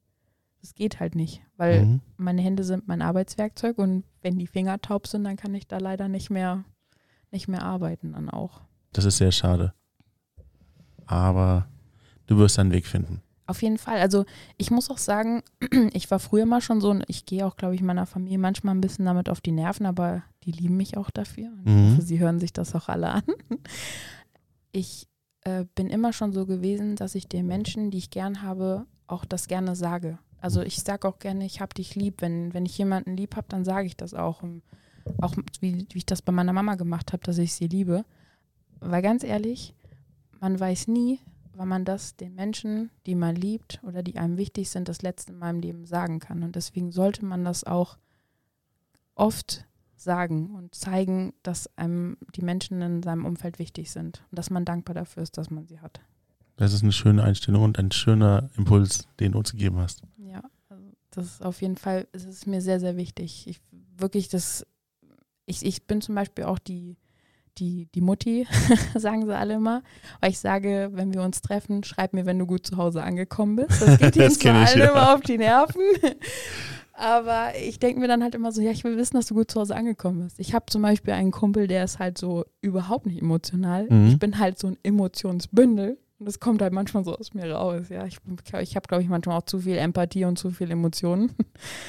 Das 0.65 0.75
geht 0.75 0.99
halt 0.99 1.15
nicht, 1.15 1.43
weil 1.59 1.85
mhm. 1.85 2.01
meine 2.17 2.41
Hände 2.41 2.65
sind 2.65 2.89
mein 2.89 3.03
Arbeitswerkzeug 3.03 3.77
und 3.77 4.03
wenn 4.23 4.39
die 4.39 4.47
Finger 4.47 4.81
taub 4.81 5.07
sind, 5.07 5.25
dann 5.25 5.37
kann 5.37 5.55
ich 5.55 5.69
da 5.69 5.77
leider 5.77 6.09
nicht 6.09 6.31
mehr, 6.31 6.65
nicht 7.31 7.49
mehr 7.49 7.63
arbeiten 7.63 8.15
dann 8.15 8.31
auch. 8.31 8.63
Das 8.95 9.05
ist 9.05 9.19
sehr 9.19 9.31
schade. 9.31 9.75
Aber 11.05 11.69
du 12.25 12.39
wirst 12.39 12.57
deinen 12.57 12.73
Weg 12.73 12.87
finden. 12.87 13.21
Auf 13.47 13.61
jeden 13.61 13.77
Fall. 13.77 13.99
Also 13.99 14.25
ich 14.57 14.71
muss 14.71 14.91
auch 14.91 14.97
sagen, 14.97 15.43
ich 15.93 16.11
war 16.11 16.19
früher 16.19 16.47
mal 16.47 16.63
schon 16.63 16.81
so 16.81 16.89
und 16.89 17.05
ich 17.09 17.27
gehe 17.27 17.47
auch, 17.47 17.57
glaube 17.57 17.75
ich, 17.75 17.83
meiner 17.83 18.07
Familie 18.07 18.39
manchmal 18.39 18.75
ein 18.75 18.81
bisschen 18.81 19.05
damit 19.05 19.29
auf 19.29 19.43
die 19.43 19.53
Nerven, 19.53 19.85
aber 19.85 20.23
die 20.45 20.53
lieben 20.53 20.79
mich 20.79 20.97
auch 20.97 21.11
dafür. 21.11 21.51
Mhm. 21.51 21.67
ich 21.67 21.93
hoffe, 21.93 22.03
sie 22.03 22.21
hören 22.21 22.41
sich 22.41 22.55
das 22.55 22.75
auch 22.75 22.89
alle 22.89 23.11
an. 23.11 23.25
Ich 24.77 25.07
äh, 25.43 25.67
bin 25.77 25.89
immer 25.89 26.13
schon 26.13 26.33
so 26.33 26.47
gewesen, 26.47 26.97
dass 26.97 27.15
ich 27.15 27.29
den 27.29 27.47
Menschen, 27.47 27.93
die 27.93 27.99
ich 27.99 28.11
gern 28.11 28.43
habe, 28.43 28.87
auch 29.07 29.25
das 29.25 29.47
gerne 29.47 29.77
sage. 29.77 30.19
Also 30.45 30.61
ich 30.61 30.83
sage 30.83 31.09
auch 31.09 31.19
gerne, 31.21 31.47
ich 31.47 31.63
habe 31.63 31.73
dich 31.73 31.95
lieb. 31.95 32.21
Wenn, 32.21 32.53
wenn 32.53 32.67
ich 32.67 32.77
jemanden 32.77 33.17
lieb 33.17 33.35
habe, 33.35 33.47
dann 33.49 33.65
sage 33.65 33.87
ich 33.87 33.97
das 33.97 34.13
auch. 34.13 34.43
Auch 35.23 35.35
wie, 35.61 35.87
wie 35.91 35.99
ich 35.99 36.05
das 36.05 36.21
bei 36.21 36.33
meiner 36.33 36.53
Mama 36.53 36.75
gemacht 36.75 37.15
habe, 37.15 37.25
dass 37.25 37.39
ich 37.39 37.55
sie 37.55 37.67
liebe. 37.67 38.05
Weil 38.79 39.01
ganz 39.01 39.25
ehrlich, 39.25 39.75
man 40.41 40.61
weiß 40.61 40.89
nie, 40.89 41.19
wann 41.55 41.69
man 41.69 41.87
das 41.87 42.17
den 42.17 42.35
Menschen, 42.35 42.91
die 43.07 43.15
man 43.15 43.35
liebt 43.35 43.81
oder 43.85 44.03
die 44.03 44.19
einem 44.19 44.37
wichtig 44.37 44.69
sind, 44.69 44.91
das 44.91 45.01
letzte 45.01 45.33
Mal 45.33 45.49
im 45.49 45.61
Leben 45.61 45.87
sagen 45.87 46.19
kann. 46.19 46.43
Und 46.43 46.57
deswegen 46.57 46.93
sollte 46.93 47.25
man 47.25 47.43
das 47.47 47.65
auch 47.65 47.97
oft 49.15 49.65
sagen 49.97 50.55
und 50.55 50.75
zeigen, 50.75 51.33
dass 51.43 51.75
einem 51.79 52.19
die 52.37 52.45
Menschen 52.45 52.83
in 52.83 53.03
seinem 53.03 53.25
Umfeld 53.25 53.59
wichtig 53.59 53.91
sind 53.91 54.23
und 54.31 54.39
dass 54.39 54.51
man 54.51 54.67
dankbar 54.67 54.93
dafür 54.93 55.23
ist, 55.23 55.39
dass 55.39 55.49
man 55.49 55.67
sie 55.67 55.81
hat. 55.81 56.03
Das 56.57 56.73
ist 56.73 56.83
eine 56.83 56.93
schöne 56.93 57.23
Einstellung 57.23 57.63
und 57.63 57.79
ein 57.79 57.91
schöner 57.91 58.51
Impuls, 58.57 59.09
den 59.19 59.33
du 59.33 59.39
uns 59.39 59.53
gegeben 59.53 59.79
hast. 59.79 60.03
Ja, 60.17 60.43
also 60.69 60.85
das 61.11 61.27
ist 61.27 61.45
auf 61.45 61.61
jeden 61.63 61.77
Fall, 61.77 62.07
es 62.13 62.25
ist 62.25 62.47
mir 62.47 62.61
sehr, 62.61 62.81
sehr 62.81 62.97
wichtig. 62.97 63.47
Ich 63.47 63.61
wirklich 63.97 64.29
das, 64.29 64.67
ich, 65.47 65.65
ich 65.65 65.87
bin 65.87 66.01
zum 66.01 66.15
Beispiel 66.15 66.45
auch 66.45 66.59
die, 66.59 66.97
die, 67.59 67.89
die 67.95 68.01
Mutti, 68.01 68.47
sagen 68.95 69.27
sie 69.27 69.37
alle 69.37 69.55
immer. 69.55 69.83
Weil 70.21 70.31
ich 70.31 70.39
sage, 70.39 70.91
wenn 70.93 71.13
wir 71.13 71.23
uns 71.23 71.41
treffen, 71.41 71.85
schreib 71.85 72.13
mir, 72.13 72.27
wenn 72.27 72.39
du 72.39 72.47
gut 72.47 72.67
zu 72.67 72.77
Hause 72.77 73.03
angekommen 73.03 73.57
bist. 73.57 73.83
Das 73.83 73.99
geht 73.99 74.17
ihnen 74.17 74.31
zwar 74.31 74.67
allen 74.67 74.79
ja. 74.79 74.91
immer 74.91 75.15
auf 75.15 75.21
die 75.21 75.39
Nerven. 75.39 75.83
Aber 76.97 77.49
ich 77.61 77.81
denke 77.81 78.01
mir 78.01 78.07
dann 78.07 78.23
halt 78.23 78.37
immer 78.37 78.53
so, 78.53 78.61
ja, 78.61 78.71
ich 78.71 78.85
will 78.85 78.97
wissen, 78.97 79.17
dass 79.17 79.27
du 79.27 79.35
gut 79.35 79.51
zu 79.51 79.61
Hause 79.61 79.75
angekommen 79.75 80.23
bist. 80.23 80.39
Ich 80.39 80.55
habe 80.55 80.67
zum 80.69 80.83
Beispiel 80.83 81.13
einen 81.13 81.33
Kumpel, 81.33 81.67
der 81.67 81.83
ist 81.83 81.99
halt 81.99 82.19
so 82.19 82.45
überhaupt 82.61 83.07
nicht 83.07 83.21
emotional. 83.21 83.89
Mhm. 83.91 84.09
Ich 84.09 84.19
bin 84.21 84.39
halt 84.39 84.61
so 84.61 84.69
ein 84.69 84.79
Emotionsbündel. 84.85 85.99
Und 86.25 86.29
das 86.29 86.41
kommt 86.41 86.63
halt 86.63 86.73
manchmal 86.73 87.05
so 87.05 87.15
aus 87.15 87.35
mir 87.35 87.53
raus. 87.53 87.91
Ja, 87.91 88.07
ich, 88.07 88.17
ich 88.63 88.77
habe, 88.77 88.89
glaube 88.89 89.03
ich, 89.03 89.11
manchmal 89.11 89.37
auch 89.37 89.45
zu 89.45 89.59
viel 89.59 89.77
Empathie 89.77 90.25
und 90.25 90.39
zu 90.39 90.51
viel 90.51 90.71
Emotionen. 90.71 91.33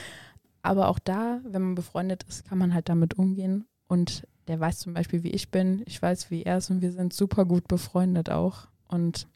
Aber 0.61 0.89
auch 0.89 0.99
da, 0.99 1.39
wenn 1.47 1.61
man 1.61 1.75
befreundet 1.75 2.23
ist, 2.23 2.43
kann 2.43 2.57
man 2.57 2.73
halt 2.73 2.89
damit 2.89 3.13
umgehen. 3.13 3.63
Und 3.88 4.27
der 4.49 4.59
weiß 4.59 4.79
zum 4.79 4.93
Beispiel, 4.93 5.23
wie 5.23 5.31
ich 5.31 5.51
bin. 5.51 5.83
Ich 5.86 6.01
weiß, 6.01 6.31
wie 6.31 6.43
er 6.43 6.57
ist 6.57 6.69
und 6.69 6.81
wir 6.81 6.91
sind 6.91 7.13
super 7.13 7.45
gut 7.45 7.69
befreundet 7.69 8.29
auch. 8.29 8.67
Und 8.89 9.29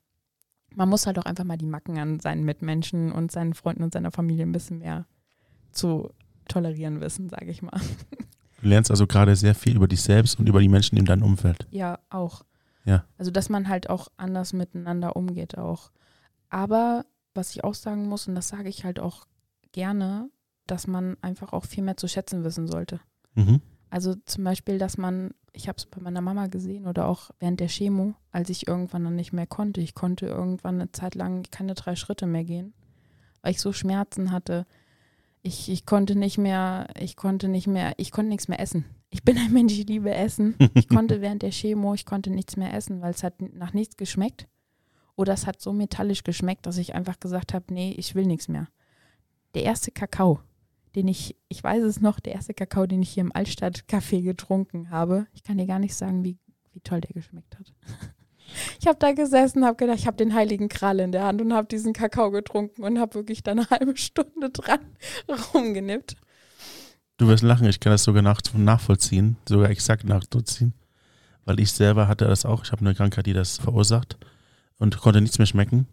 man 0.75 0.89
muss 0.89 1.07
halt 1.07 1.17
auch 1.17 1.25
einfach 1.25 1.45
mal 1.45 1.55
die 1.55 1.65
Macken 1.65 1.97
an 1.97 2.19
seinen 2.19 2.43
Mitmenschen 2.43 3.13
und 3.13 3.31
seinen 3.31 3.53
Freunden 3.53 3.83
und 3.83 3.93
seiner 3.93 4.11
Familie 4.11 4.45
ein 4.45 4.51
bisschen 4.51 4.79
mehr 4.79 5.05
zu 5.71 6.09
tolerieren 6.49 6.99
wissen, 6.99 7.29
sage 7.29 7.51
ich 7.51 7.61
mal. 7.61 7.79
Du 8.61 8.67
lernst 8.67 8.91
also 8.91 9.07
gerade 9.07 9.37
sehr 9.37 9.55
viel 9.55 9.77
über 9.77 9.87
dich 9.87 10.01
selbst 10.01 10.37
und 10.37 10.49
über 10.49 10.59
die 10.59 10.67
Menschen 10.67 10.97
in 10.97 11.05
deinem 11.05 11.23
Umfeld. 11.23 11.65
Ja, 11.71 11.99
auch. 12.09 12.43
Ja. 12.89 13.05
Also, 13.17 13.29
dass 13.31 13.49
man 13.49 13.69
halt 13.69 13.89
auch 13.89 14.07
anders 14.17 14.51
miteinander 14.53 15.15
umgeht 15.15 15.57
auch. 15.57 15.91
Aber 16.49 17.05
was 17.35 17.51
ich 17.51 17.63
auch 17.63 17.75
sagen 17.75 18.07
muss, 18.07 18.27
und 18.27 18.35
das 18.35 18.47
sage 18.47 18.67
ich 18.67 18.83
halt 18.83 18.99
auch 18.99 19.25
gerne, 19.71 20.29
dass 20.65 20.87
man 20.87 21.15
einfach 21.21 21.53
auch 21.53 21.65
viel 21.65 21.83
mehr 21.83 21.97
zu 21.97 22.07
schätzen 22.07 22.43
wissen 22.43 22.67
sollte. 22.67 22.99
Mhm. 23.35 23.61
Also 23.91 24.15
zum 24.25 24.43
Beispiel, 24.43 24.77
dass 24.77 24.97
man, 24.97 25.31
ich 25.53 25.67
habe 25.67 25.77
es 25.77 25.85
bei 25.85 26.01
meiner 26.01 26.21
Mama 26.21 26.47
gesehen 26.47 26.87
oder 26.87 27.07
auch 27.07 27.31
während 27.39 27.59
der 27.59 27.69
Chemo, 27.69 28.13
als 28.31 28.49
ich 28.49 28.67
irgendwann 28.67 29.03
dann 29.03 29.15
nicht 29.15 29.33
mehr 29.33 29.47
konnte. 29.47 29.81
Ich 29.81 29.93
konnte 29.93 30.25
irgendwann 30.25 30.75
eine 30.75 30.91
Zeit 30.91 31.15
lang 31.15 31.43
keine 31.51 31.73
drei 31.73 31.95
Schritte 31.95 32.25
mehr 32.25 32.43
gehen, 32.43 32.73
weil 33.41 33.51
ich 33.51 33.61
so 33.61 33.71
Schmerzen 33.73 34.31
hatte. 34.31 34.65
Ich, 35.41 35.69
ich 35.69 35.85
konnte 35.85 36.15
nicht 36.15 36.37
mehr, 36.37 36.87
ich 36.99 37.15
konnte 37.15 37.47
nicht 37.47 37.67
mehr, 37.67 37.93
ich 37.97 38.11
konnte 38.11 38.29
nichts 38.29 38.47
mehr 38.47 38.59
essen. 38.59 38.85
Ich 39.11 39.23
bin 39.23 39.37
ein 39.37 39.51
Mensch, 39.51 39.73
ich 39.73 39.87
liebe 39.87 40.13
Essen. 40.13 40.55
Ich 40.75 40.87
konnte 40.87 41.21
während 41.21 41.41
der 41.41 41.51
Chemo, 41.51 41.93
ich 41.93 42.05
konnte 42.05 42.29
nichts 42.29 42.57
mehr 42.57 42.73
essen, 42.73 43.01
weil 43.01 43.11
es 43.11 43.23
hat 43.23 43.41
nach 43.41 43.73
nichts 43.73 43.97
geschmeckt. 43.97 44.47
Oder 45.15 45.33
es 45.33 45.47
hat 45.47 45.61
so 45.61 45.73
metallisch 45.73 46.23
geschmeckt, 46.23 46.65
dass 46.65 46.77
ich 46.77 46.95
einfach 46.95 47.19
gesagt 47.19 47.53
habe, 47.53 47.73
nee, 47.73 47.93
ich 47.97 48.15
will 48.15 48.25
nichts 48.25 48.47
mehr. 48.47 48.67
Der 49.55 49.63
erste 49.63 49.91
Kakao, 49.91 50.39
den 50.95 51.07
ich, 51.07 51.35
ich 51.49 51.63
weiß 51.63 51.83
es 51.83 51.99
noch, 51.99 52.19
der 52.19 52.33
erste 52.33 52.53
Kakao, 52.53 52.85
den 52.85 53.01
ich 53.01 53.09
hier 53.09 53.21
im 53.21 53.35
Altstadt-Café 53.35 54.21
getrunken 54.21 54.91
habe. 54.91 55.27
Ich 55.33 55.43
kann 55.43 55.57
dir 55.57 55.65
gar 55.65 55.79
nicht 55.79 55.95
sagen, 55.95 56.23
wie, 56.23 56.37
wie 56.71 56.79
toll 56.81 57.01
der 57.01 57.13
geschmeckt 57.13 57.57
hat. 57.57 57.73
Ich 58.79 58.87
habe 58.87 58.97
da 58.97 59.11
gesessen, 59.11 59.65
habe 59.65 59.77
gedacht, 59.77 59.99
ich 59.99 60.07
habe 60.07 60.17
den 60.17 60.33
heiligen 60.33 60.69
Kral 60.69 60.99
in 60.99 61.11
der 61.11 61.23
Hand 61.23 61.41
und 61.41 61.53
habe 61.53 61.67
diesen 61.67 61.93
Kakao 61.93 62.31
getrunken 62.31 62.83
und 62.83 62.99
habe 62.99 63.15
wirklich 63.15 63.43
dann 63.43 63.59
eine 63.59 63.69
halbe 63.69 63.97
Stunde 63.97 64.49
dran 64.49 64.79
rumgenippt. 65.53 66.15
Du 67.19 67.27
wirst 67.27 67.43
lachen, 67.43 67.67
ich 67.67 67.81
kann 67.81 67.91
das 67.91 68.05
sogar 68.05 68.21
nach, 68.21 68.39
nachvollziehen, 68.53 69.35
sogar 69.45 69.69
exakt 69.69 70.05
nachvollziehen, 70.05 70.73
weil 71.43 71.59
ich 71.59 71.73
selber 71.73 72.07
hatte 72.07 72.23
das 72.23 72.45
auch. 72.45 72.63
Ich 72.63 72.71
habe 72.71 72.79
eine 72.79 72.95
Krankheit, 72.95 73.25
die 73.25 73.33
das 73.33 73.57
verursacht 73.57 74.17
und 74.77 74.97
konnte 74.97 75.19
nichts 75.19 75.37
mehr 75.37 75.45
schmecken. 75.45 75.85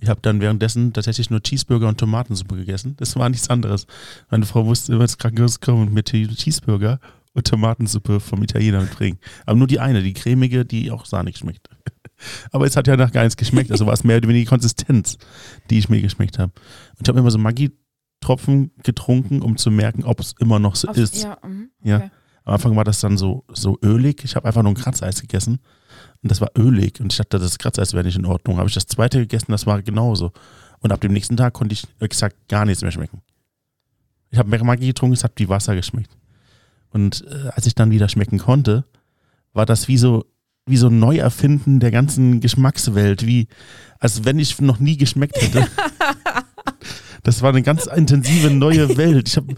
Ich 0.00 0.08
habe 0.08 0.22
dann 0.22 0.40
währenddessen 0.40 0.94
tatsächlich 0.94 1.28
nur 1.28 1.42
Cheeseburger 1.42 1.86
und 1.86 2.00
Tomatensuppe 2.00 2.56
gegessen. 2.56 2.96
Das 2.96 3.14
war 3.16 3.28
nichts 3.28 3.50
anderes. 3.50 3.86
Meine 4.30 4.46
Frau 4.46 4.64
musste 4.64 4.94
immer 4.94 5.02
ins 5.02 5.18
Krankenhaus 5.18 5.60
kommen 5.60 5.88
und 5.88 5.92
mir 5.92 6.02
Cheeseburger 6.02 6.98
und 7.34 7.46
Tomatensuppe 7.46 8.18
vom 8.18 8.42
Italiener 8.42 8.80
mitbringen. 8.80 9.18
Aber 9.44 9.58
nur 9.58 9.66
die 9.66 9.80
eine, 9.80 10.02
die 10.02 10.14
cremige, 10.14 10.64
die 10.64 10.90
auch 10.90 11.04
sahnig 11.04 11.36
schmeckt. 11.36 11.68
Aber 12.52 12.64
es 12.64 12.78
hat 12.78 12.86
ja 12.86 12.96
nach 12.96 13.12
gar 13.12 13.24
nichts 13.24 13.36
geschmeckt. 13.36 13.70
Also 13.70 13.84
war 13.84 13.92
es 13.92 14.02
mehr 14.02 14.16
oder 14.16 14.28
weniger 14.28 14.44
die 14.44 14.48
Konsistenz, 14.48 15.18
die 15.68 15.78
ich 15.78 15.90
mir 15.90 16.00
geschmeckt 16.00 16.38
habe. 16.38 16.52
Und 16.96 17.02
ich 17.02 17.08
habe 17.10 17.18
immer 17.18 17.30
so 17.30 17.36
Maggi-Tropfen 18.20 18.70
getrunken, 18.82 19.42
um 19.42 19.56
zu 19.56 19.70
merken, 19.70 20.04
ob 20.04 20.20
es 20.20 20.34
immer 20.38 20.58
noch 20.58 20.76
so 20.76 20.88
Auf, 20.88 20.96
ist. 20.96 21.22
Ja, 21.22 21.38
okay. 21.38 21.68
ja. 21.82 22.10
Am 22.44 22.54
Anfang 22.54 22.76
war 22.76 22.84
das 22.84 23.00
dann 23.00 23.18
so, 23.18 23.44
so 23.48 23.78
ölig. 23.82 24.24
Ich 24.24 24.34
habe 24.36 24.46
einfach 24.46 24.62
nur 24.62 24.72
ein 24.72 24.76
Kratzeis 24.76 25.20
gegessen. 25.20 25.60
Und 26.22 26.30
das 26.30 26.40
war 26.40 26.50
ölig. 26.56 27.00
Und 27.00 27.12
ich 27.12 27.18
dachte, 27.18 27.38
das 27.38 27.58
Kratzeis 27.58 27.92
wäre 27.92 28.04
nicht 28.04 28.16
in 28.16 28.26
Ordnung. 28.26 28.58
Habe 28.58 28.68
ich 28.68 28.74
das 28.74 28.86
zweite 28.86 29.20
gegessen, 29.20 29.52
das 29.52 29.66
war 29.66 29.82
genauso. 29.82 30.32
Und 30.80 30.92
ab 30.92 31.00
dem 31.00 31.12
nächsten 31.12 31.36
Tag 31.36 31.52
konnte 31.52 31.74
ich 31.74 31.86
exakt 31.98 32.36
gar 32.48 32.64
nichts 32.64 32.82
mehr 32.82 32.90
schmecken. 32.90 33.22
Ich 34.30 34.38
habe 34.38 34.48
mehr 34.48 34.62
Maggi 34.64 34.86
getrunken, 34.86 35.14
es 35.14 35.24
hat 35.24 35.32
wie 35.36 35.48
Wasser 35.48 35.74
geschmeckt. 35.74 36.16
Und 36.90 37.24
äh, 37.28 37.48
als 37.50 37.66
ich 37.66 37.74
dann 37.74 37.90
wieder 37.90 38.08
schmecken 38.08 38.38
konnte, 38.38 38.84
war 39.52 39.66
das 39.66 39.88
wie 39.88 39.98
so, 39.98 40.24
wie 40.66 40.76
so 40.76 40.88
ein 40.88 40.98
Neuerfinden 40.98 41.80
der 41.80 41.90
ganzen 41.90 42.40
Geschmackswelt, 42.40 43.26
wie 43.26 43.48
als 43.98 44.24
wenn 44.24 44.38
ich 44.38 44.60
noch 44.60 44.78
nie 44.78 44.96
geschmeckt 44.96 45.40
hätte. 45.40 45.66
das 47.22 47.42
war 47.42 47.50
eine 47.50 47.62
ganz 47.62 47.86
intensive 47.86 48.50
neue 48.50 48.96
Welt. 48.96 49.28
Ich 49.28 49.36
habe 49.36 49.54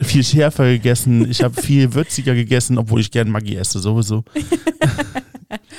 viel 0.00 0.24
schärfer 0.24 0.64
gegessen, 0.64 1.30
ich 1.30 1.42
habe 1.42 1.60
viel 1.60 1.94
würziger 1.94 2.34
gegessen, 2.34 2.78
obwohl 2.78 3.00
ich 3.00 3.10
gern 3.10 3.30
Maggi 3.30 3.56
esse, 3.56 3.78
sowieso. 3.78 4.24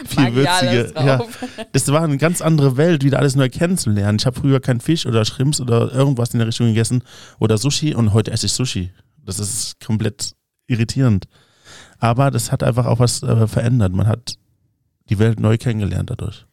viel 0.07 0.35
würziger. 0.35 1.05
Ja, 1.05 1.23
das 1.71 1.91
war 1.91 2.03
eine 2.03 2.17
ganz 2.17 2.41
andere 2.41 2.77
Welt, 2.77 3.03
wieder 3.03 3.19
alles 3.19 3.35
neu 3.35 3.49
kennenzulernen. 3.49 4.17
Ich 4.19 4.25
habe 4.25 4.39
früher 4.39 4.59
keinen 4.59 4.81
Fisch 4.81 5.05
oder 5.05 5.25
Shrimps 5.25 5.59
oder 5.59 5.91
irgendwas 5.91 6.33
in 6.33 6.39
der 6.39 6.47
Richtung 6.47 6.67
gegessen 6.67 7.03
oder 7.39 7.57
Sushi 7.57 7.93
und 7.93 8.13
heute 8.13 8.31
esse 8.31 8.45
ich 8.45 8.53
Sushi. 8.53 8.91
Das 9.25 9.39
ist 9.39 9.79
komplett 9.83 10.33
irritierend. 10.67 11.27
Aber 11.99 12.31
das 12.31 12.51
hat 12.51 12.63
einfach 12.63 12.85
auch 12.85 12.99
was 12.99 13.23
äh, 13.23 13.47
verändert. 13.47 13.93
Man 13.93 14.07
hat 14.07 14.37
die 15.09 15.19
Welt 15.19 15.39
neu 15.39 15.57
kennengelernt 15.57 16.09
dadurch. 16.09 16.45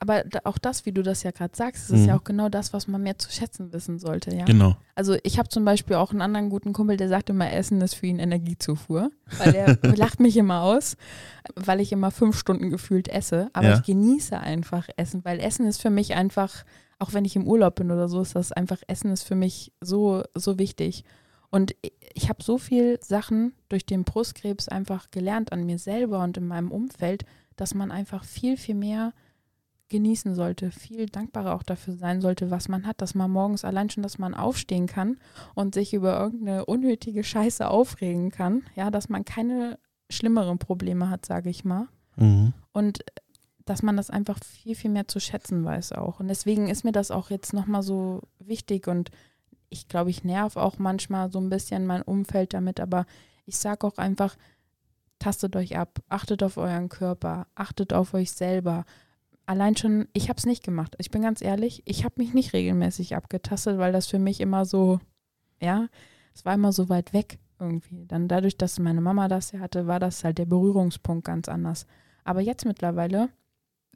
Aber 0.00 0.24
auch 0.44 0.58
das, 0.58 0.86
wie 0.86 0.92
du 0.92 1.02
das 1.02 1.22
ja 1.22 1.32
gerade 1.32 1.56
sagst, 1.56 1.90
ist 1.90 2.00
mhm. 2.00 2.08
ja 2.08 2.16
auch 2.16 2.24
genau 2.24 2.48
das, 2.48 2.72
was 2.72 2.86
man 2.86 3.02
mehr 3.02 3.18
zu 3.18 3.30
schätzen 3.32 3.72
wissen 3.72 3.98
sollte, 3.98 4.34
ja. 4.34 4.44
Genau. 4.44 4.76
Also 4.94 5.16
ich 5.22 5.38
habe 5.38 5.48
zum 5.48 5.64
Beispiel 5.64 5.96
auch 5.96 6.12
einen 6.12 6.20
anderen 6.20 6.50
guten 6.50 6.72
Kumpel, 6.72 6.96
der 6.96 7.08
sagt 7.08 7.30
immer, 7.30 7.52
Essen 7.52 7.80
ist 7.80 7.94
für 7.94 8.06
ihn 8.06 8.18
Energiezufuhr, 8.18 9.10
weil 9.38 9.54
er 9.54 9.76
lacht 9.96 10.20
mich 10.20 10.36
immer 10.36 10.62
aus, 10.62 10.96
weil 11.56 11.80
ich 11.80 11.92
immer 11.92 12.10
fünf 12.10 12.38
Stunden 12.38 12.70
gefühlt 12.70 13.08
esse. 13.08 13.50
Aber 13.52 13.68
ja. 13.68 13.74
ich 13.76 13.82
genieße 13.82 14.38
einfach 14.38 14.88
Essen, 14.96 15.24
weil 15.24 15.40
Essen 15.40 15.66
ist 15.66 15.82
für 15.82 15.90
mich 15.90 16.14
einfach, 16.14 16.64
auch 16.98 17.12
wenn 17.12 17.24
ich 17.24 17.36
im 17.36 17.46
Urlaub 17.46 17.76
bin 17.76 17.90
oder 17.90 18.08
so, 18.08 18.20
ist 18.20 18.36
das 18.36 18.52
einfach, 18.52 18.78
Essen 18.86 19.10
ist 19.10 19.24
für 19.24 19.34
mich 19.34 19.72
so, 19.80 20.22
so 20.34 20.58
wichtig. 20.58 21.04
Und 21.50 21.74
ich 22.14 22.28
habe 22.28 22.42
so 22.42 22.58
viel 22.58 22.98
Sachen 23.02 23.52
durch 23.68 23.86
den 23.86 24.04
Brustkrebs 24.04 24.68
einfach 24.68 25.10
gelernt 25.10 25.52
an 25.52 25.64
mir 25.64 25.78
selber 25.78 26.22
und 26.22 26.36
in 26.36 26.46
meinem 26.46 26.70
Umfeld, 26.70 27.24
dass 27.56 27.74
man 27.74 27.90
einfach 27.90 28.24
viel, 28.24 28.56
viel 28.56 28.74
mehr 28.74 29.12
genießen 29.88 30.34
sollte, 30.34 30.70
viel 30.70 31.06
dankbarer 31.06 31.54
auch 31.54 31.62
dafür 31.62 31.94
sein 31.94 32.20
sollte, 32.20 32.50
was 32.50 32.68
man 32.68 32.86
hat, 32.86 33.00
dass 33.00 33.14
man 33.14 33.30
morgens 33.30 33.64
allein 33.64 33.90
schon, 33.90 34.02
dass 34.02 34.18
man 34.18 34.34
aufstehen 34.34 34.86
kann 34.86 35.18
und 35.54 35.74
sich 35.74 35.94
über 35.94 36.18
irgendeine 36.18 36.66
unnötige 36.66 37.24
Scheiße 37.24 37.68
aufregen 37.68 38.30
kann, 38.30 38.62
ja, 38.76 38.90
dass 38.90 39.08
man 39.08 39.24
keine 39.24 39.78
schlimmeren 40.10 40.58
Probleme 40.58 41.10
hat, 41.10 41.26
sage 41.26 41.50
ich 41.50 41.64
mal. 41.64 41.88
Mhm. 42.16 42.52
Und 42.72 43.04
dass 43.64 43.82
man 43.82 43.96
das 43.96 44.10
einfach 44.10 44.38
viel, 44.42 44.74
viel 44.74 44.90
mehr 44.90 45.08
zu 45.08 45.20
schätzen 45.20 45.64
weiß 45.64 45.92
auch. 45.92 46.20
Und 46.20 46.28
deswegen 46.28 46.68
ist 46.68 46.84
mir 46.84 46.92
das 46.92 47.10
auch 47.10 47.30
jetzt 47.30 47.52
nochmal 47.52 47.82
so 47.82 48.22
wichtig 48.38 48.88
und 48.88 49.10
ich 49.70 49.88
glaube, 49.88 50.10
ich 50.10 50.24
nerv 50.24 50.56
auch 50.56 50.78
manchmal 50.78 51.30
so 51.30 51.38
ein 51.38 51.50
bisschen 51.50 51.86
mein 51.86 52.02
Umfeld 52.02 52.54
damit, 52.54 52.80
aber 52.80 53.04
ich 53.44 53.58
sage 53.58 53.86
auch 53.86 53.98
einfach, 53.98 54.36
tastet 55.18 55.56
euch 55.56 55.76
ab, 55.76 56.00
achtet 56.08 56.42
auf 56.42 56.56
euren 56.56 56.88
Körper, 56.88 57.46
achtet 57.54 57.92
auf 57.92 58.14
euch 58.14 58.32
selber, 58.32 58.84
allein 59.48 59.76
schon, 59.76 60.08
ich 60.12 60.28
habe 60.28 60.38
es 60.38 60.46
nicht 60.46 60.62
gemacht. 60.62 60.94
Ich 60.98 61.10
bin 61.10 61.22
ganz 61.22 61.40
ehrlich, 61.40 61.82
ich 61.86 62.04
habe 62.04 62.16
mich 62.18 62.34
nicht 62.34 62.52
regelmäßig 62.52 63.16
abgetastet, 63.16 63.78
weil 63.78 63.92
das 63.92 64.06
für 64.06 64.18
mich 64.18 64.40
immer 64.40 64.64
so, 64.64 65.00
ja, 65.60 65.88
es 66.34 66.44
war 66.44 66.54
immer 66.54 66.72
so 66.72 66.88
weit 66.88 67.12
weg 67.12 67.38
irgendwie. 67.58 68.04
Dann 68.06 68.28
dadurch, 68.28 68.58
dass 68.58 68.78
meine 68.78 69.00
Mama 69.00 69.26
das 69.26 69.52
ja 69.52 69.60
hatte, 69.60 69.86
war 69.86 70.00
das 70.00 70.22
halt 70.22 70.38
der 70.38 70.44
Berührungspunkt 70.44 71.24
ganz 71.24 71.48
anders. 71.48 71.86
Aber 72.24 72.42
jetzt 72.42 72.66
mittlerweile, 72.66 73.30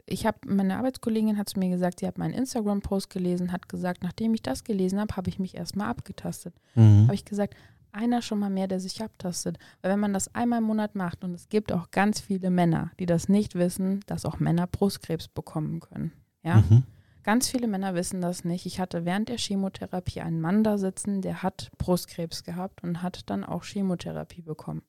ich 0.06 0.24
habe, 0.24 0.38
meine 0.46 0.78
Arbeitskollegin 0.78 1.36
hat 1.36 1.50
zu 1.50 1.58
mir 1.58 1.68
gesagt, 1.68 2.00
sie 2.00 2.06
hat 2.06 2.16
meinen 2.16 2.34
Instagram-Post 2.34 3.10
gelesen, 3.10 3.52
hat 3.52 3.68
gesagt, 3.68 4.02
nachdem 4.02 4.32
ich 4.32 4.42
das 4.42 4.64
gelesen 4.64 4.98
habe, 5.00 5.14
habe 5.16 5.28
ich 5.28 5.38
mich 5.38 5.54
erstmal 5.54 5.88
abgetastet. 5.88 6.54
Mhm. 6.74 7.04
Habe 7.04 7.14
ich 7.14 7.26
gesagt, 7.26 7.54
einer 7.92 8.22
schon 8.22 8.38
mal 8.38 8.50
mehr, 8.50 8.68
der 8.68 8.80
sich 8.80 9.02
abtastet. 9.02 9.58
Weil 9.80 9.92
wenn 9.92 10.00
man 10.00 10.12
das 10.12 10.34
einmal 10.34 10.58
im 10.58 10.64
Monat 10.64 10.94
macht, 10.94 11.24
und 11.24 11.34
es 11.34 11.48
gibt 11.48 11.72
auch 11.72 11.90
ganz 11.90 12.20
viele 12.20 12.50
Männer, 12.50 12.90
die 12.98 13.06
das 13.06 13.28
nicht 13.28 13.54
wissen, 13.54 14.00
dass 14.06 14.24
auch 14.24 14.40
Männer 14.40 14.66
Brustkrebs 14.66 15.28
bekommen 15.28 15.80
können. 15.80 16.12
Ja. 16.42 16.56
Mhm. 16.68 16.84
Ganz 17.22 17.48
viele 17.48 17.68
Männer 17.68 17.94
wissen 17.94 18.20
das 18.20 18.44
nicht. 18.44 18.66
Ich 18.66 18.80
hatte 18.80 19.04
während 19.04 19.28
der 19.28 19.38
Chemotherapie 19.38 20.20
einen 20.22 20.40
Mann 20.40 20.64
da 20.64 20.76
sitzen, 20.76 21.22
der 21.22 21.42
hat 21.42 21.70
Brustkrebs 21.78 22.42
gehabt 22.42 22.82
und 22.82 23.00
hat 23.00 23.30
dann 23.30 23.44
auch 23.44 23.62
Chemotherapie 23.62 24.42
bekommen. 24.42 24.82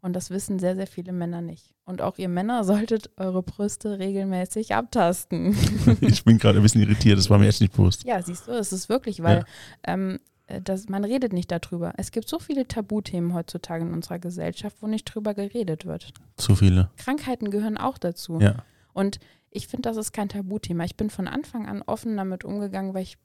Und 0.00 0.14
das 0.14 0.30
wissen 0.30 0.58
sehr, 0.58 0.74
sehr 0.74 0.88
viele 0.88 1.12
Männer 1.12 1.42
nicht. 1.42 1.74
Und 1.84 2.02
auch 2.02 2.18
ihr 2.18 2.28
Männer 2.28 2.64
solltet 2.64 3.10
eure 3.16 3.42
Brüste 3.42 3.98
regelmäßig 3.98 4.74
abtasten. 4.74 5.56
ich 6.00 6.24
bin 6.24 6.38
gerade 6.38 6.58
ein 6.58 6.62
bisschen 6.62 6.82
irritiert, 6.82 7.18
das 7.18 7.28
war 7.28 7.38
mir 7.38 7.48
echt 7.48 7.60
nicht 7.60 7.74
bewusst. 7.74 8.04
Ja, 8.04 8.20
siehst 8.22 8.48
du, 8.48 8.52
es 8.52 8.72
ist 8.72 8.88
wirklich, 8.88 9.22
weil 9.22 9.38
ja. 9.38 9.44
ähm, 9.84 10.14
äh, 10.14 10.18
das, 10.62 10.88
man 10.88 11.04
redet 11.04 11.32
nicht 11.32 11.50
darüber. 11.50 11.92
Es 11.96 12.10
gibt 12.10 12.28
so 12.28 12.38
viele 12.38 12.66
Tabuthemen 12.66 13.34
heutzutage 13.34 13.84
in 13.84 13.92
unserer 13.92 14.18
Gesellschaft, 14.18 14.76
wo 14.80 14.86
nicht 14.86 15.04
drüber 15.04 15.34
geredet 15.34 15.86
wird. 15.86 16.12
Zu 16.36 16.56
viele. 16.56 16.90
Krankheiten 16.96 17.50
gehören 17.50 17.78
auch 17.78 17.98
dazu. 17.98 18.40
Ja. 18.40 18.64
Und 18.92 19.18
ich 19.50 19.68
finde, 19.68 19.88
das 19.88 19.96
ist 19.96 20.12
kein 20.12 20.28
Tabuthema. 20.28 20.84
Ich 20.84 20.96
bin 20.96 21.10
von 21.10 21.28
Anfang 21.28 21.68
an 21.68 21.82
offen 21.82 22.16
damit 22.16 22.44
umgegangen, 22.44 22.94
weil 22.94 23.02
ich, 23.02 23.18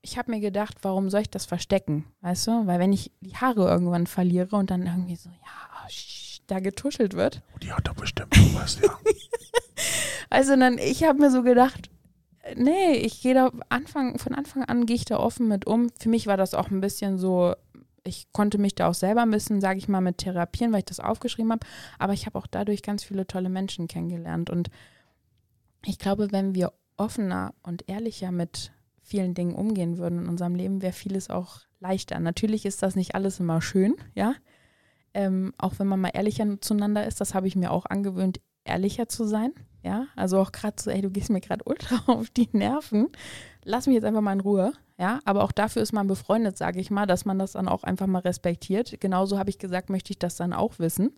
ich 0.00 0.18
habe 0.18 0.30
mir 0.30 0.40
gedacht, 0.40 0.78
warum 0.82 1.10
soll 1.10 1.22
ich 1.22 1.30
das 1.30 1.46
verstecken? 1.46 2.04
Weißt 2.20 2.46
du? 2.46 2.66
Weil 2.66 2.78
wenn 2.78 2.92
ich 2.92 3.12
die 3.20 3.36
Haare 3.36 3.68
irgendwann 3.68 4.06
verliere 4.06 4.56
und 4.56 4.70
dann 4.70 4.86
irgendwie 4.86 5.16
so, 5.16 5.28
ja, 5.28 5.88
da 6.46 6.60
getuschelt 6.60 7.14
wird. 7.14 7.42
Oh, 7.54 7.58
die 7.58 7.72
hat 7.72 7.86
doch 7.88 7.94
bestimmt 7.94 8.34
was, 8.54 8.80
ja. 8.80 8.98
also 10.30 10.56
dann, 10.56 10.78
ich 10.78 11.04
habe 11.04 11.18
mir 11.18 11.30
so 11.30 11.42
gedacht, 11.42 11.90
nee, 12.56 12.94
ich 12.94 13.22
gehe 13.22 13.34
da 13.34 13.50
Anfang, 13.68 14.18
von 14.18 14.34
Anfang 14.34 14.64
an 14.64 14.86
gehe 14.86 14.96
ich 14.96 15.04
da 15.04 15.18
offen 15.18 15.48
mit 15.48 15.66
um. 15.66 15.90
Für 15.98 16.08
mich 16.08 16.26
war 16.26 16.36
das 16.36 16.54
auch 16.54 16.70
ein 16.70 16.80
bisschen 16.80 17.18
so, 17.18 17.54
ich 18.04 18.32
konnte 18.32 18.58
mich 18.58 18.74
da 18.74 18.88
auch 18.88 18.94
selber 18.94 19.22
ein 19.22 19.30
bisschen, 19.30 19.60
sage 19.60 19.78
ich 19.78 19.88
mal, 19.88 20.00
mit 20.00 20.18
therapieren, 20.18 20.72
weil 20.72 20.80
ich 20.80 20.86
das 20.86 21.00
aufgeschrieben 21.00 21.52
habe. 21.52 21.66
Aber 21.98 22.12
ich 22.12 22.26
habe 22.26 22.38
auch 22.38 22.46
dadurch 22.46 22.82
ganz 22.82 23.04
viele 23.04 23.26
tolle 23.26 23.48
Menschen 23.48 23.88
kennengelernt. 23.88 24.50
Und 24.50 24.70
ich 25.84 25.98
glaube, 25.98 26.32
wenn 26.32 26.54
wir 26.54 26.72
offener 26.96 27.54
und 27.62 27.88
ehrlicher 27.88 28.32
mit 28.32 28.72
vielen 29.02 29.34
Dingen 29.34 29.54
umgehen 29.54 29.98
würden 29.98 30.20
in 30.20 30.28
unserem 30.28 30.54
Leben, 30.54 30.82
wäre 30.82 30.92
vieles 30.92 31.30
auch 31.30 31.60
leichter. 31.80 32.18
Natürlich 32.20 32.64
ist 32.64 32.82
das 32.82 32.96
nicht 32.96 33.14
alles 33.14 33.40
immer 33.40 33.60
schön, 33.60 33.94
ja. 34.14 34.34
Ähm, 35.14 35.52
auch 35.58 35.74
wenn 35.78 35.88
man 35.88 36.00
mal 36.00 36.12
ehrlicher 36.14 36.60
zueinander 36.60 37.06
ist, 37.06 37.20
das 37.20 37.34
habe 37.34 37.46
ich 37.46 37.54
mir 37.54 37.70
auch 37.70 37.84
angewöhnt, 37.84 38.40
ehrlicher 38.64 39.08
zu 39.08 39.24
sein 39.26 39.52
Ja, 39.82 40.06
also 40.14 40.38
auch 40.38 40.52
gerade 40.52 40.80
so, 40.80 40.90
ey, 40.90 41.02
du 41.02 41.10
gehst 41.10 41.30
mir 41.30 41.40
gerade 41.40 41.64
ultra 41.64 42.02
auf 42.06 42.30
die 42.30 42.48
Nerven. 42.52 43.08
Lass 43.64 43.86
mich 43.86 43.94
jetzt 43.94 44.04
einfach 44.04 44.20
mal 44.20 44.32
in 44.32 44.40
Ruhe. 44.40 44.72
Ja, 44.98 45.20
aber 45.24 45.42
auch 45.42 45.52
dafür 45.52 45.82
ist 45.82 45.92
man 45.92 46.06
befreundet, 46.06 46.56
sage 46.56 46.80
ich 46.80 46.90
mal, 46.90 47.06
dass 47.06 47.24
man 47.24 47.38
das 47.38 47.52
dann 47.52 47.66
auch 47.66 47.82
einfach 47.82 48.06
mal 48.06 48.20
respektiert. 48.20 49.00
Genauso 49.00 49.38
habe 49.38 49.50
ich 49.50 49.58
gesagt, 49.58 49.90
möchte 49.90 50.12
ich 50.12 50.18
das 50.18 50.36
dann 50.36 50.52
auch 50.52 50.78
wissen. 50.78 51.10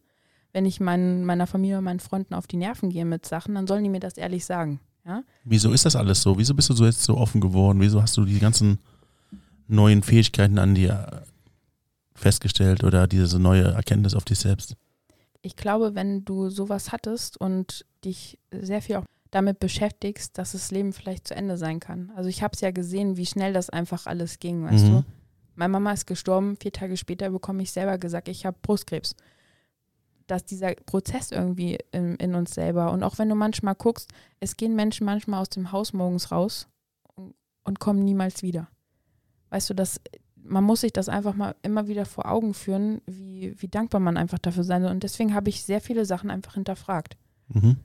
Wenn 0.53 0.65
ich 0.65 0.81
mein, 0.81 1.25
meiner 1.25 1.47
Familie 1.47 1.79
und 1.79 1.85
meinen 1.85 2.01
Freunden 2.01 2.33
auf 2.35 2.47
die 2.47 2.57
Nerven 2.57 2.89
gehe 2.89 3.05
mit 3.05 3.27
Sachen, 3.27 3.55
dann 3.55 3.67
sollen 3.67 3.85
die 3.85 3.91
mir 3.91 4.01
das 4.01 4.17
ehrlich 4.17 4.45
sagen. 4.45 4.81
Ja? 5.05 5.23
Wieso 5.45 5.73
ist 5.73 5.85
das 5.85 5.97
alles 5.97 6.23
so? 6.23 6.39
Wieso 6.39 6.55
bist 6.55 6.71
du 6.71 6.75
so 6.75 6.87
jetzt 6.87 7.03
so 7.03 7.17
offen 7.19 7.41
geworden? 7.41 7.81
Wieso 7.81 8.01
hast 8.01 8.17
du 8.17 8.25
die 8.25 8.39
ganzen 8.39 8.79
neuen 9.67 10.03
Fähigkeiten 10.03 10.59
an 10.59 10.75
dir 10.75 11.25
festgestellt 12.15 12.85
oder 12.85 13.07
diese 13.07 13.39
neue 13.39 13.65
Erkenntnis 13.65 14.15
auf 14.15 14.25
dich 14.25 14.39
selbst? 14.39 14.77
Ich 15.45 15.57
glaube, 15.57 15.95
wenn 15.95 16.25
du 16.25 16.49
sowas 16.49 16.91
hattest 16.91 17.39
und 17.39 17.85
dich 18.03 18.39
sehr 18.51 18.81
viel 18.81 18.97
auch 18.97 19.05
damit 19.31 19.59
beschäftigst, 19.59 20.39
dass 20.39 20.53
das 20.53 20.71
Leben 20.71 20.95
vielleicht 20.95 21.29
zu 21.29 21.35
Ende 21.35 21.59
sein 21.59 21.81
kann. 21.81 22.11
Also 22.17 22.31
ich 22.31 22.43
habe 22.43 22.53
es 22.55 22.63
ja 22.63 22.71
gesehen, 22.71 23.19
wie 23.19 23.27
schnell 23.27 23.53
das 23.53 23.69
einfach 23.69 24.07
alles 24.07 24.39
ging, 24.39 24.65
weißt 24.65 24.87
mhm. 24.87 24.91
du. 24.91 25.05
Meine 25.55 25.73
Mama 25.73 25.93
ist 25.93 26.07
gestorben, 26.07 26.57
vier 26.57 26.73
Tage 26.73 26.97
später 26.97 27.29
bekomme 27.29 27.63
ich 27.63 27.73
selber 27.73 27.99
gesagt, 27.99 28.29
ich 28.29 28.47
habe 28.47 28.57
Brustkrebs. 28.63 29.17
Dass 30.27 30.47
dieser 30.47 30.75
Prozess 30.87 31.31
irgendwie 31.31 31.79
in, 31.93 32.17
in, 32.17 32.35
uns 32.35 32.55
selber 32.55 32.91
und 32.91 33.03
auch 33.03 33.19
wenn 33.19 33.29
du 33.29 33.35
manchmal 33.35 33.75
guckst, 33.75 34.09
es 34.41 34.57
gehen 34.57 34.75
Menschen 34.75 35.05
manchmal 35.05 35.43
aus 35.43 35.51
dem 35.51 35.73
Haus 35.73 35.93
morgens 35.93 36.33
raus 36.33 36.69
und, 37.17 37.35
und 37.65 37.81
kommen 37.81 38.03
niemals 38.03 38.43
wieder. 38.43 38.69
Weißt 39.51 39.69
du, 39.69 39.75
dass 39.75 40.01
man 40.45 40.65
muss 40.65 40.83
sich 40.83 40.93
das 40.93 41.09
einfach 41.09 41.35
mal 41.35 41.55
immer 41.63 41.89
wieder 41.89 42.05
vor 42.05 42.31
Augen 42.31 42.55
führen, 42.55 43.01
wie, 43.07 43.55
wie 43.61 43.69
dankbar 43.69 44.01
man 44.01 44.17
einfach 44.17 44.39
dafür 44.39 44.65
sein 44.65 44.83
soll. 44.83 44.91
Und 44.91 45.03
deswegen 45.03 45.35
habe 45.35 45.49
ich 45.49 45.65
sehr 45.65 45.81
viele 45.81 46.05
Sachen 46.05 46.31
einfach 46.31 46.55
hinterfragt. 46.55 47.17
Mhm. 47.49 47.77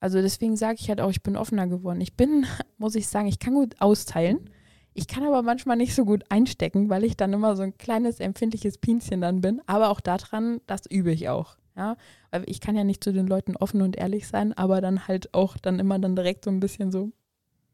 Also 0.00 0.20
deswegen 0.20 0.56
sage 0.56 0.78
ich 0.80 0.88
halt 0.88 1.00
auch, 1.00 1.10
ich 1.10 1.22
bin 1.22 1.36
offener 1.36 1.66
geworden. 1.66 2.00
Ich 2.00 2.14
bin, 2.14 2.46
muss 2.78 2.94
ich 2.94 3.08
sagen, 3.08 3.26
ich 3.26 3.38
kann 3.38 3.54
gut 3.54 3.74
austeilen. 3.80 4.50
Ich 4.94 5.08
kann 5.08 5.24
aber 5.24 5.42
manchmal 5.42 5.76
nicht 5.76 5.94
so 5.94 6.04
gut 6.04 6.24
einstecken, 6.30 6.88
weil 6.88 7.04
ich 7.04 7.16
dann 7.16 7.32
immer 7.32 7.54
so 7.54 7.62
ein 7.62 7.76
kleines, 7.76 8.18
empfindliches 8.18 8.78
Pinchen 8.78 9.20
dann 9.20 9.40
bin. 9.40 9.60
Aber 9.66 9.90
auch 9.90 10.00
daran, 10.00 10.60
das 10.66 10.86
übe 10.86 11.12
ich 11.12 11.28
auch. 11.28 11.56
Ja, 11.76 11.98
weil 12.30 12.44
ich 12.46 12.60
kann 12.60 12.74
ja 12.74 12.84
nicht 12.84 13.04
zu 13.04 13.12
den 13.12 13.26
Leuten 13.26 13.54
offen 13.54 13.82
und 13.82 13.96
ehrlich 13.96 14.26
sein, 14.28 14.54
aber 14.54 14.80
dann 14.80 15.06
halt 15.06 15.34
auch 15.34 15.58
dann 15.58 15.78
immer 15.78 15.98
dann 15.98 16.16
direkt 16.16 16.44
so 16.46 16.50
ein 16.50 16.60
bisschen 16.60 16.90
so. 16.90 17.10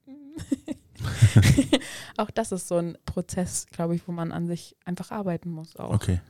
auch 2.17 2.31
das 2.31 2.53
ist 2.53 2.69
so 2.69 2.77
ein 2.77 2.97
Prozess, 3.07 3.67
glaube 3.71 3.95
ich, 3.95 4.07
wo 4.07 4.13
man 4.13 4.33
an 4.33 4.47
sich 4.47 4.77
einfach 4.85 5.11
arbeiten 5.11 5.51
muss 5.51 5.77
auch. 5.77 5.93
Okay. 5.93 6.21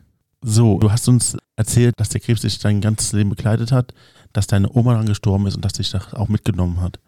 So, 0.42 0.78
du 0.78 0.90
hast 0.90 1.08
uns 1.08 1.36
erzählt, 1.56 1.94
dass 1.98 2.08
der 2.08 2.20
Krebs 2.20 2.40
dich 2.40 2.58
dein 2.58 2.80
ganzes 2.80 3.12
Leben 3.12 3.30
begleitet 3.30 3.70
hat, 3.70 3.94
dass 4.32 4.48
deine 4.48 4.70
Oma 4.74 4.94
dann 4.94 5.06
gestorben 5.06 5.46
ist 5.46 5.54
und 5.54 5.64
dass 5.64 5.74
dich 5.74 5.90
das 5.90 6.14
auch 6.14 6.28
mitgenommen 6.28 6.80
hat. 6.80 6.98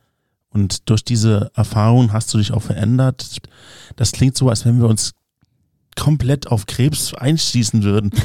Und 0.50 0.88
durch 0.88 1.04
diese 1.04 1.50
Erfahrung 1.54 2.12
hast 2.12 2.32
du 2.32 2.38
dich 2.38 2.52
auch 2.52 2.62
verändert. 2.62 3.38
Das 3.96 4.12
klingt 4.12 4.36
so, 4.36 4.48
als 4.48 4.64
wenn 4.64 4.78
wir 4.78 4.88
uns 4.88 5.10
komplett 5.96 6.48
auf 6.48 6.66
Krebs 6.66 7.14
einschießen 7.14 7.82
würden. 7.82 8.10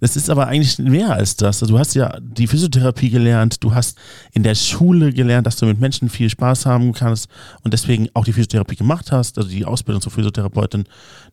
Es 0.00 0.16
ist 0.16 0.30
aber 0.30 0.46
eigentlich 0.46 0.78
mehr 0.78 1.12
als 1.12 1.36
das. 1.36 1.62
Also 1.62 1.74
du 1.74 1.78
hast 1.78 1.94
ja 1.94 2.18
die 2.20 2.46
Physiotherapie 2.46 3.10
gelernt, 3.10 3.62
du 3.62 3.74
hast 3.74 3.98
in 4.32 4.42
der 4.42 4.54
Schule 4.54 5.12
gelernt, 5.12 5.46
dass 5.46 5.56
du 5.56 5.66
mit 5.66 5.78
Menschen 5.78 6.08
viel 6.08 6.30
Spaß 6.30 6.64
haben 6.64 6.94
kannst 6.94 7.28
und 7.62 7.74
deswegen 7.74 8.08
auch 8.14 8.24
die 8.24 8.32
Physiotherapie 8.32 8.76
gemacht 8.76 9.12
hast, 9.12 9.36
also 9.36 9.50
die 9.50 9.66
Ausbildung 9.66 10.00
zur 10.00 10.12
Physiotherapeutin. 10.12 10.84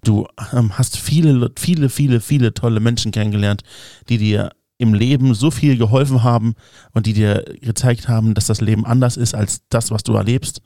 Du 0.03 0.27
ähm, 0.51 0.77
hast 0.77 0.97
viele, 0.97 1.49
viele, 1.57 1.87
viele, 1.87 2.19
viele 2.19 2.53
tolle 2.53 2.81
Menschen 2.81 3.13
kennengelernt, 3.13 3.63
die 4.09 4.17
dir 4.17 4.51
im 4.77 4.93
Leben 4.93 5.33
so 5.33 5.49
viel 5.49 5.77
geholfen 5.77 6.23
haben 6.23 6.53
und 6.91 7.05
die 7.05 7.13
dir 7.13 7.45
gezeigt 7.61 8.07
haben, 8.07 8.33
dass 8.33 8.47
das 8.47 8.61
Leben 8.61 8.85
anders 8.85 9.17
ist 9.17 9.33
als 9.33 9.61
das, 9.69 9.91
was 9.91 10.03
du 10.03 10.13
erlebst. 10.13 10.61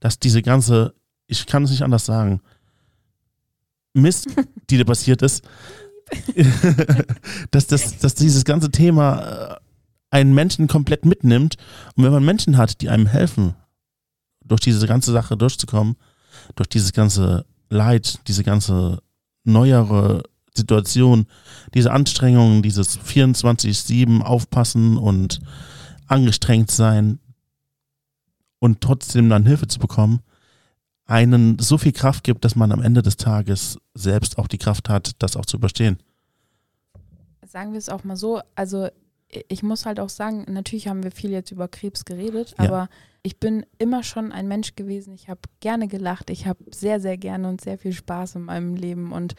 Dass 0.00 0.18
diese 0.18 0.42
ganze, 0.42 0.94
ich 1.26 1.46
kann 1.46 1.64
es 1.64 1.70
nicht 1.70 1.82
anders 1.82 2.06
sagen, 2.06 2.40
Mist, 3.94 4.28
die 4.70 4.76
dir 4.76 4.84
passiert 4.84 5.22
ist, 5.22 5.42
dass, 7.50 7.66
das, 7.66 7.98
dass 7.98 8.14
dieses 8.14 8.44
ganze 8.44 8.70
Thema 8.70 9.20
äh, 9.20 9.56
einen 10.10 10.34
Menschen 10.34 10.68
komplett 10.68 11.04
mitnimmt. 11.04 11.56
Und 11.96 12.04
wenn 12.04 12.12
man 12.12 12.24
Menschen 12.24 12.56
hat, 12.56 12.80
die 12.80 12.88
einem 12.88 13.06
helfen, 13.06 13.54
durch 14.44 14.60
diese 14.60 14.86
ganze 14.86 15.12
Sache 15.12 15.36
durchzukommen, 15.36 15.96
durch 16.54 16.68
dieses 16.68 16.92
ganze 16.92 17.46
Leid, 17.70 18.20
diese 18.28 18.44
ganze 18.44 19.02
neuere 19.44 20.22
Situation, 20.54 21.26
diese 21.74 21.92
Anstrengungen, 21.92 22.62
dieses 22.62 22.98
24-7 23.00 24.20
aufpassen 24.20 24.98
und 24.98 25.40
angestrengt 26.06 26.70
sein 26.70 27.18
und 28.58 28.80
trotzdem 28.82 29.30
dann 29.30 29.46
Hilfe 29.46 29.66
zu 29.66 29.78
bekommen, 29.78 30.20
einen 31.06 31.58
so 31.58 31.78
viel 31.78 31.92
Kraft 31.92 32.24
gibt, 32.24 32.44
dass 32.44 32.56
man 32.56 32.72
am 32.72 32.82
Ende 32.82 33.02
des 33.02 33.16
Tages 33.16 33.78
selbst 33.94 34.38
auch 34.38 34.46
die 34.46 34.58
Kraft 34.58 34.88
hat, 34.88 35.12
das 35.18 35.36
auch 35.36 35.46
zu 35.46 35.56
überstehen. 35.56 35.98
Sagen 37.46 37.72
wir 37.72 37.78
es 37.78 37.88
auch 37.88 38.04
mal 38.04 38.16
so, 38.16 38.40
also 38.54 38.88
ich 39.48 39.62
muss 39.62 39.86
halt 39.86 39.98
auch 39.98 40.08
sagen, 40.08 40.44
natürlich 40.48 40.88
haben 40.88 41.02
wir 41.02 41.10
viel 41.10 41.30
jetzt 41.30 41.50
über 41.50 41.68
Krebs 41.68 42.04
geredet, 42.04 42.54
ja. 42.58 42.64
aber 42.64 42.88
ich 43.22 43.38
bin 43.38 43.64
immer 43.78 44.02
schon 44.02 44.32
ein 44.32 44.48
Mensch 44.48 44.74
gewesen. 44.74 45.14
Ich 45.14 45.28
habe 45.28 45.40
gerne 45.60 45.88
gelacht, 45.88 46.30
ich 46.30 46.46
habe 46.46 46.64
sehr, 46.70 47.00
sehr 47.00 47.16
gerne 47.16 47.48
und 47.48 47.60
sehr 47.60 47.78
viel 47.78 47.92
Spaß 47.92 48.36
in 48.36 48.42
meinem 48.42 48.74
Leben 48.74 49.12
und 49.12 49.34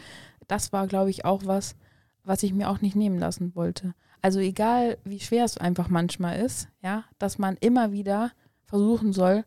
das 0.48 0.74
war, 0.74 0.88
glaube 0.88 1.10
ich, 1.10 1.26
auch 1.26 1.46
was, 1.46 1.76
was 2.24 2.44
ich 2.44 2.54
mir 2.54 2.70
auch 2.70 2.82
nicht 2.82 2.96
nehmen 2.96 3.20
lassen 3.20 3.56
wollte. 3.56 3.94
Also 4.22 4.40
egal, 4.40 4.98
wie 5.04 5.20
schwer 5.20 5.46
es 5.46 5.58
einfach 5.58 5.90
manchmal 5.90 6.40
ist, 6.40 6.70
ja, 6.82 7.04
dass 7.20 7.38
man 7.38 7.58
immer 7.60 7.92
wieder 7.92 8.32
versuchen 8.66 9.14
soll, 9.14 9.44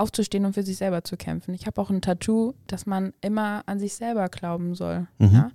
aufzustehen 0.00 0.44
und 0.44 0.54
für 0.54 0.62
sich 0.62 0.76
selber 0.76 1.04
zu 1.04 1.16
kämpfen. 1.16 1.54
Ich 1.54 1.66
habe 1.66 1.80
auch 1.80 1.90
ein 1.90 2.00
Tattoo, 2.00 2.54
dass 2.66 2.86
man 2.86 3.12
immer 3.20 3.62
an 3.66 3.78
sich 3.78 3.94
selber 3.94 4.28
glauben 4.28 4.74
soll. 4.74 5.06
Mhm. 5.18 5.34
Ja? 5.34 5.50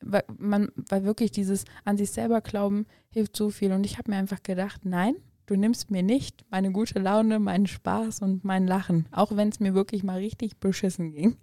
Weil, 0.00 0.24
man, 0.38 0.68
weil 0.88 1.04
wirklich 1.04 1.30
dieses 1.30 1.64
an 1.84 1.96
sich 1.96 2.10
selber 2.10 2.40
glauben 2.40 2.86
hilft 3.10 3.36
so 3.36 3.50
viel. 3.50 3.72
Und 3.72 3.84
ich 3.84 3.98
habe 3.98 4.10
mir 4.10 4.16
einfach 4.16 4.42
gedacht, 4.42 4.84
nein, 4.84 5.14
du 5.46 5.56
nimmst 5.56 5.90
mir 5.90 6.02
nicht 6.02 6.44
meine 6.50 6.72
gute 6.72 6.98
Laune, 6.98 7.38
meinen 7.38 7.66
Spaß 7.66 8.20
und 8.20 8.44
mein 8.44 8.66
Lachen, 8.66 9.06
auch 9.12 9.36
wenn 9.36 9.48
es 9.48 9.60
mir 9.60 9.74
wirklich 9.74 10.02
mal 10.02 10.18
richtig 10.18 10.58
beschissen 10.58 11.12
ging. 11.12 11.36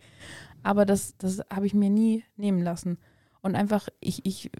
Aber 0.63 0.85
das, 0.85 1.15
das 1.17 1.41
habe 1.53 1.67
ich 1.67 1.73
mir 1.73 1.89
nie 1.89 2.23
nehmen 2.35 2.61
lassen. 2.61 2.97
Und 3.41 3.55
einfach, 3.55 3.87
ich, 4.01 4.25
ich, 4.25 4.51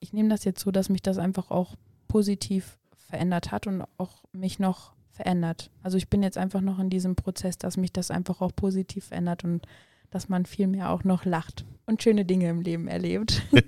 ich 0.00 0.12
nehme 0.12 0.28
das 0.28 0.44
jetzt 0.44 0.60
so, 0.60 0.70
dass 0.70 0.90
mich 0.90 1.02
das 1.02 1.18
einfach 1.18 1.50
auch 1.50 1.76
positiv 2.08 2.78
verändert 2.96 3.52
hat 3.52 3.66
und 3.66 3.84
auch 3.96 4.24
mich 4.32 4.58
noch 4.58 4.92
verändert. 5.18 5.72
Also 5.82 5.96
ich 5.96 6.08
bin 6.08 6.22
jetzt 6.22 6.38
einfach 6.38 6.60
noch 6.60 6.78
in 6.78 6.90
diesem 6.90 7.16
Prozess, 7.16 7.58
dass 7.58 7.76
mich 7.76 7.92
das 7.92 8.12
einfach 8.12 8.40
auch 8.40 8.54
positiv 8.54 9.06
verändert 9.06 9.42
und 9.42 9.66
dass 10.10 10.28
man 10.28 10.46
viel 10.46 10.68
mehr 10.68 10.90
auch 10.90 11.02
noch 11.02 11.24
lacht 11.24 11.64
und 11.86 12.00
schöne 12.00 12.24
Dinge 12.24 12.48
im 12.48 12.60
Leben 12.60 12.86
erlebt. 12.86 13.42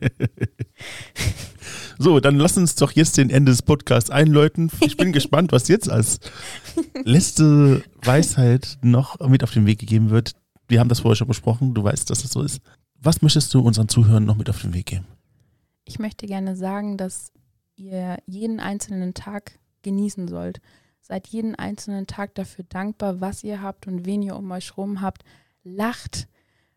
so, 1.98 2.20
dann 2.20 2.36
lass 2.36 2.56
uns 2.56 2.76
doch 2.76 2.92
jetzt 2.92 3.16
den 3.16 3.30
Ende 3.30 3.50
des 3.50 3.62
Podcasts 3.62 4.10
einläuten. 4.10 4.70
Ich 4.80 4.96
bin 4.96 5.12
gespannt, 5.12 5.50
was 5.50 5.66
jetzt 5.66 5.90
als 5.90 6.20
letzte 7.04 7.82
Weisheit 8.02 8.78
noch 8.80 9.18
mit 9.28 9.42
auf 9.42 9.50
den 9.50 9.66
Weg 9.66 9.80
gegeben 9.80 10.10
wird. 10.10 10.34
Wir 10.68 10.78
haben 10.78 10.88
das 10.88 11.00
vorher 11.00 11.16
schon 11.16 11.28
besprochen, 11.28 11.74
du 11.74 11.82
weißt, 11.82 12.08
dass 12.10 12.22
das 12.22 12.30
so 12.30 12.42
ist. 12.42 12.60
Was 12.94 13.22
möchtest 13.22 13.52
du 13.54 13.60
unseren 13.60 13.88
Zuhörern 13.88 14.24
noch 14.24 14.36
mit 14.36 14.48
auf 14.48 14.62
den 14.62 14.72
Weg 14.72 14.86
geben? 14.86 15.06
Ich 15.84 15.98
möchte 15.98 16.26
gerne 16.26 16.54
sagen, 16.54 16.96
dass 16.96 17.32
ihr 17.74 18.18
jeden 18.26 18.60
einzelnen 18.60 19.14
Tag 19.14 19.58
genießen 19.82 20.28
sollt. 20.28 20.60
Seid 21.00 21.26
jeden 21.28 21.54
einzelnen 21.54 22.06
Tag 22.06 22.34
dafür 22.34 22.64
dankbar, 22.68 23.20
was 23.20 23.42
ihr 23.42 23.62
habt 23.62 23.86
und 23.86 24.06
wen 24.06 24.22
ihr 24.22 24.36
um 24.36 24.50
euch 24.50 24.76
rum 24.76 25.00
habt. 25.00 25.22
Lacht, 25.64 26.28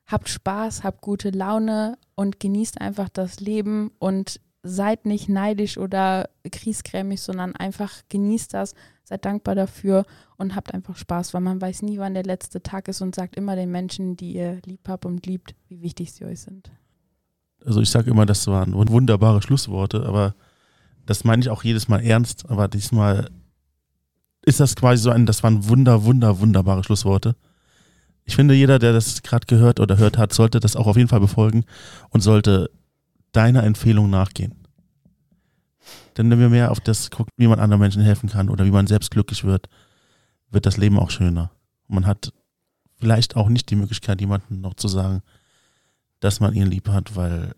habt 0.06 0.30
Spaß, 0.30 0.84
habt 0.84 1.02
gute 1.02 1.30
Laune 1.30 1.98
und 2.16 2.40
genießt 2.40 2.82
einfach 2.82 3.10
das 3.10 3.40
Leben 3.40 3.92
und 4.00 4.40
seid 4.64 5.06
nicht 5.06 5.28
neidisch 5.28 5.78
oder 5.78 6.30
kriesgrämig, 6.50 7.22
sondern 7.22 7.56
einfach 7.56 7.92
genießt 8.10 8.54
das, 8.54 8.76
seid 9.04 9.26
dankbar 9.26 9.56
dafür 9.56 10.06
und 10.38 10.56
habt 10.56 10.74
einfach 10.74 10.96
Spaß, 10.96 11.34
weil 11.34 11.42
man 11.42 11.60
weiß 11.62 11.82
nie, 11.82 12.00
wann 12.00 12.14
der 12.14 12.24
letzte 12.24 12.64
Tag 12.64 12.88
ist 12.88 13.02
und 13.02 13.14
sagt 13.14 13.36
immer 13.36 13.58
den 13.58 13.72
Menschen, 13.72 14.16
die 14.16 14.34
ihr 14.36 14.62
lieb 14.66 14.88
habt 14.88 15.06
und 15.06 15.26
liebt, 15.26 15.54
wie 15.68 15.82
wichtig 15.82 16.14
sie 16.14 16.24
euch 16.24 16.42
sind. 16.42 16.72
Also 17.66 17.82
ich 17.82 17.90
sage 17.90 18.10
immer, 18.10 18.26
das 18.26 18.48
waren 18.48 18.74
wunderbare 18.74 19.42
Schlussworte, 19.42 20.06
aber 20.06 20.34
das 21.06 21.26
meine 21.26 21.42
ich 21.42 21.50
auch 21.50 21.64
jedes 21.64 21.90
Mal 21.90 22.04
ernst, 22.04 22.50
aber 22.50 22.70
diesmal 22.70 23.30
ist 24.46 24.60
das 24.60 24.76
quasi 24.76 25.02
so 25.02 25.10
ein, 25.10 25.26
das 25.26 25.44
waren 25.44 25.68
wunder, 25.68 26.04
wunder, 26.04 26.40
wunderbare 26.40 26.84
Schlussworte. 26.84 27.36
Ich 28.26 28.36
finde, 28.36 28.54
jeder, 28.54 28.80
der 28.80 28.94
das 28.94 29.22
gerade 29.24 29.46
gehört 29.48 29.80
oder 29.80 29.98
hört 29.98 30.18
hat, 30.18 30.34
sollte 30.34 30.60
das 30.60 30.76
auch 30.76 30.88
auf 30.88 30.98
jeden 30.98 31.10
Fall 31.10 31.20
befolgen 31.20 31.66
und 32.10 32.22
sollte 32.22 32.70
deiner 33.32 33.64
Empfehlung 33.64 34.10
nachgehen. 34.10 34.56
Denn 36.18 36.30
wenn 36.30 36.40
wir 36.40 36.50
mehr 36.50 36.72
auf 36.72 36.80
das 36.80 37.10
gucken, 37.10 37.32
wie 37.38 37.48
man 37.48 37.60
anderen 37.60 37.82
Menschen 37.82 38.04
helfen 38.04 38.30
kann 38.30 38.50
oder 38.50 38.66
wie 38.66 38.72
man 38.72 38.88
selbst 38.88 39.12
glücklich 39.12 39.44
wird, 39.44 39.68
wird 40.52 40.66
das 40.66 40.78
Leben 40.78 41.00
auch 41.00 41.10
schöner. 41.10 41.52
Man 41.88 42.06
hat 42.06 42.32
vielleicht 43.00 43.36
auch 43.36 43.50
nicht 43.50 43.70
die 43.70 43.76
Möglichkeit, 43.76 44.22
jemandem 44.22 44.62
noch 44.62 44.76
zu 44.76 44.88
sagen, 44.88 45.22
dass 46.20 46.40
man 46.40 46.54
ihn 46.54 46.68
lieb 46.68 46.88
hat, 46.88 47.16
weil 47.16 47.54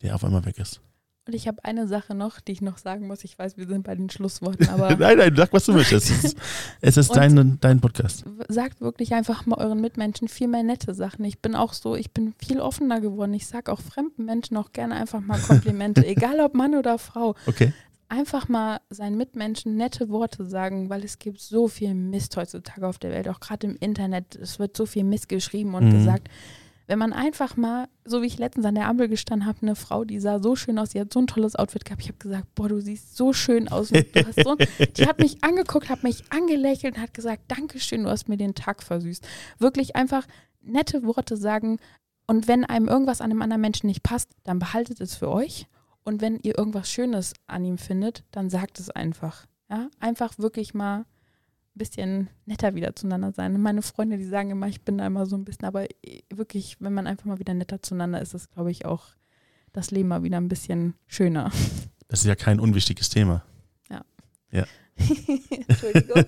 der 0.00 0.14
auf 0.14 0.24
einmal 0.24 0.44
weg 0.44 0.58
ist. 0.58 0.80
Und 1.24 1.34
ich 1.34 1.46
habe 1.46 1.64
eine 1.64 1.86
Sache 1.86 2.16
noch, 2.16 2.40
die 2.40 2.50
ich 2.50 2.62
noch 2.62 2.78
sagen 2.78 3.06
muss. 3.06 3.22
Ich 3.22 3.38
weiß, 3.38 3.56
wir 3.56 3.68
sind 3.68 3.84
bei 3.84 3.94
den 3.94 4.10
Schlussworten, 4.10 4.68
aber. 4.70 4.96
nein, 4.96 5.18
nein, 5.18 5.34
sag, 5.36 5.52
was 5.52 5.66
du 5.66 5.72
möchtest. 5.72 6.10
Es 6.10 6.24
ist, 6.24 6.38
es 6.80 6.96
ist 6.96 7.14
dein, 7.14 7.58
dein 7.60 7.80
Podcast. 7.80 8.24
Sagt 8.48 8.80
wirklich 8.80 9.14
einfach 9.14 9.46
mal 9.46 9.58
euren 9.58 9.80
Mitmenschen 9.80 10.26
viel 10.26 10.48
mehr 10.48 10.64
nette 10.64 10.94
Sachen. 10.94 11.24
Ich 11.24 11.38
bin 11.38 11.54
auch 11.54 11.74
so, 11.74 11.94
ich 11.94 12.10
bin 12.10 12.34
viel 12.38 12.60
offener 12.60 13.00
geworden. 13.00 13.34
Ich 13.34 13.46
sage 13.46 13.70
auch 13.70 13.80
fremden 13.80 14.24
Menschen 14.24 14.56
auch 14.56 14.72
gerne 14.72 14.96
einfach 14.96 15.20
mal 15.20 15.38
Komplimente, 15.38 16.04
egal 16.06 16.40
ob 16.40 16.54
Mann 16.54 16.74
oder 16.74 16.98
Frau. 16.98 17.36
Okay. 17.46 17.72
Einfach 18.08 18.48
mal 18.48 18.80
seinen 18.90 19.16
Mitmenschen 19.16 19.76
nette 19.76 20.08
Worte 20.08 20.44
sagen, 20.44 20.90
weil 20.90 21.04
es 21.04 21.20
gibt 21.20 21.40
so 21.40 21.68
viel 21.68 21.94
Mist 21.94 22.36
heutzutage 22.36 22.86
auf 22.86 22.98
der 22.98 23.12
Welt, 23.12 23.28
auch 23.28 23.38
gerade 23.38 23.68
im 23.68 23.76
Internet. 23.76 24.34
Es 24.34 24.58
wird 24.58 24.76
so 24.76 24.86
viel 24.86 25.04
Mist 25.04 25.28
geschrieben 25.28 25.74
und 25.74 25.86
mhm. 25.86 25.92
gesagt 25.92 26.28
wenn 26.86 26.98
man 26.98 27.12
einfach 27.12 27.56
mal, 27.56 27.88
so 28.04 28.22
wie 28.22 28.26
ich 28.26 28.38
letztens 28.38 28.66
an 28.66 28.74
der 28.74 28.88
Ampel 28.88 29.08
gestanden 29.08 29.46
habe, 29.46 29.58
eine 29.62 29.76
Frau, 29.76 30.04
die 30.04 30.18
sah 30.20 30.40
so 30.40 30.56
schön 30.56 30.78
aus, 30.78 30.90
die 30.90 31.00
hat 31.00 31.12
so 31.12 31.20
ein 31.20 31.26
tolles 31.26 31.56
Outfit 31.56 31.84
gehabt. 31.84 32.02
Ich 32.02 32.08
habe 32.08 32.18
gesagt, 32.18 32.54
boah, 32.54 32.68
du 32.68 32.80
siehst 32.80 33.16
so 33.16 33.32
schön 33.32 33.68
aus. 33.68 33.88
So, 33.88 34.56
die 34.96 35.06
hat 35.06 35.18
mich 35.18 35.42
angeguckt, 35.44 35.88
hat 35.88 36.02
mich 36.02 36.24
angelächelt 36.30 36.96
und 36.96 37.02
hat 37.02 37.14
gesagt, 37.14 37.42
Dankeschön, 37.48 38.04
du 38.04 38.10
hast 38.10 38.28
mir 38.28 38.36
den 38.36 38.54
Tag 38.54 38.82
versüßt. 38.82 39.26
Wirklich 39.58 39.96
einfach 39.96 40.26
nette 40.60 41.04
Worte 41.04 41.36
sagen. 41.36 41.78
Und 42.26 42.48
wenn 42.48 42.64
einem 42.64 42.88
irgendwas 42.88 43.20
an 43.20 43.30
einem 43.30 43.42
anderen 43.42 43.60
Menschen 43.60 43.86
nicht 43.86 44.02
passt, 44.02 44.30
dann 44.44 44.58
behaltet 44.58 45.00
es 45.00 45.16
für 45.16 45.30
euch. 45.30 45.66
Und 46.04 46.20
wenn 46.20 46.38
ihr 46.40 46.58
irgendwas 46.58 46.90
Schönes 46.90 47.34
an 47.46 47.64
ihm 47.64 47.78
findet, 47.78 48.24
dann 48.32 48.50
sagt 48.50 48.80
es 48.80 48.90
einfach. 48.90 49.46
Ja, 49.70 49.88
einfach 50.00 50.38
wirklich 50.38 50.74
mal 50.74 51.06
bisschen 51.74 52.28
netter 52.46 52.74
wieder 52.74 52.94
zueinander 52.94 53.32
sein. 53.32 53.60
Meine 53.60 53.82
Freunde, 53.82 54.18
die 54.18 54.26
sagen 54.26 54.50
immer, 54.50 54.68
ich 54.68 54.82
bin 54.82 54.98
da 54.98 55.06
immer 55.06 55.26
so 55.26 55.36
ein 55.36 55.44
bisschen, 55.44 55.66
aber 55.66 55.86
wirklich, 56.32 56.76
wenn 56.80 56.94
man 56.94 57.06
einfach 57.06 57.24
mal 57.24 57.38
wieder 57.38 57.54
netter 57.54 57.82
zueinander 57.82 58.20
ist, 58.20 58.34
ist, 58.34 58.52
glaube 58.52 58.70
ich, 58.70 58.84
auch 58.84 59.06
das 59.72 59.90
Leben 59.90 60.08
mal 60.08 60.22
wieder 60.22 60.38
ein 60.38 60.48
bisschen 60.48 60.94
schöner. 61.06 61.50
Das 62.08 62.20
ist 62.20 62.26
ja 62.26 62.34
kein 62.34 62.60
unwichtiges 62.60 63.08
Thema. 63.08 63.42
Ja. 63.88 64.04
Ja. 64.50 64.66
Entschuldigung. 65.66 66.22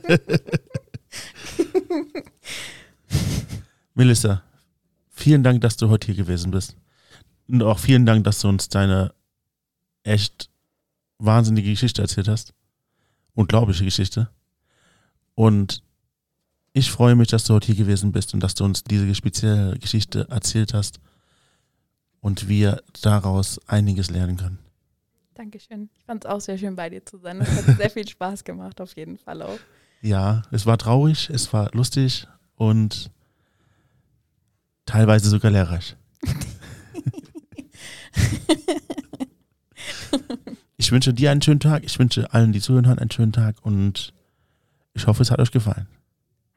Melissa, 3.95 4.43
vielen 5.11 5.43
Dank, 5.43 5.61
dass 5.61 5.77
du 5.77 5.91
heute 5.91 6.07
hier 6.07 6.25
gewesen 6.25 6.53
bist. 6.53 6.75
Und 7.49 7.63
auch 7.63 7.79
vielen 7.79 8.07
Dank, 8.07 8.25
dass 8.25 8.41
du 8.41 8.49
uns 8.49 8.71
deine 8.71 9.13
echt 10.05 10.49
wahnsinnige 11.19 11.71
Geschichte 11.71 12.01
erzählt 12.01 12.29
hast. 12.29 12.55
Unglaubliche 13.35 13.85
Geschichte. 13.85 14.31
Und 15.35 15.83
ich 16.73 16.91
freue 16.91 17.15
mich, 17.15 17.29
dass 17.29 17.45
du 17.45 17.55
heute 17.55 17.67
hier 17.67 17.77
gewesen 17.77 18.13
bist 18.13 18.35
und 18.35 18.41
dass 18.41 18.55
du 18.55 18.65
uns 18.65 18.83
diese 18.85 19.15
spezielle 19.15 19.79
Geschichte 19.79 20.27
erzählt 20.29 20.75
hast 20.75 20.99
und 22.21 22.49
wir 22.49 22.83
daraus 23.03 23.61
einiges 23.69 24.11
lernen 24.11 24.37
können. 24.37 24.59
Dankeschön. 25.35 25.91
Ich 25.97 26.05
fand 26.05 26.25
es 26.25 26.31
auch 26.31 26.41
sehr 26.41 26.59
schön, 26.59 26.75
bei 26.77 26.91
dir 26.91 27.05
zu 27.05 27.19
sein. 27.19 27.41
Es 27.41 27.67
hat 27.67 27.77
sehr 27.77 27.91
viel 27.91 28.09
Spaß 28.09 28.45
gemacht, 28.45 28.81
auf 28.81 28.97
jeden 28.97 29.19
Fall 29.19 29.43
auch. 29.43 29.59
Ja, 30.01 30.43
es 30.51 30.65
war 30.67 30.79
traurig, 30.79 31.29
es 31.31 31.53
war 31.53 31.71
lustig 31.73 32.27
und 32.57 33.11
teilweise 34.87 35.29
sogar 35.29 35.51
lehrreich. 35.51 35.97
ich 40.77 40.93
wünsche 40.93 41.13
dir 41.15 41.31
einen 41.31 41.43
schönen 41.43 41.61
Tag. 41.61 41.85
Ich 41.85 41.99
wünsche 41.99 42.33
allen, 42.33 42.53
die 42.53 42.61
zuhören, 42.61 42.99
einen 42.99 43.11
schönen 43.11 43.33
Tag 43.33 43.57
und 43.63 44.13
ich 44.95 45.07
hoffe, 45.07 45.23
es 45.23 45.31
hat 45.31 45.41
euch 45.41 45.51
gefallen. 45.51 45.87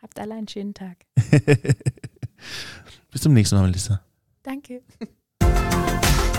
Habt 0.02 0.20
alle 0.20 0.36
einen 0.36 0.48
schönen 0.48 0.74
Tag. 0.74 0.98
Bis 3.12 3.22
zum 3.22 3.34
nächsten 3.34 3.56
Mal, 3.56 3.64
Melissa. 3.64 4.02
Danke. 4.44 4.82